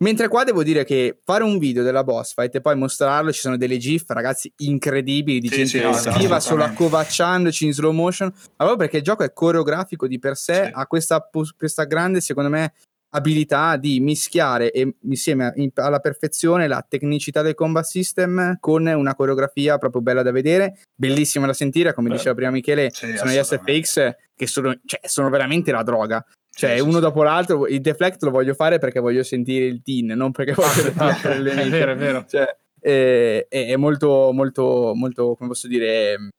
Mentre 0.01 0.27
qua 0.29 0.43
devo 0.43 0.63
dire 0.63 0.83
che 0.83 1.19
fare 1.23 1.43
un 1.43 1.59
video 1.59 1.83
della 1.83 2.03
boss 2.03 2.33
fight 2.33 2.55
e 2.55 2.61
poi 2.61 2.75
mostrarlo, 2.75 3.31
ci 3.31 3.39
sono 3.39 3.55
delle 3.55 3.77
gif, 3.77 4.09
ragazzi, 4.09 4.51
incredibili 4.57 5.39
di 5.39 5.47
Sì, 5.47 5.55
gente 5.57 5.69
sì, 5.69 5.77
che 5.77 5.93
schiva 5.93 6.07
assolutamente. 6.37 6.41
solo 6.41 6.63
accovacciandoci 6.63 7.65
in 7.65 7.73
slow 7.73 7.91
motion. 7.91 8.29
Ma 8.29 8.41
proprio 8.65 8.77
perché 8.77 8.97
il 8.97 9.03
gioco 9.03 9.23
è 9.23 9.31
coreografico 9.31 10.07
di 10.07 10.17
per 10.17 10.35
sé, 10.37 10.65
Sì. 10.65 10.71
ha 10.73 10.87
questa, 10.87 11.29
questa 11.55 11.83
grande, 11.83 12.19
secondo 12.19 12.49
me, 12.49 12.73
abilità 13.13 13.77
di 13.77 13.99
mischiare 13.99 14.71
e, 14.71 14.95
insieme 15.03 15.45
a- 15.45 15.53
in- 15.55 15.71
alla 15.75 15.99
perfezione 15.99 16.67
la 16.67 16.85
tecnicità 16.87 17.41
del 17.41 17.55
combat 17.55 17.83
system 17.85 18.57
con 18.59 18.85
una 18.85 19.15
coreografia 19.15 19.77
proprio 19.77 20.01
bella 20.01 20.21
da 20.23 20.31
vedere, 20.31 20.79
bellissima 20.95 21.45
da 21.45 21.53
sentire, 21.53 21.93
come 21.93 22.09
Beh. 22.09 22.15
diceva 22.15 22.35
prima 22.35 22.51
Michele, 22.51 22.89
Sì, 22.91 23.15
sono 23.17 23.31
gli. 23.31 23.35
SFX 23.41 24.11
che 24.35 24.47
sono, 24.47 24.73
cioè, 24.85 24.99
sono 25.07 25.29
veramente 25.29 25.71
la 25.71 25.83
droga. 25.83 26.25
Cioè, 26.53 26.75
Sì, 26.75 26.81
uno 26.81 26.95
sì. 26.95 26.99
dopo 26.99 27.23
l'altro, 27.23 27.67
il 27.67 27.79
deflect 27.81 28.23
lo 28.23 28.31
voglio 28.31 28.53
fare 28.53 28.77
perché 28.77 28.99
voglio 28.99 29.23
sentire 29.23 29.65
il 29.65 29.81
teen, 29.83 30.07
non 30.07 30.31
perché 30.31 30.53
voglio 30.53 30.91
battere 30.95 31.39
le 31.39 31.51
È 31.53 31.69
vero, 31.69 31.91
è 31.91 31.95
vero. 31.95 32.25
Cioè, 32.27 32.57
è, 32.79 33.45
è- 33.47 33.67
è 33.67 33.75
molto, 33.77 34.31
molto, 34.33 34.93
molto, 34.95 35.35
come 35.35 35.49
posso 35.49 35.67
dire, 35.67 36.29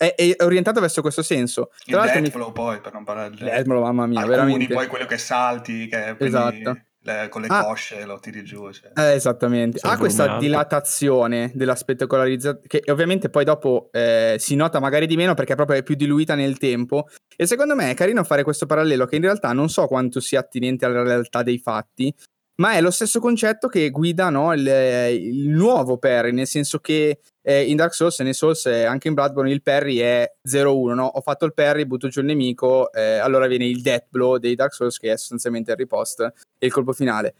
è, 0.00 0.34
è 0.36 0.42
orientato 0.44 0.80
verso 0.80 1.02
questo 1.02 1.22
senso. 1.22 1.70
Il 1.84 1.92
Tra 1.92 1.98
l'altro, 2.04 2.16
mi... 2.16 2.22
Deathblow 2.28 2.52
poi, 2.52 2.80
per 2.80 2.92
non 2.94 3.04
parlare 3.04 3.28
del 3.30 3.38
Deathblow, 3.40 3.82
mamma 3.82 4.06
mia, 4.06 4.20
Alcuni, 4.20 4.36
veramente. 4.36 4.74
poi 4.74 4.86
quello 4.86 5.04
che 5.04 5.18
salti, 5.18 5.86
che 5.88 6.14
prendi 6.16 6.24
Esatto. 6.24 6.78
le- 7.02 7.28
con 7.28 7.42
le 7.42 7.48
Ah. 7.50 7.64
cosce 7.64 8.04
lo 8.06 8.18
tiri 8.18 8.42
giù. 8.42 8.70
cioè. 8.72 8.92
Eh, 8.94 9.12
esattamente. 9.14 9.78
Ha 9.82 9.96
questa 9.98 10.22
volume 10.24 10.34
alto. 10.36 10.46
dilatazione 10.46 11.50
della 11.54 11.74
spettacolarizzazione 11.74 12.66
che 12.66 12.82
ovviamente 12.90 13.28
poi 13.30 13.44
dopo 13.44 13.88
eh, 13.92 14.36
si 14.38 14.54
nota 14.54 14.80
magari 14.80 15.06
di 15.06 15.16
meno 15.16 15.34
perché 15.34 15.54
proprio 15.54 15.76
è 15.78 15.82
più 15.82 15.94
diluita 15.96 16.34
nel 16.34 16.56
tempo. 16.58 17.08
E 17.36 17.46
secondo 17.46 17.74
me 17.74 17.90
è 17.90 17.94
carino 17.94 18.22
fare 18.24 18.42
questo 18.42 18.66
parallelo 18.66 19.06
che 19.06 19.16
in 19.16 19.22
realtà 19.22 19.52
non 19.52 19.68
so 19.68 19.86
quanto 19.86 20.20
sia 20.20 20.40
attinente 20.40 20.84
alla 20.84 21.02
realtà 21.02 21.42
dei 21.42 21.58
fatti, 21.58 22.14
ma 22.60 22.72
è 22.72 22.80
lo 22.82 22.90
stesso 22.90 23.20
concetto 23.20 23.68
che 23.68 23.88
guida 23.90 24.28
no, 24.28 24.52
il, 24.52 24.66
il 24.66 25.48
nuovo 25.48 25.96
parry, 25.96 26.30
nel 26.30 26.46
senso 26.46 26.78
che 26.78 27.20
eh, 27.42 27.64
in 27.64 27.76
Dark 27.76 27.94
Souls 27.94 28.20
e 28.20 28.22
nei 28.22 28.34
Souls 28.34 28.66
e 28.66 28.84
anche 28.84 29.08
in 29.08 29.14
Bloodborne 29.14 29.50
il 29.50 29.62
parry 29.62 29.96
è 29.96 30.30
0-1, 30.46 30.94
no? 30.94 31.06
ho 31.06 31.20
fatto 31.22 31.46
il 31.46 31.54
parry, 31.54 31.86
butto 31.86 32.08
giù 32.08 32.20
il 32.20 32.26
nemico, 32.26 32.92
eh, 32.92 33.16
allora 33.16 33.46
viene 33.46 33.64
il 33.64 33.80
death 33.80 34.06
blow 34.10 34.36
dei 34.36 34.54
Dark 34.54 34.74
Souls 34.74 34.98
che 34.98 35.12
è 35.12 35.16
sostanzialmente 35.16 35.70
il 35.70 35.78
ripost 35.78 36.20
e 36.20 36.66
il 36.66 36.70
colpo 36.70 36.92
finale. 36.92 37.34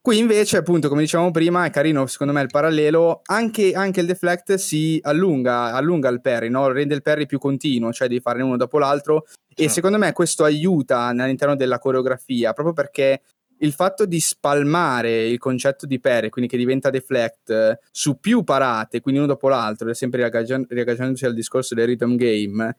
Qui 0.00 0.18
invece, 0.18 0.56
appunto, 0.56 0.88
come 0.88 1.02
dicevamo 1.02 1.30
prima, 1.30 1.64
è 1.64 1.70
carino 1.70 2.06
secondo 2.06 2.32
me 2.32 2.40
il 2.40 2.48
parallelo, 2.50 3.20
anche, 3.26 3.72
anche 3.72 4.00
il 4.00 4.06
deflect 4.06 4.54
si 4.54 4.98
allunga, 5.02 5.74
allunga 5.74 6.08
il 6.08 6.22
parry, 6.22 6.48
no? 6.48 6.66
rende 6.68 6.94
il 6.94 7.02
parry 7.02 7.26
più 7.26 7.38
continuo, 7.38 7.92
cioè 7.92 8.08
devi 8.08 8.20
farne 8.20 8.42
uno 8.42 8.56
dopo 8.56 8.78
l'altro 8.78 9.26
e 9.54 9.64
Sì. 9.64 9.68
secondo 9.68 9.98
me 9.98 10.12
questo 10.12 10.44
aiuta 10.44 11.00
all'interno 11.04 11.54
della 11.54 11.78
coreografia, 11.78 12.54
proprio 12.54 12.74
perché 12.74 13.20
il 13.62 13.72
fatto 13.72 14.06
di 14.06 14.20
spalmare 14.20 15.26
il 15.26 15.38
concetto 15.38 15.86
di 15.86 16.00
parry, 16.00 16.28
quindi 16.28 16.50
che 16.50 16.56
diventa 16.56 16.90
deflect, 16.90 17.50
eh, 17.50 17.78
su 17.90 18.18
più 18.18 18.42
parate, 18.44 19.00
quindi 19.00 19.20
uno 19.20 19.28
dopo 19.28 19.48
l'altro, 19.48 19.92
sempre 19.94 20.28
riagganciandosi 20.28 21.24
al 21.24 21.34
discorso 21.34 21.74
del 21.74 21.86
rhythm 21.86 22.16
game, 22.16 22.76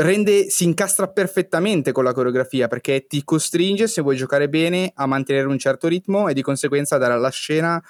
rende, 0.00 0.50
si 0.50 0.64
incastra 0.64 1.08
perfettamente 1.08 1.92
con 1.92 2.04
la 2.04 2.12
coreografia 2.12 2.68
perché 2.68 3.06
ti 3.06 3.22
costringe, 3.24 3.86
se 3.86 4.02
vuoi 4.02 4.16
giocare 4.16 4.48
bene, 4.48 4.92
a 4.94 5.06
mantenere 5.06 5.46
un 5.46 5.58
certo 5.58 5.88
ritmo 5.88 6.28
e 6.28 6.34
di 6.34 6.42
conseguenza 6.42 6.96
a 6.96 6.98
dare 6.98 7.14
alla 7.14 7.30
scena 7.30 7.82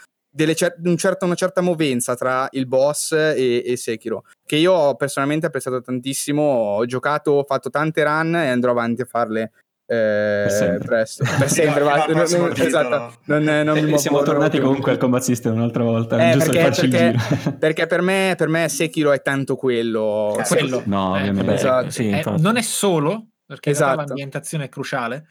cer- 0.55 0.77
un 0.85 0.97
certo- 0.97 1.25
una 1.25 1.35
certa 1.35 1.63
movenza 1.63 2.15
tra 2.15 2.47
il 2.53 2.67
boss 2.67 3.13
e, 3.13 3.63
e 3.65 3.77
Sekiro, 3.77 4.25
che 4.45 4.57
io 4.57 4.73
ho 4.73 4.95
personalmente 4.97 5.47
apprezzato 5.47 5.81
tantissimo, 5.81 6.43
ho 6.43 6.85
giocato, 6.85 7.33
ho 7.33 7.45
fatto 7.45 7.71
tante 7.71 8.05
run 8.05 8.37
e 8.37 8.49
andrò 8.49 8.73
avanti 8.73 9.03
a 9.03 9.07
farle 9.07 9.53
eh, 9.91 10.47
sempre. 10.51 10.87
presto. 10.87 11.25
Per 11.39 11.49
sempre, 11.49 11.83
va- 11.83 12.05
non- 12.09 12.53
esatto, 12.55 13.15
non, 13.25 13.43
non 13.43 13.73
mi 13.73 13.79
E 13.79 13.83
muovo- 13.83 13.97
siamo 13.97 14.23
tornati 14.23 14.61
comunque 14.61 14.93
al 14.93 14.99
combat 14.99 15.23
system 15.23 15.55
un'altra 15.55 15.83
volta, 15.83 16.29
Eh, 16.29 16.33
giusto 16.35 16.51
perché- 16.51 16.65
per 16.65 16.75
farci 16.75 16.89
perché- 16.89 17.07
il 17.07 17.39
giro. 17.41 17.57
Perché 17.59 17.87
per 17.87 18.03
me, 18.03 18.35
per 18.37 18.49
me 18.49 18.69
Sekiro 18.69 19.13
è 19.13 19.23
tanto 19.23 19.57
quello. 19.57 20.37
Eh, 20.39 20.45
Quello. 20.47 20.83
No, 20.85 21.17
Eh, 21.17 21.21
ovviamente. 21.21 21.55
Esatto. 21.55 21.91
Sì, 21.91 22.09
eh, 22.11 22.17
infatti. 22.19 22.43
non 22.43 22.57
è 22.57 22.63
solo, 22.63 23.27
perché 23.47 23.71
Esatto. 23.71 23.97
l'ambientazione 23.97 24.65
è 24.65 24.69
cruciale, 24.69 25.27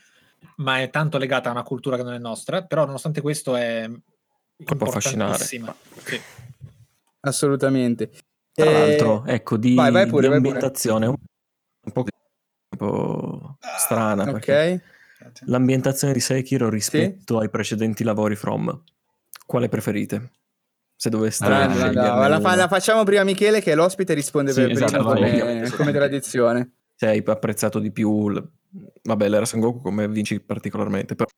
ma 0.57 0.81
è 0.81 0.89
tanto 0.89 1.17
legata 1.19 1.49
a 1.49 1.51
una 1.51 1.63
cultura 1.63 1.95
che 1.95 2.03
non 2.03 2.13
è 2.13 2.17
nostra, 2.17 2.63
però 2.63 2.83
nonostante 2.85 3.21
questo 3.21 3.55
è, 3.55 3.87
può 4.63 4.87
affascinare. 4.87 5.31
importantissima. 5.33 5.75
Sì. 6.03 6.19
Assolutamente. 7.21 8.09
Tra 8.53 8.65
Eh, 8.65 8.73
l'altro, 8.73 9.23
ecco, 9.25 9.57
di, 9.57 9.75
vai, 9.75 9.91
vai 9.91 10.07
pure, 10.07 10.29
di 10.29 10.33
ambientazione 10.33 11.05
un 11.05 11.15
un 11.87 11.91
po', 11.93 12.03
un 12.69 12.77
po' 12.77 13.57
strana, 13.77 14.23
perché 14.31 14.81
Ok. 15.19 15.39
l'ambientazione 15.45 16.13
di 16.13 16.19
Sekiro 16.19 16.69
rispetto 16.69 17.39
ai 17.39 17.49
precedenti 17.49 18.03
lavori 18.03 18.35
From, 18.35 18.81
quale 19.45 19.69
preferite? 19.69 20.31
Se 20.95 21.09
doveste 21.09 21.45
Grande, 21.45 21.75
sceglierne 21.75 21.93
grande. 21.93 22.27
la, 22.29 22.39
fa- 22.39 22.55
la 22.55 22.67
facciamo 22.67 23.03
prima 23.03 23.23
Michele 23.23 23.61
che 23.61 23.71
è 23.71 23.75
l'ospite 23.75 24.13
e 24.13 24.15
risponde 24.15 24.51
Sì, 24.51 24.61
per 24.61 24.71
esatto, 24.71 24.89
primo 24.89 25.03
vai. 25.09 25.39
come, 25.39 25.69
come 25.69 25.91
tradizione. 25.91 26.71
se 26.95 27.05
hai 27.07 27.23
apprezzato 27.23 27.77
di 27.77 27.91
più 27.91 28.29
l- 28.29 28.49
vabbè 29.03 29.29
l'era 29.29 29.45
Sengoku 29.45 29.79
come 29.79 30.07
vinci 30.07 30.39
particolarmente 30.39 31.13
però 31.13 31.29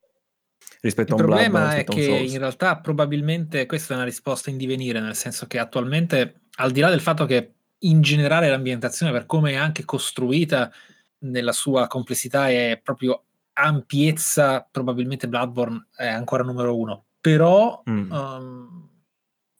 rispetto 0.79 1.13
Il 1.15 1.19
a 1.19 1.23
un 1.23 1.29
problema 1.29 1.59
Bloodborne 1.59 1.81
è 1.81 1.83
che 1.83 2.31
in 2.31 2.37
realtà 2.37 2.77
probabilmente 2.77 3.65
questa 3.65 3.93
è 3.93 3.97
una 3.97 4.05
risposta 4.05 4.49
in 4.49 4.55
divenire, 4.55 5.01
nel 5.01 5.15
senso 5.15 5.45
che 5.45 5.59
attualmente, 5.59 6.43
al 6.55 6.71
di 6.71 6.79
là 6.79 6.89
del 6.89 7.01
fatto 7.01 7.25
che 7.25 7.51
in 7.79 7.99
generale 8.01 8.49
l'ambientazione 8.49 9.11
per 9.11 9.25
come 9.25 9.51
è 9.51 9.55
anche 9.55 9.83
costruita 9.83 10.71
nella 11.19 11.51
sua 11.51 11.87
complessità 11.87 12.49
e 12.49 12.79
proprio 12.83 13.23
ampiezza, 13.53 14.67
probabilmente 14.69 15.27
Bloodborne 15.27 15.87
è 15.95 16.07
ancora 16.07 16.43
numero 16.43 16.77
uno. 16.77 17.05
Però 17.19 17.83
Mm. 17.89 18.11
um, 18.11 18.89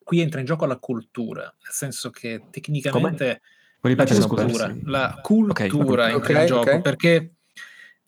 qui 0.03 0.21
entra 0.21 0.39
in 0.39 0.45
gioco 0.45 0.65
la 0.65 0.77
cultura, 0.77 1.41
nel 1.41 1.71
senso 1.71 2.09
che 2.09 2.45
tecnicamente 2.49 3.41
Puoi 3.79 3.95
la 3.95 4.05
cultura, 4.27 4.75
la 4.85 5.19
cultura 5.21 6.05
Ok, 6.05 6.11
entra 6.13 6.33
ok, 6.33 6.39
in 6.39 6.45
gioco 6.45 6.69
ok. 6.71 6.81
perché 6.81 7.33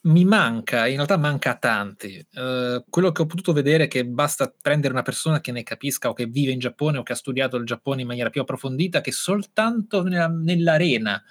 mi 0.03 0.25
manca, 0.25 0.87
in 0.87 0.95
realtà 0.95 1.17
manca 1.17 1.51
a 1.51 1.55
tanti. 1.57 2.25
Eh, 2.33 2.83
quello 2.89 3.11
che 3.11 3.21
ho 3.21 3.25
potuto 3.25 3.53
vedere 3.53 3.83
è 3.83 3.87
che 3.87 4.05
basta 4.05 4.51
prendere 4.61 4.93
una 4.93 5.03
persona 5.03 5.39
che 5.41 5.51
ne 5.51 5.63
capisca 5.63 6.09
o 6.09 6.13
che 6.13 6.25
vive 6.25 6.51
in 6.51 6.59
Giappone 6.59 6.97
o 6.97 7.03
che 7.03 7.13
ha 7.13 7.15
studiato 7.15 7.55
il 7.57 7.65
Giappone 7.65 8.01
in 8.01 8.07
maniera 8.07 8.29
più 8.29 8.41
approfondita, 8.41 9.01
che 9.01 9.11
soltanto 9.11 10.01
nella- 10.03 10.27
nell'arena 10.27 11.21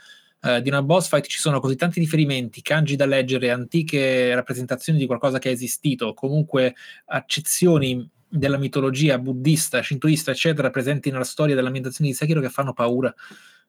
eh, 0.42 0.62
di 0.62 0.68
una 0.68 0.82
boss 0.82 1.08
fight 1.08 1.26
ci 1.26 1.38
sono 1.38 1.60
così 1.60 1.76
tanti 1.76 2.00
riferimenti, 2.00 2.62
kanji 2.62 2.96
da 2.96 3.06
leggere, 3.06 3.50
antiche 3.50 4.34
rappresentazioni 4.34 4.98
di 4.98 5.06
qualcosa 5.06 5.38
che 5.38 5.50
è 5.50 5.52
esistito, 5.52 6.14
comunque 6.14 6.74
accezioni 7.06 8.08
della 8.28 8.58
mitologia 8.58 9.18
buddista, 9.18 9.82
shintoista, 9.82 10.30
eccetera, 10.30 10.70
presenti 10.70 11.10
nella 11.10 11.24
storia 11.24 11.54
dell'ambientazione 11.54 12.10
di 12.10 12.16
Sekiro 12.16 12.40
che 12.40 12.48
fanno 12.48 12.72
paura. 12.72 13.12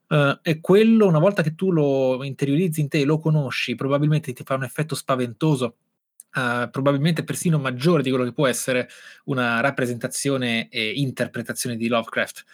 Eh, 0.07 0.39
e 0.41 0.59
quello, 0.61 1.07
una 1.07 1.19
volta 1.19 1.41
che 1.41 1.55
tu 1.55 1.71
lo 1.71 2.23
interiorizzi 2.23 2.81
in 2.81 2.87
te, 2.87 3.03
lo 3.03 3.19
conosci, 3.19 3.75
probabilmente 3.75 4.33
ti 4.33 4.43
fa 4.43 4.55
un 4.55 4.63
effetto 4.63 4.93
spaventoso, 4.93 5.75
eh, 6.35 6.69
probabilmente 6.71 7.23
persino 7.23 7.57
maggiore 7.59 8.03
di 8.03 8.09
quello 8.09 8.25
che 8.25 8.33
può 8.33 8.47
essere 8.47 8.87
una 9.25 9.59
rappresentazione 9.61 10.69
e 10.69 10.91
interpretazione 10.91 11.75
di 11.75 11.87
Lovecraft. 11.87 12.45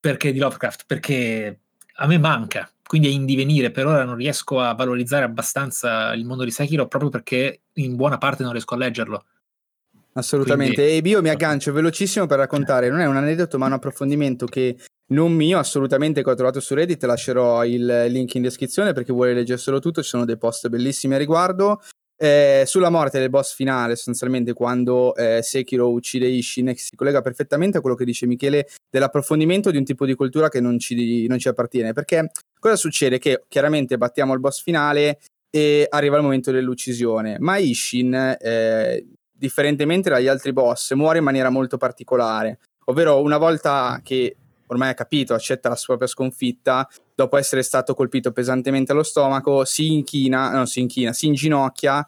Perché 0.00 0.32
di 0.32 0.38
Lovecraft? 0.38 0.84
Perché 0.86 1.60
a 2.00 2.06
me 2.06 2.18
manca, 2.18 2.70
quindi 2.88 3.08
è 3.08 3.10
in 3.10 3.26
divenire. 3.26 3.70
Per 3.70 3.86
ora 3.86 4.02
non 4.02 4.16
riesco 4.16 4.60
a 4.60 4.72
valorizzare 4.74 5.24
abbastanza 5.24 6.14
il 6.14 6.24
mondo 6.24 6.42
di 6.42 6.50
Sekiro 6.50 6.88
proprio 6.88 7.10
perché 7.10 7.60
in 7.74 7.94
buona 7.94 8.16
parte 8.16 8.42
non 8.42 8.52
riesco 8.52 8.74
a 8.74 8.78
leggerlo. 8.78 9.24
Assolutamente. 10.14 10.82
Quindi- 10.82 11.06
E 11.06 11.10
io 11.10 11.22
mi 11.22 11.28
aggancio 11.28 11.70
velocissimo 11.72 12.26
per 12.26 12.38
raccontare, 12.38 12.88
non 12.88 13.00
è 13.00 13.06
un 13.06 13.16
aneddoto 13.16 13.58
ma 13.58 13.66
un 13.66 13.74
approfondimento 13.74 14.46
che 14.46 14.76
non 15.10 15.32
mio, 15.32 15.58
assolutamente 15.58 16.22
che 16.22 16.30
ho 16.30 16.34
trovato 16.34 16.60
su 16.60 16.74
Reddit, 16.74 17.04
lascerò 17.04 17.64
il 17.64 18.06
link 18.08 18.34
in 18.34 18.42
descrizione 18.42 18.92
per 18.94 19.04
chi 19.04 19.12
vuole 19.12 19.34
leggerselo 19.34 19.80
tutto, 19.80 20.02
ci 20.02 20.08
sono 20.08 20.24
dei 20.24 20.38
post 20.38 20.68
bellissimi 20.68 21.14
a 21.14 21.18
riguardo. 21.18 21.80
Eh, 22.20 22.64
sulla 22.66 22.90
morte 22.90 23.20
del 23.20 23.30
boss 23.30 23.54
finale, 23.54 23.94
sostanzialmente 23.94 24.52
quando 24.52 25.14
eh, 25.14 25.40
Sekiro 25.40 25.92
uccide 25.92 26.26
Ishin, 26.26 26.72
si 26.74 26.96
collega 26.96 27.20
perfettamente 27.20 27.78
a 27.78 27.80
quello 27.80 27.94
che 27.94 28.04
dice 28.04 28.26
Michele 28.26 28.66
dell'approfondimento 28.90 29.70
di 29.70 29.76
un 29.76 29.84
tipo 29.84 30.04
di 30.04 30.14
cultura 30.14 30.48
che 30.48 30.60
non 30.60 30.80
ci, 30.80 31.28
non 31.28 31.38
ci 31.38 31.46
appartiene. 31.46 31.92
Perché 31.92 32.30
cosa 32.58 32.76
succede? 32.76 33.18
Che 33.18 33.44
chiaramente 33.48 33.96
battiamo 33.96 34.32
il 34.34 34.40
boss 34.40 34.62
finale 34.62 35.18
e 35.50 35.86
arriva 35.88 36.16
il 36.16 36.22
momento 36.22 36.50
dell'uccisione, 36.50 37.36
ma 37.38 37.56
Ishin, 37.56 38.36
eh, 38.38 39.06
differentemente 39.32 40.10
dagli 40.10 40.26
altri 40.26 40.52
boss, 40.52 40.92
muore 40.92 41.18
in 41.18 41.24
maniera 41.24 41.50
molto 41.50 41.76
particolare, 41.76 42.58
ovvero 42.86 43.22
una 43.22 43.38
volta 43.38 44.00
che 44.02 44.36
ormai 44.66 44.90
ha 44.90 44.94
capito, 44.94 45.34
accetta 45.34 45.68
la 45.68 45.76
sua 45.76 45.96
propria 45.96 46.08
sconfitta, 46.08 46.88
dopo 47.14 47.36
essere 47.36 47.62
stato 47.62 47.94
colpito 47.94 48.32
pesantemente 48.32 48.92
allo 48.92 49.02
stomaco, 49.02 49.64
si 49.64 49.92
inchina, 49.92 50.50
no, 50.52 50.66
si 50.66 50.80
inchina, 50.80 51.12
si 51.12 51.26
inginocchia 51.26 52.04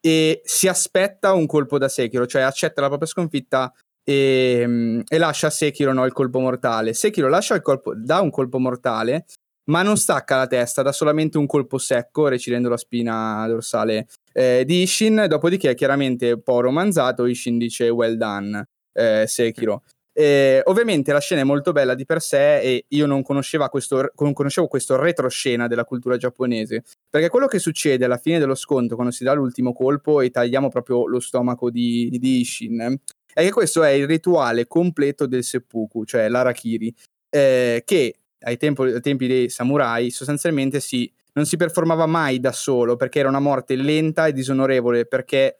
e 0.00 0.42
si 0.44 0.68
aspetta 0.68 1.32
un 1.32 1.46
colpo 1.46 1.78
da 1.78 1.88
Sekiro, 1.88 2.26
cioè 2.26 2.42
accetta 2.42 2.80
la 2.80 2.88
propria 2.88 3.08
sconfitta 3.08 3.72
e, 4.04 5.02
e 5.06 5.18
lascia 5.18 5.48
a 5.48 5.50
Sekiro 5.50 5.92
no, 5.92 6.04
il 6.04 6.12
colpo 6.12 6.38
mortale. 6.38 6.94
Sekiro 6.94 7.28
lascia 7.28 7.54
il 7.54 7.62
colpo, 7.62 7.94
dà 7.96 8.20
un 8.20 8.30
colpo 8.30 8.58
mortale, 8.58 9.24
ma 9.66 9.82
non 9.82 9.96
stacca 9.96 10.36
la 10.36 10.46
testa, 10.46 10.82
dà 10.82 10.92
solamente 10.92 11.38
un 11.38 11.46
colpo 11.46 11.78
secco, 11.78 12.28
recidendo 12.28 12.68
la 12.68 12.76
spina 12.76 13.46
dorsale 13.46 14.06
eh, 14.32 14.64
di 14.66 14.82
Ishin. 14.82 15.26
Dopodiché, 15.28 15.74
chiaramente, 15.74 16.32
un 16.32 16.42
po' 16.42 16.60
romanzato, 16.60 17.26
Ishin 17.26 17.58
dice 17.58 17.88
well 17.88 18.16
done, 18.16 18.68
eh, 18.92 19.24
Sekiro. 19.26 19.82
Eh, 20.16 20.60
ovviamente 20.66 21.12
la 21.12 21.18
scena 21.18 21.40
è 21.40 21.44
molto 21.44 21.72
bella 21.72 21.94
di 21.94 22.06
per 22.06 22.20
sé 22.20 22.60
e 22.60 22.84
io 22.86 23.04
non, 23.06 23.22
questo, 23.22 24.12
non 24.16 24.32
conoscevo 24.32 24.68
questo 24.68 24.94
retroscena 24.94 25.66
della 25.66 25.84
cultura 25.84 26.16
giapponese 26.16 26.84
perché 27.10 27.28
quello 27.28 27.48
che 27.48 27.58
succede 27.58 28.04
alla 28.04 28.18
fine 28.18 28.38
dello 28.38 28.54
scontro 28.54 28.94
quando 28.94 29.12
si 29.12 29.24
dà 29.24 29.32
l'ultimo 29.32 29.72
colpo 29.72 30.20
e 30.20 30.30
tagliamo 30.30 30.68
proprio 30.68 31.08
lo 31.08 31.18
stomaco 31.18 31.68
di, 31.68 32.16
di 32.20 32.38
Ishin 32.42 32.96
è 33.32 33.42
che 33.42 33.50
questo 33.50 33.82
è 33.82 33.90
il 33.90 34.06
rituale 34.06 34.68
completo 34.68 35.26
del 35.26 35.42
seppuku 35.42 36.04
cioè 36.04 36.28
l'arakiri 36.28 36.94
eh, 37.28 37.82
che 37.84 38.20
ai, 38.44 38.56
tempo- 38.56 38.84
ai 38.84 39.00
tempi 39.00 39.26
dei 39.26 39.48
samurai 39.48 40.10
sostanzialmente 40.10 40.80
si, 40.80 41.10
non 41.34 41.46
si 41.46 41.56
performava 41.56 42.06
mai 42.06 42.40
da 42.40 42.52
solo 42.52 42.96
perché 42.96 43.18
era 43.18 43.28
una 43.28 43.40
morte 43.40 43.76
lenta 43.76 44.26
e 44.26 44.32
disonorevole 44.32 45.06
perché 45.06 45.58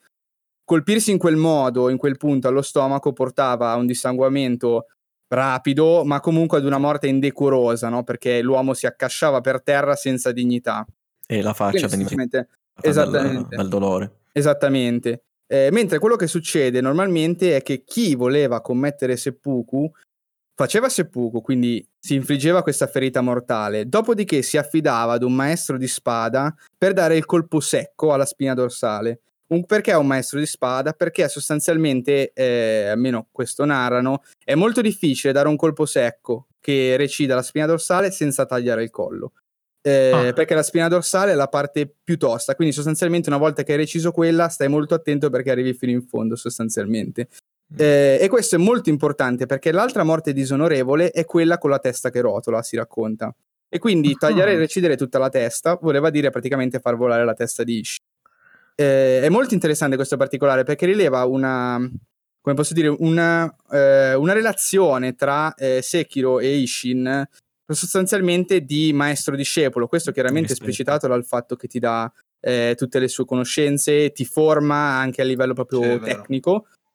colpirsi 0.65 1.11
in 1.11 1.19
quel 1.19 1.37
modo, 1.37 1.89
in 1.91 1.97
quel 1.97 2.17
punto 2.17 2.49
allo 2.49 2.63
stomaco, 2.63 3.13
portava 3.13 3.71
a 3.71 3.77
un 3.77 3.87
dissanguamento 3.87 4.87
rapido, 5.29 6.05
ma 6.05 6.21
comunque 6.21 6.59
ad 6.59 6.65
una 6.65 6.79
morte 6.79 7.07
indecorosa, 7.09 7.89
no? 7.89 8.05
Perché 8.05 8.41
l'uomo 8.41 8.73
si 8.73 8.87
accasciava 8.87 9.41
per 9.41 9.63
terra 9.63 9.95
senza 9.97 10.33
dignità. 10.33 10.87
e 11.27 11.43
la 11.43 11.53
faccia 11.55 11.87
Quindi, 11.87 12.05
veniva 12.05 12.09
semplicemente- 12.09 12.49
dal, 12.75 12.91
esattamente. 12.91 13.57
dal 13.57 13.69
dolore 13.69 14.13
Esattamente. 14.33 15.23
Eh, 15.47 15.69
mentre 15.71 15.99
quello 15.99 16.17
che 16.17 16.27
succede 16.27 16.81
normalmente 16.81 17.57
è 17.57 17.63
che 17.63 17.85
chi 17.85 18.15
voleva 18.15 18.61
commettere 18.61 19.17
seppuku 19.17 19.91
faceva 20.55 20.89
seppuku, 20.89 21.41
quindi 21.41 21.87
si 22.05 22.15
infliggeva 22.17 22.63
questa 22.63 22.87
ferita 22.87 23.23
mortale, 23.23 23.89
dopodiché 23.89 24.43
si 24.43 24.59
affidava 24.59 25.15
ad 25.15 25.23
un 25.23 25.33
maestro 25.33 25.79
di 25.79 25.89
spada 25.89 26.55
per 26.77 26.93
dare 26.93 27.17
il 27.17 27.25
colpo 27.25 27.61
secco 27.61 28.13
alla 28.13 28.27
spina 28.27 28.53
dorsale. 28.53 29.21
Un- 29.47 29.65
perché 29.65 29.93
è 29.93 29.97
un 29.97 30.07
maestro 30.07 30.39
di 30.39 30.45
spada? 30.45 30.93
Perché 30.93 31.27
sostanzialmente, 31.31 32.33
eh, 32.35 32.89
almeno 32.89 33.29
questo 33.33 33.65
narrano, 33.65 34.23
è 34.45 34.55
molto 34.55 34.83
difficile 34.83 35.33
dare 35.33 35.49
un 35.49 35.57
colpo 35.57 35.87
secco 35.87 36.49
che 36.61 36.97
recida 36.99 37.37
la 37.37 37.43
spina 37.43 37.65
dorsale 37.65 38.11
senza 38.11 38.45
tagliare 38.45 38.83
il 38.83 38.91
collo. 38.91 39.33
Eh, 39.81 40.11
Ah. 40.13 40.33
Perché 40.35 40.55
la 40.55 40.63
spina 40.63 40.89
dorsale 40.89 41.33
è 41.33 41.35
la 41.35 41.49
parte 41.49 41.91
più 42.05 42.19
tosta, 42.19 42.55
quindi 42.55 42.75
sostanzialmente 42.75 43.31
una 43.31 43.39
volta 43.39 43.63
che 43.63 43.73
hai 43.73 43.79
reciso 43.79 44.13
quella, 44.13 44.49
stai 44.49 44.69
molto 44.69 44.93
attento 44.95 45.31
perché 45.31 45.51
arrivi 45.51 45.73
fino 45.73 45.93
in 45.93 46.03
fondo, 46.07 46.37
sostanzialmente. 46.37 47.29
Eh, 47.77 48.19
e 48.21 48.29
questo 48.29 48.55
è 48.57 48.59
molto 48.59 48.89
importante 48.91 49.47
perché 49.47 49.73
l'altra 49.73 50.05
morte 50.05 50.33
disonorevole 50.33 51.11
è 51.11 51.25
quella 51.25 51.59
con 51.59 51.71
la 51.71 51.79
testa 51.79 52.11
che 52.11 52.21
rotola, 52.21 52.63
si 52.63 52.77
racconta. 52.77 53.35
E 53.69 53.79
quindi 53.79 54.13
Ah. 54.13 54.17
tagliare 54.29 54.53
e 54.53 54.57
recidere 54.57 54.97
tutta 54.97 55.19
la 55.19 55.29
testa 55.29 55.79
voleva 55.83 56.11
dire 56.11 56.31
praticamente 56.31 56.79
far 56.79 56.97
volare 56.97 57.25
la 57.25 57.35
testa 57.35 57.65
di 57.65 57.79
Ishi. 57.81 57.99
Eh, 58.77 59.21
è 59.23 59.29
molto 59.29 59.55
interessante 59.55 59.97
questo 59.97 60.17
particolare 60.17 60.63
perché 60.65 60.87
rileva 60.87 61.25
una, 61.25 61.79
come 62.41 62.55
posso 62.55 62.75
dire, 62.75 62.89
una, 62.89 63.53
eh, 63.71 64.15
una 64.15 64.33
relazione 64.33 65.15
tra 65.15 65.55
eh, 65.55 65.81
Sekiro 65.83 66.39
e 66.41 66.57
Ishin 66.57 67.27
sostanzialmente 67.67 68.61
di 68.61 68.93
maestro-discepolo. 68.93 69.89
Questo 69.89 70.13
chiaramente 70.13 70.47
è 70.47 70.51
Rispetto. 70.51 70.71
esplicitato 70.71 71.09
dal 71.09 71.25
fatto 71.25 71.57
che 71.57 71.67
ti 71.67 71.79
dà 71.79 72.13
eh, 72.41 72.75
tutte 72.77 72.99
le 72.99 73.09
sue 73.09 73.25
conoscenze, 73.25 74.13
ti 74.13 74.25
forma 74.27 74.77
anche 74.99 75.23
a 75.23 75.25
livello 75.25 75.55
proprio 75.55 75.81
Sì, 75.81 75.87
è 75.87 75.99
vero. 75.99 76.25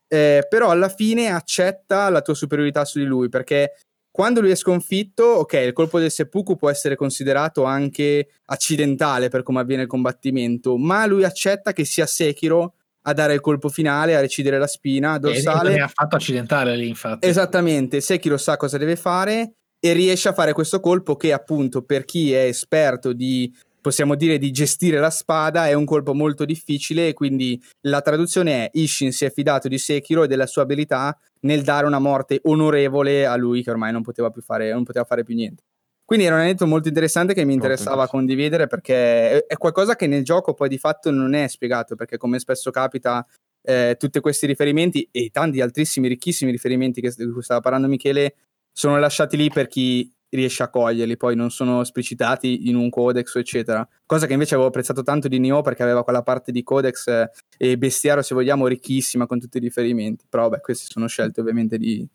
Eh, 0.10 0.46
però 0.50 0.70
alla 0.70 0.90
fine 0.90 1.30
accetta 1.30 2.10
la 2.10 2.22
tua 2.22 2.34
superiorità 2.34 2.84
su 2.84 3.00
di 3.00 3.06
lui 3.06 3.30
perché 3.30 3.74
quando 4.12 4.42
lui 4.42 4.52
è 4.52 4.56
sconfitto, 4.56 5.24
ok, 5.24 5.54
il 5.54 5.74
colpo 5.74 6.00
del 6.00 6.12
seppuku 6.12 6.58
può 6.58 6.70
essere 6.70 6.96
considerato 6.96 7.64
anche 7.64 8.28
accidentale 8.46 9.30
per 9.30 9.44
come 9.44 9.62
avviene 9.62 9.84
il 9.84 9.88
combattimento, 9.88 10.78
ma 10.78 11.06
lui 11.06 11.24
accetta 11.24 11.72
che 11.72 11.86
sia 11.86 12.06
Sekiro 12.06 12.74
a 13.04 13.14
dare 13.14 13.34
il 13.34 13.40
colpo 13.40 13.70
finale, 13.70 14.16
a 14.16 14.20
recidere 14.20 14.58
la 14.58 14.68
spina 14.68 15.16
E 15.16 15.20
dorsale. 15.20 15.70
non 15.70 15.80
è 15.80 15.82
affatto 15.84 16.16
accidentale 16.18 16.76
lì, 16.76 16.90
infatti. 16.90 17.26
Esattamente, 17.26 18.02
Sekiro 18.02 18.38
sa 18.38 18.58
cosa 18.58 18.78
deve 18.78 18.96
fare 18.96 19.54
e 19.80 19.94
riesce 19.94 20.28
a 20.28 20.34
fare 20.34 20.52
questo 20.54 20.82
colpo 20.82 21.16
che 21.16 21.32
appunto 21.32 21.84
per 21.84 22.04
chi 22.04 22.34
è 22.34 22.44
esperto 22.44 23.14
di 23.14 23.56
possiamo 23.82 24.16
dire 24.16 24.38
di 24.38 24.52
gestire 24.52 25.00
la 25.00 25.10
spada 25.10 25.68
è 25.68 25.74
un 25.74 25.86
colpo 25.86 26.14
molto 26.14 26.46
difficile 26.46 27.10
e 27.10 27.14
quindi 27.14 27.62
la 27.82 28.02
traduzione 28.02 28.66
è 28.66 28.70
Ishin 28.74 29.12
si 29.12 29.26
è 29.26 29.32
fidato 29.32 29.68
di 29.68 29.78
Sekiro 29.78 30.24
e 30.24 30.28
della 30.28 30.48
sua 30.48 30.64
abilità 30.64 31.18
nel 31.42 31.64
dare 31.64 31.86
una 31.86 32.00
morte 32.00 32.40
onorevole 32.44 33.26
a 33.26 33.36
lui 33.36 33.64
che 33.64 33.72
ormai 33.72 33.92
non 33.92 34.02
poteva 34.02 34.30
più 34.30 34.42
fare, 34.42 34.72
non 34.72 34.84
poteva 34.84 35.06
fare 35.06 35.24
più 35.24 35.36
niente. 35.36 35.64
Quindi 36.04 36.26
era 36.26 36.36
un 36.36 36.42
aneddoto 36.42 36.66
molto 36.66 36.88
interessante 36.88 37.36
che 37.36 37.46
mi 37.46 37.54
interessava 37.54 38.08
condividere 38.08 38.66
perché 38.66 39.46
è 39.46 39.58
qualcosa 39.58 39.96
che 39.96 40.08
nel 40.08 40.24
gioco 40.24 40.56
poi 40.56 40.68
di 40.68 40.80
fatto 40.80 41.12
non 41.12 41.36
è 41.36 41.48
spiegato 41.48 41.96
perché 41.96 42.18
come 42.18 42.40
spesso 42.40 42.72
capita 42.72 43.24
eh, 43.62 43.96
tutti 44.00 44.20
questi 44.20 44.48
riferimenti 44.48 45.08
e 45.12 45.30
tanti 45.32 45.62
altissimi 45.62 46.08
ricchissimi 46.08 46.50
riferimenti 46.50 47.00
che, 47.00 47.14
di 47.16 47.30
cui 47.30 47.44
stava 47.44 47.60
parlando 47.60 47.88
Michele 47.88 48.38
sono 48.72 48.98
lasciati 48.98 49.38
lì 49.38 49.50
per 49.52 49.68
chi 49.68 50.12
riesce 50.30 50.64
a 50.64 50.70
coglierli, 50.70 51.18
poi 51.18 51.36
non 51.36 51.50
sono 51.50 51.82
esplicitati 51.82 52.70
in 52.70 52.76
un 52.76 52.90
codex 52.90 53.36
eccetera, 53.36 53.88
cosa 54.06 54.28
che 54.28 54.34
invece 54.34 54.54
avevo 54.54 54.70
apprezzato 54.70 55.04
tanto 55.04 55.28
di 55.28 55.40
Nioh 55.40 55.62
perché 55.62 55.84
aveva 55.84 56.04
quella 56.04 56.22
parte 56.24 56.52
di 56.52 56.64
codex 56.64 57.08
eh, 57.08 57.32
e 57.58 57.78
bestiario 57.78 58.24
se 58.24 58.36
vogliamo 58.36 58.68
ricchissima 58.68 59.26
con 59.26 59.40
tutti 59.40 59.58
i 59.58 59.62
riferimenti, 59.62 60.26
però 60.30 60.50
beh 60.50 60.62
queste 60.62 60.86
sono 60.90 61.08
scelte 61.08 61.42
ovviamente 61.42 61.78
di, 61.78 62.08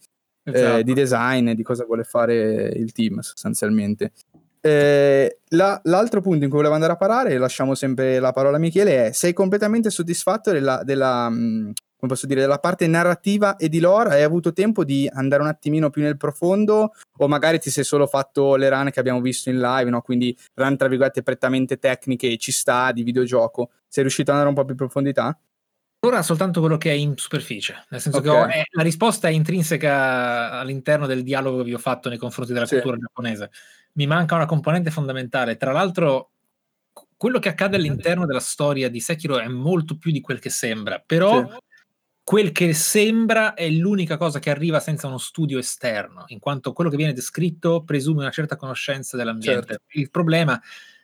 esatto. 0.44 0.78
eh, 0.78 0.84
di 0.84 0.94
design 0.94 1.48
e 1.48 1.54
di 1.54 1.62
cosa 1.62 1.84
vuole 1.84 2.04
fare 2.04 2.68
il 2.74 2.92
team 2.92 3.20
sostanzialmente. 3.20 4.12
Eh, 4.60 5.40
la, 5.48 5.78
l'altro 5.84 6.22
punto 6.22 6.44
in 6.44 6.48
cui 6.48 6.56
volevo 6.56 6.74
andare 6.74 6.94
a 6.94 6.96
parare, 6.96 7.36
lasciamo 7.36 7.74
sempre 7.74 8.18
la 8.18 8.32
parola 8.32 8.56
a 8.56 8.60
Michele, 8.60 9.08
è 9.08 9.12
sei 9.12 9.34
completamente 9.34 9.90
soddisfatto 9.90 10.52
della, 10.52 10.82
della 10.84 11.28
mm, 11.28 11.70
come 12.04 12.08
posso 12.08 12.26
dire, 12.26 12.42
della 12.42 12.58
parte 12.58 12.86
narrativa 12.86 13.56
e 13.56 13.68
di 13.68 13.80
lore? 13.80 14.10
Hai 14.10 14.22
avuto 14.22 14.52
tempo 14.52 14.84
di 14.84 15.08
andare 15.10 15.42
un 15.42 15.48
attimino 15.48 15.88
più 15.88 16.02
nel 16.02 16.18
profondo 16.18 16.92
o 17.16 17.28
magari 17.28 17.58
ti 17.58 17.70
sei 17.70 17.84
solo 17.84 18.06
fatto 18.06 18.56
le 18.56 18.68
run 18.68 18.90
che 18.90 19.00
abbiamo 19.00 19.22
visto 19.22 19.48
in 19.48 19.58
live, 19.58 19.88
no? 19.88 20.02
quindi 20.02 20.36
run 20.54 20.76
tra 20.76 20.88
virgolette 20.88 21.22
prettamente 21.22 21.78
tecniche, 21.78 22.36
ci 22.36 22.52
sta, 22.52 22.92
di 22.92 23.02
videogioco. 23.02 23.70
Sei 23.88 24.02
riuscito 24.02 24.30
ad 24.30 24.36
andare 24.36 24.54
un 24.54 24.54
po' 24.54 24.64
più 24.64 24.72
in 24.72 24.78
profondità? 24.78 25.38
Ora 26.00 26.22
soltanto 26.22 26.60
quello 26.60 26.76
che 26.76 26.90
è 26.90 26.94
in 26.94 27.16
superficie, 27.16 27.86
nel 27.88 28.00
senso 28.00 28.18
okay. 28.18 28.30
che 28.30 28.38
ho, 28.38 28.46
è, 28.46 28.64
la 28.72 28.82
risposta 28.82 29.28
è 29.28 29.30
intrinseca 29.30 30.50
all'interno 30.50 31.06
del 31.06 31.22
dialogo 31.22 31.58
che 31.58 31.64
vi 31.64 31.74
ho 31.74 31.78
fatto 31.78 32.10
nei 32.10 32.18
confronti 32.18 32.52
della 32.52 32.66
sì. 32.66 32.74
cultura 32.74 32.98
giapponese. 32.98 33.50
Mi 33.92 34.06
manca 34.06 34.34
una 34.34 34.44
componente 34.44 34.90
fondamentale. 34.90 35.56
Tra 35.56 35.72
l'altro, 35.72 36.32
quello 37.16 37.38
che 37.38 37.48
accade 37.48 37.76
all'interno 37.76 38.26
della 38.26 38.40
storia 38.40 38.90
di 38.90 39.00
Sekiro 39.00 39.38
è 39.38 39.48
molto 39.48 39.96
più 39.96 40.10
di 40.10 40.20
quel 40.20 40.40
che 40.40 40.50
sembra, 40.50 41.02
però 41.04 41.48
sì. 41.48 41.56
Quel 42.24 42.52
che 42.52 42.72
sembra 42.72 43.52
è 43.52 43.68
l'unica 43.68 44.16
cosa 44.16 44.38
che 44.38 44.48
arriva 44.48 44.80
senza 44.80 45.06
uno 45.06 45.18
studio 45.18 45.58
esterno, 45.58 46.24
in 46.28 46.38
quanto 46.38 46.72
quello 46.72 46.88
che 46.88 46.96
viene 46.96 47.12
descritto 47.12 47.84
presume 47.84 48.20
una 48.20 48.30
certa 48.30 48.56
conoscenza 48.56 49.18
dell'ambiente. 49.18 49.66
Certo. 49.66 49.84
Il 49.88 50.10
problema 50.10 50.60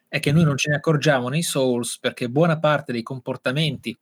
è 0.08 0.18
che 0.18 0.32
noi 0.32 0.44
non 0.44 0.56
ce 0.56 0.70
ne 0.70 0.76
accorgiamo 0.76 1.28
nei 1.28 1.42
Souls 1.42 1.98
perché 1.98 2.30
buona 2.30 2.58
parte 2.58 2.92
dei 2.92 3.02
comportamenti 3.02 3.96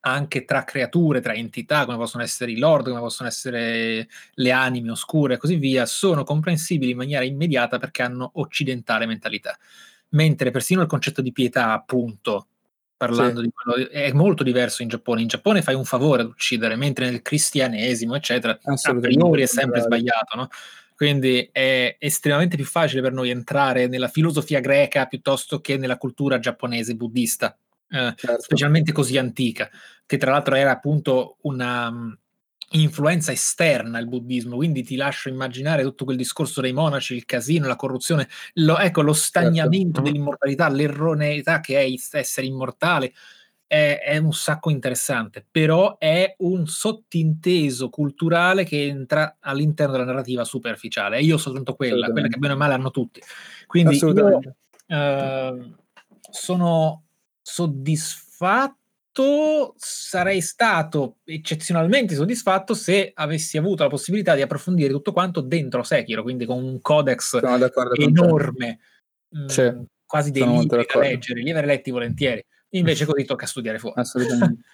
anche 0.00 0.44
tra 0.44 0.64
creature, 0.64 1.20
tra 1.20 1.34
entità, 1.34 1.84
come 1.84 1.98
possono 1.98 2.22
essere 2.22 2.52
i 2.52 2.58
lord, 2.58 2.88
come 2.88 3.00
possono 3.00 3.28
essere 3.28 4.08
le 4.34 4.50
anime 4.52 4.92
oscure 4.92 5.34
e 5.34 5.36
così 5.36 5.56
via, 5.56 5.84
sono 5.84 6.24
comprensibili 6.24 6.92
in 6.92 6.96
maniera 6.96 7.24
immediata 7.24 7.78
perché 7.78 8.02
hanno 8.02 8.30
occidentale 8.34 9.04
mentalità. 9.04 9.58
Mentre 10.10 10.52
persino 10.52 10.80
il 10.80 10.86
concetto 10.86 11.20
di 11.20 11.32
pietà, 11.32 11.72
appunto, 11.72 12.48
parlando 12.96 13.40
sì. 13.40 13.46
di 13.46 13.52
quello, 13.52 13.88
è 13.90 14.12
molto 14.12 14.42
diverso 14.42 14.82
in 14.82 14.88
Giappone. 14.88 15.20
In 15.20 15.28
Giappone 15.28 15.62
fai 15.62 15.74
un 15.74 15.84
favore 15.84 16.22
ad 16.22 16.28
uccidere, 16.28 16.76
mentre 16.76 17.10
nel 17.10 17.22
cristianesimo, 17.22 18.14
eccetera, 18.14 18.58
a 18.62 18.94
priori 18.94 19.42
è 19.42 19.46
sempre 19.46 19.80
sbagliato, 19.80 20.36
no? 20.36 20.48
Quindi 20.94 21.46
è 21.52 21.96
estremamente 21.98 22.56
più 22.56 22.64
facile 22.64 23.02
per 23.02 23.12
noi 23.12 23.28
entrare 23.28 23.86
nella 23.86 24.08
filosofia 24.08 24.60
greca 24.60 25.04
piuttosto 25.04 25.60
che 25.60 25.76
nella 25.76 25.98
cultura 25.98 26.38
giapponese 26.38 26.94
buddista 26.94 27.54
eh, 27.88 28.14
certo. 28.16 28.40
specialmente 28.40 28.92
così 28.92 29.18
antica, 29.18 29.70
che 30.04 30.16
tra 30.16 30.30
l'altro 30.30 30.54
era 30.54 30.70
appunto 30.70 31.36
una 31.42 31.92
influenza 32.70 33.30
esterna 33.30 33.98
al 33.98 34.08
buddismo, 34.08 34.56
quindi 34.56 34.82
ti 34.82 34.96
lascio 34.96 35.28
immaginare 35.28 35.82
tutto 35.82 36.04
quel 36.04 36.16
discorso 36.16 36.60
dei 36.60 36.72
monaci, 36.72 37.14
il 37.14 37.24
casino, 37.24 37.68
la 37.68 37.76
corruzione, 37.76 38.28
lo, 38.54 38.78
ecco, 38.78 39.02
lo 39.02 39.12
stagnamento 39.12 39.96
certo. 39.96 40.02
dell'immortalità, 40.02 40.68
l'erroneità 40.68 41.60
che 41.60 41.80
è 41.80 42.18
essere 42.18 42.46
immortale. 42.46 43.12
È, 43.68 44.00
è, 44.04 44.16
un 44.18 44.32
sacco 44.32 44.70
interessante, 44.70 45.44
però 45.48 45.98
è 45.98 46.36
un 46.38 46.68
sottinteso 46.68 47.88
culturale 47.88 48.62
che 48.62 48.86
entra 48.86 49.38
all'interno 49.40 49.92
della 49.92 50.04
narrativa 50.04 50.44
superficiale. 50.44 51.16
E 51.16 51.24
io 51.24 51.36
soltanto 51.36 51.74
quella, 51.74 52.08
quella 52.10 52.28
che 52.28 52.38
bene 52.38 52.54
o 52.54 52.56
male 52.56 52.74
hanno 52.74 52.92
tutti. 52.92 53.20
Quindi 53.66 53.96
io 53.96 54.38
uh, 54.86 55.74
sono 56.30 57.02
soddisfatto, 57.42 58.76
sarei 59.76 60.40
stato 60.40 61.18
eccezionalmente 61.24 62.14
soddisfatto 62.14 62.74
se 62.74 63.12
avessi 63.14 63.56
avuto 63.56 63.82
la 63.82 63.88
possibilità 63.88 64.34
di 64.34 64.42
approfondire 64.42 64.92
tutto 64.92 65.12
quanto 65.12 65.40
dentro 65.40 65.82
Sekiro, 65.82 66.22
quindi 66.22 66.44
con 66.44 66.62
un 66.62 66.80
codex 66.80 67.40
enorme, 67.94 68.78
mh, 69.28 69.42
mm, 69.42 69.46
sì, 69.46 69.72
quasi 70.04 70.30
dei 70.30 70.46
libri 70.46 70.86
da 70.92 71.00
leggere, 71.00 71.40
li 71.40 71.50
avrei 71.50 71.66
letti 71.66 71.90
volentieri. 71.90 72.44
Invece 72.70 73.06
così 73.06 73.24
tocca 73.24 73.46
studiare 73.46 73.78
fuori. 73.78 74.00
Assolutamente. 74.00 74.68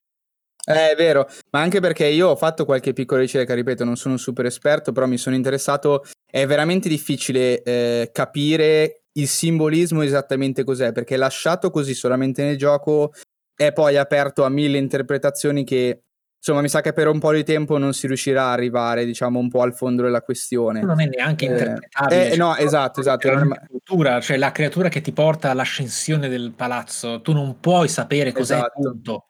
Eh, 0.65 0.93
è 0.93 0.95
vero, 0.95 1.29
ma 1.51 1.61
anche 1.61 1.81
perché 1.81 2.07
io 2.07 2.29
ho 2.29 2.37
fatto 2.37 2.65
qualche 2.65 2.93
piccola 2.93 3.21
ricerca, 3.21 3.53
ripeto, 3.53 3.85
non 3.85 3.97
sono 3.97 4.15
un 4.15 4.21
super 4.21 4.47
esperto, 4.47 4.93
però 4.93 5.07
mi 5.07 5.19
sono 5.19 5.35
interessato. 5.35 6.05
È 6.25 6.47
veramente 6.47 6.89
difficile 6.89 7.63
eh, 7.63 8.11
capire 8.13 9.03
il 9.15 9.27
simbolismo 9.27 10.03
esattamente 10.03 10.63
cos'è, 10.63 10.93
perché 10.93 11.17
lasciato 11.17 11.71
così 11.71 11.95
solamente 11.95 12.45
nel 12.45 12.57
gioco 12.57 13.13
è 13.55 13.73
poi 13.73 13.97
aperto 13.97 14.45
a 14.45 14.49
mille 14.49 14.79
interpretazioni 14.79 15.65
che 15.65 16.03
insomma 16.37 16.61
mi 16.61 16.69
sa 16.69 16.81
che 16.81 16.93
per 16.93 17.07
un 17.07 17.21
po' 17.21 17.33
di 17.33 17.45
tempo 17.45 17.79
non 17.79 17.93
si 17.93 18.09
riuscirà 18.09 18.47
a 18.47 18.53
arrivare 18.53 19.05
diciamo 19.05 19.39
un 19.39 19.49
po' 19.49 19.63
al 19.63 19.75
fondo 19.75 20.03
della 20.03 20.23
questione. 20.23 20.83
Non 20.83 21.01
è 21.01 21.07
neanche 21.07 21.47
eh, 21.47 21.51
interpretabile 21.51 22.25
eh, 22.25 22.29
cioè, 22.31 22.37
no 22.37 22.57
esatto 22.57 23.01
esatto 23.01 23.31
la 23.31 23.63
cultura, 23.69 24.21
cioè 24.21 24.37
la 24.37 24.51
creatura 24.51 24.89
che 24.89 25.01
ti 25.01 25.13
porta 25.13 25.51
all'ascensione 25.51 26.29
del 26.29 26.53
palazzo 26.55 27.21
tu 27.21 27.33
non 27.33 27.61
puoi 27.61 27.89
sapere 27.89 28.33
cos'è 28.33 28.57
esatto. 28.57 28.81
punto. 28.81 29.27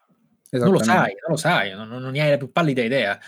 Non 0.51 0.71
lo 0.71 0.83
sai 0.83 1.15
non 1.27 1.31
lo 1.31 1.37
sai 1.37 1.75
non, 1.75 1.89
non 1.89 2.11
ne 2.11 2.21
hai 2.21 2.31
la 2.31 2.37
più 2.37 2.53
pallida 2.53 2.83
idea 2.83 3.19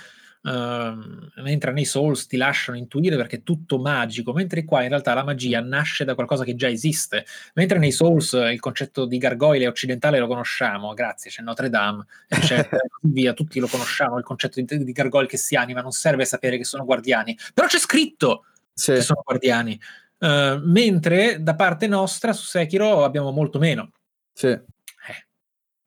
Mentre 0.45 1.73
nei 1.73 1.87
Souls 1.87 2.27
ti 2.27 2.37
lasciano 2.37 2.77
intuire 2.77 3.17
perché 3.17 3.37
è 3.37 3.43
tutto 3.43 3.79
magico, 3.79 4.35
mentre 4.35 4.65
qua 4.65 4.83
in 4.83 4.91
realtà 4.91 5.15
la 5.15 5.25
magia 5.25 5.61
nasce 5.61 6.05
da 6.05 6.15
qualcosa 6.15 6.45
che 6.45 6.55
già 6.55 6.69
esiste. 6.69 7.25
Mentre 7.55 7.79
nei 7.79 7.93
Souls 7.93 8.33
il 8.33 8.61
concetto 8.61 9.07
di 9.07 9.17
gargoyle 9.17 9.67
occidentale 9.67 10.19
lo 10.19 10.27
conosciamo, 10.27 10.93
grazie, 10.93 11.31
c'è 11.31 11.43
Notre 11.43 11.71
Dame, 11.71 12.05
eccetera, 12.29 12.83
via, 13.01 13.33
tutti 13.33 13.59
lo 13.59 13.67
conosciamo, 13.67 14.19
il 14.19 14.25
concetto 14.25 14.61
di, 14.61 14.85
di 14.85 14.93
gargoyle 14.93 15.29
che 15.29 15.39
si 15.39 15.57
anima, 15.57 15.81
non 15.81 15.93
serve 15.93 16.27
sapere 16.27 16.59
che 16.59 16.65
sono 16.65 16.85
guardiani, 16.85 17.37
però 17.55 17.67
c'è 17.67 17.79
scritto 17.79 18.45
sì. 18.73 18.93
che 18.93 19.01
sono 19.01 19.23
guardiani. 19.25 19.81
Uh, 20.19 20.61
mentre 20.63 21.43
da 21.43 21.55
parte 21.55 21.87
nostra 21.87 22.33
su 22.33 22.45
Sekiro 22.45 23.03
abbiamo 23.05 23.31
molto 23.31 23.59
meno. 23.59 23.91
Sì. 24.33 24.59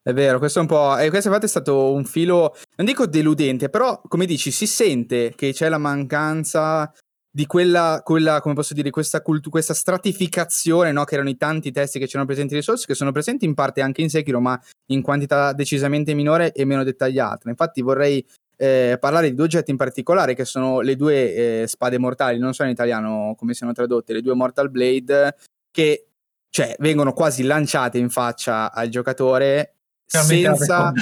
È 0.08 0.14
vero, 0.14 0.40
questo 0.40 0.60
è 0.60 0.62
un 0.62 0.70
po'. 0.70 0.98
E 0.98 1.10
questo 1.10 1.28
infatti 1.28 1.48
è 1.48 1.50
stato 1.50 1.92
un 1.92 2.06
filo, 2.06 2.56
non 2.78 2.86
dico 2.86 3.06
deludente, 3.06 3.68
però 3.68 4.00
come 4.08 4.26
dici, 4.26 4.52
si 4.52 4.66
sente 4.66 5.34
che 5.36 5.52
c'è 5.52 5.68
la 5.68 5.78
mancanza 5.78 6.90
di 7.30 7.46
quella, 7.46 8.00
quella 8.06 8.40
come 8.40 8.56
posso 8.56 8.74
dire, 8.74 8.90
questa, 8.90 9.22
cultu- 9.22 9.52
questa 9.52 9.74
stratificazione, 9.74 10.94
no? 10.94 11.04
che 11.04 11.16
erano 11.16 11.28
i 11.28 11.36
tanti 11.36 11.74
testi 11.74 12.00
che 12.00 12.06
c'erano 12.06 12.26
presenti 12.26 12.54
nei 12.54 12.64
Souls, 12.64 12.86
che 12.86 12.96
sono 12.96 13.12
presenti 13.12 13.44
in 13.44 13.54
parte 13.54 13.82
anche 13.82 14.02
in 14.02 14.10
Sekiro, 14.10 14.40
ma 14.40 14.58
in 14.92 15.02
quantità 15.02 15.52
decisamente 15.52 16.14
minore 16.14 16.54
e 16.54 16.64
meno 16.64 16.86
dettagliata. 16.86 17.50
Infatti 17.50 17.82
vorrei 17.82 18.26
eh, 18.56 18.96
parlare 19.02 19.28
di 19.28 19.36
due 19.36 19.44
oggetti 19.44 19.72
in 19.72 19.78
particolare, 19.78 20.36
che 20.36 20.46
sono 20.46 20.80
le 20.80 20.96
due 20.96 21.34
eh, 21.64 21.68
spade 21.68 21.98
mortali, 21.98 22.40
non 22.40 22.54
so 22.54 22.64
in 22.64 22.70
italiano 22.70 23.36
come 23.38 23.54
siano 23.54 23.74
tradotte, 23.74 24.14
le 24.14 24.22
due 24.22 24.36
Mortal 24.36 24.70
Blade, 24.70 25.36
che 25.70 26.08
cioè, 26.50 26.78
vengono 26.80 27.12
quasi 27.12 27.44
lanciate 27.44 27.98
in 27.98 28.10
faccia 28.10 28.72
al 28.72 28.88
giocatore 28.88 29.74
senza... 30.08 30.94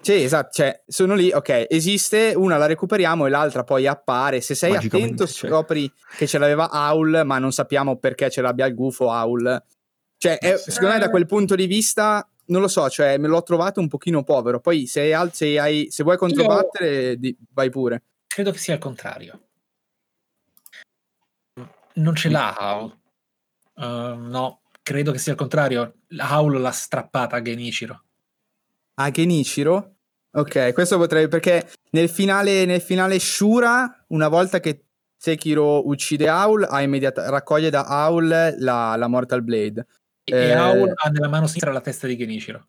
Sì, 0.00 0.22
esatto, 0.22 0.50
cioè, 0.52 0.82
sono 0.86 1.14
lì, 1.14 1.30
ok, 1.30 1.66
esiste, 1.68 2.32
una 2.34 2.56
la 2.56 2.64
recuperiamo 2.66 3.26
e 3.26 3.30
l'altra 3.30 3.62
poi 3.62 3.86
appare. 3.86 4.40
Se 4.40 4.54
sei 4.54 4.74
attento 4.74 5.26
cioè. 5.26 5.50
scopri 5.50 5.92
che 6.16 6.26
ce 6.26 6.38
l'aveva 6.38 6.70
Aul, 6.70 7.22
ma 7.26 7.38
non 7.38 7.52
sappiamo 7.52 7.98
perché 7.98 8.30
ce 8.30 8.40
l'abbia 8.40 8.64
il 8.64 8.74
gufo 8.74 9.10
Aul. 9.10 9.62
Cioè, 10.16 10.38
è, 10.38 10.56
secondo 10.56 10.94
me 10.94 11.00
da 11.00 11.10
quel 11.10 11.26
punto 11.26 11.54
di 11.54 11.66
vista, 11.66 12.26
non 12.46 12.62
lo 12.62 12.68
so, 12.68 12.88
cioè, 12.88 13.18
me 13.18 13.28
l'ho 13.28 13.42
trovato 13.42 13.80
un 13.80 13.88
pochino 13.88 14.22
povero. 14.22 14.60
Poi 14.60 14.86
se, 14.86 15.12
hai, 15.12 15.28
se, 15.32 15.58
hai, 15.58 15.88
se 15.90 16.02
vuoi 16.02 16.16
controbattere, 16.16 17.18
Io... 17.20 17.34
vai 17.52 17.68
pure. 17.68 18.02
Credo 18.26 18.50
che 18.52 18.58
sia 18.58 18.74
il 18.74 18.80
contrario. 18.80 19.40
Non 21.94 22.14
ce 22.14 22.30
l'ha 22.30 22.54
Aul. 22.54 22.96
Uh, 23.74 24.14
no, 24.16 24.62
credo 24.82 25.12
che 25.12 25.18
sia 25.18 25.32
il 25.32 25.38
contrario. 25.38 25.96
Aul 26.16 26.60
l'ha 26.60 26.70
strappata 26.70 27.36
a 27.36 27.42
Genichiro 27.42 28.04
a 29.00 29.10
Genichiro. 29.10 29.94
Ok, 30.32 30.72
questo 30.72 30.96
potrei 30.98 31.28
perché 31.28 31.68
nel 31.90 32.08
finale, 32.08 32.64
nel 32.64 32.80
finale 32.80 33.18
Shura, 33.18 34.04
una 34.08 34.28
volta 34.28 34.60
che 34.60 34.84
Sekiro 35.16 35.86
uccide 35.88 36.28
Aul, 36.28 36.66
immediata- 36.80 37.28
raccoglie 37.28 37.70
da 37.70 37.84
Aul 37.86 38.28
la, 38.58 38.94
la, 38.96 39.06
Mortal 39.08 39.42
Blade. 39.42 39.84
E 40.24 40.36
Eh, 40.36 40.52
Aul 40.52 40.92
ha 40.94 41.08
nella 41.08 41.28
mano 41.28 41.46
sinistra 41.46 41.72
la 41.72 41.80
testa 41.80 42.06
di 42.06 42.16
Genichiro. 42.16 42.66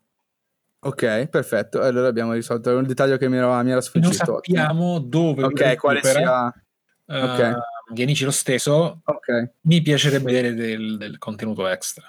Ok, 0.80 1.26
perfetto. 1.26 1.80
Allora 1.82 2.08
abbiamo 2.08 2.32
risolto 2.32 2.74
un 2.76 2.86
dettaglio 2.86 3.18
che 3.18 3.28
mi 3.28 3.36
era, 3.36 3.48
mi 3.62 3.70
era 3.70 3.74
Non 3.74 3.82
sfuggito. 3.82 4.14
sappiamo 4.24 4.98
dove 4.98 5.42
lui 5.42 5.52
Ok, 5.52 5.76
quale 5.76 6.02
sia... 6.02 6.52
eh, 7.06 7.22
ok. 7.22 7.54
Genichiro 7.92 8.30
stesso. 8.30 9.00
Ok. 9.04 9.50
Mi 9.62 9.82
piacerebbe 9.82 10.32
vedere 10.32 10.54
del, 10.54 10.96
del 10.96 11.18
contenuto 11.18 11.68
extra. 11.68 12.08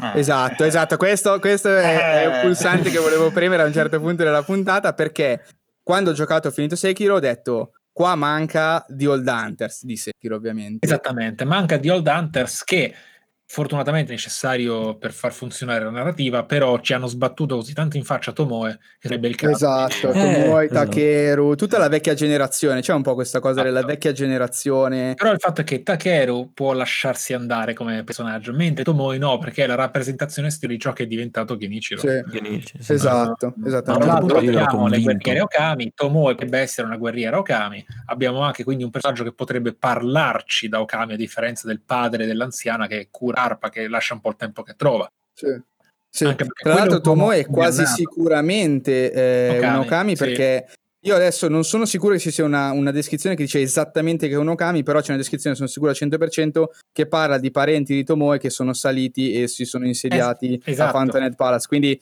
Ah. 0.00 0.12
Esatto, 0.18 0.64
esatto. 0.64 0.96
Questo, 0.96 1.38
questo 1.38 1.68
è, 1.76 2.22
è 2.22 2.26
un 2.26 2.34
Eh. 2.34 2.40
pulsante 2.42 2.90
che 2.90 2.98
volevo 2.98 3.30
premere 3.32 3.62
a 3.62 3.66
un 3.66 3.72
certo 3.72 4.00
punto 4.00 4.22
della 4.24 4.42
puntata 4.42 4.92
perché 4.94 5.44
quando 5.82 6.10
ho 6.10 6.14
giocato 6.14 6.48
ho 6.48 6.50
finito 6.50 6.76
Sekiro 6.76 7.16
ho 7.16 7.20
detto 7.20 7.72
qua 7.92 8.14
manca 8.14 8.84
The 8.88 9.06
Old 9.08 9.26
Hunters 9.26 9.84
di 9.84 9.96
Sekiro 9.96 10.36
ovviamente. 10.36 10.86
Esattamente, 10.86 11.44
manca 11.44 11.76
di 11.76 11.88
Old 11.90 12.06
Hunters 12.06 12.64
che 12.64 12.94
fortunatamente 13.52 14.12
necessario 14.12 14.94
per 14.96 15.10
far 15.12 15.32
funzionare 15.32 15.82
la 15.82 15.90
narrativa, 15.90 16.44
però 16.44 16.78
ci 16.78 16.92
hanno 16.92 17.08
sbattuto 17.08 17.56
così 17.56 17.72
tanto 17.72 17.96
in 17.96 18.04
faccia 18.04 18.30
Tomoe 18.30 18.78
che 19.00 19.08
sarebbe 19.08 19.26
il 19.26 19.34
caso. 19.34 19.52
Esatto, 19.54 20.10
Eh, 20.10 20.12
Tomoe, 20.12 20.64
esatto. 20.66 20.88
Takeru, 20.90 21.54
tutta 21.56 21.76
la 21.78 21.88
vecchia 21.88 22.14
generazione, 22.14 22.80
c'è 22.80 22.92
un 22.94 23.02
po' 23.02 23.14
questa 23.14 23.40
cosa 23.40 23.62
della 23.62 23.78
Esatto. 23.78 23.92
vecchia 23.92 24.12
generazione. 24.12 25.14
Però 25.14 25.32
il 25.32 25.40
fatto 25.40 25.62
è 25.62 25.64
che 25.64 25.82
Takeru 25.82 26.52
può 26.54 26.74
lasciarsi 26.74 27.32
andare 27.32 27.74
come 27.74 28.04
personaggio, 28.04 28.52
mentre 28.52 28.84
Tomoe 28.84 29.18
no, 29.18 29.38
perché 29.38 29.64
è 29.64 29.66
la 29.66 29.74
rappresentazione 29.74 30.48
stile 30.50 30.74
di 30.74 30.78
ciò 30.78 30.92
che 30.92 31.02
è 31.02 31.06
diventato 31.06 31.56
Genichiro. 31.56 31.98
Sì, 32.00 32.22
Genichi, 32.30 32.78
sì. 32.80 32.92
esatto, 32.92 33.54
Ma 33.56 33.66
esatto. 33.66 33.96
Tra 33.96 34.04
l'altro 34.06 34.38
abbiamo 34.38 34.86
le 34.86 35.00
guerriere 35.00 35.40
Okami, 35.40 35.90
Tomoe 35.92 36.34
potrebbe 36.34 36.60
essere 36.60 36.86
una 36.86 36.96
guerriera 36.96 37.36
Okami, 37.38 37.84
abbiamo 38.06 38.42
anche 38.42 38.62
quindi 38.62 38.84
un 38.84 38.90
personaggio 38.90 39.24
che 39.24 39.32
potrebbe 39.32 39.74
parlarci 39.74 40.68
da 40.68 40.80
Okami 40.80 41.14
a 41.14 41.16
differenza 41.16 41.66
del 41.66 41.80
padre 41.80 42.26
dell'anziana 42.26 42.86
che 42.86 43.00
è 43.00 43.08
Kurarpa 43.42 43.68
che 43.70 43.88
lascia 43.88 44.14
un 44.14 44.20
po' 44.20 44.30
il 44.30 44.36
tempo 44.36 44.62
che 44.62 44.74
trova. 44.76 45.10
Sì. 45.32 45.46
Sì. 46.12 46.24
Tra 46.34 46.74
l'altro 46.74 47.00
quello 47.00 47.30
è 47.30 47.46
quasi 47.46 47.80
ingannato. 47.80 47.96
sicuramente 47.96 49.12
eh, 49.12 49.58
Okami, 49.58 49.76
un 49.76 49.84
Okami 49.84 50.16
sì. 50.16 50.24
perché 50.24 50.66
io 51.02 51.14
adesso 51.14 51.48
non 51.48 51.64
sono 51.64 51.86
sicuro 51.86 52.14
che 52.14 52.18
ci 52.18 52.30
sia 52.30 52.44
una, 52.44 52.72
una 52.72 52.90
descrizione 52.90 53.36
che 53.36 53.44
dice 53.44 53.60
esattamente 53.60 54.28
che 54.28 54.34
è 54.34 54.36
un 54.36 54.48
Okami, 54.48 54.82
però 54.82 55.00
c'è 55.00 55.10
una 55.10 55.18
descrizione, 55.18 55.54
sono 55.54 55.68
sicuro 55.68 55.90
al 55.90 55.96
100%, 55.98 56.64
che 56.92 57.06
parla 57.06 57.38
di 57.38 57.50
parenti 57.50 57.94
di 57.94 58.04
Tomoe 58.04 58.38
che 58.38 58.50
sono 58.50 58.74
saliti 58.74 59.32
e 59.32 59.46
si 59.48 59.64
sono 59.64 59.86
insediati 59.86 60.54
Es- 60.54 60.72
esatto. 60.72 60.96
a 60.96 60.98
Fountainhead 60.98 61.36
Palace. 61.36 61.68
Quindi 61.68 61.98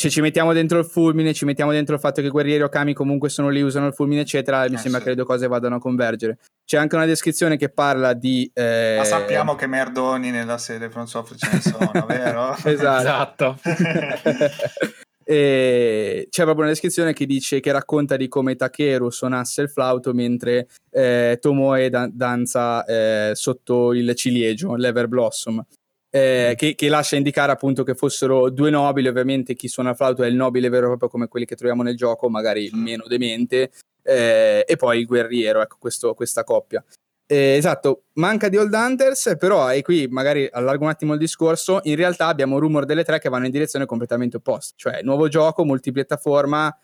se 0.00 0.10
ci 0.10 0.20
mettiamo 0.20 0.52
dentro 0.52 0.78
il 0.78 0.84
fulmine, 0.84 1.34
ci 1.34 1.44
mettiamo 1.44 1.72
dentro 1.72 1.96
il 1.96 2.00
fatto 2.00 2.20
che 2.20 2.28
i 2.28 2.30
guerrieri 2.30 2.62
Okami 2.62 2.94
comunque 2.94 3.28
sono 3.30 3.48
lì, 3.48 3.62
usano 3.62 3.88
il 3.88 3.94
fulmine, 3.94 4.20
eccetera, 4.20 4.60
mi 4.68 4.76
Eh, 4.76 4.78
sembra 4.78 4.98
sì. 5.00 5.02
che 5.06 5.10
le 5.10 5.16
due 5.16 5.24
cose 5.24 5.48
vadano 5.48 5.74
a 5.74 5.78
convergere. 5.80 6.38
C'è 6.64 6.76
anche 6.76 6.94
una 6.94 7.04
descrizione 7.04 7.56
che 7.56 7.68
parla 7.68 8.12
di... 8.12 8.48
eh, 8.54 8.94
Ma 8.98 9.02
sappiamo 9.04 9.56
che 9.56 9.66
merdoni 9.66 10.30
nella 10.30 10.56
sede 10.56 10.88
From 10.88 11.06
Software 11.06 11.40
ce 11.40 11.50
ne 11.52 11.60
sono, 11.60 12.06
vero? 12.06 12.54
Esatto. 12.62 13.58
Esatto. 13.60 13.60
E 15.30 16.26
c'è 16.30 16.42
proprio 16.44 16.62
una 16.64 16.72
descrizione 16.72 17.12
che 17.12 17.26
dice 17.26 17.60
che 17.60 17.70
racconta 17.70 18.16
di 18.16 18.28
come 18.28 18.56
Takeru 18.56 19.10
suonasse 19.10 19.60
il 19.60 19.68
flauto 19.68 20.14
mentre 20.14 20.68
eh, 20.90 21.36
Tomoe 21.38 21.90
da- 21.90 22.08
danza 22.10 22.82
eh, 22.86 23.32
sotto 23.34 23.92
il 23.92 24.14
ciliegio, 24.14 24.74
l'Ever 24.74 25.06
Blossom. 25.06 25.62
Eh, 26.10 26.54
che, 26.56 26.74
che 26.74 26.88
lascia 26.88 27.16
indicare 27.16 27.52
appunto 27.52 27.82
che 27.82 27.94
fossero 27.94 28.50
due 28.50 28.70
nobili, 28.70 29.08
ovviamente 29.08 29.54
chi 29.54 29.68
suona 29.68 29.90
il 29.90 29.96
flauto 29.96 30.22
è 30.22 30.26
il 30.28 30.34
nobile 30.34 30.68
vero 30.68 30.84
e 30.86 30.88
proprio 30.88 31.08
come 31.08 31.28
quelli 31.28 31.44
che 31.46 31.54
troviamo 31.56 31.82
nel 31.82 31.96
gioco, 31.96 32.28
magari 32.28 32.64
il 32.64 32.74
meno 32.76 33.04
demente, 33.06 33.70
eh, 34.02 34.64
e 34.66 34.76
poi 34.76 35.00
il 35.00 35.06
guerriero, 35.06 35.60
ecco 35.60 35.76
questo- 35.78 36.14
questa 36.14 36.44
coppia. 36.44 36.82
Eh, 37.30 37.56
esatto, 37.56 38.04
manca 38.14 38.48
di 38.48 38.56
Old 38.56 38.72
Hunters, 38.72 39.34
però, 39.38 39.70
e 39.70 39.82
qui 39.82 40.06
magari 40.08 40.48
allargo 40.50 40.84
un 40.84 40.90
attimo 40.90 41.12
il 41.12 41.18
discorso, 41.18 41.80
in 41.82 41.94
realtà 41.94 42.26
abbiamo 42.26 42.58
rumor 42.58 42.86
delle 42.86 43.04
tre 43.04 43.18
che 43.18 43.28
vanno 43.28 43.44
in 43.44 43.50
direzione 43.50 43.84
completamente 43.84 44.38
opposta, 44.38 44.72
cioè 44.76 45.02
nuovo 45.02 45.28
gioco, 45.28 45.62
multipiattaforma, 45.64 46.74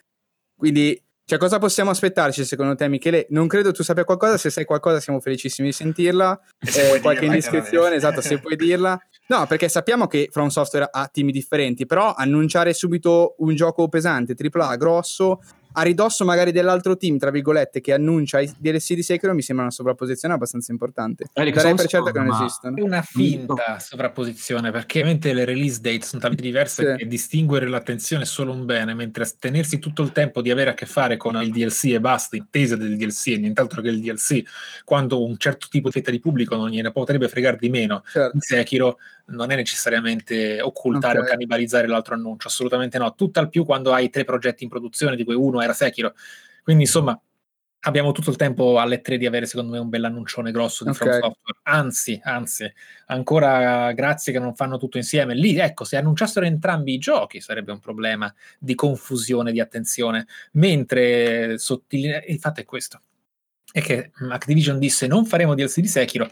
quindi 0.54 1.02
cioè, 1.26 1.38
cosa 1.38 1.58
possiamo 1.58 1.88
aspettarci 1.88 2.44
secondo 2.44 2.74
te 2.74 2.86
Michele? 2.86 3.26
Non 3.30 3.48
credo 3.48 3.72
tu 3.72 3.82
sappia 3.82 4.04
qualcosa, 4.04 4.36
se 4.36 4.50
sai 4.50 4.66
qualcosa 4.66 5.00
siamo 5.00 5.20
felicissimi 5.20 5.68
di 5.68 5.72
sentirla, 5.72 6.38
se 6.60 6.96
Eh, 6.96 7.00
qualche 7.00 7.20
dirla, 7.20 7.34
indiscrezione, 7.36 7.94
esatto, 7.96 8.20
se 8.20 8.38
puoi 8.38 8.56
dirla. 8.56 9.00
No, 9.26 9.46
perché 9.46 9.68
sappiamo 9.68 10.06
che 10.06 10.28
From 10.30 10.48
Software 10.48 10.88
ha 10.90 11.08
team 11.08 11.30
differenti, 11.30 11.86
però 11.86 12.12
annunciare 12.14 12.74
subito 12.74 13.34
un 13.38 13.54
gioco 13.54 13.88
pesante, 13.88 14.34
AAA, 14.38 14.76
grosso, 14.76 15.40
a 15.76 15.82
ridosso 15.82 16.24
magari 16.24 16.52
dell'altro 16.52 16.96
team, 16.96 17.18
tra 17.18 17.30
virgolette, 17.30 17.80
che 17.80 17.92
annuncia 17.92 18.40
i 18.40 18.52
DLC 18.56 18.94
di 18.94 19.02
Sekiro, 19.02 19.34
mi 19.34 19.42
sembra 19.42 19.64
una 19.64 19.74
sovrapposizione 19.74 20.34
abbastanza 20.34 20.72
importante. 20.72 21.26
Eric, 21.32 21.54
Darei 21.54 21.70
sono 21.70 21.74
per 21.74 21.86
certo 21.86 22.10
che 22.10 22.18
non 22.18 22.42
esistono. 22.42 22.76
È 22.76 22.80
una 22.80 23.02
finta 23.02 23.78
sovrapposizione 23.80 24.70
perché 24.70 25.00
ovviamente 25.00 25.32
le 25.32 25.44
release 25.44 25.80
date 25.80 26.02
sono 26.02 26.20
talmente 26.20 26.44
diverse 26.44 26.92
Sì. 26.92 26.96
che 26.98 27.06
distinguere 27.06 27.68
l'attenzione 27.68 28.22
è 28.22 28.26
solo 28.26 28.52
un 28.52 28.64
bene, 28.64 28.94
mentre 28.94 29.28
tenersi 29.38 29.78
tutto 29.78 30.02
il 30.02 30.12
tempo 30.12 30.40
di 30.42 30.50
avere 30.50 30.70
a 30.70 30.74
che 30.74 30.86
fare 30.86 31.16
con 31.16 31.34
il 31.42 31.50
DLC 31.50 31.84
e 31.86 32.00
basta, 32.00 32.36
intesa 32.36 32.76
del 32.76 32.96
DLC 32.96 33.28
e 33.28 33.38
nient'altro 33.38 33.82
che 33.82 33.88
il 33.88 34.00
DLC, 34.00 34.42
quando 34.84 35.24
un 35.24 35.36
certo 35.38 35.66
tipo 35.70 35.88
di 35.88 35.94
fetta 35.94 36.10
di 36.10 36.20
pubblico 36.20 36.56
non 36.56 36.68
gliene 36.68 36.92
potrebbe 36.92 37.28
fregare 37.28 37.56
di 37.58 37.68
meno. 37.68 38.02
Certo. 38.10 38.36
In 38.36 38.40
Sekiro 38.40 38.98
non 39.26 39.50
è 39.50 39.56
necessariamente 39.56 40.60
occultare 40.60 41.18
Ok. 41.18 41.24
o 41.24 41.28
cannibalizzare 41.28 41.86
l'altro 41.86 42.14
annuncio, 42.14 42.48
assolutamente 42.48 42.98
no. 42.98 43.14
Tutt'al 43.14 43.48
più 43.48 43.64
quando 43.64 43.92
hai 43.92 44.10
tre 44.10 44.24
progetti 44.24 44.64
in 44.64 44.70
produzione, 44.70 45.16
di 45.16 45.24
cui 45.24 45.34
uno 45.34 45.60
era 45.60 45.72
Sekiro. 45.72 46.14
Quindi 46.62 46.84
insomma 46.84 47.18
abbiamo 47.86 48.12
tutto 48.12 48.30
il 48.30 48.36
tempo 48.36 48.78
alle 48.78 49.02
tre 49.02 49.18
di 49.18 49.26
avere 49.26 49.44
secondo 49.44 49.72
me 49.72 49.78
un 49.78 49.90
bell'annuncione 49.90 50.50
grosso 50.50 50.84
di 50.84 50.90
Ok. 50.90 50.96
From 50.96 51.10
Software. 51.12 51.58
Anzi, 51.64 52.20
anzi, 52.22 52.72
ancora 53.06 53.92
grazie 53.92 54.32
che 54.32 54.38
non 54.38 54.54
fanno 54.54 54.78
tutto 54.78 54.96
insieme. 54.96 55.34
Lì, 55.34 55.58
ecco, 55.58 55.84
se 55.84 55.96
annunciassero 55.96 56.46
entrambi 56.46 56.94
i 56.94 56.98
giochi 56.98 57.40
sarebbe 57.40 57.72
un 57.72 57.80
problema 57.80 58.32
di 58.58 58.74
confusione, 58.74 59.52
di 59.52 59.60
attenzione. 59.60 60.26
Mentre 60.52 61.58
sottolinea... 61.58 62.22
Il 62.26 62.38
fatto 62.38 62.60
è 62.60 62.64
questo. 62.64 63.00
È 63.74 63.82
che 63.82 64.12
Activision 64.30 64.78
disse 64.78 65.08
non 65.08 65.26
faremo 65.26 65.52
DLC 65.56 65.80
di 65.80 65.88
Sekiro, 65.88 66.30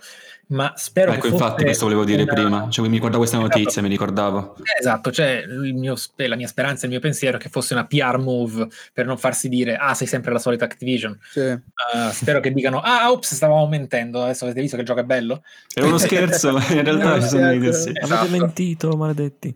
ma 0.50 0.72
spero 0.76 1.10
Ecco, 1.10 1.22
che 1.22 1.28
fosse 1.30 1.42
infatti, 1.42 1.64
questo 1.64 1.84
volevo 1.86 2.04
dire 2.04 2.22
una- 2.22 2.32
prima. 2.34 2.68
Cioè, 2.70 2.86
mi 2.86 2.92
ricordavo 2.92 3.18
questa 3.18 3.38
Esatto. 3.38 3.58
notizia, 3.58 3.82
mi 3.82 3.88
ricordavo. 3.88 4.56
Esatto, 4.78 5.10
cioè 5.10 5.42
il 5.48 5.74
mio 5.74 5.96
la 6.14 6.36
mia 6.36 6.46
speranza 6.46 6.82
e 6.82 6.84
il 6.84 6.92
mio 6.92 7.00
pensiero 7.00 7.38
è 7.38 7.40
che 7.40 7.48
fosse 7.48 7.74
una 7.74 7.84
PR 7.84 8.18
move 8.18 8.68
per 8.92 9.06
non 9.06 9.18
farsi 9.18 9.48
dire 9.48 9.74
ah 9.74 9.92
sei 9.94 10.06
sempre 10.06 10.30
la 10.30 10.38
solita 10.38 10.66
Activision. 10.66 11.18
Sì. 11.32 11.40
Uh, 11.40 12.10
spero 12.12 12.38
che 12.38 12.52
dicano 12.52 12.78
ah 12.80 13.10
ops 13.10 13.34
stavamo 13.34 13.66
mentendo, 13.66 14.22
adesso 14.22 14.44
avete 14.44 14.60
visto 14.60 14.76
che 14.76 14.82
il 14.82 14.86
gioco 14.86 15.00
è 15.00 15.04
bello? 15.04 15.42
Era 15.74 15.86
uno 15.86 15.98
scherzo, 15.98 16.52
ma 16.52 16.64
in 16.70 16.84
realtà 16.84 17.20
ci 17.22 17.26
sono 17.26 17.48
dei 17.48 17.58
DLC. 17.58 17.90
Esatto. 17.92 18.14
Avete 18.14 18.38
mentito, 18.38 18.96
maledetti. 18.96 19.52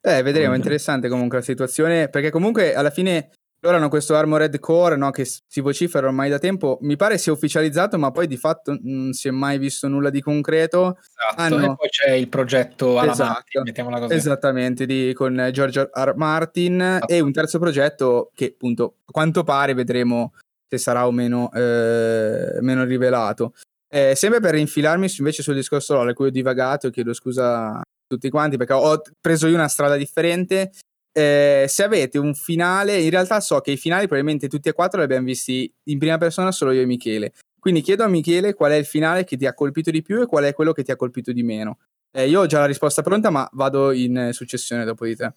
Eh, 0.00 0.22
vedremo, 0.22 0.54
interessante 0.54 1.08
comunque 1.08 1.38
la 1.38 1.44
situazione, 1.44 2.08
perché 2.08 2.30
comunque 2.30 2.74
alla 2.74 2.90
fine 2.90 3.30
loro 3.60 3.76
hanno 3.76 3.88
questo 3.88 4.14
Armored 4.14 4.58
Core 4.60 4.96
no, 4.96 5.10
che 5.10 5.24
si 5.24 5.60
vocifera 5.60 6.06
ormai 6.06 6.30
da 6.30 6.38
tempo, 6.38 6.78
mi 6.82 6.96
pare 6.96 7.18
sia 7.18 7.32
ufficializzato, 7.32 7.98
ma 7.98 8.10
poi 8.12 8.26
di 8.26 8.36
fatto 8.36 8.78
non 8.82 9.12
si 9.12 9.28
è 9.28 9.30
mai 9.32 9.58
visto 9.58 9.88
nulla 9.88 10.10
di 10.10 10.20
concreto. 10.20 10.96
Esatto. 10.98 11.54
Hanno- 11.54 11.72
E 11.72 11.76
poi 11.76 11.88
c'è 11.88 12.10
il 12.12 12.28
progetto 12.28 12.98
alla 12.98 13.12
Esatto. 13.12 13.30
Martin, 13.32 13.62
mettiamola 13.64 13.98
così. 14.00 14.14
Esattamente, 14.14 14.86
di- 14.86 15.12
con 15.14 15.48
George 15.52 15.80
R. 15.80 15.90
R. 15.92 16.14
Martin 16.16 17.00
e 17.06 17.20
un 17.20 17.32
terzo 17.32 17.58
progetto 17.58 18.30
che 18.34 18.52
appunto 18.54 18.94
a 19.06 19.10
quanto 19.12 19.42
pare 19.44 19.74
vedremo 19.74 20.34
se 20.68 20.78
sarà 20.78 21.06
o 21.06 21.10
meno, 21.10 21.50
eh, 21.52 22.58
meno 22.60 22.84
rivelato. 22.84 23.54
Eh, 23.90 24.12
sempre 24.14 24.38
per 24.40 24.54
infilarmi 24.54 25.08
su- 25.08 25.22
invece 25.22 25.42
sul 25.42 25.54
discorso 25.54 25.94
LOL, 25.94 26.08
a 26.10 26.12
cui 26.12 26.26
ho 26.26 26.30
divagato, 26.30 26.90
chiedo 26.90 27.14
scusa 27.14 27.76
a 27.78 27.82
tutti 28.06 28.28
quanti 28.30 28.56
perché 28.58 28.74
ho 28.74 29.00
preso 29.20 29.46
io 29.46 29.54
una 29.54 29.68
strada 29.68 29.96
differente. 29.96 30.70
Eh, 31.18 31.66
se 31.66 31.82
avete 31.82 32.16
un 32.16 32.32
finale, 32.32 33.00
in 33.00 33.10
realtà 33.10 33.40
so 33.40 33.60
che 33.60 33.72
i 33.72 33.76
finali 33.76 34.06
probabilmente 34.06 34.46
tutti 34.46 34.68
e 34.68 34.72
quattro 34.72 34.98
li 34.98 35.04
abbiamo 35.04 35.26
visti 35.26 35.68
in 35.84 35.98
prima 35.98 36.16
persona 36.16 36.52
solo 36.52 36.70
io 36.70 36.82
e 36.82 36.86
Michele. 36.86 37.32
Quindi 37.58 37.80
chiedo 37.80 38.04
a 38.04 38.08
Michele 38.08 38.54
qual 38.54 38.70
è 38.70 38.76
il 38.76 38.84
finale 38.84 39.24
che 39.24 39.36
ti 39.36 39.44
ha 39.44 39.52
colpito 39.52 39.90
di 39.90 40.00
più 40.00 40.22
e 40.22 40.26
qual 40.26 40.44
è 40.44 40.54
quello 40.54 40.72
che 40.72 40.84
ti 40.84 40.92
ha 40.92 40.96
colpito 40.96 41.32
di 41.32 41.42
meno. 41.42 41.78
Eh, 42.12 42.28
io 42.28 42.42
ho 42.42 42.46
già 42.46 42.60
la 42.60 42.66
risposta 42.66 43.02
pronta, 43.02 43.30
ma 43.30 43.48
vado 43.54 43.90
in 43.90 44.30
successione 44.32 44.84
dopo 44.84 45.06
di 45.06 45.16
te. 45.16 45.34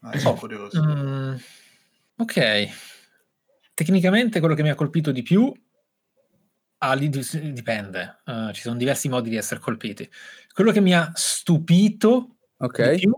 Ah, 0.00 0.18
sono 0.18 0.34
curioso. 0.34 0.82
Mm, 0.84 1.34
ok, 2.18 2.68
tecnicamente 3.72 4.38
quello 4.38 4.54
che 4.54 4.62
mi 4.62 4.68
ha 4.68 4.74
colpito 4.74 5.12
di 5.12 5.22
più 5.22 5.50
ah, 6.76 6.96
dipende, 6.96 8.20
Eh, 8.26 8.50
ci 8.52 8.60
sono 8.60 8.76
diversi 8.76 9.08
modi 9.08 9.30
di 9.30 9.36
essere 9.36 9.60
colpiti. 9.60 10.06
Quello 10.52 10.72
che 10.72 10.80
mi 10.82 10.94
ha 10.94 11.10
stupito 11.14 12.36
Ok. 12.58 12.90
di 12.90 12.98
più 12.98 13.16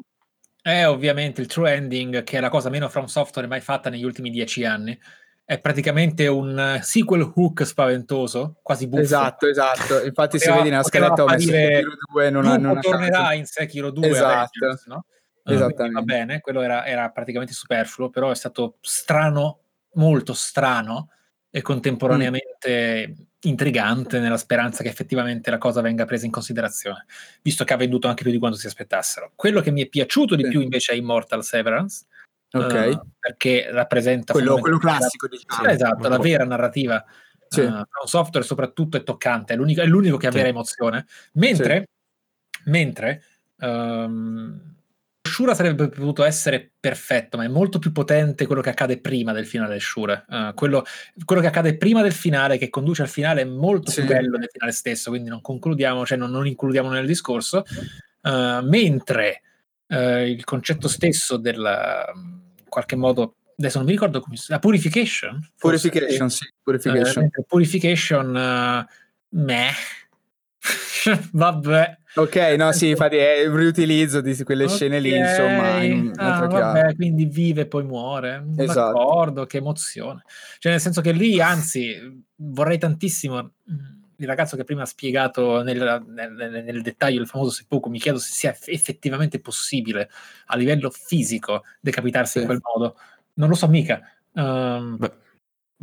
è 0.64 0.88
ovviamente 0.88 1.42
il 1.42 1.46
true 1.46 1.74
ending, 1.74 2.22
che 2.24 2.38
è 2.38 2.40
la 2.40 2.48
cosa 2.48 2.70
meno 2.70 2.88
from 2.88 3.04
software 3.04 3.46
mai 3.46 3.60
fatta 3.60 3.90
negli 3.90 4.02
ultimi 4.02 4.30
dieci 4.30 4.64
anni. 4.64 4.98
È 5.44 5.60
praticamente 5.60 6.26
un 6.26 6.58
eh, 6.58 6.80
sequel 6.82 7.30
hook 7.34 7.66
spaventoso, 7.66 8.56
quasi 8.62 8.88
buffo. 8.88 9.02
Esatto, 9.02 9.46
esatto. 9.46 10.02
Infatti 10.02 10.38
Poteva- 10.38 10.56
vede 10.56 10.70
nella 10.70 10.82
scaletta 10.82 11.22
ho 11.22 11.26
messo 11.26 11.48
Sekiro 11.50 11.92
2 12.10 12.30
non 12.30 12.46
ha, 12.46 12.56
non 12.56 12.78
ha 12.78 12.80
tornerà 12.80 13.18
caso. 13.24 13.32
in 13.34 13.44
Sekiro 13.44 13.90
2 13.90 14.08
Esatto. 14.08 14.26
Avengers, 14.32 14.86
no? 14.86 15.04
Eh, 15.44 15.52
Esattamente. 15.52 15.74
quindi 15.74 15.94
Va 15.96 16.00
bene, 16.02 16.40
quello 16.40 16.62
era, 16.62 16.86
era 16.86 17.10
praticamente 17.10 17.52
superfluo, 17.52 18.08
però 18.08 18.30
è 18.30 18.34
stato 18.34 18.78
strano, 18.80 19.58
molto 19.96 20.32
strano, 20.32 21.10
e 21.50 21.60
contemporaneamente 21.60 23.14
intrigante 23.44 24.18
nella 24.18 24.36
speranza 24.36 24.82
che 24.82 24.88
effettivamente 24.88 25.50
la 25.50 25.58
cosa 25.58 25.80
venga 25.80 26.04
presa 26.04 26.26
in 26.26 26.32
considerazione, 26.32 27.06
visto 27.42 27.64
che 27.64 27.72
ha 27.72 27.76
venduto 27.76 28.08
anche 28.08 28.22
più 28.22 28.32
di 28.32 28.38
quanto 28.38 28.56
si 28.58 28.66
aspettassero. 28.66 29.32
Quello 29.34 29.60
che 29.60 29.70
mi 29.70 29.82
è 29.82 29.88
piaciuto 29.88 30.34
di 30.34 30.44
Sì. 30.44 30.48
più 30.50 30.60
invece 30.60 30.92
è 30.92 30.96
Immortal 30.96 31.44
Severance, 31.44 32.06
eh, 32.50 33.00
perché 33.18 33.70
rappresenta 33.70 34.32
quello, 34.32 34.58
quello 34.58 34.78
classico, 34.78 35.26
diciamo. 35.28 35.62
la- 35.64 35.72
esatto, 35.72 36.08
la 36.08 36.18
vera 36.18 36.44
narrativa 36.44 37.04
Sì. 37.48 37.60
eh, 37.60 37.64
From 37.68 38.06
Software 38.06 38.44
soprattutto 38.46 38.96
è 38.96 39.02
toccante, 39.02 39.54
è 39.54 39.56
l'unico, 39.56 39.80
è 39.82 39.86
l'unico 39.86 40.16
che 40.16 40.26
ha 40.28 40.30
Sì. 40.30 40.36
vera 40.36 40.48
emozione, 40.48 41.06
mentre, 41.34 41.88
mentre 42.64 43.22
ehm, 43.58 44.74
Shura 45.34 45.52
sarebbe 45.54 45.88
potuto 45.88 46.22
essere 46.22 46.70
perfetto, 46.78 47.36
ma 47.36 47.42
è 47.42 47.48
molto 47.48 47.80
più 47.80 47.90
potente 47.90 48.46
quello 48.46 48.62
che 48.62 48.70
accade 48.70 49.00
prima 49.00 49.32
del 49.32 49.46
finale 49.46 49.80
Shura. 49.80 50.24
Eh, 50.28 50.52
quello, 50.54 50.84
quello 51.24 51.40
che 51.42 51.48
accade 51.48 51.76
prima 51.76 52.02
del 52.02 52.12
finale, 52.12 52.56
che 52.56 52.70
conduce 52.70 53.02
al 53.02 53.08
finale, 53.08 53.40
è 53.40 53.44
molto 53.44 53.90
Sì. 53.90 54.02
più 54.04 54.10
bello 54.10 54.38
del 54.38 54.48
finale 54.48 54.70
stesso, 54.70 55.10
quindi 55.10 55.28
non 55.28 55.40
concludiamo, 55.40 56.06
cioè 56.06 56.16
non, 56.16 56.30
non 56.30 56.46
includiamo 56.46 56.88
nel 56.88 57.04
discorso. 57.06 57.64
Eh, 58.22 58.60
mentre 58.62 59.42
eh, 59.88 60.30
il 60.30 60.44
concetto 60.44 60.86
stesso 60.86 61.36
della 61.36 62.04
in 62.14 62.68
qualche 62.68 62.96
modo 62.96 63.34
adesso 63.58 63.78
non 63.78 63.86
mi 63.86 63.92
ricordo 63.92 64.20
come 64.20 64.36
si 64.36 64.46
la 64.50 64.58
purification 64.58 65.38
forse? 65.56 65.88
Purification, 65.88 66.30
sì, 66.30 66.44
Eh, 66.44 66.52
purification. 66.62 67.28
purification 67.46 68.36
eh, 68.36 68.86
meh 69.28 69.70
vabbè. 71.32 71.98
Ok, 72.16 72.36
no, 72.56 72.72
sì, 72.72 72.90
infatti 72.90 73.16
è 73.16 73.46
un 73.46 73.56
riutilizzo 73.56 74.20
di 74.20 74.40
quelle 74.44 74.68
scene 74.68 75.00
lì, 75.00 75.14
insomma, 75.16 75.82
in 75.82 76.12
ah, 76.16 76.46
vabbè, 76.46 76.94
quindi 76.94 77.24
vive 77.26 77.62
e 77.62 77.66
poi 77.66 77.84
muore. 77.84 78.44
Esatto. 78.56 78.96
d'accordo 78.96 79.46
che 79.46 79.58
emozione. 79.58 80.22
Cioè 80.58 80.72
nel 80.72 80.80
senso 80.80 81.00
che 81.00 81.12
lì 81.12 81.40
anzi 81.40 82.22
vorrei 82.36 82.78
tantissimo 82.78 83.42
mm, 83.42 83.76
il 84.16 84.26
ragazzo 84.26 84.56
che 84.56 84.62
prima 84.64 84.82
ha 84.82 84.86
spiegato 84.86 85.62
nel, 85.62 86.04
nel- 86.06 86.62
nel- 86.64 86.82
dettaglio 86.82 87.20
il 87.20 87.26
famoso 87.26 87.50
seppuku 87.50 87.90
mi 87.90 87.98
chiedo 87.98 88.18
se 88.18 88.30
sia 88.32 88.50
eff- 88.50 88.68
effettivamente 88.68 89.40
possibile 89.40 90.08
a 90.46 90.56
livello 90.56 90.90
fisico 90.90 91.64
decapitarsi 91.80 92.32
Sì. 92.34 92.38
in 92.40 92.44
quel 92.46 92.60
modo. 92.62 92.96
Non 93.34 93.48
lo 93.48 93.56
so 93.56 93.66
mica. 93.68 94.00
Ehm, 94.34 94.96
Beh, 94.98 95.12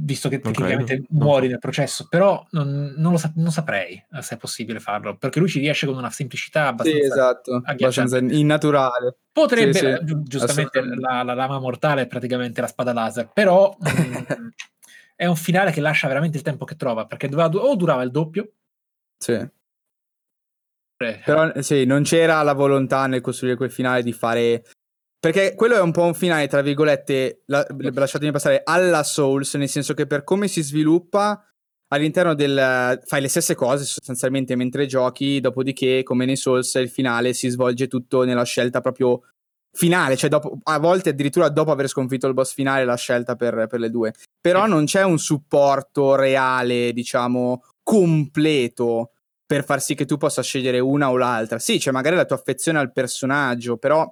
visto 0.03 0.30
che 0.30 0.40
Non 0.44 0.52
tecnicamente 0.53 0.95
credo, 0.95 1.07
muori 1.10 1.48
nel 1.48 1.60
processo, 1.60 2.07
però 2.10 2.45
non, 2.52 2.94
non 2.98 3.11
lo 3.11 3.18
sa- 3.18 3.32
non 3.36 3.52
saprei 3.52 3.94
eh, 4.11 4.22
se 4.22 4.36
è 4.36 4.38
possibile 4.38 4.80
farlo, 4.80 5.15
perché 5.18 5.40
lui 5.40 5.48
ci 5.49 5.60
riesce 5.60 5.86
con 5.86 5.95
una 5.95 6.10
semplicità 6.10 6.61
Sì, 6.61 6.68
abbastanza... 6.68 7.06
esatto, 7.07 7.52
agghiacciante. 7.64 7.84
abbastanza 8.15 8.36
innaturale. 8.36 9.18
Potrebbe, 9.32 9.73
Sì, 9.73 9.80
sì, 9.80 10.06
giu- 10.06 10.23
giustamente, 10.23 10.84
la, 10.95 11.23
la 11.23 11.34
lama 11.34 11.60
mortale 11.60 12.02
è 12.02 12.07
praticamente 12.07 12.61
la 12.61 12.68
spada 12.68 12.94
laser, 12.94 13.30
però 13.34 13.76
mm, 13.80 14.15
è 15.15 15.26
un 15.26 15.36
finale 15.36 15.72
che 15.72 15.82
lascia 15.82 16.07
veramente 16.07 16.38
il 16.38 16.44
tempo 16.44 16.65
che 16.65 16.76
trova, 16.76 17.06
perché 17.06 17.28
doveva, 17.30 17.48
o 17.49 17.76
durava 17.76 18.03
il 18.03 18.11
doppio, 18.11 18.52
Sì. 19.18 19.34
eh, 19.34 21.22
Però 21.26 21.61
sì, 21.61 21.86
non 21.86 22.03
c'era 22.03 22.41
la 22.44 22.53
volontà 22.53 23.07
nel 23.07 23.22
costruire 23.22 23.56
quel 23.57 23.72
finale 23.72 24.03
di 24.03 24.14
fare... 24.14 24.64
Perché 25.22 25.53
quello 25.53 25.76
è 25.76 25.81
un 25.81 25.91
po' 25.91 26.02
un 26.02 26.15
finale, 26.15 26.48
tra 26.48 26.64
virgolette, 26.64 27.43
la- 27.45 27.64
lasciatemi 27.93 28.31
passare, 28.31 28.61
alla 28.64 29.03
Souls, 29.03 29.53
nel 29.53 29.69
senso 29.69 29.93
che 29.93 30.07
per 30.07 30.23
come 30.23 30.48
si 30.48 30.64
sviluppa 30.64 31.45
all'interno 31.89 32.34
del... 32.34 32.99
fai 33.06 33.22
le 33.22 33.27
stesse 33.27 33.53
cose 33.53 33.84
sostanzialmente 33.84 34.56
mentre 34.56 34.88
giochi, 34.88 35.39
dopodiché, 35.39 36.02
come 36.02 36.26
nei 36.26 36.38
Souls, 36.38 36.73
il 36.73 36.89
finale 36.89 37.34
si 37.34 37.49
svolge 37.49 37.88
tutto 37.88 38.23
nella 38.23 38.45
scelta 38.45 38.81
proprio 38.81 39.22
finale, 39.72 40.18
cioè 40.18 40.27
dopo, 40.27 40.57
a 40.64 40.80
volte 40.80 41.10
addirittura 41.10 41.49
dopo 41.49 41.69
aver 41.72 41.88
sconfitto 41.88 42.26
il 42.26 42.34
boss 42.34 42.53
finale 42.53 42.84
la 42.84 42.98
scelta 42.98 43.35
per, 43.35 43.68
per 43.68 43.80
le 43.80 43.91
due. 43.91 44.14
Però 44.41 44.65
non 44.65 44.85
c'è 44.85 45.03
un 45.03 45.19
supporto 45.19 46.15
reale, 46.15 46.93
diciamo, 46.93 47.64
completo 47.84 49.11
per 49.45 49.64
far 49.65 49.81
sì 49.81 49.93
che 49.93 50.06
tu 50.06 50.18
possa 50.18 50.41
scegliere 50.41 50.80
una 50.80 51.11
o 51.11 51.18
l'altra. 51.18 51.60
Sì, 51.60 51.77
c'è 51.77 51.91
magari 51.91 52.15
la 52.15 52.26
tua 52.26 52.38
affezione 52.38 52.80
al 52.80 52.91
personaggio, 52.91 53.77
però 53.77 54.11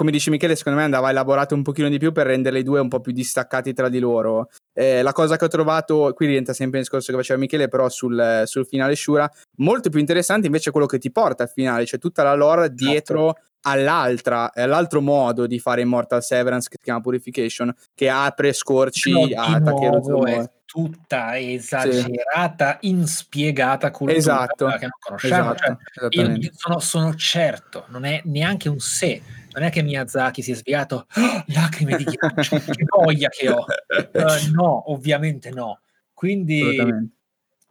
come 0.00 0.12
dice 0.12 0.30
Michele, 0.30 0.56
secondo 0.56 0.78
me 0.78 0.86
andava 0.86 1.10
elaborato 1.10 1.54
un 1.54 1.60
pochino 1.60 1.90
di 1.90 1.98
più 1.98 2.10
per 2.10 2.26
rendere 2.26 2.60
i 2.60 2.62
due 2.62 2.80
un 2.80 2.88
po' 2.88 3.00
più 3.00 3.12
distaccati 3.12 3.74
tra 3.74 3.90
di 3.90 3.98
loro. 3.98 4.48
Eh, 4.72 5.02
la 5.02 5.12
cosa 5.12 5.36
che 5.36 5.44
ho 5.44 5.48
trovato, 5.48 6.14
qui 6.14 6.24
rientra 6.24 6.54
sempre 6.54 6.78
il 6.78 6.84
discorso 6.84 7.12
che 7.12 7.18
faceva 7.18 7.38
Michele, 7.38 7.68
però 7.68 7.86
sul, 7.90 8.44
sul 8.46 8.64
finale 8.66 8.96
Shura, 8.96 9.30
molto 9.58 9.90
più 9.90 10.00
interessante 10.00 10.46
invece 10.46 10.70
è 10.70 10.72
quello 10.72 10.86
che 10.86 10.96
ti 10.96 11.12
porta 11.12 11.42
al 11.42 11.50
finale, 11.50 11.84
cioè 11.84 11.98
tutta 11.98 12.22
la 12.22 12.32
lore 12.32 12.72
dietro 12.72 13.36
all'altra, 13.64 14.50
all'altro 14.54 15.02
modo 15.02 15.46
di 15.46 15.58
fare 15.58 15.82
Immortal 15.82 16.22
Severance 16.22 16.70
che 16.70 16.76
si 16.78 16.84
chiama 16.84 17.00
Purification, 17.02 17.70
che 17.94 18.08
apre, 18.08 18.54
scorci, 18.54 19.12
però 19.12 19.26
di 19.26 19.34
attacchi 19.34 19.84
e 19.84 19.88
nuovo 19.90 20.24
è 20.24 20.30
muove. 20.30 20.52
tutta 20.64 21.38
esagerata, 21.38 22.78
inspiegata 22.80 23.90
cultura 23.90 24.16
Esatto, 24.16 24.64
che 24.64 24.80
non 24.80 24.90
conosciamo. 24.98 25.52
esatto, 25.52 25.58
cioè, 25.92 26.04
io, 26.08 26.08
esattamente. 26.08 26.46
io 26.46 26.52
sono, 26.54 26.78
sono 26.78 27.14
certo, 27.16 27.84
non 27.88 28.06
è 28.06 28.22
neanche 28.24 28.70
un 28.70 28.78
se, 28.78 29.20
non 29.52 29.62
è 29.64 29.70
che 29.70 29.82
Miyazaki 29.82 30.42
si 30.42 30.52
è 30.52 30.54
spiegato 30.54 31.06
"Ah, 31.10 31.44
lacrime 31.48 31.96
di 31.96 32.04
ghiaccio, 32.04 32.56
che 32.58 32.84
voglia 32.86 33.28
che 33.28 33.48
ho. 33.50 33.64
Eh, 33.88 34.48
no, 34.52 34.90
ovviamente 34.92 35.50
no. 35.50 35.80
Quindi 36.14 37.10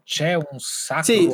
c'è 0.04 0.34
un 0.34 0.58
sacco 0.58 1.04
Sì. 1.04 1.32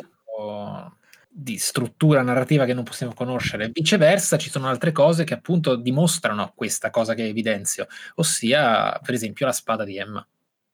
di 1.28 1.58
struttura 1.58 2.22
narrativa 2.22 2.64
che 2.64 2.74
non 2.74 2.84
possiamo 2.84 3.12
conoscere. 3.14 3.70
Viceversa, 3.72 4.38
ci 4.38 4.50
sono 4.50 4.68
altre 4.68 4.92
cose 4.92 5.24
che 5.24 5.34
appunto 5.34 5.76
dimostrano 5.76 6.52
questa 6.54 6.90
cosa 6.90 7.14
che 7.14 7.26
evidenzio, 7.26 7.86
ossia, 8.16 8.98
per 9.02 9.14
esempio, 9.14 9.46
la 9.46 9.52
spada 9.52 9.84
di 9.84 9.96
Emma, 9.98 10.26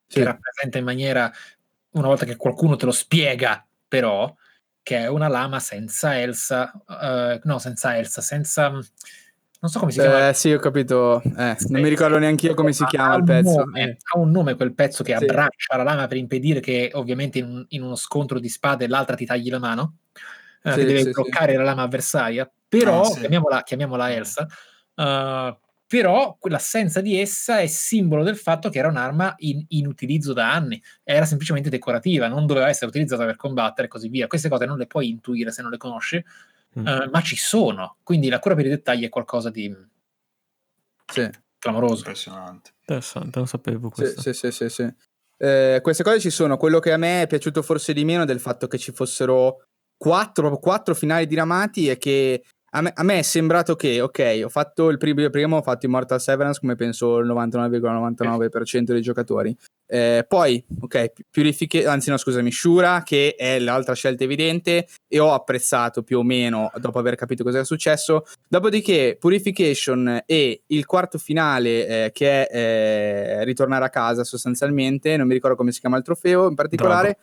Sì. 0.07 0.19
che 0.19 0.25
rappresenta 0.25 0.79
in 0.79 0.85
maniera, 0.85 1.33
una 1.93 2.07
volta 2.09 2.25
che 2.25 2.37
qualcuno 2.37 2.77
te 2.77 2.85
lo 2.87 2.93
spiega, 2.93 3.65
però, 3.89 4.33
che 4.83 4.99
è 4.99 5.07
una 5.09 5.29
lama 5.29 5.61
senza 5.61 6.19
Elsa, 6.19 6.73
eh, 6.89 7.41
no, 7.45 7.59
senza 7.59 7.97
Elsa, 7.97 8.21
senza... 8.21 8.73
non 9.63 9.71
so 9.71 9.79
come 9.79 9.93
si 9.93 10.01
chiama. 10.01 10.29
Eh, 10.29 10.35
sì, 10.35 10.53
ho 10.53 10.59
capito. 10.59 11.23
Eh, 11.23 11.57
non 11.69 11.81
mi 11.81 11.89
ricordo 11.89 12.19
neanche 12.19 12.47
io 12.49 12.55
come 12.55 12.73
si 12.73 12.85
chiama 12.87 13.15
il 13.15 13.23
pezzo. 13.23 13.59
nome, 13.61 13.81
Eh. 13.83 13.97
ha 14.13 14.19
un 14.19 14.31
nome 14.33 14.57
quel 14.57 14.75
pezzo 14.75 15.05
che 15.05 15.17
Sì. 15.17 15.23
abbraccia 15.23 15.77
la 15.77 15.85
lama 15.85 16.09
per 16.09 16.17
impedire 16.17 16.59
che 16.59 16.91
ovviamente 16.95 17.39
in, 17.39 17.45
un- 17.47 17.65
in 17.69 17.83
uno 17.83 17.95
scontro 17.95 18.41
di 18.41 18.49
spade 18.49 18.89
l'altra 18.89 19.15
ti 19.15 19.25
tagli 19.25 19.49
la 19.51 19.61
mano, 19.61 19.99
eh, 20.65 20.73
Sì, 20.73 20.85
deve 20.85 21.03
sì, 21.05 21.11
bloccare 21.11 21.55
la 21.55 21.63
lama 21.63 21.83
avversaria, 21.83 22.51
però, 22.69 23.05
sì. 23.05 23.21
chiamiamola, 23.21 23.63
chiamiamola 23.63 24.13
Elsa, 24.13 24.49
eh, 24.97 25.59
però 25.87 26.37
quell'assenza 26.41 27.01
di 27.01 27.21
essa 27.21 27.59
è 27.61 27.67
simbolo 27.67 28.25
del 28.25 28.37
fatto 28.37 28.69
che 28.69 28.79
era 28.81 28.89
un'arma 28.89 29.35
in, 29.39 29.65
in 29.69 29.87
utilizzo 29.87 30.33
da 30.33 30.51
anni, 30.53 30.83
era 31.05 31.25
semplicemente 31.25 31.69
decorativa, 31.71 32.27
non 32.27 32.47
doveva 32.47 32.69
essere 32.69 32.87
utilizzata 32.87 33.25
per 33.27 33.37
combattere 33.37 33.87
e 33.87 33.91
così 33.91 34.09
via. 34.09 34.27
Queste 34.27 34.49
cose 34.49 34.65
non 34.67 34.79
le 34.79 34.87
puoi 34.89 35.09
intuire 35.09 35.53
se 35.53 35.63
non 35.63 35.71
le 35.71 35.77
conosci, 35.77 36.25
Mm. 36.79 36.87
eh, 36.87 37.09
ma 37.11 37.21
ci 37.21 37.37
sono, 37.37 37.97
quindi 38.03 38.29
la 38.29 38.39
cura 38.39 38.55
per 38.55 38.67
i 38.67 38.71
dettagli 38.71 39.05
è 39.05 39.09
qualcosa 39.11 39.51
di 39.51 39.75
Sì, 41.13 41.29
clamoroso. 41.59 41.99
Impressionante. 41.99 42.71
Interessante, 42.81 43.39
non 43.39 43.47
sapevo 43.47 43.91
sì, 43.95 44.03
questo. 44.03 44.21
sì, 44.23 44.33
sì, 44.33 44.51
sì, 44.51 44.69
sì. 44.69 44.95
Eh, 45.37 45.81
queste 45.83 46.03
cose 46.03 46.21
ci 46.21 46.31
sono. 46.31 46.57
Quello 46.57 46.79
che 46.79 46.93
a 46.93 46.97
me 46.97 47.23
è 47.23 47.27
piaciuto 47.27 47.63
forse 47.63 47.93
di 47.93 48.05
meno 48.05 48.25
del 48.25 48.41
fatto 48.41 48.67
che 48.69 48.79
ci 48.79 48.93
fossero 48.93 49.65
quattro, 49.97 50.57
quattro 50.59 50.95
finali 50.95 51.27
diramati 51.27 51.89
è 51.89 51.99
che 51.99 52.43
a 52.75 52.81
me, 52.81 52.93
a 52.95 53.03
me 53.03 53.19
è 53.19 53.23
sembrato 53.23 53.77
che, 53.77 54.01
ok, 54.01 54.41
ho 54.45 54.49
fatto 54.49 54.89
il 54.89 54.97
primo, 54.97 55.21
il 55.21 55.31
primo, 55.31 55.59
ho 55.59 55.63
fatto 55.63 55.85
Immortal 55.85 56.21
Severance 56.21 56.59
come 56.61 56.75
penso 56.75 57.19
il 57.19 57.27
99,99% 57.27 58.93
dei 58.93 59.03
giocatori. 59.03 59.55
Eh, 59.93 60.25
poi, 60.27 60.65
ok, 60.81 61.13
Purification, 61.31 61.93
anzi 61.93 62.09
no, 62.09 62.17
scusami, 62.17 62.51
Shura, 62.51 63.03
che 63.05 63.35
è 63.37 63.59
l'altra 63.59 63.95
scelta 63.95 64.25
evidente, 64.25 64.87
e 65.07 65.19
ho 65.19 65.35
apprezzato 65.35 66.03
più 66.03 66.21
o 66.21 66.23
meno 66.23 66.71
dopo 66.79 66.99
aver 66.99 67.15
capito 67.15 67.45
cosa 67.45 67.59
è 67.59 67.65
successo. 67.67 68.25
Dopodiché, 68.49 69.19
Purification 69.21 70.23
e 70.25 70.63
il 70.69 70.87
quarto 70.87 71.19
finale, 71.19 72.07
eh, 72.07 72.11
che 72.13 72.47
è 72.47 72.57
eh, 72.57 73.45
ritornare 73.45 73.85
a 73.85 73.91
casa 73.91 74.25
sostanzialmente, 74.25 75.15
non 75.19 75.27
mi 75.27 75.35
ricordo 75.35 75.57
come 75.57 75.73
si 75.73 75.81
chiama 75.81 75.99
il 75.99 76.05
trofeo 76.05 76.49
in 76.49 76.55
particolare. 76.55 77.19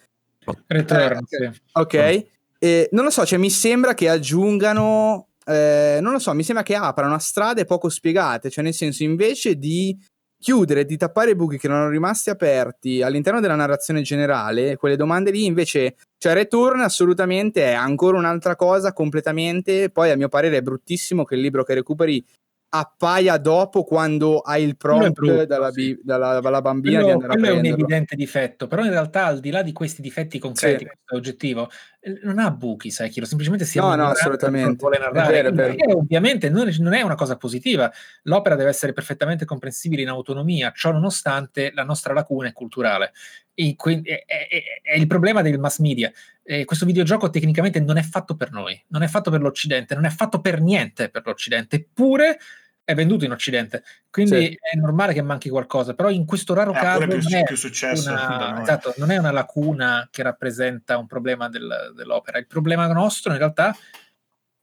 Return, 0.67 1.17
Eh, 1.17 1.51
sì. 1.51 1.61
Ok, 1.71 2.25
Eh, 2.61 2.89
non 2.91 3.05
lo 3.05 3.09
so, 3.09 3.25
cioè 3.25 3.39
mi 3.39 3.49
sembra 3.49 3.93
che 3.93 4.09
aggiungano, 4.09 5.29
eh, 5.45 5.99
non 6.01 6.11
lo 6.11 6.19
so, 6.19 6.33
mi 6.33 6.43
sembra 6.43 6.63
che 6.63 6.75
aprano 6.75 7.17
strade 7.17 7.63
poco 7.63 7.87
spiegate, 7.87 8.49
cioè 8.49 8.63
nel 8.63 8.73
senso 8.73 9.03
invece 9.03 9.55
di 9.55 9.97
chiudere, 10.39 10.85
di 10.85 10.97
tappare 10.97 11.31
i 11.31 11.35
buchi 11.35 11.57
che 11.57 11.67
erano 11.67 11.89
rimasti 11.89 12.29
aperti 12.29 13.01
all'interno 13.01 13.41
della 13.41 13.55
narrazione 13.55 14.01
generale, 14.01 14.77
quelle 14.77 14.95
domande 14.95 15.31
lì 15.31 15.45
invece, 15.45 15.95
cioè 16.17 16.33
Return 16.33 16.79
assolutamente 16.79 17.63
è 17.63 17.73
ancora 17.73 18.17
un'altra 18.17 18.55
cosa 18.55 18.93
completamente, 18.93 19.89
poi 19.89 20.11
a 20.11 20.15
mio 20.15 20.29
parere 20.29 20.57
è 20.57 20.61
bruttissimo 20.61 21.25
che 21.25 21.35
il 21.35 21.41
libro 21.41 21.63
che 21.63 21.73
recuperi 21.73 22.23
appaia 22.71 23.37
dopo 23.37 23.83
quando 23.83 24.39
hai 24.39 24.63
il 24.63 24.77
prompt 24.77 25.11
brutto, 25.11 25.45
dalla, 25.45 25.71
sì. 25.71 25.99
dalla- 26.03 26.39
dalla 26.39 26.61
bambina 26.61 26.97
di 26.99 27.03
Quello, 27.03 27.19
andare 27.19 27.33
a 27.33 27.35
quello 27.35 27.47
è 27.47 27.55
un 27.55 27.59
prenderlo. 27.61 27.85
evidente 27.85 28.15
difetto, 28.15 28.67
però 28.67 28.83
in 28.83 28.91
realtà 28.91 29.25
al 29.25 29.39
di 29.39 29.49
là 29.49 29.61
di 29.63 29.71
questi 29.73 30.01
difetti 30.01 30.37
concreti, 30.39 30.79
Sì. 30.83 30.85
questo 30.85 31.13
è 31.13 31.15
oggettivo, 31.17 31.69
eh, 31.99 32.19
non 32.23 32.37
ha 32.39 32.51
buchi 32.51 32.91
Sekiro, 32.91 33.25
semplicemente 33.25 33.65
si 33.65 33.77
è 33.77 33.81
No, 33.81 33.95
no, 33.95 34.07
assolutamente. 34.09 34.67
non 34.67 34.75
vuole 34.75 34.97
È 34.97 34.99
narrare, 34.99 35.31
vero, 35.33 35.49
è 35.49 35.51
vero. 35.53 35.97
ovviamente 35.97 36.49
non 36.49 36.67
è, 36.67 36.75
non 36.79 36.93
è 36.93 37.01
una 37.01 37.15
cosa 37.15 37.35
positiva, 37.37 37.91
l'opera 38.23 38.55
deve 38.55 38.69
essere 38.69 38.93
perfettamente 38.93 39.45
comprensibile 39.45 40.03
in 40.03 40.09
autonomia, 40.09 40.71
ciò 40.75 40.91
nonostante 40.91 41.71
la 41.73 41.83
nostra 41.83 42.13
lacuna 42.13 42.49
è 42.49 42.53
culturale. 42.53 43.13
E 43.55 43.75
è, 43.77 44.23
è- 44.25 44.47
è- 44.47 44.63
è 44.83 44.95
il 44.97 45.05
problema 45.07 45.41
del 45.41 45.59
mass 45.59 45.79
media. 45.79 46.09
Eh, 46.51 46.65
questo 46.65 46.87
videogioco 46.87 47.29
tecnicamente 47.29 47.79
non 47.79 47.97
è 47.97 48.01
fatto 48.01 48.35
per 48.35 48.51
noi, 48.51 48.83
non 48.87 49.03
è 49.03 49.07
fatto 49.07 49.29
per 49.29 49.39
l'Occidente, 49.39 49.93
non 49.93 50.05
è 50.05 50.09
fatto 50.09 50.41
per 50.41 50.61
niente 50.61 51.09
per 51.09 51.21
l'Occidente, 51.23 51.75
eppure 51.75 52.39
è 52.83 52.95
venduto 52.95 53.23
in 53.23 53.29
Occidente. 53.29 53.83
Quindi 54.09 54.45
Sì. 54.47 54.57
è 54.59 54.75
normale 54.75 55.13
che 55.13 55.21
manchi 55.21 55.47
qualcosa, 55.49 55.93
però 55.93 56.09
in 56.09 56.25
questo 56.25 56.55
raro 56.55 56.71
Ha 56.71 56.79
caso 56.79 57.05
più, 57.05 57.17
non 57.19 57.33
è 57.35 57.43
più 57.43 57.55
da 57.55 57.91
una, 57.91 58.61
esatto, 58.63 58.95
non 58.97 59.11
è 59.11 59.17
una 59.17 59.29
lacuna 59.29 60.07
che 60.09 60.23
rappresenta 60.23 60.97
un 60.97 61.05
problema 61.05 61.49
del- 61.49 61.93
dell'opera. 61.95 62.39
Il 62.39 62.47
problema 62.47 62.87
nostro 62.87 63.31
in 63.31 63.37
realtà 63.37 63.77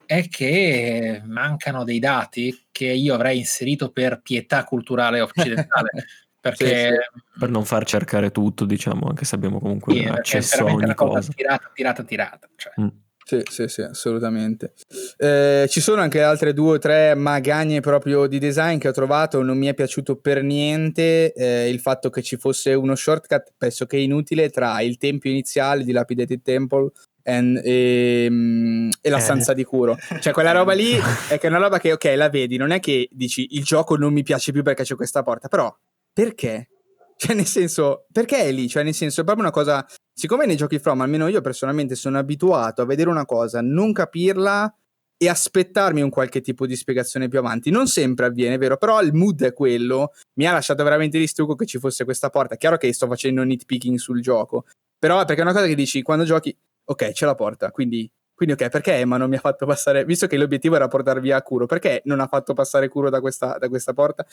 è 0.04 0.26
che 0.28 1.22
mancano 1.24 1.84
dei 1.84 2.00
dati 2.00 2.66
che 2.72 2.86
io 2.86 3.14
avrei 3.14 3.38
inserito 3.38 3.92
per 3.92 4.22
pietà 4.22 4.64
culturale 4.64 5.20
occidentale. 5.70 6.04
Perché 6.51 7.10
Per 7.39 7.51
non 7.51 7.64
far 7.64 7.85
cercare 7.85 8.31
tutto, 8.31 8.64
diciamo, 8.64 9.06
anche 9.09 9.24
se 9.24 9.35
abbiamo 9.35 9.59
comunque 9.60 9.94
sì, 9.94 10.05
accesso 10.05 10.55
a 10.55 10.64
veramente 10.64 10.74
ogni 10.74 10.85
una 10.85 10.94
cosa 10.94 11.18
cosa. 11.18 11.32
tirata, 11.35 11.70
tirata, 11.74 12.02
tirata. 12.02 12.48
Cioè. 12.56 12.73
Mm. 12.81 12.89
Sì, 13.28 13.43
sì, 13.51 13.66
sì, 13.66 13.81
assolutamente. 13.82 14.74
Eh, 15.16 15.66
ci 15.68 15.81
sono 15.81 16.01
anche 16.01 16.23
altre 16.23 16.52
due 16.52 16.74
o 16.74 16.78
tre 16.78 17.16
magagne 17.16 17.81
proprio 17.81 18.28
di 18.28 18.39
design 18.39 18.78
che 18.78 18.86
ho 18.86 18.93
trovato, 18.93 19.43
non 19.43 19.59
mi 19.59 19.66
è 19.66 19.74
piaciuto 19.74 20.14
per 20.14 20.44
niente 20.44 21.32
eh, 21.32 21.68
il 21.68 21.81
fatto 21.81 22.09
che 22.09 22.23
ci 22.23 22.36
fosse 22.36 22.73
uno 22.74 22.94
shortcut 22.94 23.55
pressoché 23.56 23.97
inutile 23.97 24.48
tra 24.48 24.81
il 24.81 24.97
tempio 24.97 25.28
iniziale 25.28 25.82
di 25.82 25.90
Lapidated 25.90 26.40
Temple 26.40 26.93
and- 27.24 27.60
e, 27.64 28.28
mm, 28.31 28.90
e 29.01 29.10
la 29.10 29.16
Eh. 29.16 29.20
stanza 29.20 29.52
di 29.55 29.64
Kuro. 29.64 29.98
Cioè 30.20 30.32
quella 30.32 30.52
roba 30.52 30.73
lì 30.73 30.93
è 31.28 31.36
che 31.40 31.47
è 31.47 31.51
una 31.51 31.59
roba 31.59 31.81
che, 31.81 31.90
ok, 31.94 32.12
la 32.14 32.28
vedi, 32.28 32.56
non 32.56 32.70
è 32.70 32.78
che 32.78 33.09
dici 33.10 33.48
il 33.56 33.64
gioco 33.64 33.97
non 33.97 34.12
mi 34.12 34.23
piace 34.23 34.52
più 34.52 34.62
perché 34.62 34.85
c'è 34.85 34.94
questa 34.94 35.24
porta, 35.24 35.48
però 35.48 35.77
perché? 36.16 36.70
Cioè 37.14 37.34
nel 37.34 37.44
senso, 37.44 38.06
perché 38.10 38.38
è 38.38 38.51
lì? 38.51 38.68
Cioè 38.68 38.82
nel 38.82 38.94
senso 38.94 39.20
è 39.20 39.24
proprio 39.24 39.44
una 39.44 39.52
cosa 39.52 39.86
siccome 40.14 40.47
nei 40.47 40.56
giochi 40.56 40.78
From, 40.78 41.02
almeno 41.02 41.28
io 41.28 41.43
personalmente 41.43 41.94
sono 41.94 42.16
abituato 42.16 42.80
a 42.80 42.86
vedere 42.86 43.10
una 43.10 43.26
cosa, 43.26 43.60
non 43.60 43.93
capirla 43.93 44.74
e 45.18 45.28
aspettarmi 45.28 46.01
un 46.01 46.09
qualche 46.09 46.40
tipo 46.40 46.66
di 46.66 46.74
spiegazione 46.74 47.28
più 47.28 47.38
avanti. 47.38 47.70
Non 47.70 47.86
sempre 47.86 48.24
avviene, 48.24 48.56
vero? 48.56 48.78
Però 48.78 49.02
il 49.02 49.12
mood 49.12 49.43
è 49.43 49.52
quello. 49.52 50.12
Mi 50.38 50.47
ha 50.47 50.52
lasciato 50.52 50.82
veramente 50.84 51.18
di 51.18 51.26
stucco 51.26 51.55
che 51.55 51.66
ci 51.66 51.78
fosse 51.78 52.05
questa 52.05 52.30
porta. 52.30 52.56
Chiaro 52.56 52.78
che 52.78 52.90
sto 52.94 53.06
facendo 53.06 53.43
nitpicking 53.43 53.98
sul 53.98 54.22
gioco, 54.22 54.64
però 54.98 55.22
perché 55.26 55.43
è 55.43 55.44
una 55.44 55.52
cosa 55.52 55.66
che 55.66 55.74
dici 55.74 56.01
quando 56.01 56.24
giochi, 56.24 56.56
ok, 56.84 57.12
c'è 57.12 57.26
la 57.26 57.34
porta, 57.34 57.70
quindi. 57.70 58.10
Quindi 58.34 58.55
ok, 58.55 58.68
perché 58.70 58.93
Emma 58.93 59.16
non 59.18 59.30
mi 59.30 59.36
ha 59.36 59.40
fatto 59.40 59.64
passare, 59.64 60.05
visto 60.05 60.26
che 60.26 60.36
l'obiettivo 60.36 60.76
era 60.76 60.88
portar 60.88 61.20
via 61.20 61.40
Kuro, 61.43 61.64
perché 61.64 62.02
non 62.05 62.20
ha 62.20 62.26
fatto 62.26 62.52
passare 62.52 62.88
Kuro 62.88 63.09
da 63.09 63.20
questa, 63.20 63.56
da 63.59 63.68
questa 63.68 63.94
porta? 63.94 64.26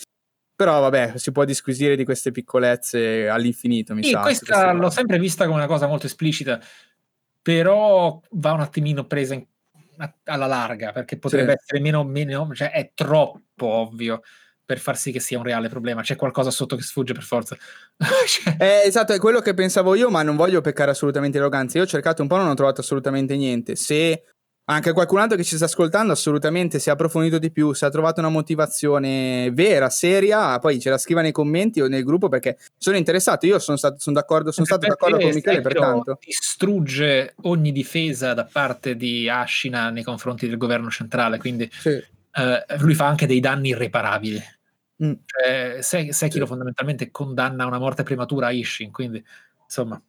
Però 0.55 0.79
vabbè, 0.81 1.13
si 1.15 1.31
può 1.31 1.45
disquisire 1.45 1.95
di 1.95 2.03
queste 2.05 2.31
piccolezze 2.31 3.27
all'infinito, 3.27 3.95
mi 3.95 4.03
Sì, 4.03 4.11
sa. 4.11 4.21
questa 4.21 4.71
l'ho 4.71 4.89
sempre 4.91 5.17
vista 5.17 5.45
come 5.45 5.57
una 5.57 5.65
cosa 5.67 5.87
molto 5.87 6.05
esplicita, 6.05 6.59
però 7.41 8.19
va 8.31 8.51
un 8.51 8.61
attimino 8.61 9.05
presa 9.05 9.33
in- 9.33 9.45
a- 9.97 10.13
alla 10.25 10.45
larga, 10.45 10.91
perché 10.91 11.17
potrebbe 11.17 11.51
Sì. 11.53 11.57
essere 11.63 11.79
meno, 11.81 12.03
meno, 12.03 12.49
cioè 12.53 12.71
è 12.71 12.91
troppo 12.93 13.65
ovvio 13.65 14.21
per 14.65 14.79
far 14.79 14.95
sì 14.95 15.11
che 15.11 15.19
sia 15.19 15.37
un 15.37 15.43
reale 15.43 15.69
problema. 15.69 16.01
C'è 16.03 16.15
qualcosa 16.15 16.49
sotto 16.51 16.75
che 16.75 16.83
sfugge 16.83 17.13
per 17.13 17.23
forza. 17.23 17.57
Cioè, 18.27 18.55
Eh, 18.59 18.81
esatto, 18.87 19.11
è 19.13 19.19
quello 19.19 19.39
che 19.41 19.53
pensavo 19.53 19.95
io, 19.95 20.09
ma 20.09 20.21
non 20.23 20.35
voglio 20.35 20.61
peccare 20.61 20.91
assolutamente 20.91 21.37
di 21.37 21.43
arroganza. 21.43 21.77
Io 21.79 21.83
ho 21.83 21.87
cercato 21.87 22.21
un 22.21 22.27
po', 22.27 22.37
non 22.37 22.47
ho 22.47 22.53
trovato 22.53 22.81
assolutamente 22.81 23.35
niente. 23.35 23.75
Se 23.75 24.23
anche 24.65 24.93
qualcun 24.93 25.19
altro 25.19 25.35
che 25.35 25.43
ci 25.43 25.55
sta 25.57 25.65
ascoltando, 25.65 26.13
assolutamente, 26.13 26.79
se 26.79 26.89
ha 26.89 26.93
approfondito 26.93 27.37
di 27.37 27.51
più, 27.51 27.73
se 27.73 27.85
ha 27.85 27.89
trovato 27.89 28.19
una 28.21 28.29
motivazione 28.29 29.51
vera, 29.51 29.89
seria, 29.89 30.57
poi 30.59 30.79
ce 30.79 30.89
la 30.89 30.97
scriva 30.97 31.21
nei 31.21 31.33
commenti 31.33 31.81
o 31.81 31.87
nel 31.87 32.03
gruppo 32.03 32.29
perché 32.29 32.57
sono 32.77 32.95
interessato. 32.95 33.45
Io 33.45 33.59
sono 33.59 33.75
stato, 33.77 33.99
sono 33.99 34.15
d'accordo, 34.15 34.51
sono 34.51 34.65
stato 34.65 34.87
d'accordo 34.87 35.17
con 35.17 35.29
Michele, 35.33 35.61
pertanto. 35.61 36.17
distrugge 36.25 37.33
ogni 37.41 37.71
difesa 37.73 38.33
da 38.33 38.45
parte 38.45 38.95
di 38.95 39.27
Ashina 39.27 39.89
nei 39.89 40.03
confronti 40.03 40.47
del 40.47 40.57
governo 40.57 40.89
centrale, 40.89 41.37
quindi 41.39 41.69
Sì. 41.71 41.89
eh, 41.89 42.65
lui 42.79 42.93
fa 42.95 43.07
anche 43.07 43.25
dei 43.27 43.41
danni 43.41 43.69
irreparabili. 43.69 44.41
Mm. 45.03 45.11
Cioè, 45.25 45.77
Se- 45.81 46.13
Sekiro 46.13 46.45
Sì. 46.45 46.49
fondamentalmente 46.49 47.11
condanna 47.11 47.63
a 47.63 47.67
una 47.67 47.79
morte 47.79 48.03
prematura 48.03 48.47
a 48.47 48.51
Ishin, 48.51 48.91
quindi 48.91 49.21
insomma. 49.65 50.01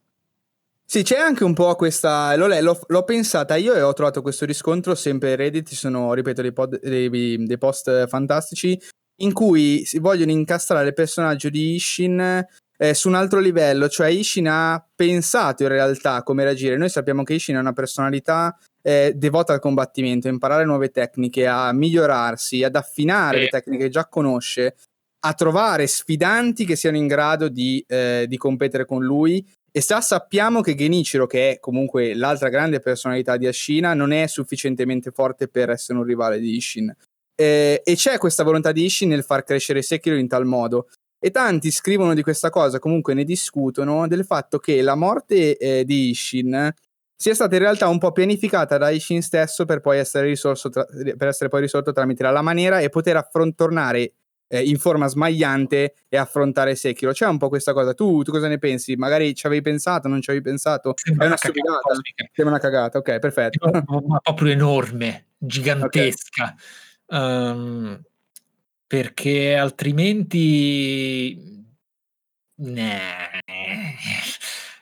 Sì, 0.86 1.02
c'è 1.02 1.16
anche 1.16 1.44
un 1.44 1.55
po' 1.55 1.74
questa. 1.77 2.36
L'ho, 2.36 2.47
l'ho- 2.47 2.81
l'ho 2.86 3.05
pensata 3.05 3.56
io 3.56 3.74
e 3.74 3.81
ho 3.82 3.93
trovato 3.94 4.23
questo 4.23 4.44
riscontro 4.44 4.94
sempre 4.94 5.31
in 5.31 5.36
Reddit. 5.36 5.69
Ci 5.69 5.77
sono, 5.77 6.12
ripeto, 6.12 6.43
dei, 6.43 6.52
pod- 6.52 6.78
dei- 6.81 7.44
dei 7.44 7.59
post 7.59 8.06
fantastici 8.06 8.78
in 9.23 9.32
cui 9.32 9.85
si 9.85 9.98
vogliono 9.98 10.31
incastrare 10.32 10.89
il 10.89 10.94
personaggio 10.94 11.48
di 11.48 11.74
Ishin 11.74 12.44
eh, 12.77 12.94
su 12.94 13.09
un 13.09 13.15
altro 13.15 13.39
livello. 13.40 13.89
Cioè, 13.89 14.09
Ishin 14.09 14.47
ha 14.48 14.85
pensato 14.94 15.62
in 15.62 15.69
realtà 15.70 16.23
come 16.23 16.44
reagire. 16.44 16.77
Noi 16.77 16.90
sappiamo 16.90 17.23
che 17.23 17.35
Ishin 17.35 17.56
ha 17.56 17.61
una 17.61 17.73
personalità 17.73 18.56
eh, 18.82 19.12
devota 19.16 19.55
al 19.55 19.61
combattimento, 19.61 20.28
a 20.28 20.32
imparare 20.32 20.65
nuove 20.65 20.90
tecniche, 20.90 21.47
a 21.47 21.73
migliorarsi, 21.73 22.62
ad 22.62 22.77
affinare 22.77 23.39
Sì. 23.39 23.43
le 23.44 23.48
tecniche 23.48 23.85
che 23.85 23.90
già 23.90 24.06
conosce, 24.06 24.77
a 25.20 25.32
trovare 25.32 25.86
sfidanti 25.86 26.66
che 26.66 26.77
siano 26.77 26.98
in 26.98 27.06
grado 27.06 27.48
di, 27.48 27.82
eh, 27.89 28.27
di 28.28 28.36
competere 28.36 28.85
con 28.85 29.02
lui 29.02 29.43
e 29.76 29.80
già 29.80 30.01
sappiamo 30.01 30.60
che 30.60 30.76
Genichiro, 30.76 31.26
che 31.26 31.51
è 31.51 31.59
comunque 31.59 32.14
l'altra 32.14 32.48
grande 32.48 32.78
personalità 32.78 33.36
di 33.36 33.48
Ashina, 33.48 33.92
non 33.92 34.12
è 34.12 34.28
sufficientemente 34.28 35.10
forte 35.10 35.48
per 35.48 35.70
essere 35.70 35.98
un 35.98 36.05
rivale 36.05 36.38
di 36.38 36.55
Ishin. 36.55 36.94
Eh, 37.34 37.82
e 37.84 37.94
c'è 37.96 38.16
questa 38.18 38.44
volontà 38.44 38.70
di 38.70 38.84
Ishin 38.84 39.09
nel 39.09 39.24
far 39.24 39.42
crescere 39.42 39.82
Sekiro 39.82 40.14
in 40.14 40.28
tal 40.28 40.44
modo. 40.46 40.86
E 41.18 41.32
tanti 41.32 41.72
scrivono 41.72 42.14
di 42.14 42.22
questa 42.22 42.51
cosa, 42.51 42.78
comunque 42.78 43.14
ne 43.14 43.24
discutono, 43.24 44.06
del 44.06 44.24
fatto 44.24 44.60
che 44.60 44.80
la 44.80 44.94
morte 44.94 45.56
eh, 45.56 45.84
di 45.84 46.10
Ishin 46.10 46.72
sia 47.16 47.34
stata 47.34 47.56
in 47.56 47.62
realtà 47.62 47.88
un 47.88 47.98
po' 47.98 48.12
pianificata 48.12 48.78
da 48.78 48.90
Ishin 48.90 49.22
stesso 49.22 49.64
per 49.64 49.80
poi 49.80 49.98
essere, 49.98 50.28
risolto 50.28 50.68
tra- 50.68 50.86
per 51.16 51.26
essere 51.26 51.48
poi 51.48 51.62
risolto 51.62 51.90
tramite 51.90 52.22
la 52.22 52.30
lama 52.30 52.52
e 52.52 52.88
poter 52.90 53.16
affron- 53.16 53.56
tornare 53.56 54.12
eh, 54.48 54.62
in 54.62 54.78
forma 54.78 55.06
smagliante 55.06 55.94
e 56.08 56.16
affrontare 56.16 56.74
Sekiro. 56.74 57.12
C'è 57.12 57.26
un 57.26 57.38
po' 57.38 57.48
questa 57.48 57.72
cosa. 57.72 57.94
Tu, 57.94 58.22
tu 58.22 58.30
cosa 58.30 58.48
ne 58.48 58.58
pensi? 58.58 58.96
Magari 58.96 59.34
ci 59.34 59.46
avevi 59.46 59.62
pensato, 59.62 60.08
non 60.08 60.20
ci 60.20 60.30
avevi 60.30 60.44
pensato? 60.44 60.94
Sembra 60.96 61.24
è 61.24 61.28
una 61.28 61.36
una 61.36 61.52
cagata 61.52 61.60
stupidata. 61.60 61.80
cosmica. 61.80 62.30
Sembra 62.32 62.54
una 62.54 62.62
cagata, 62.62 62.98
ok, 62.98 63.18
perfetto. 63.18 63.70
ma 64.06 64.18
proprio 64.20 64.52
enorme, 64.52 65.26
gigantesca. 65.38 66.54
Ehm, 67.08 68.02
perché 68.86 69.56
altrimenti. 69.56 71.52
Nah. 72.56 73.28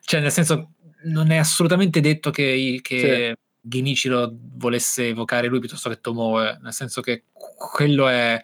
Cioè, 0.00 0.20
nel 0.20 0.30
senso, 0.30 0.72
non 1.04 1.30
è 1.30 1.38
assolutamente 1.38 2.00
detto 2.00 2.30
che, 2.30 2.80
che 2.82 3.36
Genichiro 3.60 4.30
volesse 4.56 5.08
evocare 5.08 5.46
lui 5.46 5.60
piuttosto 5.60 5.88
che 5.88 6.00
Tomoe. 6.00 6.58
Nel 6.60 6.72
senso 6.72 7.00
che 7.00 7.24
quello 7.32 8.08
è, 8.08 8.40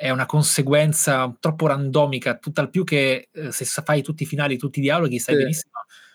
è 0.00 0.10
una 0.10 0.26
conseguenza 0.26 1.36
troppo 1.40 1.66
randomica, 1.66 2.36
tutt'al 2.38 2.70
più 2.70 2.84
che 2.84 3.30
eh, 3.32 3.50
se 3.50 3.64
fai 3.82 4.00
tutti 4.00 4.22
i 4.22 4.26
finali, 4.26 4.56
tutti 4.56 4.78
i 4.78 4.82
dialoghi, 4.82 5.18
sai 5.18 5.34
Sì. 5.34 5.40
benissimo. 5.40 5.72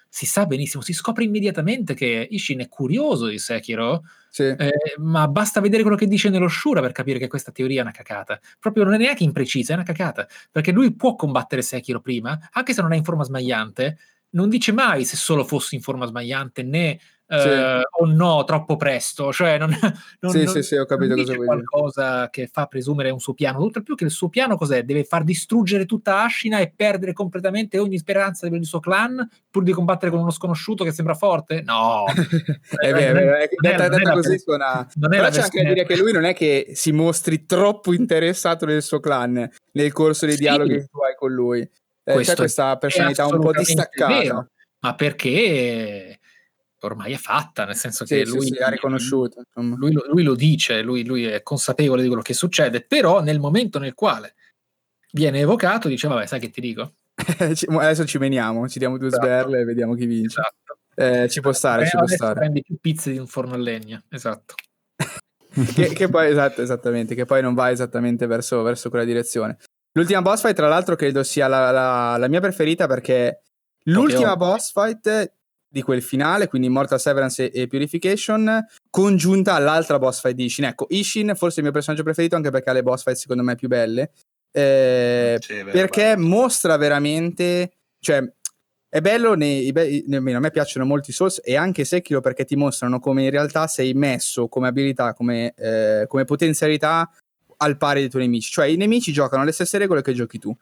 Si 0.08 0.26
sa 0.26 0.46
benissimo, 0.46 0.82
si 0.84 0.94
scopre 0.94 1.26
immediatamente 1.26 1.94
che 1.94 2.26
Ishin 2.30 2.60
è 2.62 2.70
curioso 2.70 3.26
di 3.28 3.40
Sekiro, 3.40 4.04
Sì. 4.30 4.44
eh, 4.44 4.72
ma 5.00 5.28
basta 5.28 5.60
vedere 5.60 5.82
quello 5.82 5.98
che 5.98 6.08
dice 6.08 6.30
nello 6.30 6.48
Shura 6.48 6.80
per 6.80 6.94
capire 6.94 7.20
che 7.20 7.28
questa 7.28 7.52
teoria 7.52 7.80
è 7.80 7.82
una 7.82 7.92
cacata. 7.92 8.40
Proprio 8.60 8.86
non 8.86 8.94
è 8.94 8.98
neanche 8.98 9.24
imprecisa, 9.26 9.74
è 9.74 9.76
una 9.76 9.84
cacata. 9.86 10.26
Perché 10.50 10.72
lui 10.72 10.96
può 10.96 11.16
combattere 11.16 11.62
Sekiro 11.62 12.00
prima, 12.00 12.40
anche 12.54 12.74
se 12.74 12.82
non 12.82 12.94
è 12.94 12.96
in 12.96 13.04
forma 13.04 13.24
smagliante, 13.26 13.98
non 14.30 14.48
dice 14.50 14.72
mai 14.72 15.04
se 15.04 15.18
solo 15.18 15.44
fossi 15.44 15.76
in 15.76 15.82
forma 15.82 16.06
smagliante 16.06 16.64
né 16.64 16.98
eh, 17.34 17.40
Sì. 17.40 18.02
o 18.02 18.06
no 18.06 18.44
troppo 18.44 18.76
presto. 18.76 19.32
Cioè, 19.34 19.58
non, 19.58 19.70
non, 20.22 20.32
Sì, 20.32 20.44
non- 20.44 20.54
sì, 20.54 20.62
sì, 20.64 20.76
ho 20.76 20.86
capito 20.86 21.16
non 21.16 21.24
cosa 21.24 21.34
vuoi 21.36 21.48
dire. 21.48 21.64
qualcosa 21.66 22.30
che 22.30 22.48
fa 22.52 22.66
presumere 22.68 23.10
un 23.10 23.20
suo 23.20 23.34
piano. 23.34 23.60
Tutto 23.60 23.82
più 23.82 23.96
che 23.96 24.04
il 24.06 24.12
suo 24.12 24.30
piano 24.30 24.56
cos'è? 24.58 24.84
Deve 24.84 25.04
far 25.04 25.24
distruggere 25.24 25.86
tutta 25.86 26.24
Ashina 26.24 26.60
e 26.60 26.72
perdere 26.76 27.14
completamente 27.14 27.80
ogni 27.80 27.98
speranza 27.98 28.48
del 28.50 28.66
suo 28.66 28.80
clan 28.80 29.28
pur 29.50 29.64
di 29.64 29.72
combattere 29.72 30.12
con 30.12 30.20
uno 30.22 30.32
sconosciuto 30.32 30.84
che 30.84 30.92
sembra 30.92 31.14
forte? 31.16 31.62
No, 31.64 32.06
è 32.80 32.92
vero, 32.94 32.98
è 32.98 33.24
vero, 33.24 33.36
è 33.38 33.50
Non 33.62 33.72
è- 33.72 33.76
detta, 33.76 33.84
non 33.88 33.94
è 33.94 33.98
detta 33.98 34.10
la 34.10 34.14
così 34.16 34.40
suona. 34.40 34.88
non 34.96 35.14
è 35.14 35.18
Però 35.18 35.30
c'è 35.30 35.42
anche 35.42 35.64
da 35.64 35.74
dire 35.74 35.86
che 35.86 35.98
lui 35.98 36.12
non 36.12 36.24
è 36.26 36.34
che 36.34 36.72
si 36.74 36.92
mostri 36.92 37.46
troppo 37.46 37.94
interessato 37.94 38.66
nel 38.66 38.82
suo 38.82 39.00
clan 39.00 39.50
nel 39.74 39.92
corso 39.92 40.26
dei 40.26 40.36
Sì. 40.36 40.42
dialoghi 40.42 40.76
che 40.76 40.88
tu 40.92 41.00
hai 41.00 41.16
con 41.16 41.32
lui. 41.32 41.62
Eh, 42.06 42.22
c'è 42.22 42.36
questa 42.36 42.76
personalità 42.78 43.26
un 43.28 43.40
po' 43.40 43.52
distaccata. 43.54 44.14
vero, 44.20 44.48
ma 44.80 44.94
perché 44.96 46.20
ormai 46.86 47.14
è 47.14 47.18
fatta, 47.18 47.66
nel 47.66 47.76
senso 47.76 48.06
Sì, 48.06 48.16
che 48.16 48.26
lui, 48.26 48.48
sì, 48.48 48.58
ha 48.58 48.70
riconosciuto. 48.70 49.42
insomma. 49.46 49.76
lui 49.78 49.92
lo, 49.92 50.04
lui 50.08 50.24
lo 50.24 50.36
dice, 50.36 50.82
lui, 50.82 51.06
lui 51.06 51.26
è 51.26 51.42
consapevole 51.44 52.02
di 52.02 52.08
quello 52.08 52.22
che 52.24 52.34
succede, 52.34 52.82
però 52.82 53.22
nel 53.22 53.40
momento 53.40 53.80
nel 53.80 53.94
quale 53.94 54.36
viene 55.12 55.40
evocato 55.40 55.88
dice 55.88 56.08
vabbè 56.08 56.26
sai 56.26 56.40
che 56.40 56.50
ti 56.50 56.62
dico? 56.62 56.94
Adesso 57.38 58.06
ci 58.06 58.18
meniamo, 58.18 58.68
ci 58.68 58.80
diamo 58.80 58.98
due 58.98 59.08
Esatto. 59.08 59.26
sberle 59.26 59.60
e 59.62 59.64
vediamo 59.66 59.96
chi 59.96 60.06
vince. 60.06 60.40
Esatto. 60.40 60.78
Eh, 60.96 61.28
ci 61.30 61.42
può 61.42 61.52
stare, 61.54 61.84
Eh, 61.84 61.88
ci 61.90 61.98
può 61.98 62.08
stare. 62.08 62.34
prendi 62.40 62.62
più 62.62 62.78
pizze 62.80 63.12
di 63.12 63.18
un 63.18 63.28
forno 63.28 63.54
a 63.56 63.58
legna, 63.58 64.04
esatto. 64.10 64.54
che, 65.76 65.88
che 65.94 66.08
poi, 66.10 66.30
esatto, 66.30 66.62
esattamente, 66.62 67.16
che 67.16 67.26
poi 67.26 67.42
non 67.42 67.54
va 67.54 67.70
esattamente 67.72 68.26
verso, 68.28 68.62
verso 68.64 68.90
quella 68.90 69.06
direzione. 69.06 69.58
L'ultima 69.94 70.22
boss 70.24 70.42
fight, 70.42 70.56
tra 70.56 70.68
l'altro, 70.68 70.96
credo 70.96 71.22
sia 71.24 71.48
la, 71.48 71.70
la- 71.72 72.18
la 72.18 72.28
mia 72.28 72.40
preferita 72.42 72.88
perché 72.88 73.42
l'ultima 73.86 74.36
boss 74.36 74.72
fight 74.72 75.32
di 75.74 75.82
quel 75.82 76.04
finale, 76.04 76.48
quindi 76.48 76.70
Mortal 76.70 77.00
Severance 77.00 77.50
e, 77.50 77.62
e 77.64 77.68
Purification, 77.68 78.64
congiunta 78.91 79.56
all'altra 79.56 79.98
boss 79.98 80.22
fight 80.22 80.36
di 80.36 80.45
Ishin. 80.45 80.66
Ecco, 80.66 80.86
Ishin 80.90 81.34
forse 81.36 81.56
è 81.56 81.58
il 81.58 81.64
mio 81.64 81.72
personaggio 81.72 82.04
preferito 82.04 82.36
anche 82.36 82.52
perché 82.52 82.70
ha 82.70 82.74
le 82.74 82.84
boss 82.84 83.02
fight 83.02 83.18
secondo 83.18 83.41
me 83.41 83.56
più 83.56 83.68
belle. 83.68 84.12
Eh, 84.52 85.40
vero, 85.48 85.72
perché 85.72 86.14
bello. 86.14 86.28
mostra 86.28 86.78
veramente, 86.78 87.72
cioè 88.00 88.24
è 88.88 89.02
bello, 89.02 89.34
nei, 89.34 89.66
i 89.66 89.72
be- 89.72 90.04
nemmeno 90.06 90.38
a 90.38 90.41
me 90.41 90.52
piacciono 90.52 90.86
molto 90.86 91.10
i 91.10 91.14
Souls 91.14 91.41
e 91.44 91.56
anche 91.56 91.86
Sekiro 91.86 92.22
perché 92.22 92.45
ti 92.45 92.56
mostrano 92.56 93.00
come 93.00 93.24
in 93.24 93.32
realtà 93.32 93.66
sei 93.66 93.95
messo 93.95 94.48
come 94.48 94.68
abilità, 94.68 95.16
come, 95.16 95.56
eh, 95.56 96.06
come 96.08 96.26
potenzialità 96.26 97.10
al 97.58 97.78
pari 97.78 98.02
dei 98.02 98.10
tuoi 98.12 98.24
nemici, 98.24 98.52
cioè 98.52 98.68
i 98.68 98.76
nemici 98.76 99.12
giocano 99.12 99.44
le 99.44 99.52
stesse 99.52 99.80
regole 99.80 100.04
che 100.04 100.14
giochi 100.14 100.38
tu 100.38 100.56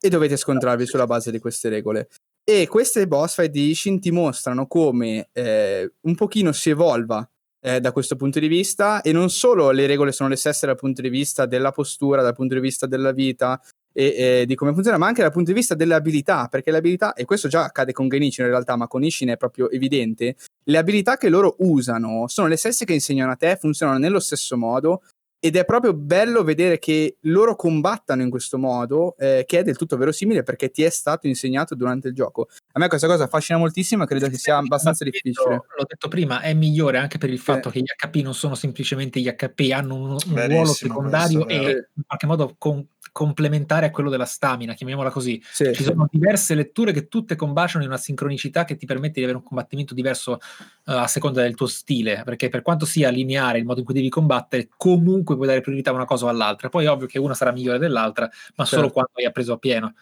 e 0.00 0.08
dovete 0.08 0.36
scontrarvi 0.36 0.86
sulla 0.86 1.06
base 1.06 1.30
di 1.30 1.38
queste 1.38 1.68
regole. 1.68 2.08
E 2.48 2.68
queste 2.68 3.08
boss 3.08 3.34
fight 3.34 3.50
di 3.50 3.70
Ishin 3.70 3.98
ti 3.98 4.12
mostrano 4.12 4.68
come 4.68 5.30
eh, 5.32 5.94
un 6.02 6.14
pochino 6.14 6.52
si 6.52 6.70
evolva 6.70 7.28
eh, 7.60 7.80
da 7.80 7.90
questo 7.90 8.14
punto 8.14 8.38
di 8.38 8.46
vista 8.46 9.00
e 9.00 9.10
non 9.10 9.30
solo 9.30 9.72
le 9.72 9.88
regole 9.88 10.12
sono 10.12 10.28
le 10.28 10.36
stesse 10.36 10.64
dal 10.64 10.76
punto 10.76 11.02
di 11.02 11.08
vista 11.08 11.44
della 11.44 11.72
postura, 11.72 12.22
dal 12.22 12.36
punto 12.36 12.54
di 12.54 12.60
vista 12.60 12.86
della 12.86 13.10
vita 13.10 13.60
e 13.92 14.14
e 14.14 14.44
di 14.46 14.54
come 14.54 14.74
funziona, 14.74 14.96
ma 14.96 15.06
anche 15.06 15.22
dal 15.22 15.32
punto 15.32 15.50
di 15.50 15.56
vista 15.56 15.74
delle 15.74 15.94
abilità, 15.94 16.46
perché 16.48 16.70
le 16.70 16.76
abilità, 16.76 17.14
e 17.14 17.24
questo 17.24 17.48
già 17.48 17.64
accade 17.64 17.92
con 17.92 18.08
Genichi 18.08 18.42
in 18.42 18.46
realtà, 18.46 18.76
ma 18.76 18.86
con 18.86 19.02
Ishin 19.02 19.30
è 19.30 19.36
proprio 19.36 19.68
evidente, 19.70 20.36
le 20.64 20.78
abilità 20.78 21.16
che 21.16 21.30
loro 21.30 21.56
usano 21.60 22.28
sono 22.28 22.46
le 22.46 22.56
stesse 22.56 22.84
che 22.84 22.92
insegnano 22.92 23.32
a 23.32 23.36
te, 23.36 23.56
funzionano 23.56 23.98
nello 23.98 24.20
stesso 24.20 24.56
modo 24.56 25.02
ed 25.38 25.56
è 25.56 25.64
proprio 25.64 25.94
bello 25.94 26.42
vedere 26.42 26.78
che 26.78 27.18
loro 27.22 27.56
combattano 27.56 28.22
in 28.22 28.30
questo 28.30 28.58
modo, 28.58 29.16
eh, 29.18 29.44
che 29.46 29.58
è 29.60 29.62
del 29.62 29.76
tutto 29.76 29.96
verosimile 29.96 30.42
perché 30.42 30.70
ti 30.70 30.82
è 30.82 30.90
stato 30.90 31.26
insegnato 31.26 31.74
durante 31.74 32.08
il 32.08 32.14
gioco. 32.14 32.48
A 32.72 32.78
me 32.78 32.88
questa 32.88 33.06
cosa 33.06 33.24
affascina 33.24 33.58
moltissimo 33.58 34.04
e 34.04 34.06
credo 34.06 34.28
che 34.28 34.36
sia 34.36 34.56
abbastanza 34.56 35.04
difficile. 35.04 35.54
L'ho 35.54 35.84
detto 35.86 36.08
prima, 36.08 36.40
è 36.40 36.54
migliore 36.54 36.98
anche 36.98 37.18
per 37.18 37.30
il 37.30 37.38
fatto 37.38 37.70
Sì. 37.70 37.76
che 37.76 37.80
gli 37.80 37.84
HP 37.96 38.22
non 38.22 38.34
sono 38.34 38.54
semplicemente 38.54 39.20
gli 39.20 39.28
HP, 39.30 39.70
hanno 39.72 39.94
un, 39.94 40.10
un 40.10 40.46
ruolo 40.48 40.72
secondario 40.72 41.44
questo, 41.44 41.62
e 41.62 41.88
in 41.94 42.02
qualche 42.06 42.26
modo 42.26 42.54
con- 42.58 42.86
complementare 43.16 43.86
a 43.86 43.90
quello 43.90 44.10
della 44.10 44.26
stamina, 44.26 44.74
chiamiamola 44.74 45.08
così. 45.10 45.42
Sì, 45.50 45.72
Ci 45.72 45.84
sono 45.84 46.06
diverse 46.10 46.54
letture 46.54 46.92
che 46.92 47.08
tutte 47.08 47.34
combaciano 47.34 47.82
in 47.82 47.88
una 47.88 47.98
sincronicità 47.98 48.66
che 48.66 48.76
ti 48.76 48.84
permette 48.84 49.14
di 49.14 49.22
avere 49.22 49.38
un 49.38 49.42
combattimento 49.42 49.94
diverso 49.94 50.36
eh, 50.84 50.92
a 50.92 51.06
seconda 51.06 51.40
del 51.40 51.54
tuo 51.54 51.66
stile, 51.66 52.20
perché 52.26 52.50
per 52.50 52.60
quanto 52.60 52.84
sia 52.84 53.08
lineare 53.08 53.56
il 53.56 53.64
modo 53.64 53.78
in 53.78 53.86
cui 53.86 53.94
devi 53.94 54.10
combattere, 54.10 54.68
comunque 54.76 55.34
puoi 55.34 55.46
dare 55.46 55.62
priorità 55.62 55.92
a 55.92 55.94
una 55.94 56.04
cosa 56.04 56.26
o 56.26 56.28
all'altra. 56.28 56.68
Poi 56.68 56.84
è 56.84 56.90
ovvio 56.90 57.06
che 57.06 57.18
una 57.18 57.32
sarà 57.32 57.52
migliore 57.52 57.78
dell'altra, 57.78 58.28
ma 58.56 58.66
solo 58.66 58.82
Certo. 58.82 58.92
quando 58.92 59.12
hai 59.14 59.24
appreso 59.24 59.54
a 59.54 59.56
pieno. 59.56 59.94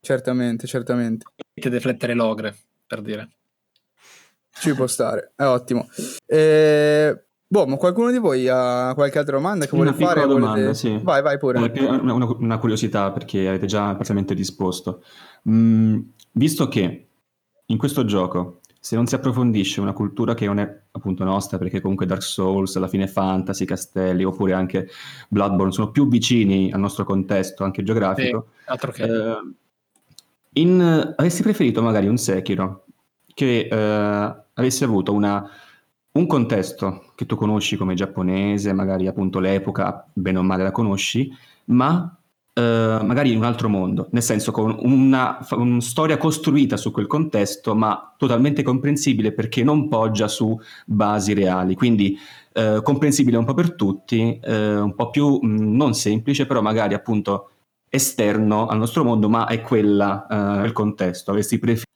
certamente, 0.00 0.68
certamente. 0.68 1.26
Ti 1.52 1.68
deflettere 1.68 2.14
l'ogre, 2.14 2.56
per 2.86 3.02
dire. 3.02 3.28
Ci 4.52 4.72
può 4.74 4.86
stare, 4.86 5.32
è 5.34 5.42
ottimo. 5.42 5.88
Eh, 6.26 7.24
boh, 7.52 7.66
ma 7.66 7.76
qualcuno 7.76 8.10
di 8.10 8.16
voi 8.18 8.48
ha 8.48 8.92
qualche 8.94 9.18
altra 9.18 9.36
domanda 9.36 9.66
che 9.66 9.74
Una 9.74 9.90
vuole 9.90 10.04
fare? 10.06 10.20
piccola 10.22 10.32
Volete- 10.40 10.50
domanda, 10.62 10.74
sì. 10.74 10.98
Vai, 11.02 11.20
vai 11.20 11.36
pure. 11.36 11.70
Eh, 11.72 11.84
una, 11.84 12.14
una- 12.14 12.36
una 12.38 12.58
curiosità 12.58 13.10
perché 13.12 13.46
avete 13.46 13.66
già 13.66 13.94
parzialmente 13.94 14.32
risposto. 14.32 15.02
Mm, 15.50 15.98
visto 16.32 16.68
che 16.68 17.08
in 17.66 17.76
questo 17.76 18.06
gioco, 18.06 18.60
se 18.80 18.96
non 18.96 19.06
si 19.06 19.14
approfondisce 19.14 19.80
una 19.82 19.92
cultura 19.92 20.32
che 20.32 20.46
non 20.46 20.58
è 20.60 20.80
appunto 20.92 21.24
nostra, 21.24 21.58
perché 21.58 21.82
comunque 21.82 22.06
Dark 22.06 22.22
Souls, 22.22 22.74
alla 22.76 22.88
fine 22.88 23.06
Fantasy, 23.06 23.66
Castelli, 23.66 24.24
oppure 24.24 24.54
anche 24.54 24.88
Bloodborne 25.28 25.72
sono 25.72 25.90
più 25.90 26.08
vicini 26.08 26.72
al 26.72 26.80
nostro 26.80 27.04
contesto, 27.04 27.64
anche 27.64 27.82
geografico, 27.82 28.46
Altro 28.64 28.92
che... 28.92 29.02
eh, 29.04 29.36
in, 30.54 30.80
avresti 31.16 31.42
preferito 31.42 31.82
magari 31.82 32.08
un 32.08 32.16
Sekiro 32.16 32.84
che 33.34 33.68
eh, 33.70 34.34
avesse 34.54 34.84
avuto 34.84 35.12
una- 35.12 35.48
un 36.12 36.26
contesto 36.26 37.12
che 37.14 37.26
tu 37.26 37.36
conosci 37.36 37.76
come 37.76 37.94
giapponese, 37.94 38.72
magari 38.72 39.06
appunto 39.06 39.38
l'epoca, 39.38 40.06
bene 40.12 40.38
o 40.38 40.42
male 40.42 40.62
la 40.62 40.70
conosci, 40.70 41.30
ma 41.66 42.16
eh, 42.54 42.98
magari 43.02 43.32
in 43.32 43.38
un 43.38 43.44
altro 43.44 43.70
mondo, 43.70 44.08
nel 44.10 44.22
senso 44.22 44.52
con 44.52 44.76
una, 44.80 45.38
una 45.52 45.80
storia 45.80 46.18
costruita 46.18 46.76
su 46.76 46.90
quel 46.90 47.06
contesto, 47.06 47.74
ma 47.74 48.14
totalmente 48.18 48.62
comprensibile 48.62 49.32
perché 49.32 49.64
non 49.64 49.88
poggia 49.88 50.28
su 50.28 50.58
basi 50.84 51.32
reali, 51.32 51.74
quindi 51.74 52.18
eh, 52.52 52.80
comprensibile 52.82 53.38
un 53.38 53.46
po' 53.46 53.54
per 53.54 53.74
tutti, 53.74 54.38
eh, 54.42 54.76
un 54.76 54.94
po' 54.94 55.08
più 55.08 55.38
mh, 55.40 55.74
non 55.74 55.94
semplice, 55.94 56.44
però 56.44 56.60
magari 56.60 56.92
appunto 56.92 57.48
esterno 57.88 58.66
al 58.66 58.78
nostro 58.78 59.04
mondo, 59.04 59.30
ma 59.30 59.46
è 59.46 59.62
quella 59.62 60.26
eh, 60.60 60.66
il 60.66 60.72
contesto. 60.72 61.30
Avresti 61.30 61.58
preferito 61.58 61.90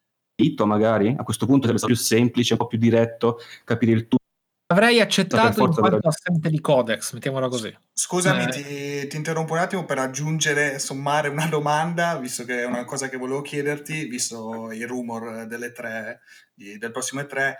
magari 0.66 1.14
a 1.16 1.22
questo 1.22 1.46
punto 1.46 1.62
sarebbe 1.62 1.78
stato 1.78 1.92
più 1.94 2.02
semplice, 2.02 2.52
un 2.52 2.58
po' 2.58 2.66
più 2.66 2.78
diretto, 2.78 3.38
capire 3.64 3.92
il 3.92 4.02
tutto. 4.02 4.24
Avrei 4.68 5.00
accettato 5.00 5.60
in 5.62 5.70
quanto 5.72 5.80
della- 5.80 6.08
assente 6.08 6.50
di 6.50 6.60
codex, 6.60 7.12
mettiamola 7.12 7.48
così. 7.48 7.74
Scusami, 7.92 8.42
Eh. 8.44 8.48
ti, 8.48 9.06
ti 9.06 9.16
interrompo 9.16 9.52
un 9.52 9.60
attimo 9.60 9.84
per 9.84 9.98
aggiungere, 9.98 10.80
sommare 10.80 11.28
una 11.28 11.46
domanda, 11.46 12.18
visto 12.18 12.44
che 12.44 12.62
è 12.62 12.66
una 12.66 12.84
cosa 12.84 13.08
che 13.08 13.16
volevo 13.16 13.42
chiederti, 13.42 14.06
visto 14.06 14.72
i 14.72 14.82
rumor 14.84 15.46
delle 15.46 15.70
tre, 15.72 16.20
di- 16.52 16.78
del 16.78 16.90
prossimo 16.90 17.20
E3. 17.20 17.54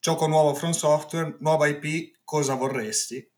Gioco 0.00 0.26
nuovo 0.26 0.54
From 0.54 0.70
Software, 0.70 1.36
nuova 1.40 1.66
IP, 1.66 2.20
cosa 2.24 2.54
vorresti? 2.54 3.30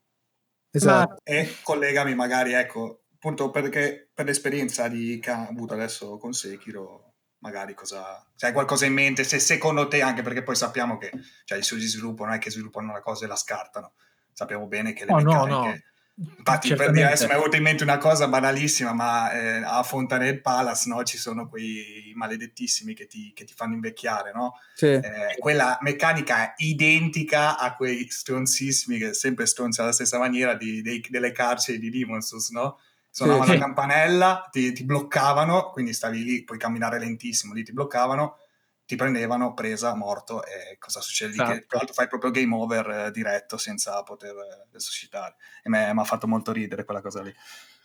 Esatto. 0.70 1.16
E 1.24 1.56
collegami 1.64 2.14
magari, 2.14 2.52
ecco, 2.52 3.02
appunto 3.14 3.50
perché 3.50 4.08
per 4.14 4.26
l'esperienza 4.26 4.86
di, 4.86 5.18
che 5.18 5.30
ha 5.30 5.48
avuto 5.48 5.74
adesso 5.74 6.16
con 6.16 6.32
Sekiro, 6.32 7.09
magari 7.40 7.74
cosa... 7.74 8.24
Se 8.34 8.46
hai 8.46 8.52
qualcosa 8.52 8.86
in 8.86 8.94
mente, 8.94 9.24
se 9.24 9.38
secondo 9.38 9.88
te, 9.88 10.00
anche 10.00 10.22
perché 10.22 10.42
poi 10.42 10.56
sappiamo 10.56 10.96
che 10.96 11.10
cioè, 11.44 11.58
i 11.58 11.62
studi 11.62 11.82
di 11.82 11.88
sviluppo 11.88 12.24
non 12.24 12.34
è 12.34 12.38
che 12.38 12.50
sviluppano 12.50 12.90
una 12.90 13.00
cosa 13.00 13.24
e 13.24 13.28
la 13.28 13.36
scartano, 13.36 13.92
sappiamo 14.32 14.66
bene 14.66 14.92
che 14.92 15.04
le 15.04 15.12
Oh, 15.12 15.20
no, 15.20 15.44
meccaniche... 15.44 15.68
no. 15.68 15.88
Infatti, 16.20 16.68
per 16.68 16.76
Certamente. 16.76 16.92
dire, 16.92 17.06
adesso 17.06 17.24
mi 17.24 17.30
è 17.32 17.36
venuta 17.36 17.56
in 17.56 17.62
mente 17.62 17.82
una 17.82 17.96
cosa 17.96 18.28
banalissima, 18.28 18.92
ma 18.92 19.32
eh, 19.32 19.62
a 19.64 19.82
Fontaine 19.82 20.38
Palace 20.38 20.86
no, 20.90 21.02
ci 21.02 21.16
sono 21.16 21.48
quei 21.48 22.12
maledettissimi 22.14 22.92
che 22.92 23.06
ti, 23.06 23.32
che 23.34 23.44
ti 23.44 23.54
fanno 23.56 23.72
invecchiare, 23.72 24.30
no? 24.34 24.52
Sì. 24.74 24.84
Eh, 24.88 25.36
quella 25.38 25.78
meccanica 25.80 26.50
è 26.50 26.54
identica 26.58 27.56
a 27.56 27.74
quei 27.74 28.06
stronzissimi, 28.10 28.98
che 28.98 29.14
sempre 29.14 29.46
stronzi 29.46 29.80
alla 29.80 29.92
stessa 29.92 30.18
maniera, 30.18 30.52
di- 30.54 30.82
dei- 30.82 31.02
delle 31.08 31.32
carceri 31.32 31.78
di 31.78 31.88
Demon's 31.88 32.26
Souls, 32.26 32.50
no? 32.50 32.78
Suonavano 33.10 33.44
Sì. 33.46 33.52
la 33.52 33.58
campanella, 33.58 34.48
ti, 34.50 34.72
ti 34.72 34.84
bloccavano, 34.84 35.70
quindi 35.70 35.92
stavi 35.92 36.22
lì, 36.22 36.44
puoi 36.44 36.58
camminare 36.58 36.98
lentissimo, 36.98 37.52
lì 37.52 37.64
ti 37.64 37.72
bloccavano, 37.72 38.38
ti 38.86 38.96
prendevano, 38.96 39.52
presa, 39.52 39.94
morto, 39.94 40.44
e 40.44 40.76
cosa 40.78 41.00
succede? 41.00 41.32
lì? 41.32 41.36
Che 41.38 41.42
Esatto. 41.42 41.66
tra 41.66 41.76
l'altro 41.78 41.94
fai 41.94 42.08
proprio 42.08 42.30
game 42.30 42.54
over 42.54 42.90
eh, 42.90 43.10
diretto 43.10 43.56
senza 43.56 44.02
poter 44.02 44.34
eh, 44.34 44.68
resuscitare. 44.72 45.36
E 45.62 45.68
mi 45.68 45.76
ha 45.78 46.04
fatto 46.04 46.26
molto 46.26 46.52
ridere 46.52 46.84
quella 46.84 47.00
cosa 47.00 47.22
lì. 47.22 47.34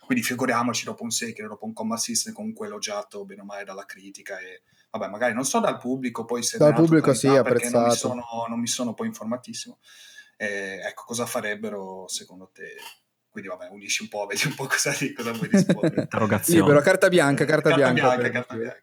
Quindi 0.06 0.22
figuriamoci 0.22 0.84
dopo 0.84 1.02
un 1.02 1.10
Sekiro, 1.10 1.48
dopo 1.48 1.64
un 1.66 1.72
combat 1.72 1.98
system 1.98 2.32
comunque 2.32 2.68
elogiato 2.68 3.24
bene 3.24 3.40
o 3.40 3.44
male 3.44 3.64
dalla 3.64 3.84
critica 3.84 4.38
e 4.38 4.62
vabbè, 4.90 5.08
magari 5.08 5.34
non 5.34 5.44
so 5.44 5.58
dal 5.58 5.78
pubblico, 5.78 6.24
poi 6.24 6.44
se 6.44 6.58
Dal 6.58 6.74
pubblico 6.74 7.12
sì, 7.12 7.26
perché 7.26 7.68
non 7.70 7.82
mi, 7.82 7.88
apprezzato. 7.88 7.94
sono, 7.96 8.24
non 8.48 8.60
mi 8.60 8.68
sono 8.68 8.94
poi 8.94 9.08
informatissimo. 9.08 9.78
Eh, 10.36 10.78
ecco, 10.86 11.04
cosa 11.06 11.26
farebbero 11.26 12.06
secondo 12.06 12.50
te? 12.52 12.76
Quindi 13.36 13.54
vabbè, 13.54 13.68
unisci 13.70 14.02
un 14.02 14.08
po', 14.08 14.24
vedi 14.24 14.46
un 14.46 14.54
po' 14.54 14.64
cosa, 14.64 14.94
cosa 15.14 15.32
vuoi 15.32 15.48
rispondere. 15.52 16.00
Interrogazione. 16.08 16.60
Libero, 16.60 16.80
carta 16.80 17.08
bianca, 17.08 17.44
carta, 17.44 17.68
carta 17.68 17.92
bianca. 17.92 18.00
bianca, 18.00 18.22
per- 18.22 18.30
carta 18.30 18.54
bianca. 18.54 18.82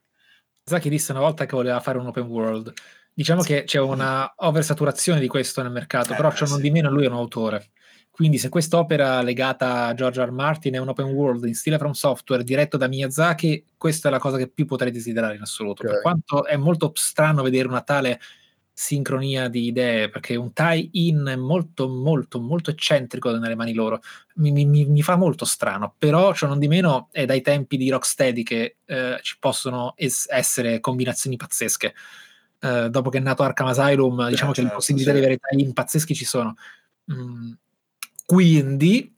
Zaki 0.63 0.89
disse 0.89 1.11
una 1.11 1.21
volta 1.21 1.47
che 1.47 1.55
voleva 1.55 1.79
fare 1.79 1.97
un 1.97 2.05
open 2.05 2.25
world. 2.25 2.71
Diciamo 3.11 3.41
che 3.41 3.63
c'è 3.63 3.79
una 3.79 4.31
oversaturazione 4.35 5.19
di 5.19 5.27
questo 5.27 5.63
nel 5.63 5.71
mercato, 5.71 6.13
Eh, 6.13 6.15
però 6.15 6.31
ciò 6.31 6.45
non 6.45 6.57
sì. 6.57 6.61
di 6.61 6.69
meno 6.69 6.91
lui 6.91 7.05
è 7.05 7.07
un 7.07 7.13
autore. 7.15 7.71
Quindi 8.11 8.37
se 8.37 8.49
quest'opera 8.49 9.23
legata 9.23 9.87
a 9.87 9.93
George 9.95 10.21
R. 10.21 10.27
R. 10.27 10.31
Martin 10.31 10.75
è 10.75 10.77
un 10.77 10.89
open 10.89 11.07
world 11.07 11.43
in 11.45 11.55
stile 11.55 11.79
From 11.79 11.93
Software 11.93 12.43
diretto 12.43 12.77
da 12.77 12.87
Miyazaki, 12.87 13.65
questa 13.75 14.09
è 14.09 14.11
la 14.11 14.19
cosa 14.19 14.37
che 14.37 14.47
più 14.49 14.67
potrei 14.67 14.91
desiderare 14.91 15.33
in 15.35 15.41
assoluto. 15.41 15.81
Ok. 15.81 15.89
Per 15.89 16.01
quanto 16.01 16.45
è 16.45 16.57
molto 16.57 16.91
strano 16.93 17.41
vedere 17.41 17.67
una 17.67 17.81
tale 17.81 18.19
sincronia 18.73 19.49
di 19.49 19.67
idee, 19.67 20.09
perché 20.09 20.35
un 20.35 20.51
tie-in 20.51 21.25
è 21.27 21.35
molto, 21.35 21.87
molto, 21.87 22.39
molto 22.39 22.71
eccentrico 22.71 23.31
nelle 23.37 23.55
mani 23.55 23.73
loro. 23.73 24.01
Mi, 24.35 24.51
mi- 24.51 24.65
mi- 24.65 25.01
fa 25.03 25.15
molto 25.15 25.45
strano, 25.45 25.93
però 25.97 26.33
ciò 26.33 26.47
non 26.47 26.57
di 26.57 26.67
meno 26.67 27.09
è 27.11 27.25
dai 27.25 27.41
tempi 27.41 27.77
di 27.77 27.89
Rocksteady 27.89 28.41
che 28.43 28.77
eh, 28.85 29.19
ci 29.21 29.37
possono 29.39 29.93
es- 29.95 30.27
essere 30.29 30.79
combinazioni 30.79 31.37
pazzesche. 31.37 31.93
eh, 32.59 32.89
dopo 32.89 33.09
che 33.09 33.17
è 33.17 33.21
nato 33.21 33.43
Arkham 33.43 33.67
Asylum, 33.67 34.29
diciamo 34.29 34.51
che 34.53 34.61
le 34.61 34.67
certo, 34.67 34.75
possibilità 34.75 35.11
sì. 35.11 35.19
di 35.19 35.25
avere 35.25 35.39
tie 35.39 35.73
pazzeschi 35.73 36.15
ci 36.15 36.25
sono. 36.25 36.55
Mm, 37.11 37.51
quindi, 38.25 39.13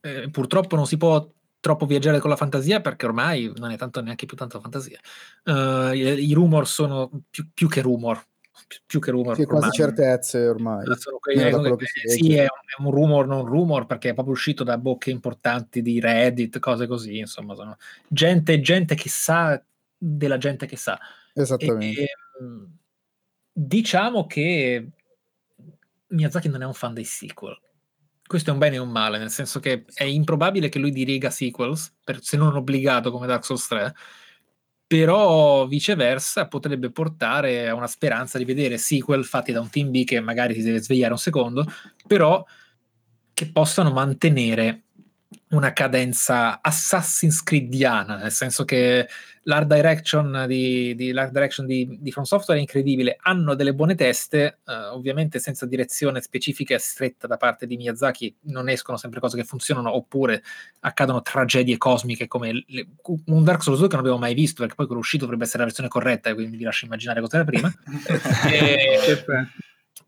eh, 0.00 0.30
purtroppo 0.30 0.76
non 0.76 0.86
si 0.86 0.96
può 0.96 1.30
troppo 1.60 1.84
viaggiare 1.84 2.18
con 2.20 2.30
la 2.30 2.36
fantasia 2.36 2.80
perché 2.80 3.04
ormai 3.04 3.52
non 3.56 3.70
è 3.70 3.76
tanto 3.76 4.00
neanche 4.00 4.26
più 4.26 4.36
tanta 4.36 4.58
fantasia. 4.58 4.98
Eh, 5.44 5.90
i, 5.94 6.30
i 6.30 6.32
rumor 6.32 6.66
sono 6.66 7.10
più, 7.28 7.50
più 7.52 7.68
che 7.68 7.82
rumor, 7.82 8.24
più, 8.86 9.00
che 9.00 9.10
rumor. 9.10 9.36
Sì, 9.36 9.44
quasi 9.44 9.70
certezze 9.70 10.46
ormai. 10.46 10.84
Che 10.84 10.96
si 12.06 12.08
sì, 12.08 12.34
è 12.34 12.42
un, 12.42 12.46
è 12.46 12.82
un 12.82 12.90
rumor, 12.90 13.26
non 13.26 13.44
rumor, 13.44 13.86
perché 13.86 14.10
è 14.10 14.14
proprio 14.14 14.34
uscito 14.34 14.64
da 14.64 14.78
bocche 14.78 15.10
importanti 15.10 15.82
di 15.82 16.00
Reddit, 16.00 16.58
cose 16.58 16.86
così, 16.86 17.18
insomma, 17.18 17.54
sono 17.54 17.76
gente, 18.08 18.60
gente 18.60 18.94
che 18.94 19.08
sa 19.08 19.62
della 19.96 20.38
gente 20.38 20.66
che 20.66 20.76
sa. 20.76 20.98
Esattamente. 21.34 22.00
E, 22.00 22.08
ehm, 22.40 22.76
diciamo 23.52 24.26
che 24.26 24.88
Miyazaki 26.08 26.48
non 26.48 26.62
è 26.62 26.66
un 26.66 26.74
fan 26.74 26.94
dei 26.94 27.04
sequel. 27.04 27.58
Questo 28.26 28.50
è 28.50 28.52
un 28.52 28.60
bene 28.60 28.76
e 28.76 28.78
un 28.78 28.90
male, 28.90 29.18
nel 29.18 29.30
senso 29.30 29.58
che 29.58 29.84
è 29.92 30.04
improbabile 30.04 30.68
che 30.68 30.78
lui 30.78 30.92
diriga 30.92 31.30
sequels, 31.30 31.92
per- 32.04 32.22
se 32.22 32.36
non 32.36 32.54
obbligato 32.54 33.10
come 33.10 33.26
Dark 33.26 33.44
Souls 33.44 33.66
3, 33.66 33.94
però 34.90 35.68
viceversa 35.68 36.48
potrebbe 36.48 36.90
portare 36.90 37.68
a 37.68 37.74
una 37.76 37.86
speranza 37.86 38.38
di 38.38 38.44
vedere 38.44 38.76
sequel 38.76 39.24
fatti 39.24 39.52
da 39.52 39.60
un 39.60 39.70
team 39.70 39.88
B 39.92 40.02
che 40.02 40.18
magari 40.18 40.52
si 40.52 40.62
deve 40.62 40.80
svegliare 40.82 41.12
un 41.12 41.18
secondo, 41.18 41.64
però 42.08 42.44
che 43.32 43.52
possano 43.52 43.92
mantenere 43.92 44.86
una 45.50 45.72
cadenza 45.72 46.60
Assassin's 46.60 47.42
Creediana, 47.42 48.16
nel 48.16 48.32
senso 48.32 48.64
che 48.64 49.08
l'art 49.44 49.66
direction 49.72 50.44
di, 50.48 50.94
di, 50.96 51.12
l'art 51.12 51.32
direction 51.32 51.66
di, 51.66 51.98
di 52.00 52.10
From 52.10 52.24
Software 52.24 52.58
è 52.58 52.62
incredibile, 52.62 53.16
hanno 53.20 53.54
delle 53.54 53.74
buone 53.74 53.94
teste, 53.94 54.58
eh, 54.66 54.74
ovviamente 54.74 55.38
senza 55.38 55.66
direzione 55.66 56.20
specifica 56.20 56.74
e 56.74 56.78
stretta 56.78 57.26
da 57.26 57.36
parte 57.36 57.66
di 57.66 57.76
Miyazaki 57.76 58.34
non 58.42 58.68
escono 58.68 58.96
sempre 58.96 59.20
cose 59.20 59.36
che 59.36 59.44
funzionano 59.44 59.94
oppure 59.94 60.42
accadono 60.80 61.22
tragedie 61.22 61.78
cosmiche 61.78 62.26
come 62.26 62.64
le- 62.66 62.88
un 63.26 63.44
Dark 63.44 63.62
Souls 63.62 63.78
2 63.78 63.88
che 63.88 63.94
non 63.96 64.04
abbiamo 64.04 64.22
mai 64.22 64.34
visto 64.34 64.60
perché 64.60 64.74
poi 64.74 64.86
quello 64.86 65.00
uscito 65.00 65.24
dovrebbe 65.24 65.44
essere 65.44 65.60
la 65.60 65.64
versione 65.66 65.88
corretta 65.88 66.34
quindi 66.34 66.56
vi 66.56 66.64
lascio 66.64 66.86
immaginare 66.86 67.20
cos'era 67.20 67.44
prima. 67.44 67.72
E- 68.50 69.24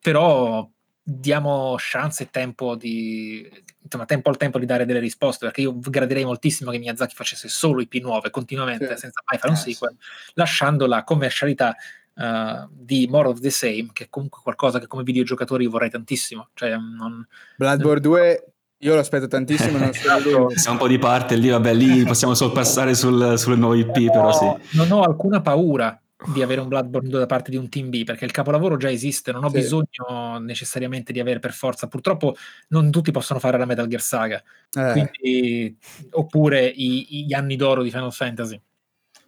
però 0.00 0.68
diamo 1.04 1.74
chance 1.78 2.22
e 2.22 2.30
tempo 2.30 2.76
di 2.76 3.48
insomma 3.82 4.04
tempo 4.04 4.28
al 4.30 4.36
tempo 4.36 4.60
di 4.60 4.66
dare 4.66 4.86
delle 4.86 5.00
risposte 5.00 5.46
perché 5.46 5.62
io 5.62 5.76
gradirei 5.76 6.24
moltissimo 6.24 6.70
che 6.70 6.78
Miyazaki 6.78 7.14
facesse 7.14 7.48
solo 7.48 7.80
IP 7.80 7.94
nuove 7.94 8.30
continuamente 8.30 8.86
Sì. 8.94 8.98
senza 9.00 9.22
mai 9.28 9.38
fare 9.38 9.52
un 9.52 9.58
Eh, 9.58 9.60
sì. 9.60 9.72
sequel 9.72 9.96
lasciando 10.34 10.86
la 10.86 11.02
commercialità 11.02 11.74
eh, 12.14 12.66
di 12.70 13.08
More 13.10 13.28
of 13.28 13.40
the 13.40 13.50
Same 13.50 13.88
che 13.92 14.04
è 14.04 14.06
comunque 14.10 14.40
qualcosa 14.44 14.78
che 14.78 14.86
come 14.86 15.02
videogiocatore 15.02 15.64
io 15.64 15.70
vorrei 15.70 15.90
tantissimo 15.90 16.50
cioè 16.54 16.76
non, 16.76 17.26
Bloodborne 17.56 18.00
2 18.00 18.46
io 18.82 18.94
lo 18.94 19.00
aspetto 19.00 19.28
tantissimo, 19.28 19.78
non 19.78 19.92
so 19.92 20.00
Esatto. 20.00 20.50
Siamo 20.56 20.72
un 20.72 20.78
po' 20.78 20.88
di 20.88 20.98
parte 20.98 21.36
lì, 21.36 21.50
vabbè, 21.50 21.72
lì 21.72 22.02
possiamo 22.02 22.34
sorpassare 22.34 22.94
sul, 22.96 23.38
sulle 23.38 23.54
nuove 23.54 23.78
IP, 23.78 24.10
però 24.10 24.32
sì. 24.32 24.76
non 24.76 24.90
ho 24.90 25.02
alcuna 25.04 25.40
paura 25.40 26.01
di 26.26 26.42
avere 26.42 26.60
un 26.60 26.68
Bloodborne 26.68 27.08
2 27.08 27.18
da 27.20 27.26
parte 27.26 27.50
di 27.50 27.56
un 27.56 27.68
team 27.68 27.88
B 27.90 28.04
perché 28.04 28.24
il 28.24 28.30
capolavoro 28.30 28.76
già 28.76 28.90
esiste, 28.90 29.32
non 29.32 29.44
ho 29.44 29.48
Sì. 29.48 29.58
bisogno 29.58 30.38
necessariamente 30.40 31.12
di 31.12 31.20
avere 31.20 31.38
per 31.38 31.52
forza, 31.52 31.88
purtroppo 31.88 32.34
non 32.68 32.90
tutti 32.90 33.10
possono 33.10 33.38
fare 33.40 33.58
la 33.58 33.64
Metal 33.66 33.86
Gear 33.86 34.00
Saga, 34.02 34.42
Eh, 34.72 34.92
quindi, 34.92 35.76
oppure 36.10 36.66
i- 36.66 37.24
gli 37.26 37.32
anni 37.34 37.56
d'oro 37.56 37.82
di 37.82 37.90
Final 37.90 38.12
Fantasy. 38.12 38.60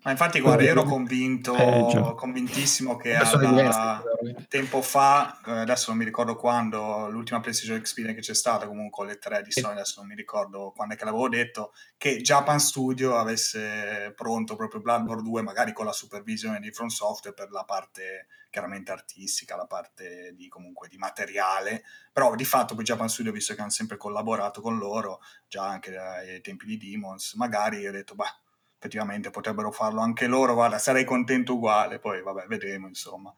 Ma 0.05 0.11
infatti, 0.11 0.39
guarda, 0.41 0.63
io 0.65 0.71
ero 0.71 0.83
convinto, 0.85 1.55
Peggio. 1.55 2.15
convintissimo 2.15 2.95
che 2.97 3.15
alla- 3.15 4.03
tempo 4.49 4.83
fa, 4.83 5.41
eh, 5.47 5.51
adesso 5.61 5.89
non 5.89 5.99
mi 5.99 6.05
ricordo 6.05 6.37
quando, 6.37 7.09
l'ultima 7.09 7.41
PlayStation 7.41 7.79
Experience 7.79 8.21
che 8.21 8.27
c'è 8.27 8.35
stata, 8.35 8.67
comunque 8.67 9.07
le 9.07 9.17
tre 9.17 9.41
di. 9.41 9.51
Sony, 9.51 9.73
adesso 9.73 10.01
non 10.01 10.09
mi 10.09 10.15
ricordo 10.15 10.73
quando 10.77 10.93
è 10.93 10.99
che 10.99 11.07
l'avevo 11.07 11.31
detto, 11.31 11.73
che 11.97 12.21
Japan 12.21 12.61
Studio 12.61 13.17
avesse 13.17 14.13
pronto 14.15 14.57
proprio 14.57 14.83
Bloodborne 14.83 15.23
2, 15.23 15.41
magari 15.41 15.73
con 15.73 15.87
la 15.87 15.93
supervisione 15.93 16.61
di 16.61 16.71
From 16.71 16.89
Software 16.89 17.35
per 17.35 17.51
la 17.51 17.65
parte 17.65 18.27
chiaramente 18.51 18.93
artistica, 18.93 19.57
la 19.57 19.67
parte 19.67 20.35
di 20.37 20.49
comunque 20.49 20.87
di 20.89 20.99
materiale, 20.99 21.83
però 22.13 22.35
di 22.35 22.45
fatto 22.45 22.75
poi 22.75 22.85
Japan 22.85 23.09
Studio, 23.09 23.33
visto 23.33 23.55
che 23.55 23.63
hanno 23.63 23.71
sempre 23.71 23.97
collaborato 23.97 24.61
con 24.61 24.77
loro, 24.77 25.21
già 25.49 25.67
anche 25.67 25.97
ai 25.97 26.43
tempi 26.43 26.67
di 26.67 26.77
Demons, 26.77 27.35
magari 27.35 27.87
ho 27.89 27.91
detto, 27.91 28.15
bah, 28.15 28.39
effettivamente 28.85 29.31
potrebbero 29.31 29.71
farlo 29.71 30.01
anche 30.01 30.27
loro, 30.27 30.53
guarda, 30.53 30.79
sarei 30.79 31.05
contento 31.05 31.55
uguale, 31.55 31.99
poi 31.99 32.23
vabbè, 32.23 32.45
vedremo 32.47 32.87
insomma. 32.87 33.33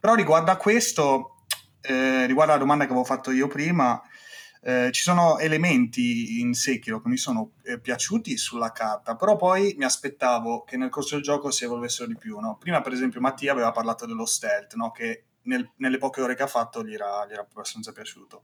Però 0.00 0.14
riguardo 0.14 0.50
a 0.50 0.56
questo, 0.56 1.36
eh, 1.80 2.26
riguardo 2.26 2.52
alla 2.52 2.60
domanda 2.60 2.84
che 2.84 2.90
avevo 2.90 3.06
fatto 3.06 3.30
io 3.30 3.46
prima, 3.46 4.02
eh, 4.60 4.90
ci 4.90 5.02
sono 5.02 5.38
elementi 5.38 6.40
in 6.40 6.52
Sekiro 6.52 7.00
che 7.00 7.08
mi 7.08 7.16
sono 7.16 7.52
eh, 7.62 7.78
piaciuti 7.78 8.36
sulla 8.36 8.72
carta, 8.72 9.14
però 9.14 9.36
poi 9.36 9.74
mi 9.78 9.84
aspettavo 9.84 10.64
che 10.64 10.76
nel 10.76 10.90
corso 10.90 11.14
del 11.14 11.22
gioco 11.22 11.52
si 11.52 11.62
evolvessero 11.62 12.08
di 12.08 12.16
più. 12.16 12.40
No? 12.40 12.56
Prima, 12.58 12.80
per 12.80 12.92
esempio, 12.92 13.20
Mattia 13.20 13.52
aveva 13.52 13.70
parlato 13.70 14.04
dello 14.04 14.26
stealth, 14.26 14.74
no? 14.74 14.90
che 14.90 15.26
nel- 15.42 15.70
nelle 15.76 15.98
poche 15.98 16.20
ore 16.20 16.34
che 16.34 16.42
ha 16.42 16.48
fatto 16.48 16.84
gli 16.84 16.92
era, 16.92 17.24
gli 17.26 17.32
era 17.32 17.46
abbastanza 17.48 17.92
piaciuto. 17.92 18.42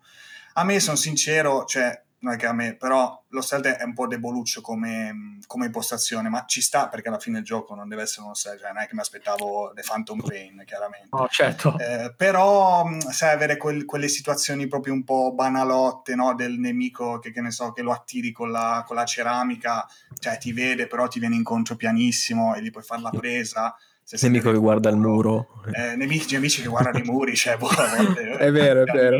A 0.55 0.63
me, 0.65 0.79
sono 0.79 0.97
sincero, 0.97 1.65
cioè, 1.65 2.01
non 2.25 2.33
è 2.33 2.37
che 2.37 2.47
a 2.47 2.53
me, 2.53 2.75
però 2.75 3.23
lo 3.29 3.41
stealth 3.43 3.67
è 3.67 3.85
un 3.85 3.93
po' 3.93 4.07
deboluccio 4.07 4.63
come, 4.63 5.39
come 5.47 5.67
impostazione, 5.67 6.31
ma 6.31 6.45
ci 6.47 6.63
sta 6.63 6.89
perché 6.89 7.09
alla 7.09 7.19
fine 7.19 7.39
il 7.39 7.45
gioco 7.45 7.75
non 7.75 7.87
deve 7.87 8.03
essere 8.03 8.23
uno 8.23 8.35
stealth, 8.35 8.61
cioè 8.61 8.73
non 8.73 8.83
è 8.83 8.87
che 8.87 8.95
mi 8.95 9.01
aspettavo 9.01 9.73
The 9.75 9.83
Phantom 9.87 10.23
Pain, 10.27 10.63
chiaramente. 10.65 11.09
No, 11.11 11.29
certo. 11.31 11.77
Eh, 11.79 12.15
però 12.17 12.89
sai 13.11 13.35
avere 13.35 13.59
quel- 13.59 13.85
quelle 13.85 14.09
situazioni 14.09 14.67
proprio 14.67 14.95
un 14.95 15.05
po' 15.05 15.33
banalotte 15.35 16.15
no? 16.15 16.35
del 16.35 16.59
nemico 16.59 17.19
che, 17.19 17.31
che 17.31 17.43
ne 17.43 17.51
so 17.51 17.73
che 17.73 17.83
lo 17.83 17.93
attiri 17.93 18.33
con 18.33 18.51
la, 18.51 18.83
con 18.87 18.97
la 18.97 19.05
ceramica 19.05 19.87
cioè 20.19 20.39
ti 20.39 20.53
vede 20.53 20.87
però 20.87 21.09
ti 21.09 21.19
viene 21.19 21.35
incontro 21.35 21.77
pianissimo 21.77 22.55
e 22.55 22.63
gli 22.63 22.71
puoi 22.71 22.83
fare 22.83 23.03
la 23.03 23.11
presa 23.11 23.77
se 24.05 24.29
Nemico 24.29 24.53
che 24.53 24.59
guarda 24.59 24.91
il 24.91 24.97
muro, 24.97 25.63
eh, 25.73 25.97
nemici, 25.97 26.35
nemici 26.35 26.61
che 26.63 26.69
guardano 26.69 26.99
i 26.99 27.03
muri 27.03 27.35
cioè, 27.35 27.57
boh, 27.57 27.71
volte, 27.75 28.37
È 28.37 28.53
vero, 28.53 28.83
è 28.83 28.93
vero. 28.93 29.19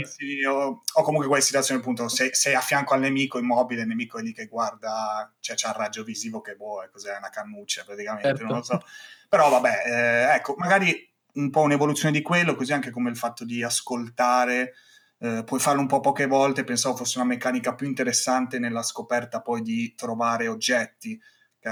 o, 0.51 0.82
o 0.93 1.02
comunque 1.02 1.27
quelle 1.27 1.43
situazioni 1.43 1.81
appunto 1.81 2.06
sei, 2.09 2.35
sei 2.35 2.55
a 2.55 2.61
fianco 2.61 2.94
al 2.94 3.01
nemico 3.01 3.39
immobile 3.39 3.82
il 3.82 3.89
nemico 3.89 4.19
è 4.19 4.23
lì 4.23 4.32
che 4.32 4.47
guarda 4.47 5.32
cioè 5.40 5.56
c'ha 5.56 5.70
il 5.70 5.74
raggio 5.74 6.05
visivo 6.05 6.40
che 6.40 6.55
boh 6.55 6.82
è 6.85 6.90
cos'è 6.90 7.16
una 7.16 7.31
cannuccia 7.31 7.82
praticamente 7.85 8.28
Certo. 8.28 8.44
non 8.44 8.56
lo 8.56 8.62
so 8.62 8.82
però 9.28 9.48
vabbè 9.48 9.82
eh, 9.86 10.35
ecco 10.35 10.55
magari 10.59 11.12
un 11.35 11.51
po' 11.51 11.62
un'evoluzione 11.62 12.12
di 12.16 12.23
quello, 12.23 12.55
così 12.55 12.73
anche 12.73 12.90
come 12.90 13.11
il 13.11 13.16
fatto 13.16 13.44
di 13.44 13.62
ascoltare, 13.62 14.74
eh, 15.19 15.43
puoi 15.44 15.61
farlo 15.61 15.81
un 15.81 15.86
po' 15.86 16.01
poche 16.01 16.27
volte, 16.27 16.65
pensavo 16.65 16.97
fosse 16.97 17.19
una 17.19 17.27
meccanica 17.27 17.74
più 17.74 17.86
interessante 17.86 18.59
nella 18.59 18.82
scoperta 18.82 19.40
poi 19.40 19.62
di 19.62 19.94
trovare 19.97 20.48
oggetti, 20.48 21.20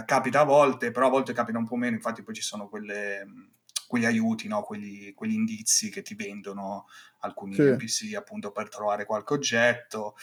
capita 0.05 0.41
a 0.41 0.45
volte, 0.45 0.91
però 0.91 1.07
a 1.07 1.11
volte 1.11 1.33
capita 1.33 1.59
un 1.59 1.67
po' 1.67 1.77
meno, 1.77 1.95
infatti 1.97 2.23
poi 2.23 2.35
ci 2.35 2.43
sono 2.43 2.69
quelle, 2.69 3.27
quegli 3.87 4.07
aiuti, 4.07 4.49
no? 4.49 4.63
quegli, 4.63 5.13
quegli 5.15 5.35
indizi 5.35 5.91
che 5.91 6.01
ti 6.03 6.15
vendono 6.15 6.87
alcuni 7.21 7.55
Sì. 7.55 7.63
NPC 7.63 8.15
appunto 8.17 8.51
per 8.51 8.69
trovare 8.71 9.05
qualche 9.05 9.35
oggetto. 9.35 10.15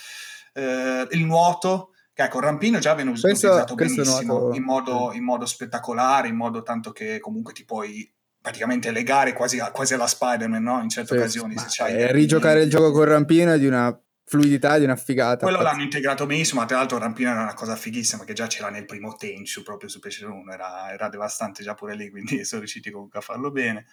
Eh, 0.53 1.07
il 1.11 1.23
nuoto, 1.25 1.91
che 2.13 2.23
ecco, 2.23 2.37
il 2.39 2.43
rampino 2.45 2.79
già 2.79 2.95
viene 2.95 3.11
Questo- 3.11 3.27
utilizzato 3.27 3.75
questo 3.75 4.01
benissimo, 4.01 4.39
nuoto- 4.39 4.55
in 4.55 4.63
modo, 4.63 5.11
in 5.13 5.23
modo 5.23 5.45
spettacolare, 5.45 6.27
in 6.27 6.35
modo 6.35 6.63
tanto 6.63 6.91
che 6.91 7.19
comunque 7.19 7.53
ti 7.53 7.63
puoi 7.63 8.11
praticamente 8.41 8.89
legare 8.91 9.33
quasi, 9.33 9.59
a- 9.59 9.69
quasi 9.71 9.93
alla 9.93 10.07
Spider-Man, 10.07 10.63
no? 10.63 10.81
In 10.81 10.89
certe 10.89 11.13
Sì, 11.13 11.19
occasioni. 11.19 11.57
se 11.57 11.65
c'hai 11.69 12.11
rigiocare 12.11 12.63
il 12.63 12.69
gioco 12.69 12.91
col 12.91 13.05
rampino 13.07 13.51
è 13.53 13.59
di 13.59 13.67
una 13.67 13.95
fluidità, 14.30 14.77
di 14.77 14.84
una 14.84 14.95
figata. 14.95 15.43
Quello 15.43 15.61
l'hanno 15.61 15.81
integrato 15.81 16.27
benissimo, 16.27 16.61
ma 16.61 16.68
tra 16.68 16.77
l'altro 16.77 16.97
il 16.97 17.01
rampino 17.03 17.31
era 17.31 17.41
una 17.41 17.56
cosa 17.56 17.76
fighissima 17.76 18.23
che 18.26 18.34
già 18.34 18.45
c'era 18.45 18.69
nel 18.69 18.85
primo 18.85 19.15
Tenchu, 19.15 19.64
proprio 19.64 19.89
su 19.89 19.99
PlayStation 19.99 20.38
1, 20.38 20.53
era, 20.53 20.91
era 20.93 21.10
devastante 21.10 21.64
già 21.64 21.73
pure 21.73 21.95
lì, 21.95 22.11
quindi 22.11 22.43
sono 22.45 22.61
riusciti 22.61 22.91
comunque 22.91 23.18
a 23.18 23.22
farlo 23.23 23.49
bene. 23.49 23.88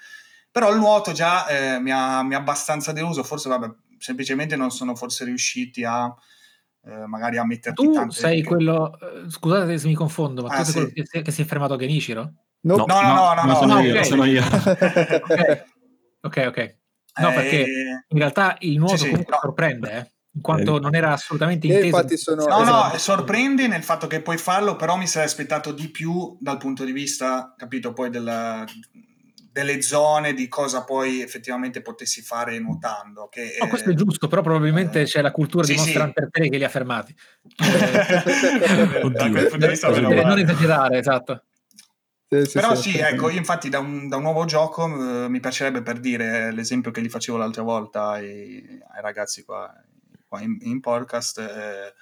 Però 0.51 0.71
il 0.71 0.77
nuoto 0.79 1.13
già 1.13 1.47
eh, 1.47 1.81
mi, 1.81 1.91
ha, 1.91 2.23
mi 2.23 2.35
ha 2.35 2.39
abbastanza 2.39 2.93
deluso, 2.93 3.23
forse 3.23 3.49
vabbè, 3.49 3.67
semplicemente 3.99 4.57
non 4.57 4.71
sono 4.71 4.95
forse 4.95 5.25
riusciti 5.25 5.85
a 5.85 6.15
eh, 6.85 7.07
magari 7.07 7.39
a 7.39 7.45
metterti 7.45 7.83
Tu 7.83 7.93
tante... 7.93 8.15
sei 8.15 8.43
quello, 8.43 8.99
eh, 9.01 9.31
scusate 9.31 9.79
se 9.79 9.87
mi 9.89 9.95
confondo, 9.95 10.43
ma 10.43 10.49
Ah, 10.55 10.59
tu 10.59 10.65
sei 10.65 10.73
sì. 10.73 10.73
quello 10.73 10.93
che 10.93 11.05
si, 11.07 11.23
che 11.23 11.31
si 11.31 11.43
è 11.43 11.45
fermato 11.47 11.75
a 11.75 11.77
Genichiro? 11.79 12.33
No, 12.61 12.77
No. 12.77 12.85
No, 12.87 13.01
no, 13.01 13.35
no, 13.35 13.43
no, 13.45 13.55
sono 13.55 13.75
no, 13.75 13.81
io, 13.81 13.95
ok. 13.97 14.05
sono 14.05 14.25
io. 14.25 14.43
Ok, 14.45 15.65
ok. 16.21 16.47
ok. 16.47 16.77
No, 17.19 17.31
Eh, 17.31 17.35
perché 17.35 17.67
in 18.09 18.19
realtà 18.19 18.57
il 18.61 18.77
nuoto 18.79 18.97
sì, 18.97 19.05
sì, 19.05 19.11
comunque 19.11 19.33
no. 19.33 19.39
sorprende, 19.41 19.91
eh, 19.93 20.13
in 20.37 20.43
quanto 20.43 20.77
Eh, 20.77 20.81
non 20.81 20.95
era 20.95 21.13
assolutamente 21.13 21.67
inteso. 21.67 21.87
infatti 21.87 22.17
sono- 22.19 22.45
No, 22.47 22.61
Esatto. 22.61 22.93
no, 22.93 22.99
sorprende 22.99 23.67
nel 23.67 23.83
fatto 23.83 24.07
che 24.07 24.21
puoi 24.21 24.37
farlo, 24.37 24.77
però 24.77 24.97
mi 24.97 25.07
sarei 25.07 25.27
aspettato 25.27 25.73
di 25.73 25.89
più 25.89 26.37
dal 26.39 26.59
punto 26.59 26.85
di 26.85 26.93
vista, 26.93 27.55
capito, 27.57 27.93
poi 27.95 28.11
della- 28.11 28.65
delle 29.51 29.81
zone, 29.81 30.35
di 30.35 30.49
cosa 30.49 30.85
poi 30.85 31.23
effettivamente 31.23 31.81
potessi 31.81 32.21
fare 32.21 32.59
nuotando. 32.59 33.29
Che, 33.31 33.57
No, 33.59 33.69
questo 33.69 33.89
è 33.89 33.95
giusto, 33.95 34.29
però 34.29 34.43
probabilmente 34.43 35.01
eh, 35.01 35.05
c'è 35.05 35.23
la 35.23 35.31
cultura 35.33 35.65
sì, 35.65 35.73
di 35.73 35.79
Monster 35.79 35.97
sì. 36.03 36.07
Hunter 36.07 36.29
3 36.31 36.49
che 36.51 36.59
li 36.59 36.65
ha 36.65 36.69
fermati. 36.69 37.17
Oddio. 39.03 39.49
Cosa 39.49 39.91
meno 39.91 40.09
dire? 40.09 40.25
non 40.25 40.39
esagerare, 40.39 40.99
esatto. 40.99 41.45
Sì, 42.29 42.45
sì, 42.45 42.53
Però 42.59 42.75
sì, 42.75 42.91
sì, 42.91 42.99
ecco, 42.99 43.31
io 43.31 43.39
infatti 43.39 43.69
da 43.71 43.79
un, 43.79 44.09
da 44.09 44.17
un 44.17 44.23
nuovo 44.23 44.45
gioco 44.45 44.85
eh, 45.25 45.29
mi 45.29 45.41
piacerebbe 45.41 45.81
per 45.81 46.01
dire 46.01 46.53
l'esempio 46.53 46.91
che 46.91 47.01
gli 47.01 47.09
facevo 47.09 47.39
l'altra 47.39 47.63
volta 47.63 48.09
ai, 48.11 48.63
ai 48.95 49.01
ragazzi 49.01 49.45
qua, 49.45 49.73
qua 50.27 50.41
in, 50.41 50.57
in 50.61 50.81
podcast, 50.81 51.39
eh, 51.39 51.95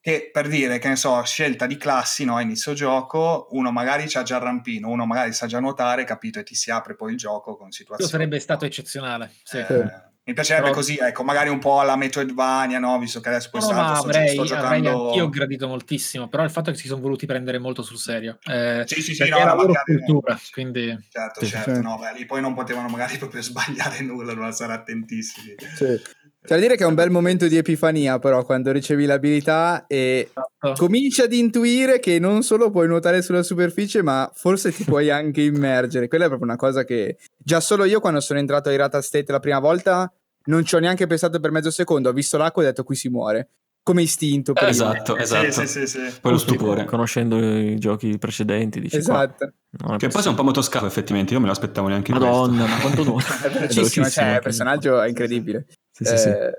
che 0.00 0.30
per 0.32 0.48
dire, 0.48 0.78
che 0.78 0.88
ne 0.88 0.96
so, 0.96 1.22
scelta 1.22 1.66
di 1.66 1.76
classi, 1.76 2.24
no, 2.24 2.36
a 2.36 2.40
inizio 2.40 2.72
gioco, 2.72 3.46
uno 3.52 3.70
magari 3.70 4.04
c'ha 4.08 4.22
già 4.24 4.36
il 4.36 4.42
rampino, 4.42 4.88
uno 4.88 5.06
magari 5.06 5.32
sa 5.32 5.46
già 5.46 5.60
nuotare, 5.60 6.04
capito, 6.04 6.40
e 6.40 6.42
ti 6.42 6.54
si 6.56 6.70
apre 6.72 6.96
poi 6.96 7.12
il 7.12 7.18
gioco 7.18 7.56
con 7.56 7.70
situazioni. 7.70 8.10
sarebbe 8.10 8.40
stato 8.40 8.64
eccezionale. 8.64 9.30
Sì. 9.44 9.58
Eh, 9.58 10.10
mi 10.24 10.34
piacerebbe 10.34 10.66
Però- 10.66 10.76
così, 10.76 10.96
ecco, 10.98 11.24
magari 11.24 11.48
un 11.48 11.58
po' 11.58 11.80
alla 11.80 11.96
Metroidvania, 11.96 12.78
no? 12.78 12.96
Visto 12.98 13.18
che 13.20 13.28
adesso 13.28 13.48
No, 13.52 13.58
quest'anno 13.58 13.88
ma 13.88 13.94
sto, 13.96 14.06
avrei, 14.08 14.28
sto 14.28 14.42
avrei 14.42 14.82
giocando... 14.82 15.06
anch'io 15.08 15.28
gradito 15.28 15.66
moltissimo, 15.68 16.28
però 16.28 16.44
il 16.44 16.50
fatto 16.50 16.70
è 16.70 16.72
che 16.72 16.78
si 16.78 16.86
sono 16.86 17.00
voluti 17.00 17.26
prendere 17.26 17.58
molto 17.58 17.82
sul 17.82 17.98
serio. 17.98 18.38
Eh, 18.44 18.84
Sì, 18.86 19.02
sì, 19.02 19.14
sì, 19.14 19.28
no, 19.28 19.38
no, 19.44 19.54
loro 19.54 19.72
cultura, 19.84 20.38
quindi... 20.52 20.96
Certo, 21.10 21.40
Sì, 21.44 21.50
certo, 21.50 21.74
sì. 21.74 21.80
no, 21.80 21.98
beh, 21.98 22.12
lì 22.18 22.24
poi 22.24 22.40
non 22.40 22.54
potevano 22.54 22.88
magari 22.88 23.18
proprio 23.18 23.40
sbagliare 23.42 24.00
nulla, 24.02 24.28
dovevano 24.30 24.52
stare 24.52 24.72
attentissimi. 24.74 25.54
Sì. 25.76 26.00
C'è 26.44 26.56
da 26.56 26.60
dire 26.60 26.76
che 26.76 26.82
è 26.82 26.86
un 26.86 26.94
bel 26.94 27.10
momento 27.10 27.46
di 27.46 27.56
epifania, 27.56 28.18
però, 28.18 28.44
quando 28.44 28.72
ricevi 28.72 29.06
l'abilità 29.06 29.84
e 29.86 30.30
cominci 30.76 31.20
ad 31.22 31.32
intuire 31.32 32.00
che 32.00 32.18
non 32.18 32.42
solo 32.42 32.70
puoi 32.70 32.88
nuotare 32.88 33.22
sulla 33.22 33.44
superficie, 33.44 34.02
ma 34.02 34.28
forse 34.34 34.72
ti 34.72 34.82
puoi 34.82 35.08
anche 35.10 35.42
immergere. 35.42 36.08
Quella 36.08 36.24
è 36.24 36.28
proprio 36.28 36.48
una 36.48 36.58
cosa 36.58 36.82
che 36.82 37.16
già 37.36 37.60
solo 37.60 37.84
io, 37.84 38.00
quando 38.00 38.18
sono 38.18 38.40
entrato 38.40 38.68
a 38.68 38.72
Irata 38.72 39.00
State 39.00 39.30
la 39.30 39.38
prima 39.38 39.60
volta, 39.60 40.12
non 40.46 40.64
ci 40.64 40.74
ho 40.74 40.80
neanche 40.80 41.06
pensato 41.06 41.38
per 41.38 41.52
mezzo 41.52 41.70
secondo. 41.70 42.08
Ho 42.08 42.12
visto 42.12 42.36
l'acqua 42.36 42.62
e 42.62 42.66
ho 42.66 42.68
detto 42.70 42.82
qui 42.82 42.96
si 42.96 43.08
muore. 43.08 43.48
Come 43.84 44.02
istinto. 44.02 44.52
prima. 44.52 44.70
Esatto, 44.70 45.16
esatto. 45.16 45.50
Sì, 45.50 45.66
sì, 45.66 45.86
sì, 45.86 45.86
sì. 46.10 46.20
Poi 46.20 46.32
lo 46.32 46.38
stupore. 46.38 46.84
Conoscendo 46.84 47.36
i 47.38 47.76
giochi 47.78 48.16
precedenti, 48.18 48.80
dici 48.80 48.96
Esatto. 48.98 49.52
qua, 49.76 49.94
è 49.94 49.98
Che 49.98 50.08
poi 50.08 50.20
sei 50.22 50.30
un 50.30 50.36
po' 50.36 50.44
motoscafo, 50.44 50.86
effettivamente. 50.86 51.32
Io 51.34 51.40
me 51.40 51.46
lo 51.46 51.52
aspettavo 51.52 51.88
neanche 51.88 52.12
Madonna, 52.12 52.66
ma 52.66 52.78
quanto 52.78 53.02
nuovo. 53.02 53.18
È 53.42 53.48
velocissimo, 53.50 54.08
cioè, 54.08 54.34
il 54.34 54.40
personaggio 54.40 55.00
è 55.00 55.08
incredibile. 55.08 55.66
Sì, 55.90 56.04
sì, 56.04 56.16
sì. 56.16 56.28
Eh, 56.28 56.52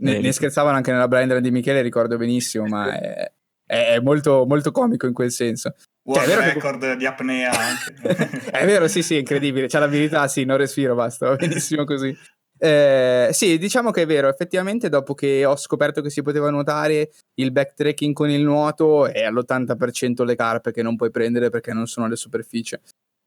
ne, 0.00 0.20
ne 0.20 0.32
scherzavano 0.32 0.76
anche 0.76 0.92
nella 0.92 1.08
blind 1.08 1.32
run 1.32 1.42
di 1.42 1.50
Michele, 1.50 1.82
ricordo 1.82 2.16
benissimo, 2.16 2.66
ma 2.66 2.92
è, 2.96 3.32
è- 3.66 3.86
è 3.94 4.00
molto, 4.00 4.44
molto 4.46 4.70
comico 4.70 5.06
in 5.06 5.12
quel 5.14 5.32
senso. 5.32 5.74
World 6.04 6.24
Cioè, 6.28 6.32
è 6.32 6.38
vero 6.38 6.48
che- 6.48 6.54
record 6.54 6.96
di 6.96 7.06
apnea 7.06 7.50
anche. 7.50 8.50
è 8.52 8.64
vero, 8.64 8.86
sì, 8.86 9.02
sì, 9.02 9.16
è 9.16 9.18
incredibile. 9.18 9.66
C'ha 9.66 9.80
l'abilità, 9.80 10.28
sì, 10.28 10.44
non 10.44 10.56
respiro, 10.58 10.94
basta, 10.94 11.28
va 11.30 11.34
benissimo 11.34 11.82
così. 11.84 12.16
Eh, 12.58 13.28
sì, 13.32 13.56
diciamo 13.58 13.90
che 13.90 14.02
è 14.02 14.06
vero, 14.06 14.28
effettivamente 14.28 14.88
dopo 14.88 15.14
che 15.14 15.44
ho 15.44 15.56
scoperto 15.56 16.02
che 16.02 16.10
si 16.10 16.22
poteva 16.22 16.50
nuotare, 16.50 17.10
il 17.34 17.52
backtracking 17.52 18.12
con 18.12 18.30
il 18.30 18.42
nuoto 18.42 19.06
è 19.06 19.22
all'80% 19.22 20.24
le 20.24 20.34
carpe 20.34 20.72
che 20.72 20.82
non 20.82 20.96
puoi 20.96 21.10
prendere 21.10 21.50
perché 21.50 21.72
non 21.72 21.86
sono 21.86 22.06
alle 22.06 22.16
superficie. 22.16 22.80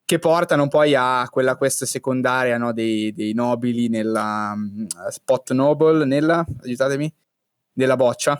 Che 0.03 0.19
portano 0.19 0.67
poi 0.67 0.93
a 0.93 1.25
quella 1.29 1.55
quest 1.55 1.85
secondaria 1.85 2.57
no, 2.57 2.73
dei, 2.73 3.13
dei 3.13 3.33
nobili 3.33 3.87
nella 3.87 4.53
mm, 4.55 4.85
spot 5.09 5.51
noble, 5.53 6.03
nella, 6.03 6.45
aiutatemi, 6.63 7.13
nella 7.75 7.95
boccia. 7.95 8.37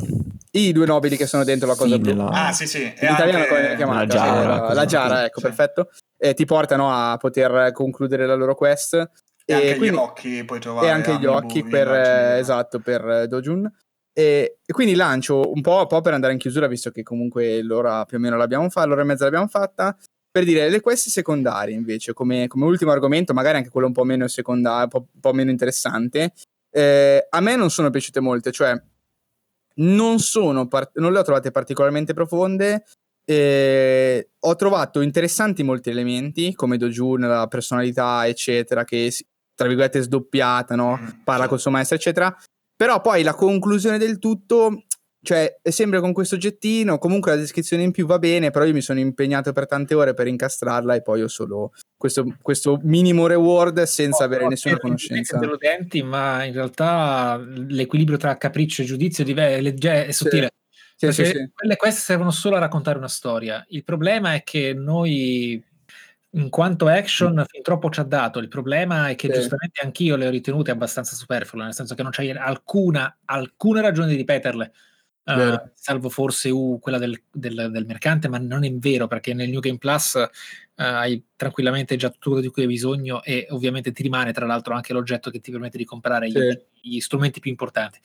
I 0.53 0.73
due 0.73 0.85
nobili 0.85 1.15
che 1.15 1.27
sono 1.27 1.45
dentro 1.45 1.67
la 1.69 1.75
cosa 1.75 1.95
Sì, 1.95 2.01
blu. 2.01 2.09
nella- 2.11 2.47
ah, 2.47 2.51
sì, 2.51 2.67
sì. 2.67 2.83
E 2.83 3.05
In 3.05 3.13
italiano 3.13 3.45
come 3.45 3.59
viene 3.61 3.75
chiamata? 3.77 3.99
La 3.99 4.05
giara, 4.07 4.47
La, 4.49 4.59
cosa 4.59 4.73
la 4.73 4.85
giara, 4.85 5.25
ecco, 5.25 5.39
sì. 5.39 5.45
perfetto. 5.45 5.89
E 6.17 6.33
ti 6.33 6.43
portano 6.43 6.91
a 6.91 7.15
poter 7.15 7.71
concludere 7.71 8.25
la 8.25 8.35
loro 8.35 8.53
quest. 8.53 9.09
E 9.51 9.53
anche 9.55 9.75
quindi- 9.77 9.95
gli 9.97 9.99
occhi 9.99 10.43
puoi 10.45 10.59
trovare. 10.59 10.87
e 10.87 10.89
anche 10.89 11.17
gli 11.17 11.25
occhi 11.25 11.63
per, 11.63 11.87
villaggi, 11.87 12.35
eh, 12.35 12.39
esatto, 12.39 12.79
per 12.79 13.07
eh, 13.07 13.27
Dojun. 13.27 13.71
E, 14.13 14.57
e 14.65 14.73
quindi 14.73 14.93
lancio 14.95 15.51
un 15.51 15.61
po', 15.61 15.79
un 15.79 15.87
po' 15.87 16.01
per 16.01 16.13
andare 16.13 16.33
in 16.33 16.39
chiusura, 16.39 16.67
visto 16.67 16.91
che 16.91 17.01
comunque 17.03 17.61
l'ora 17.61 18.03
più 18.05 18.17
o 18.17 18.19
meno 18.19 18.35
l'abbiamo 18.37 18.69
fatta, 18.69 18.87
l'ora 18.87 19.01
e 19.01 19.05
mezza 19.05 19.23
l'abbiamo 19.23 19.47
fatta. 19.47 19.95
Per 20.29 20.43
dire 20.45 20.69
le 20.69 20.79
quest 20.81 21.07
secondarie, 21.09 21.75
invece, 21.75 22.13
come, 22.13 22.47
come 22.47 22.65
ultimo 22.65 22.91
argomento, 22.91 23.33
magari 23.33 23.57
anche 23.57 23.69
quello 23.69 23.87
un 23.87 23.93
po' 23.93 24.03
meno 24.05 24.27
secondario, 24.27 24.83
un 24.83 24.89
po', 24.89 25.07
un 25.13 25.19
po' 25.19 25.33
meno 25.33 25.49
interessante, 25.51 26.31
eh, 26.73 27.25
a 27.29 27.39
me 27.41 27.55
non 27.57 27.69
sono 27.69 27.89
piaciute 27.89 28.19
molte, 28.21 28.51
cioè 28.51 28.81
non, 29.75 30.19
sono 30.19 30.67
par- 30.67 30.91
non 30.95 31.11
le 31.11 31.19
ho 31.19 31.23
trovate 31.23 31.51
particolarmente 31.51 32.13
profonde. 32.13 32.83
eh, 33.23 34.29
ho 34.39 34.55
trovato 34.55 34.99
interessanti 35.01 35.63
molti 35.63 35.89
elementi, 35.89 36.53
come 36.53 36.75
Dojun, 36.77 37.21
la 37.21 37.47
personalità, 37.47 38.27
eccetera, 38.27 38.83
che 38.83 39.13
tra 39.61 39.67
virgolette 39.67 40.01
sdoppiata, 40.01 40.75
no? 40.75 40.97
Mm, 40.99 41.07
parla 41.23 41.47
col 41.47 41.59
suo 41.59 41.71
maestro, 41.71 41.95
eccetera. 41.95 42.35
Però 42.75 42.99
poi 42.99 43.21
la 43.21 43.35
conclusione 43.35 43.99
del 43.99 44.17
tutto, 44.17 44.85
cioè, 45.23 45.59
è 45.61 45.69
sempre 45.69 45.99
con 45.99 46.13
questo 46.13 46.33
oggettino. 46.33 46.97
Comunque 46.97 47.31
la 47.31 47.37
descrizione 47.37 47.83
in 47.83 47.91
più 47.91 48.07
va 48.07 48.17
bene, 48.17 48.49
però 48.49 48.65
io 48.65 48.73
mi 48.73 48.81
sono 48.81 48.99
impegnato 48.99 49.53
per 49.53 49.67
tante 49.67 49.93
ore 49.93 50.15
per 50.15 50.25
incastrarla 50.25 50.95
e 50.95 51.03
poi 51.03 51.21
ho 51.21 51.27
solo 51.27 51.73
questo, 51.95 52.25
questo 52.41 52.79
minimo 52.81 53.27
reward 53.27 53.83
senza 53.83 54.23
avere 54.23 54.47
nessuna 54.47 54.79
conoscenza. 54.79 55.37
deludenti, 55.37 56.01
ma 56.01 56.43
in 56.43 56.53
realtà 56.53 57.39
l'equilibrio 57.39 58.17
tra 58.17 58.37
capriccio 58.37 58.81
e 58.81 58.85
giudizio 58.85 59.23
è, 59.23 60.11
sottile. 60.11 60.49
Sì, 60.95 61.11
sì, 61.11 61.25
sì. 61.25 61.51
quelle 61.53 61.75
queste 61.77 62.01
servono 62.01 62.31
solo 62.31 62.55
a 62.55 62.59
raccontare 62.59 62.97
una 62.97 63.07
storia. 63.07 63.63
Il 63.69 63.83
problema 63.83 64.33
è 64.33 64.43
che 64.43 64.73
noi, 64.73 65.63
in 66.33 66.49
quanto 66.49 66.87
action, 66.87 67.43
fin 67.47 67.61
troppo 67.61 67.89
ci 67.89 67.99
ha 67.99 68.03
dato. 68.03 68.39
Il 68.39 68.47
problema 68.47 69.09
è 69.09 69.15
che 69.15 69.27
Sì. 69.27 69.39
giustamente 69.39 69.81
anch'io 69.83 70.15
le 70.15 70.27
ho 70.27 70.29
ritenute 70.29 70.71
abbastanza 70.71 71.15
superflue, 71.15 71.63
nel 71.63 71.73
senso 71.73 71.93
che 71.95 72.03
non 72.03 72.11
c'è 72.11 72.29
alcuna, 72.31 73.17
alcuna 73.25 73.81
ragione 73.81 74.09
di 74.09 74.15
ripeterle. 74.15 74.71
Vero. 75.23 75.71
salvo 75.75 76.09
forse 76.09 76.49
uh, 76.49 76.79
quella 76.81 76.97
del, 76.97 77.21
del- 77.31 77.69
del 77.71 77.85
mercante, 77.85 78.27
ma 78.27 78.37
non 78.39 78.63
è 78.65 78.73
vero 78.73 79.07
perché 79.07 79.33
nel 79.33 79.49
New 79.49 79.59
Game 79.61 79.77
Plus 79.77 80.15
eh, 80.15 80.27
hai 80.75 81.23
tranquillamente 81.35 81.95
già 81.95 82.09
tutto 82.09 82.29
quello 82.31 82.43
di 82.43 82.49
cui 82.51 82.63
hai 82.63 82.67
bisogno 82.67 83.23
e 83.23 83.45
ovviamente 83.51 83.91
ti 83.91 84.01
rimane 84.01 84.33
tra 84.33 84.45
l'altro 84.47 84.73
anche 84.73 84.93
l'oggetto 84.93 85.29
che 85.29 85.39
ti 85.39 85.51
permette 85.51 85.77
di 85.77 85.85
comprare 85.85 86.27
gli, 86.27 86.33
Sì. 86.33 86.59
gli 86.81 86.99
strumenti 86.99 87.39
più 87.39 87.51
importanti. 87.51 87.99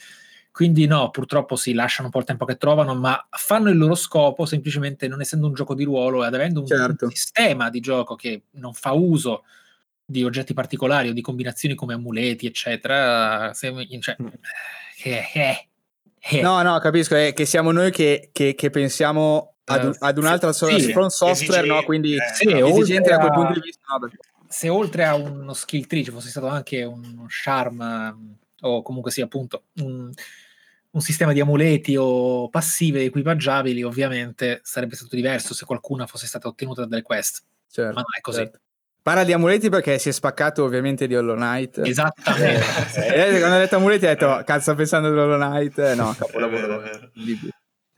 Quindi 0.57 0.87
no, 0.87 1.11
purtroppo 1.11 1.55
si 1.55 1.74
lasciano 1.74 2.07
un 2.07 2.12
po' 2.12 2.20
il 2.20 2.24
tempo 2.24 2.47
che 2.47 2.57
trovano, 2.57 2.95
ma 2.95 3.27
fanno 3.28 3.69
il 3.69 3.77
loro 3.77 3.95
scopo 3.95 4.47
semplicemente 4.47 5.07
non 5.07 5.20
essendo 5.20 5.49
un 5.49 5.53
gioco 5.53 5.74
di 5.74 5.85
ruolo 5.85 6.24
ed 6.24 6.33
avendo 6.33 6.61
un, 6.61 6.66
Certo. 6.66 7.05
un 7.05 7.11
sistema 7.11 7.69
di 7.69 7.81
gioco 7.81 8.15
che 8.15 8.45
non 8.53 8.73
fa 8.73 8.93
uso 8.93 9.45
di 10.03 10.24
oggetti 10.24 10.55
particolari 10.55 11.11
o 11.11 11.12
di 11.12 11.20
combinazioni 11.20 11.74
come 11.74 11.93
amuleti, 11.93 12.47
eccetera. 12.47 13.53
se- 13.53 13.70
cioè, 14.01 14.16
eh, 15.05 15.24
eh, 15.35 15.69
eh. 16.31 16.41
No, 16.41 16.62
no, 16.62 16.78
capisco, 16.78 17.15
è 17.16 17.35
che 17.35 17.45
siamo 17.45 17.70
noi 17.70 17.91
che, 17.91 18.31
che- 18.33 18.55
che 18.55 18.70
pensiamo 18.70 19.57
ad, 19.65 19.85
un- 19.85 19.97
ad 19.99 20.16
un'altra 20.16 20.55
Sì, 20.55 20.91
from 20.91 21.09
software, 21.09 21.61
esigi- 21.65 21.69
no? 21.69 21.83
Quindi 21.83 22.15
eh, 22.16 22.23
Sì, 22.33 22.49
esigente 22.49 23.11
da 23.11 23.19
quel 23.19 23.33
punto 23.33 23.53
di 23.53 23.61
vista. 23.61 23.83
no, 23.93 23.99
perché- 23.99 24.16
se 24.49 24.70
oltre 24.70 25.05
a 25.05 25.15
uno 25.16 25.53
skill 25.53 25.85
tree 25.87 26.03
ci 26.03 26.11
fosse 26.11 26.31
stato 26.31 26.47
anche 26.47 26.83
uno 26.83 27.27
charm 27.28 27.78
ehm, 27.83 28.35
o 28.62 28.81
comunque 28.81 29.11
sia 29.11 29.24
appunto 29.24 29.65
un, 29.83 30.11
un 30.97 31.02
sistema 31.02 31.35
di 31.35 31.40
amuleti 31.40 31.94
o 31.94 32.48
passive 32.48 33.05
equipaggiabili, 33.05 33.82
ovviamente 33.82 34.60
sarebbe 34.62 34.97
stato 34.97 35.14
diverso 35.14 35.52
se 35.52 35.66
qualcuna 35.66 36.06
fosse 36.06 36.27
stata 36.27 36.48
ottenuta 36.48 36.81
da 36.81 36.86
delle 36.89 37.02
quest, 37.02 37.43
certo, 37.70 37.93
ma 37.93 38.01
non 38.01 38.16
è 38.16 38.20
così. 38.23 38.39
certo. 38.39 38.60
Parla 39.02 39.23
di 39.23 39.32
amuleti 39.35 39.68
perché 39.68 39.98
si 39.98 40.09
è 40.09 40.12
spaccato 40.12 40.64
ovviamente 40.64 41.06
di 41.06 41.14
Hollow 41.14 41.36
Knight. 41.36 41.78
Esattamente. 41.85 42.64
Eh, 43.14 43.39
quando 43.39 43.56
ha 43.56 43.59
detto 43.59 43.77
amuleti 43.77 44.06
ha 44.06 44.09
detto 44.09 44.43
cazzo 44.44 44.60
sta 44.62 44.74
pensando 44.74 45.09
ad 45.09 45.16
Hollow 45.16 45.39
Knight 45.39 45.78
Eh, 45.78 45.94
no. 45.94 46.12
Capolavoro. 46.18 46.82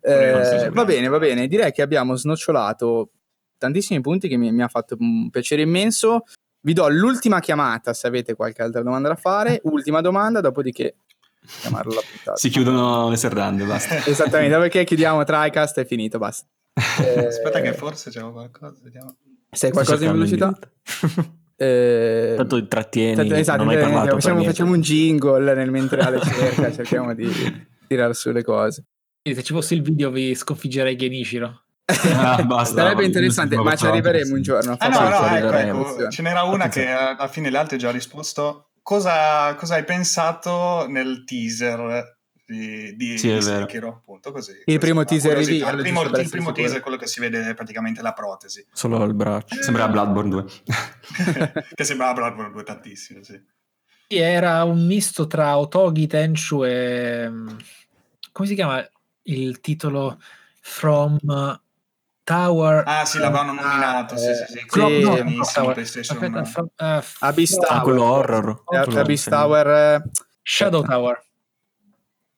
Eh, 0.01 0.71
va 0.71 0.85
bene 0.85 1.09
va 1.09 1.19
bene. 1.19 1.47
Direi 1.47 1.73
che 1.73 1.81
abbiamo 1.81 2.15
snocciolato 2.15 3.13
tantissimi 3.57 4.01
punti 4.03 4.29
che 4.29 4.37
mi, 4.37 4.53
mi 4.53 4.63
ha 4.63 4.69
fatto 4.69 4.97
un 4.99 5.31
piacere 5.31 5.63
immenso. 5.63 6.25
Vi 6.61 6.73
do 6.75 6.89
l'ultima 6.89 7.41
chiamata 7.41 7.95
se 7.95 8.07
avete 8.07 8.35
qualche 8.35 8.61
altra 8.61 8.83
domanda 8.83 9.09
da 9.09 9.17
fare. 9.17 9.61
Ultima 9.65 10.03
domanda 10.03 10.41
dopodiché 10.43 10.97
chiamarlo 11.61 11.95
la 11.95 12.01
puntata 12.09 12.37
Si 12.37 12.49
chiudono 12.51 13.09
le 13.11 13.17
serrande, 13.17 13.65
basta. 13.65 14.05
esattamente 14.07 14.57
perché 14.59 14.85
chiudiamo 14.85 15.23
TriCast 15.25 15.81
è 15.81 15.87
finito 15.87 16.19
basta 16.19 16.47
Eh, 17.05 17.27
Aspetta 17.27 17.61
che 17.61 17.73
forse 17.75 18.11
c'è 18.11 18.21
qualcosa, 18.21 18.77
vediamo. 18.83 19.17
sei 19.51 19.71
qualcosa 19.71 20.05
in 20.05 20.13
velocità 20.13 20.57
Eh, 21.61 22.35
Tanto 22.37 22.57
intrattieni, 22.57 23.17
Tanto- 23.17 23.35
esatto, 23.35 23.65
non 23.65 23.75
hai 23.75 23.79
parlato 23.81 24.11
facciamo, 24.11 24.43
facciamo 24.45 24.73
un 24.75 24.81
jingle 24.81 25.55
nel 25.55 25.71
mentre 25.71 26.01
Ale 26.03 26.21
cerca, 26.21 26.73
cerchiamo 26.73 27.15
di 27.15 27.29
tirare 27.89 28.15
su 28.15 28.31
le 28.31 28.45
cose. 28.45 28.85
Se 29.29 29.43
ci 29.43 29.53
fosse 29.53 29.75
il 29.75 29.83
video 29.83 30.11
vi 30.11 30.35
sconfiggerei 30.35 30.95
Genichiro. 30.97 31.65
Ah, 32.17 32.43
basta. 32.45 32.77
Sarebbe 32.83 33.05
interessante, 33.05 33.57
ma 33.57 33.75
ci 33.75 33.87
arriveremo 33.87 34.35
un 34.37 34.43
giorno. 34.43 34.77
Ah 34.79 34.89
no, 34.89 35.09
no, 35.09 35.27
ecco, 35.37 35.53
ecco, 35.53 36.09
ce 36.11 36.23
n'era 36.23 36.43
una 36.45 36.69
che 36.69 36.83
eh, 36.83 36.93
alla 36.93 37.29
fine 37.29 37.51
le 37.51 37.59
altre 37.59 37.77
già 37.77 37.91
risposto. 37.91 38.68
Cosa, 38.89 39.55
cosa 39.57 39.75
hai 39.75 39.85
pensato 39.85 40.87
nel 40.89 41.23
teaser 41.25 42.21
di, 42.47 42.97
di, 42.97 43.19
Sì, 43.19 43.35
di. 43.35 43.43
Sekiro, 43.43 43.89
appunto, 43.89 44.33
così. 44.33 44.63
Il 44.65 44.79
primo 44.79 45.05
Questa 45.05 45.29
è 45.29 45.35
teaser 45.35 45.45
reveal, 45.45 45.75
Il 45.75 45.83
primo, 45.83 46.03
il 46.05 46.29
primo 46.31 46.53
teaser 46.53 46.79
è 46.79 46.81
quello 46.81 46.97
che 46.97 47.07
si 47.07 47.21
vede 47.21 47.53
praticamente 47.53 48.01
la 48.01 48.15
protesi. 48.15 48.67
Solo 48.73 49.05
il 49.05 49.13
braccio. 49.13 49.61
Sembra 49.61 49.89
Bloodborne 49.89 50.31
2. 50.31 50.45
che 51.75 51.85
sembrava 51.85 52.15
Bloodborne 52.15 52.51
2 52.51 52.63
tantissimo, 52.63 53.23
sì. 53.23 53.39
Sì, 54.09 54.17
Era 54.17 54.65
un 54.65 54.87
misto 54.87 55.27
tra 55.27 55.59
Otogi, 55.59 56.07
Tenchu 56.07 56.65
e... 56.65 57.29
mm, 57.29 57.49
come 58.33 58.49
si 58.49 58.55
chiama 58.55 58.83
il 59.25 59.61
titolo? 59.61 60.19
From 60.63 61.19
Tower. 62.29 62.83
Ah, 62.87 63.05
sì, 63.07 63.19
l'avevano 63.19 63.53
Ah, 63.53 63.55
nominato. 63.55 64.17
sì, 64.19 64.29
eh, 64.29 64.35
sì, 64.35 64.45
sì. 64.45 64.59
sì, 64.59 64.67
Clock- 64.67 65.25
no, 65.25 65.45
sì, 65.45 65.55
Tower. 65.55 65.73
PlayStation. 65.73 66.17
Aspetta, 66.19 66.45
fa- 66.45 66.97
eh, 66.97 67.01
f- 67.01 67.17
Abyss 67.23 67.55
Tower. 67.55 67.73
Ah, 67.73 67.81
quello 67.81 68.03
horror. 68.05 68.63
Eh, 68.71 68.99
Abyss. 68.99 69.29
Tower. 69.29 69.67
eh, 69.67 70.03
Shadow 70.43 70.81
aspetta. 70.81 70.99
Tower. 70.99 71.23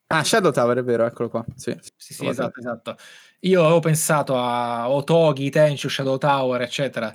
Ah, 0.06 0.24
Shadow 0.24 0.52
Tower, 0.52 0.78
è 0.78 0.84
vero, 0.84 1.06
eccolo 1.06 1.28
qua. 1.28 1.44
Sì, 1.56 1.76
Sì, 1.96 2.14
sì, 2.14 2.26
esatto, 2.26 2.60
esatto. 2.60 2.96
Io 3.40 3.62
avevo 3.64 3.80
pensato 3.80 4.36
a 4.38 4.88
Otogi, 4.90 5.50
Tenchu, 5.50 5.88
Shadow 5.88 6.18
Tower, 6.18 6.60
eccetera, 6.62 7.12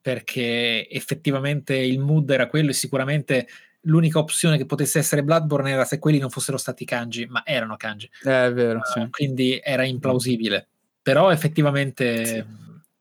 perché 0.00 0.88
effettivamente 0.90 1.74
il 1.76 1.98
mood 1.98 2.30
era 2.30 2.46
quello 2.48 2.70
e 2.70 2.74
sicuramente 2.74 3.46
l'unica 3.82 4.18
opzione 4.20 4.56
che 4.58 4.66
potesse 4.66 4.98
essere 5.00 5.24
Bloodborne 5.24 5.70
era 5.70 5.84
se 5.84 5.98
quelli 5.98 6.18
non 6.18 6.30
fossero 6.30 6.56
stati 6.56 6.84
kanji, 6.84 7.26
ma 7.26 7.42
erano 7.44 7.76
kanji. 7.76 8.08
Eh, 8.24 8.46
è 8.46 8.52
vero, 8.52 8.80
sì. 8.84 9.00
Uh, 9.00 9.10
quindi 9.10 9.60
era 9.62 9.84
implausibile. 9.84 10.68
Però 11.02 11.30
effettivamente 11.32 12.46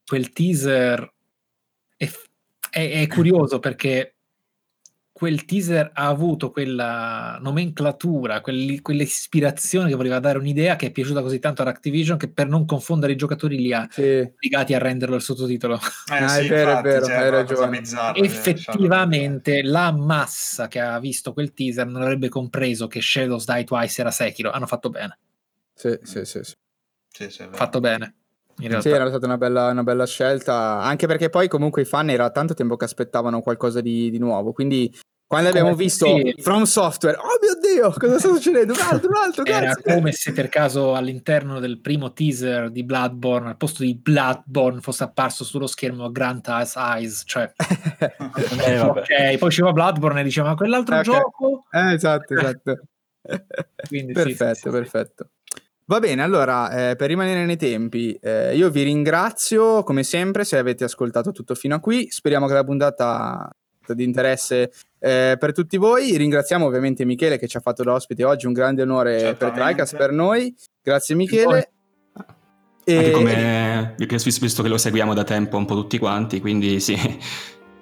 quel 0.05 0.31
teaser 0.31 1.13
è, 1.95 2.09
è- 2.71 3.01
è 3.01 3.07
curioso 3.07 3.59
perché 3.59 4.15
quel 5.11 5.45
teaser 5.45 5.91
ha 5.93 6.07
avuto 6.07 6.49
quella 6.49 7.37
nomenclatura, 7.41 8.41
quelli- 8.41 8.81
quell'ispirazione 8.81 9.89
che 9.89 9.95
voleva 9.95 10.19
dare 10.19 10.39
un'idea 10.39 10.75
che 10.75 10.87
è 10.87 10.91
piaciuta 10.91 11.21
così 11.21 11.37
tanto 11.37 11.61
ad 11.61 11.67
Activision 11.67 12.17
che 12.17 12.27
per 12.31 12.47
non 12.47 12.65
confondere 12.65 13.13
i 13.13 13.17
giocatori 13.17 13.57
li 13.57 13.71
ha 13.71 13.87
Sì. 13.91 14.01
obbligati 14.01 14.73
a 14.73 14.79
renderlo 14.79 15.15
il 15.15 15.21
sottotitolo. 15.21 15.75
Eh, 15.75 16.23
Ah, 16.23 16.27
sì, 16.27 16.45
è 16.45 16.47
vero, 16.47 16.69
è 16.69 16.71
infatti, 16.71 16.87
vero, 16.87 17.05
cioè, 17.05 17.15
hai 17.17 17.23
è 17.25 17.27
una 17.27 17.43
cosa 17.43 17.53
ragione. 17.65 17.79
bizzarra, 17.79 18.17
eh, 18.17 18.25
Effettivamente 18.25 19.61
la 19.61 19.91
massa 19.91 20.67
che 20.67 20.79
ha 20.79 20.99
visto 20.99 21.33
quel 21.33 21.53
teaser 21.53 21.85
non 21.85 22.01
avrebbe 22.01 22.27
compreso 22.29 22.87
che 22.87 22.99
Shadows 22.99 23.45
Die 23.45 23.63
Twice 23.63 24.01
era 24.01 24.09
Sekiro. 24.11 24.49
Hanno 24.49 24.65
fatto 24.65 24.89
bene. 24.89 25.19
Sì, 25.75 25.99
sì, 26.01 26.25
sì, 26.25 26.39
sì. 26.43 26.53
Sì, 27.11 27.29
sì, 27.29 27.41
è 27.41 27.45
vero. 27.45 27.57
Fatto 27.57 27.79
bene. 27.79 28.15
Sì, 28.57 28.89
era 28.89 29.07
stata 29.07 29.25
una 29.25 29.37
bella, 29.37 29.69
una 29.69 29.83
bella 29.83 30.05
scelta, 30.05 30.81
anche 30.81 31.07
perché 31.07 31.29
poi 31.29 31.47
comunque 31.47 31.81
i 31.81 31.85
fan 31.85 32.09
era 32.09 32.29
tanto 32.29 32.53
tempo 32.53 32.75
che 32.77 32.85
aspettavano 32.85 33.41
qualcosa 33.41 33.81
di, 33.81 34.11
di 34.11 34.19
nuovo, 34.19 34.51
quindi 34.51 34.93
quando 35.25 35.47
abbiamo 35.47 35.69
Come- 35.69 35.81
visto 35.81 36.05
sì. 36.05 36.35
From 36.41 36.63
Software, 36.63 37.17
oh 37.17 37.39
mio 37.41 37.57
Dio, 37.57 37.93
cosa 37.97 38.19
sta 38.19 38.33
succedendo? 38.33 38.73
Un 38.73 38.79
altro, 38.81 39.09
un 39.09 39.15
altro, 39.15 39.45
Era 39.45 39.73
come 39.81 40.11
se 40.11 40.33
per 40.33 40.49
caso 40.49 40.93
all'interno 40.93 41.59
del 41.61 41.79
primo 41.79 42.11
teaser 42.11 42.69
di 42.69 42.83
Bloodborne, 42.83 43.47
al 43.47 43.57
posto 43.57 43.81
di 43.83 43.95
Bloodborne, 43.95 44.81
fosse 44.81 45.05
apparso 45.05 45.45
sullo 45.45 45.67
schermo 45.67 46.11
Grant 46.11 46.47
Eyes 46.49 46.75
Eyes. 46.75 47.23
Cioè, 47.25 47.49
Eh, 48.65 48.79
ok, 48.79 49.37
poi 49.37 49.47
usciva 49.47 49.71
Bloodborne 49.71 50.19
e 50.19 50.23
diceva 50.23 50.49
ma 50.49 50.55
quell'altro 50.55 50.97
Ok. 50.97 51.01
gioco? 51.03 51.63
Eh, 51.71 51.93
esatto, 51.93 52.33
esatto. 52.33 52.81
Quindi 53.87 54.11
perfetto, 54.11 54.53
sì, 54.53 54.53
sì, 54.53 54.61
sì. 54.61 54.69
perfetto. 54.69 55.29
Va 55.91 55.99
bene, 55.99 56.23
allora, 56.23 56.91
eh, 56.91 56.95
per 56.95 57.09
rimanere 57.09 57.43
nei 57.43 57.57
tempi, 57.57 58.17
eh, 58.21 58.55
io 58.55 58.69
vi 58.69 58.83
ringrazio 58.83 59.83
come 59.83 60.03
sempre 60.03 60.45
se 60.45 60.57
avete 60.57 60.85
ascoltato 60.85 61.33
tutto 61.33 61.53
fino 61.53 61.75
a 61.75 61.81
qui. 61.81 62.07
Speriamo 62.09 62.47
che 62.47 62.53
la 62.53 62.63
puntata 62.63 63.49
sia 63.83 63.93
di 63.93 64.05
interesse 64.05 64.71
eh, 64.99 65.35
per 65.37 65.51
tutti 65.51 65.75
voi. 65.75 66.15
Ringraziamo 66.15 66.65
ovviamente 66.65 67.03
Michele 67.03 67.37
che 67.37 67.45
ci 67.49 67.57
ha 67.57 67.59
fatto 67.59 67.83
da 67.83 67.91
ospite 67.91 68.23
oggi, 68.23 68.45
un 68.45 68.53
grande 68.53 68.83
onore 68.83 69.35
per. 69.37 69.51
TriCast 69.51 69.97
per 69.97 70.13
noi. 70.13 70.55
Grazie 70.81 71.13
Michele. 71.13 71.71
E 72.85 72.95
Anche 72.95 73.11
come 73.11 73.95
visto 73.97 74.63
che 74.63 74.69
lo 74.69 74.77
seguiamo 74.77 75.13
da 75.13 75.25
tempo 75.25 75.57
un 75.57 75.65
po' 75.65 75.75
tutti 75.75 75.97
quanti, 75.97 76.39
quindi 76.39 76.79
sì. 76.79 76.95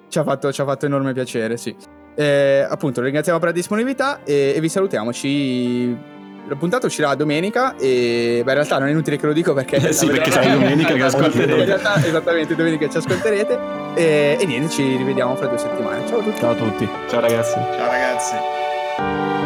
ci, 0.08 0.18
ha 0.18 0.24
fatto, 0.24 0.52
ci 0.52 0.60
ha 0.60 0.64
fatto 0.64 0.84
enorme 0.84 1.12
piacere, 1.12 1.56
sì. 1.56 1.72
Eh, 2.16 2.66
appunto, 2.68 2.98
lo 2.98 3.04
ringraziamo 3.04 3.38
per 3.38 3.50
la 3.50 3.54
disponibilità 3.54 4.24
e, 4.24 4.54
e 4.56 4.60
vi 4.60 4.68
salutiamo. 4.68 5.12
Ci... 5.12 6.18
La 6.46 6.56
puntata 6.56 6.86
uscirà 6.86 7.14
domenica 7.14 7.76
e 7.76 8.42
beh, 8.44 8.50
in 8.50 8.56
realtà 8.56 8.78
non 8.78 8.88
è 8.88 8.90
inutile 8.90 9.16
che 9.16 9.26
lo 9.26 9.32
dico 9.32 9.52
perché... 9.54 9.76
Eh 9.76 9.92
sì, 9.92 10.06
perché 10.06 10.30
sarà 10.32 10.52
domenica 10.54 10.94
che 10.94 11.02
ascolterete. 11.04 11.60
In 11.60 11.64
realtà, 11.66 12.04
esattamente, 12.04 12.56
domenica 12.56 12.88
ci 12.88 12.96
ascolterete 12.96 13.58
e, 13.94 14.36
e 14.40 14.46
niente, 14.46 14.70
ci 14.70 14.96
rivediamo 14.96 15.36
fra 15.36 15.46
due 15.46 15.58
settimane. 15.58 16.06
Ciao 16.08 16.18
a 16.18 16.22
tutti. 16.22 16.40
Ciao 16.40 16.50
a 16.50 16.54
tutti. 16.54 16.88
Ciao 17.08 17.20
ragazzi. 17.20 17.54
Ciao 17.54 17.90
ragazzi. 17.90 19.39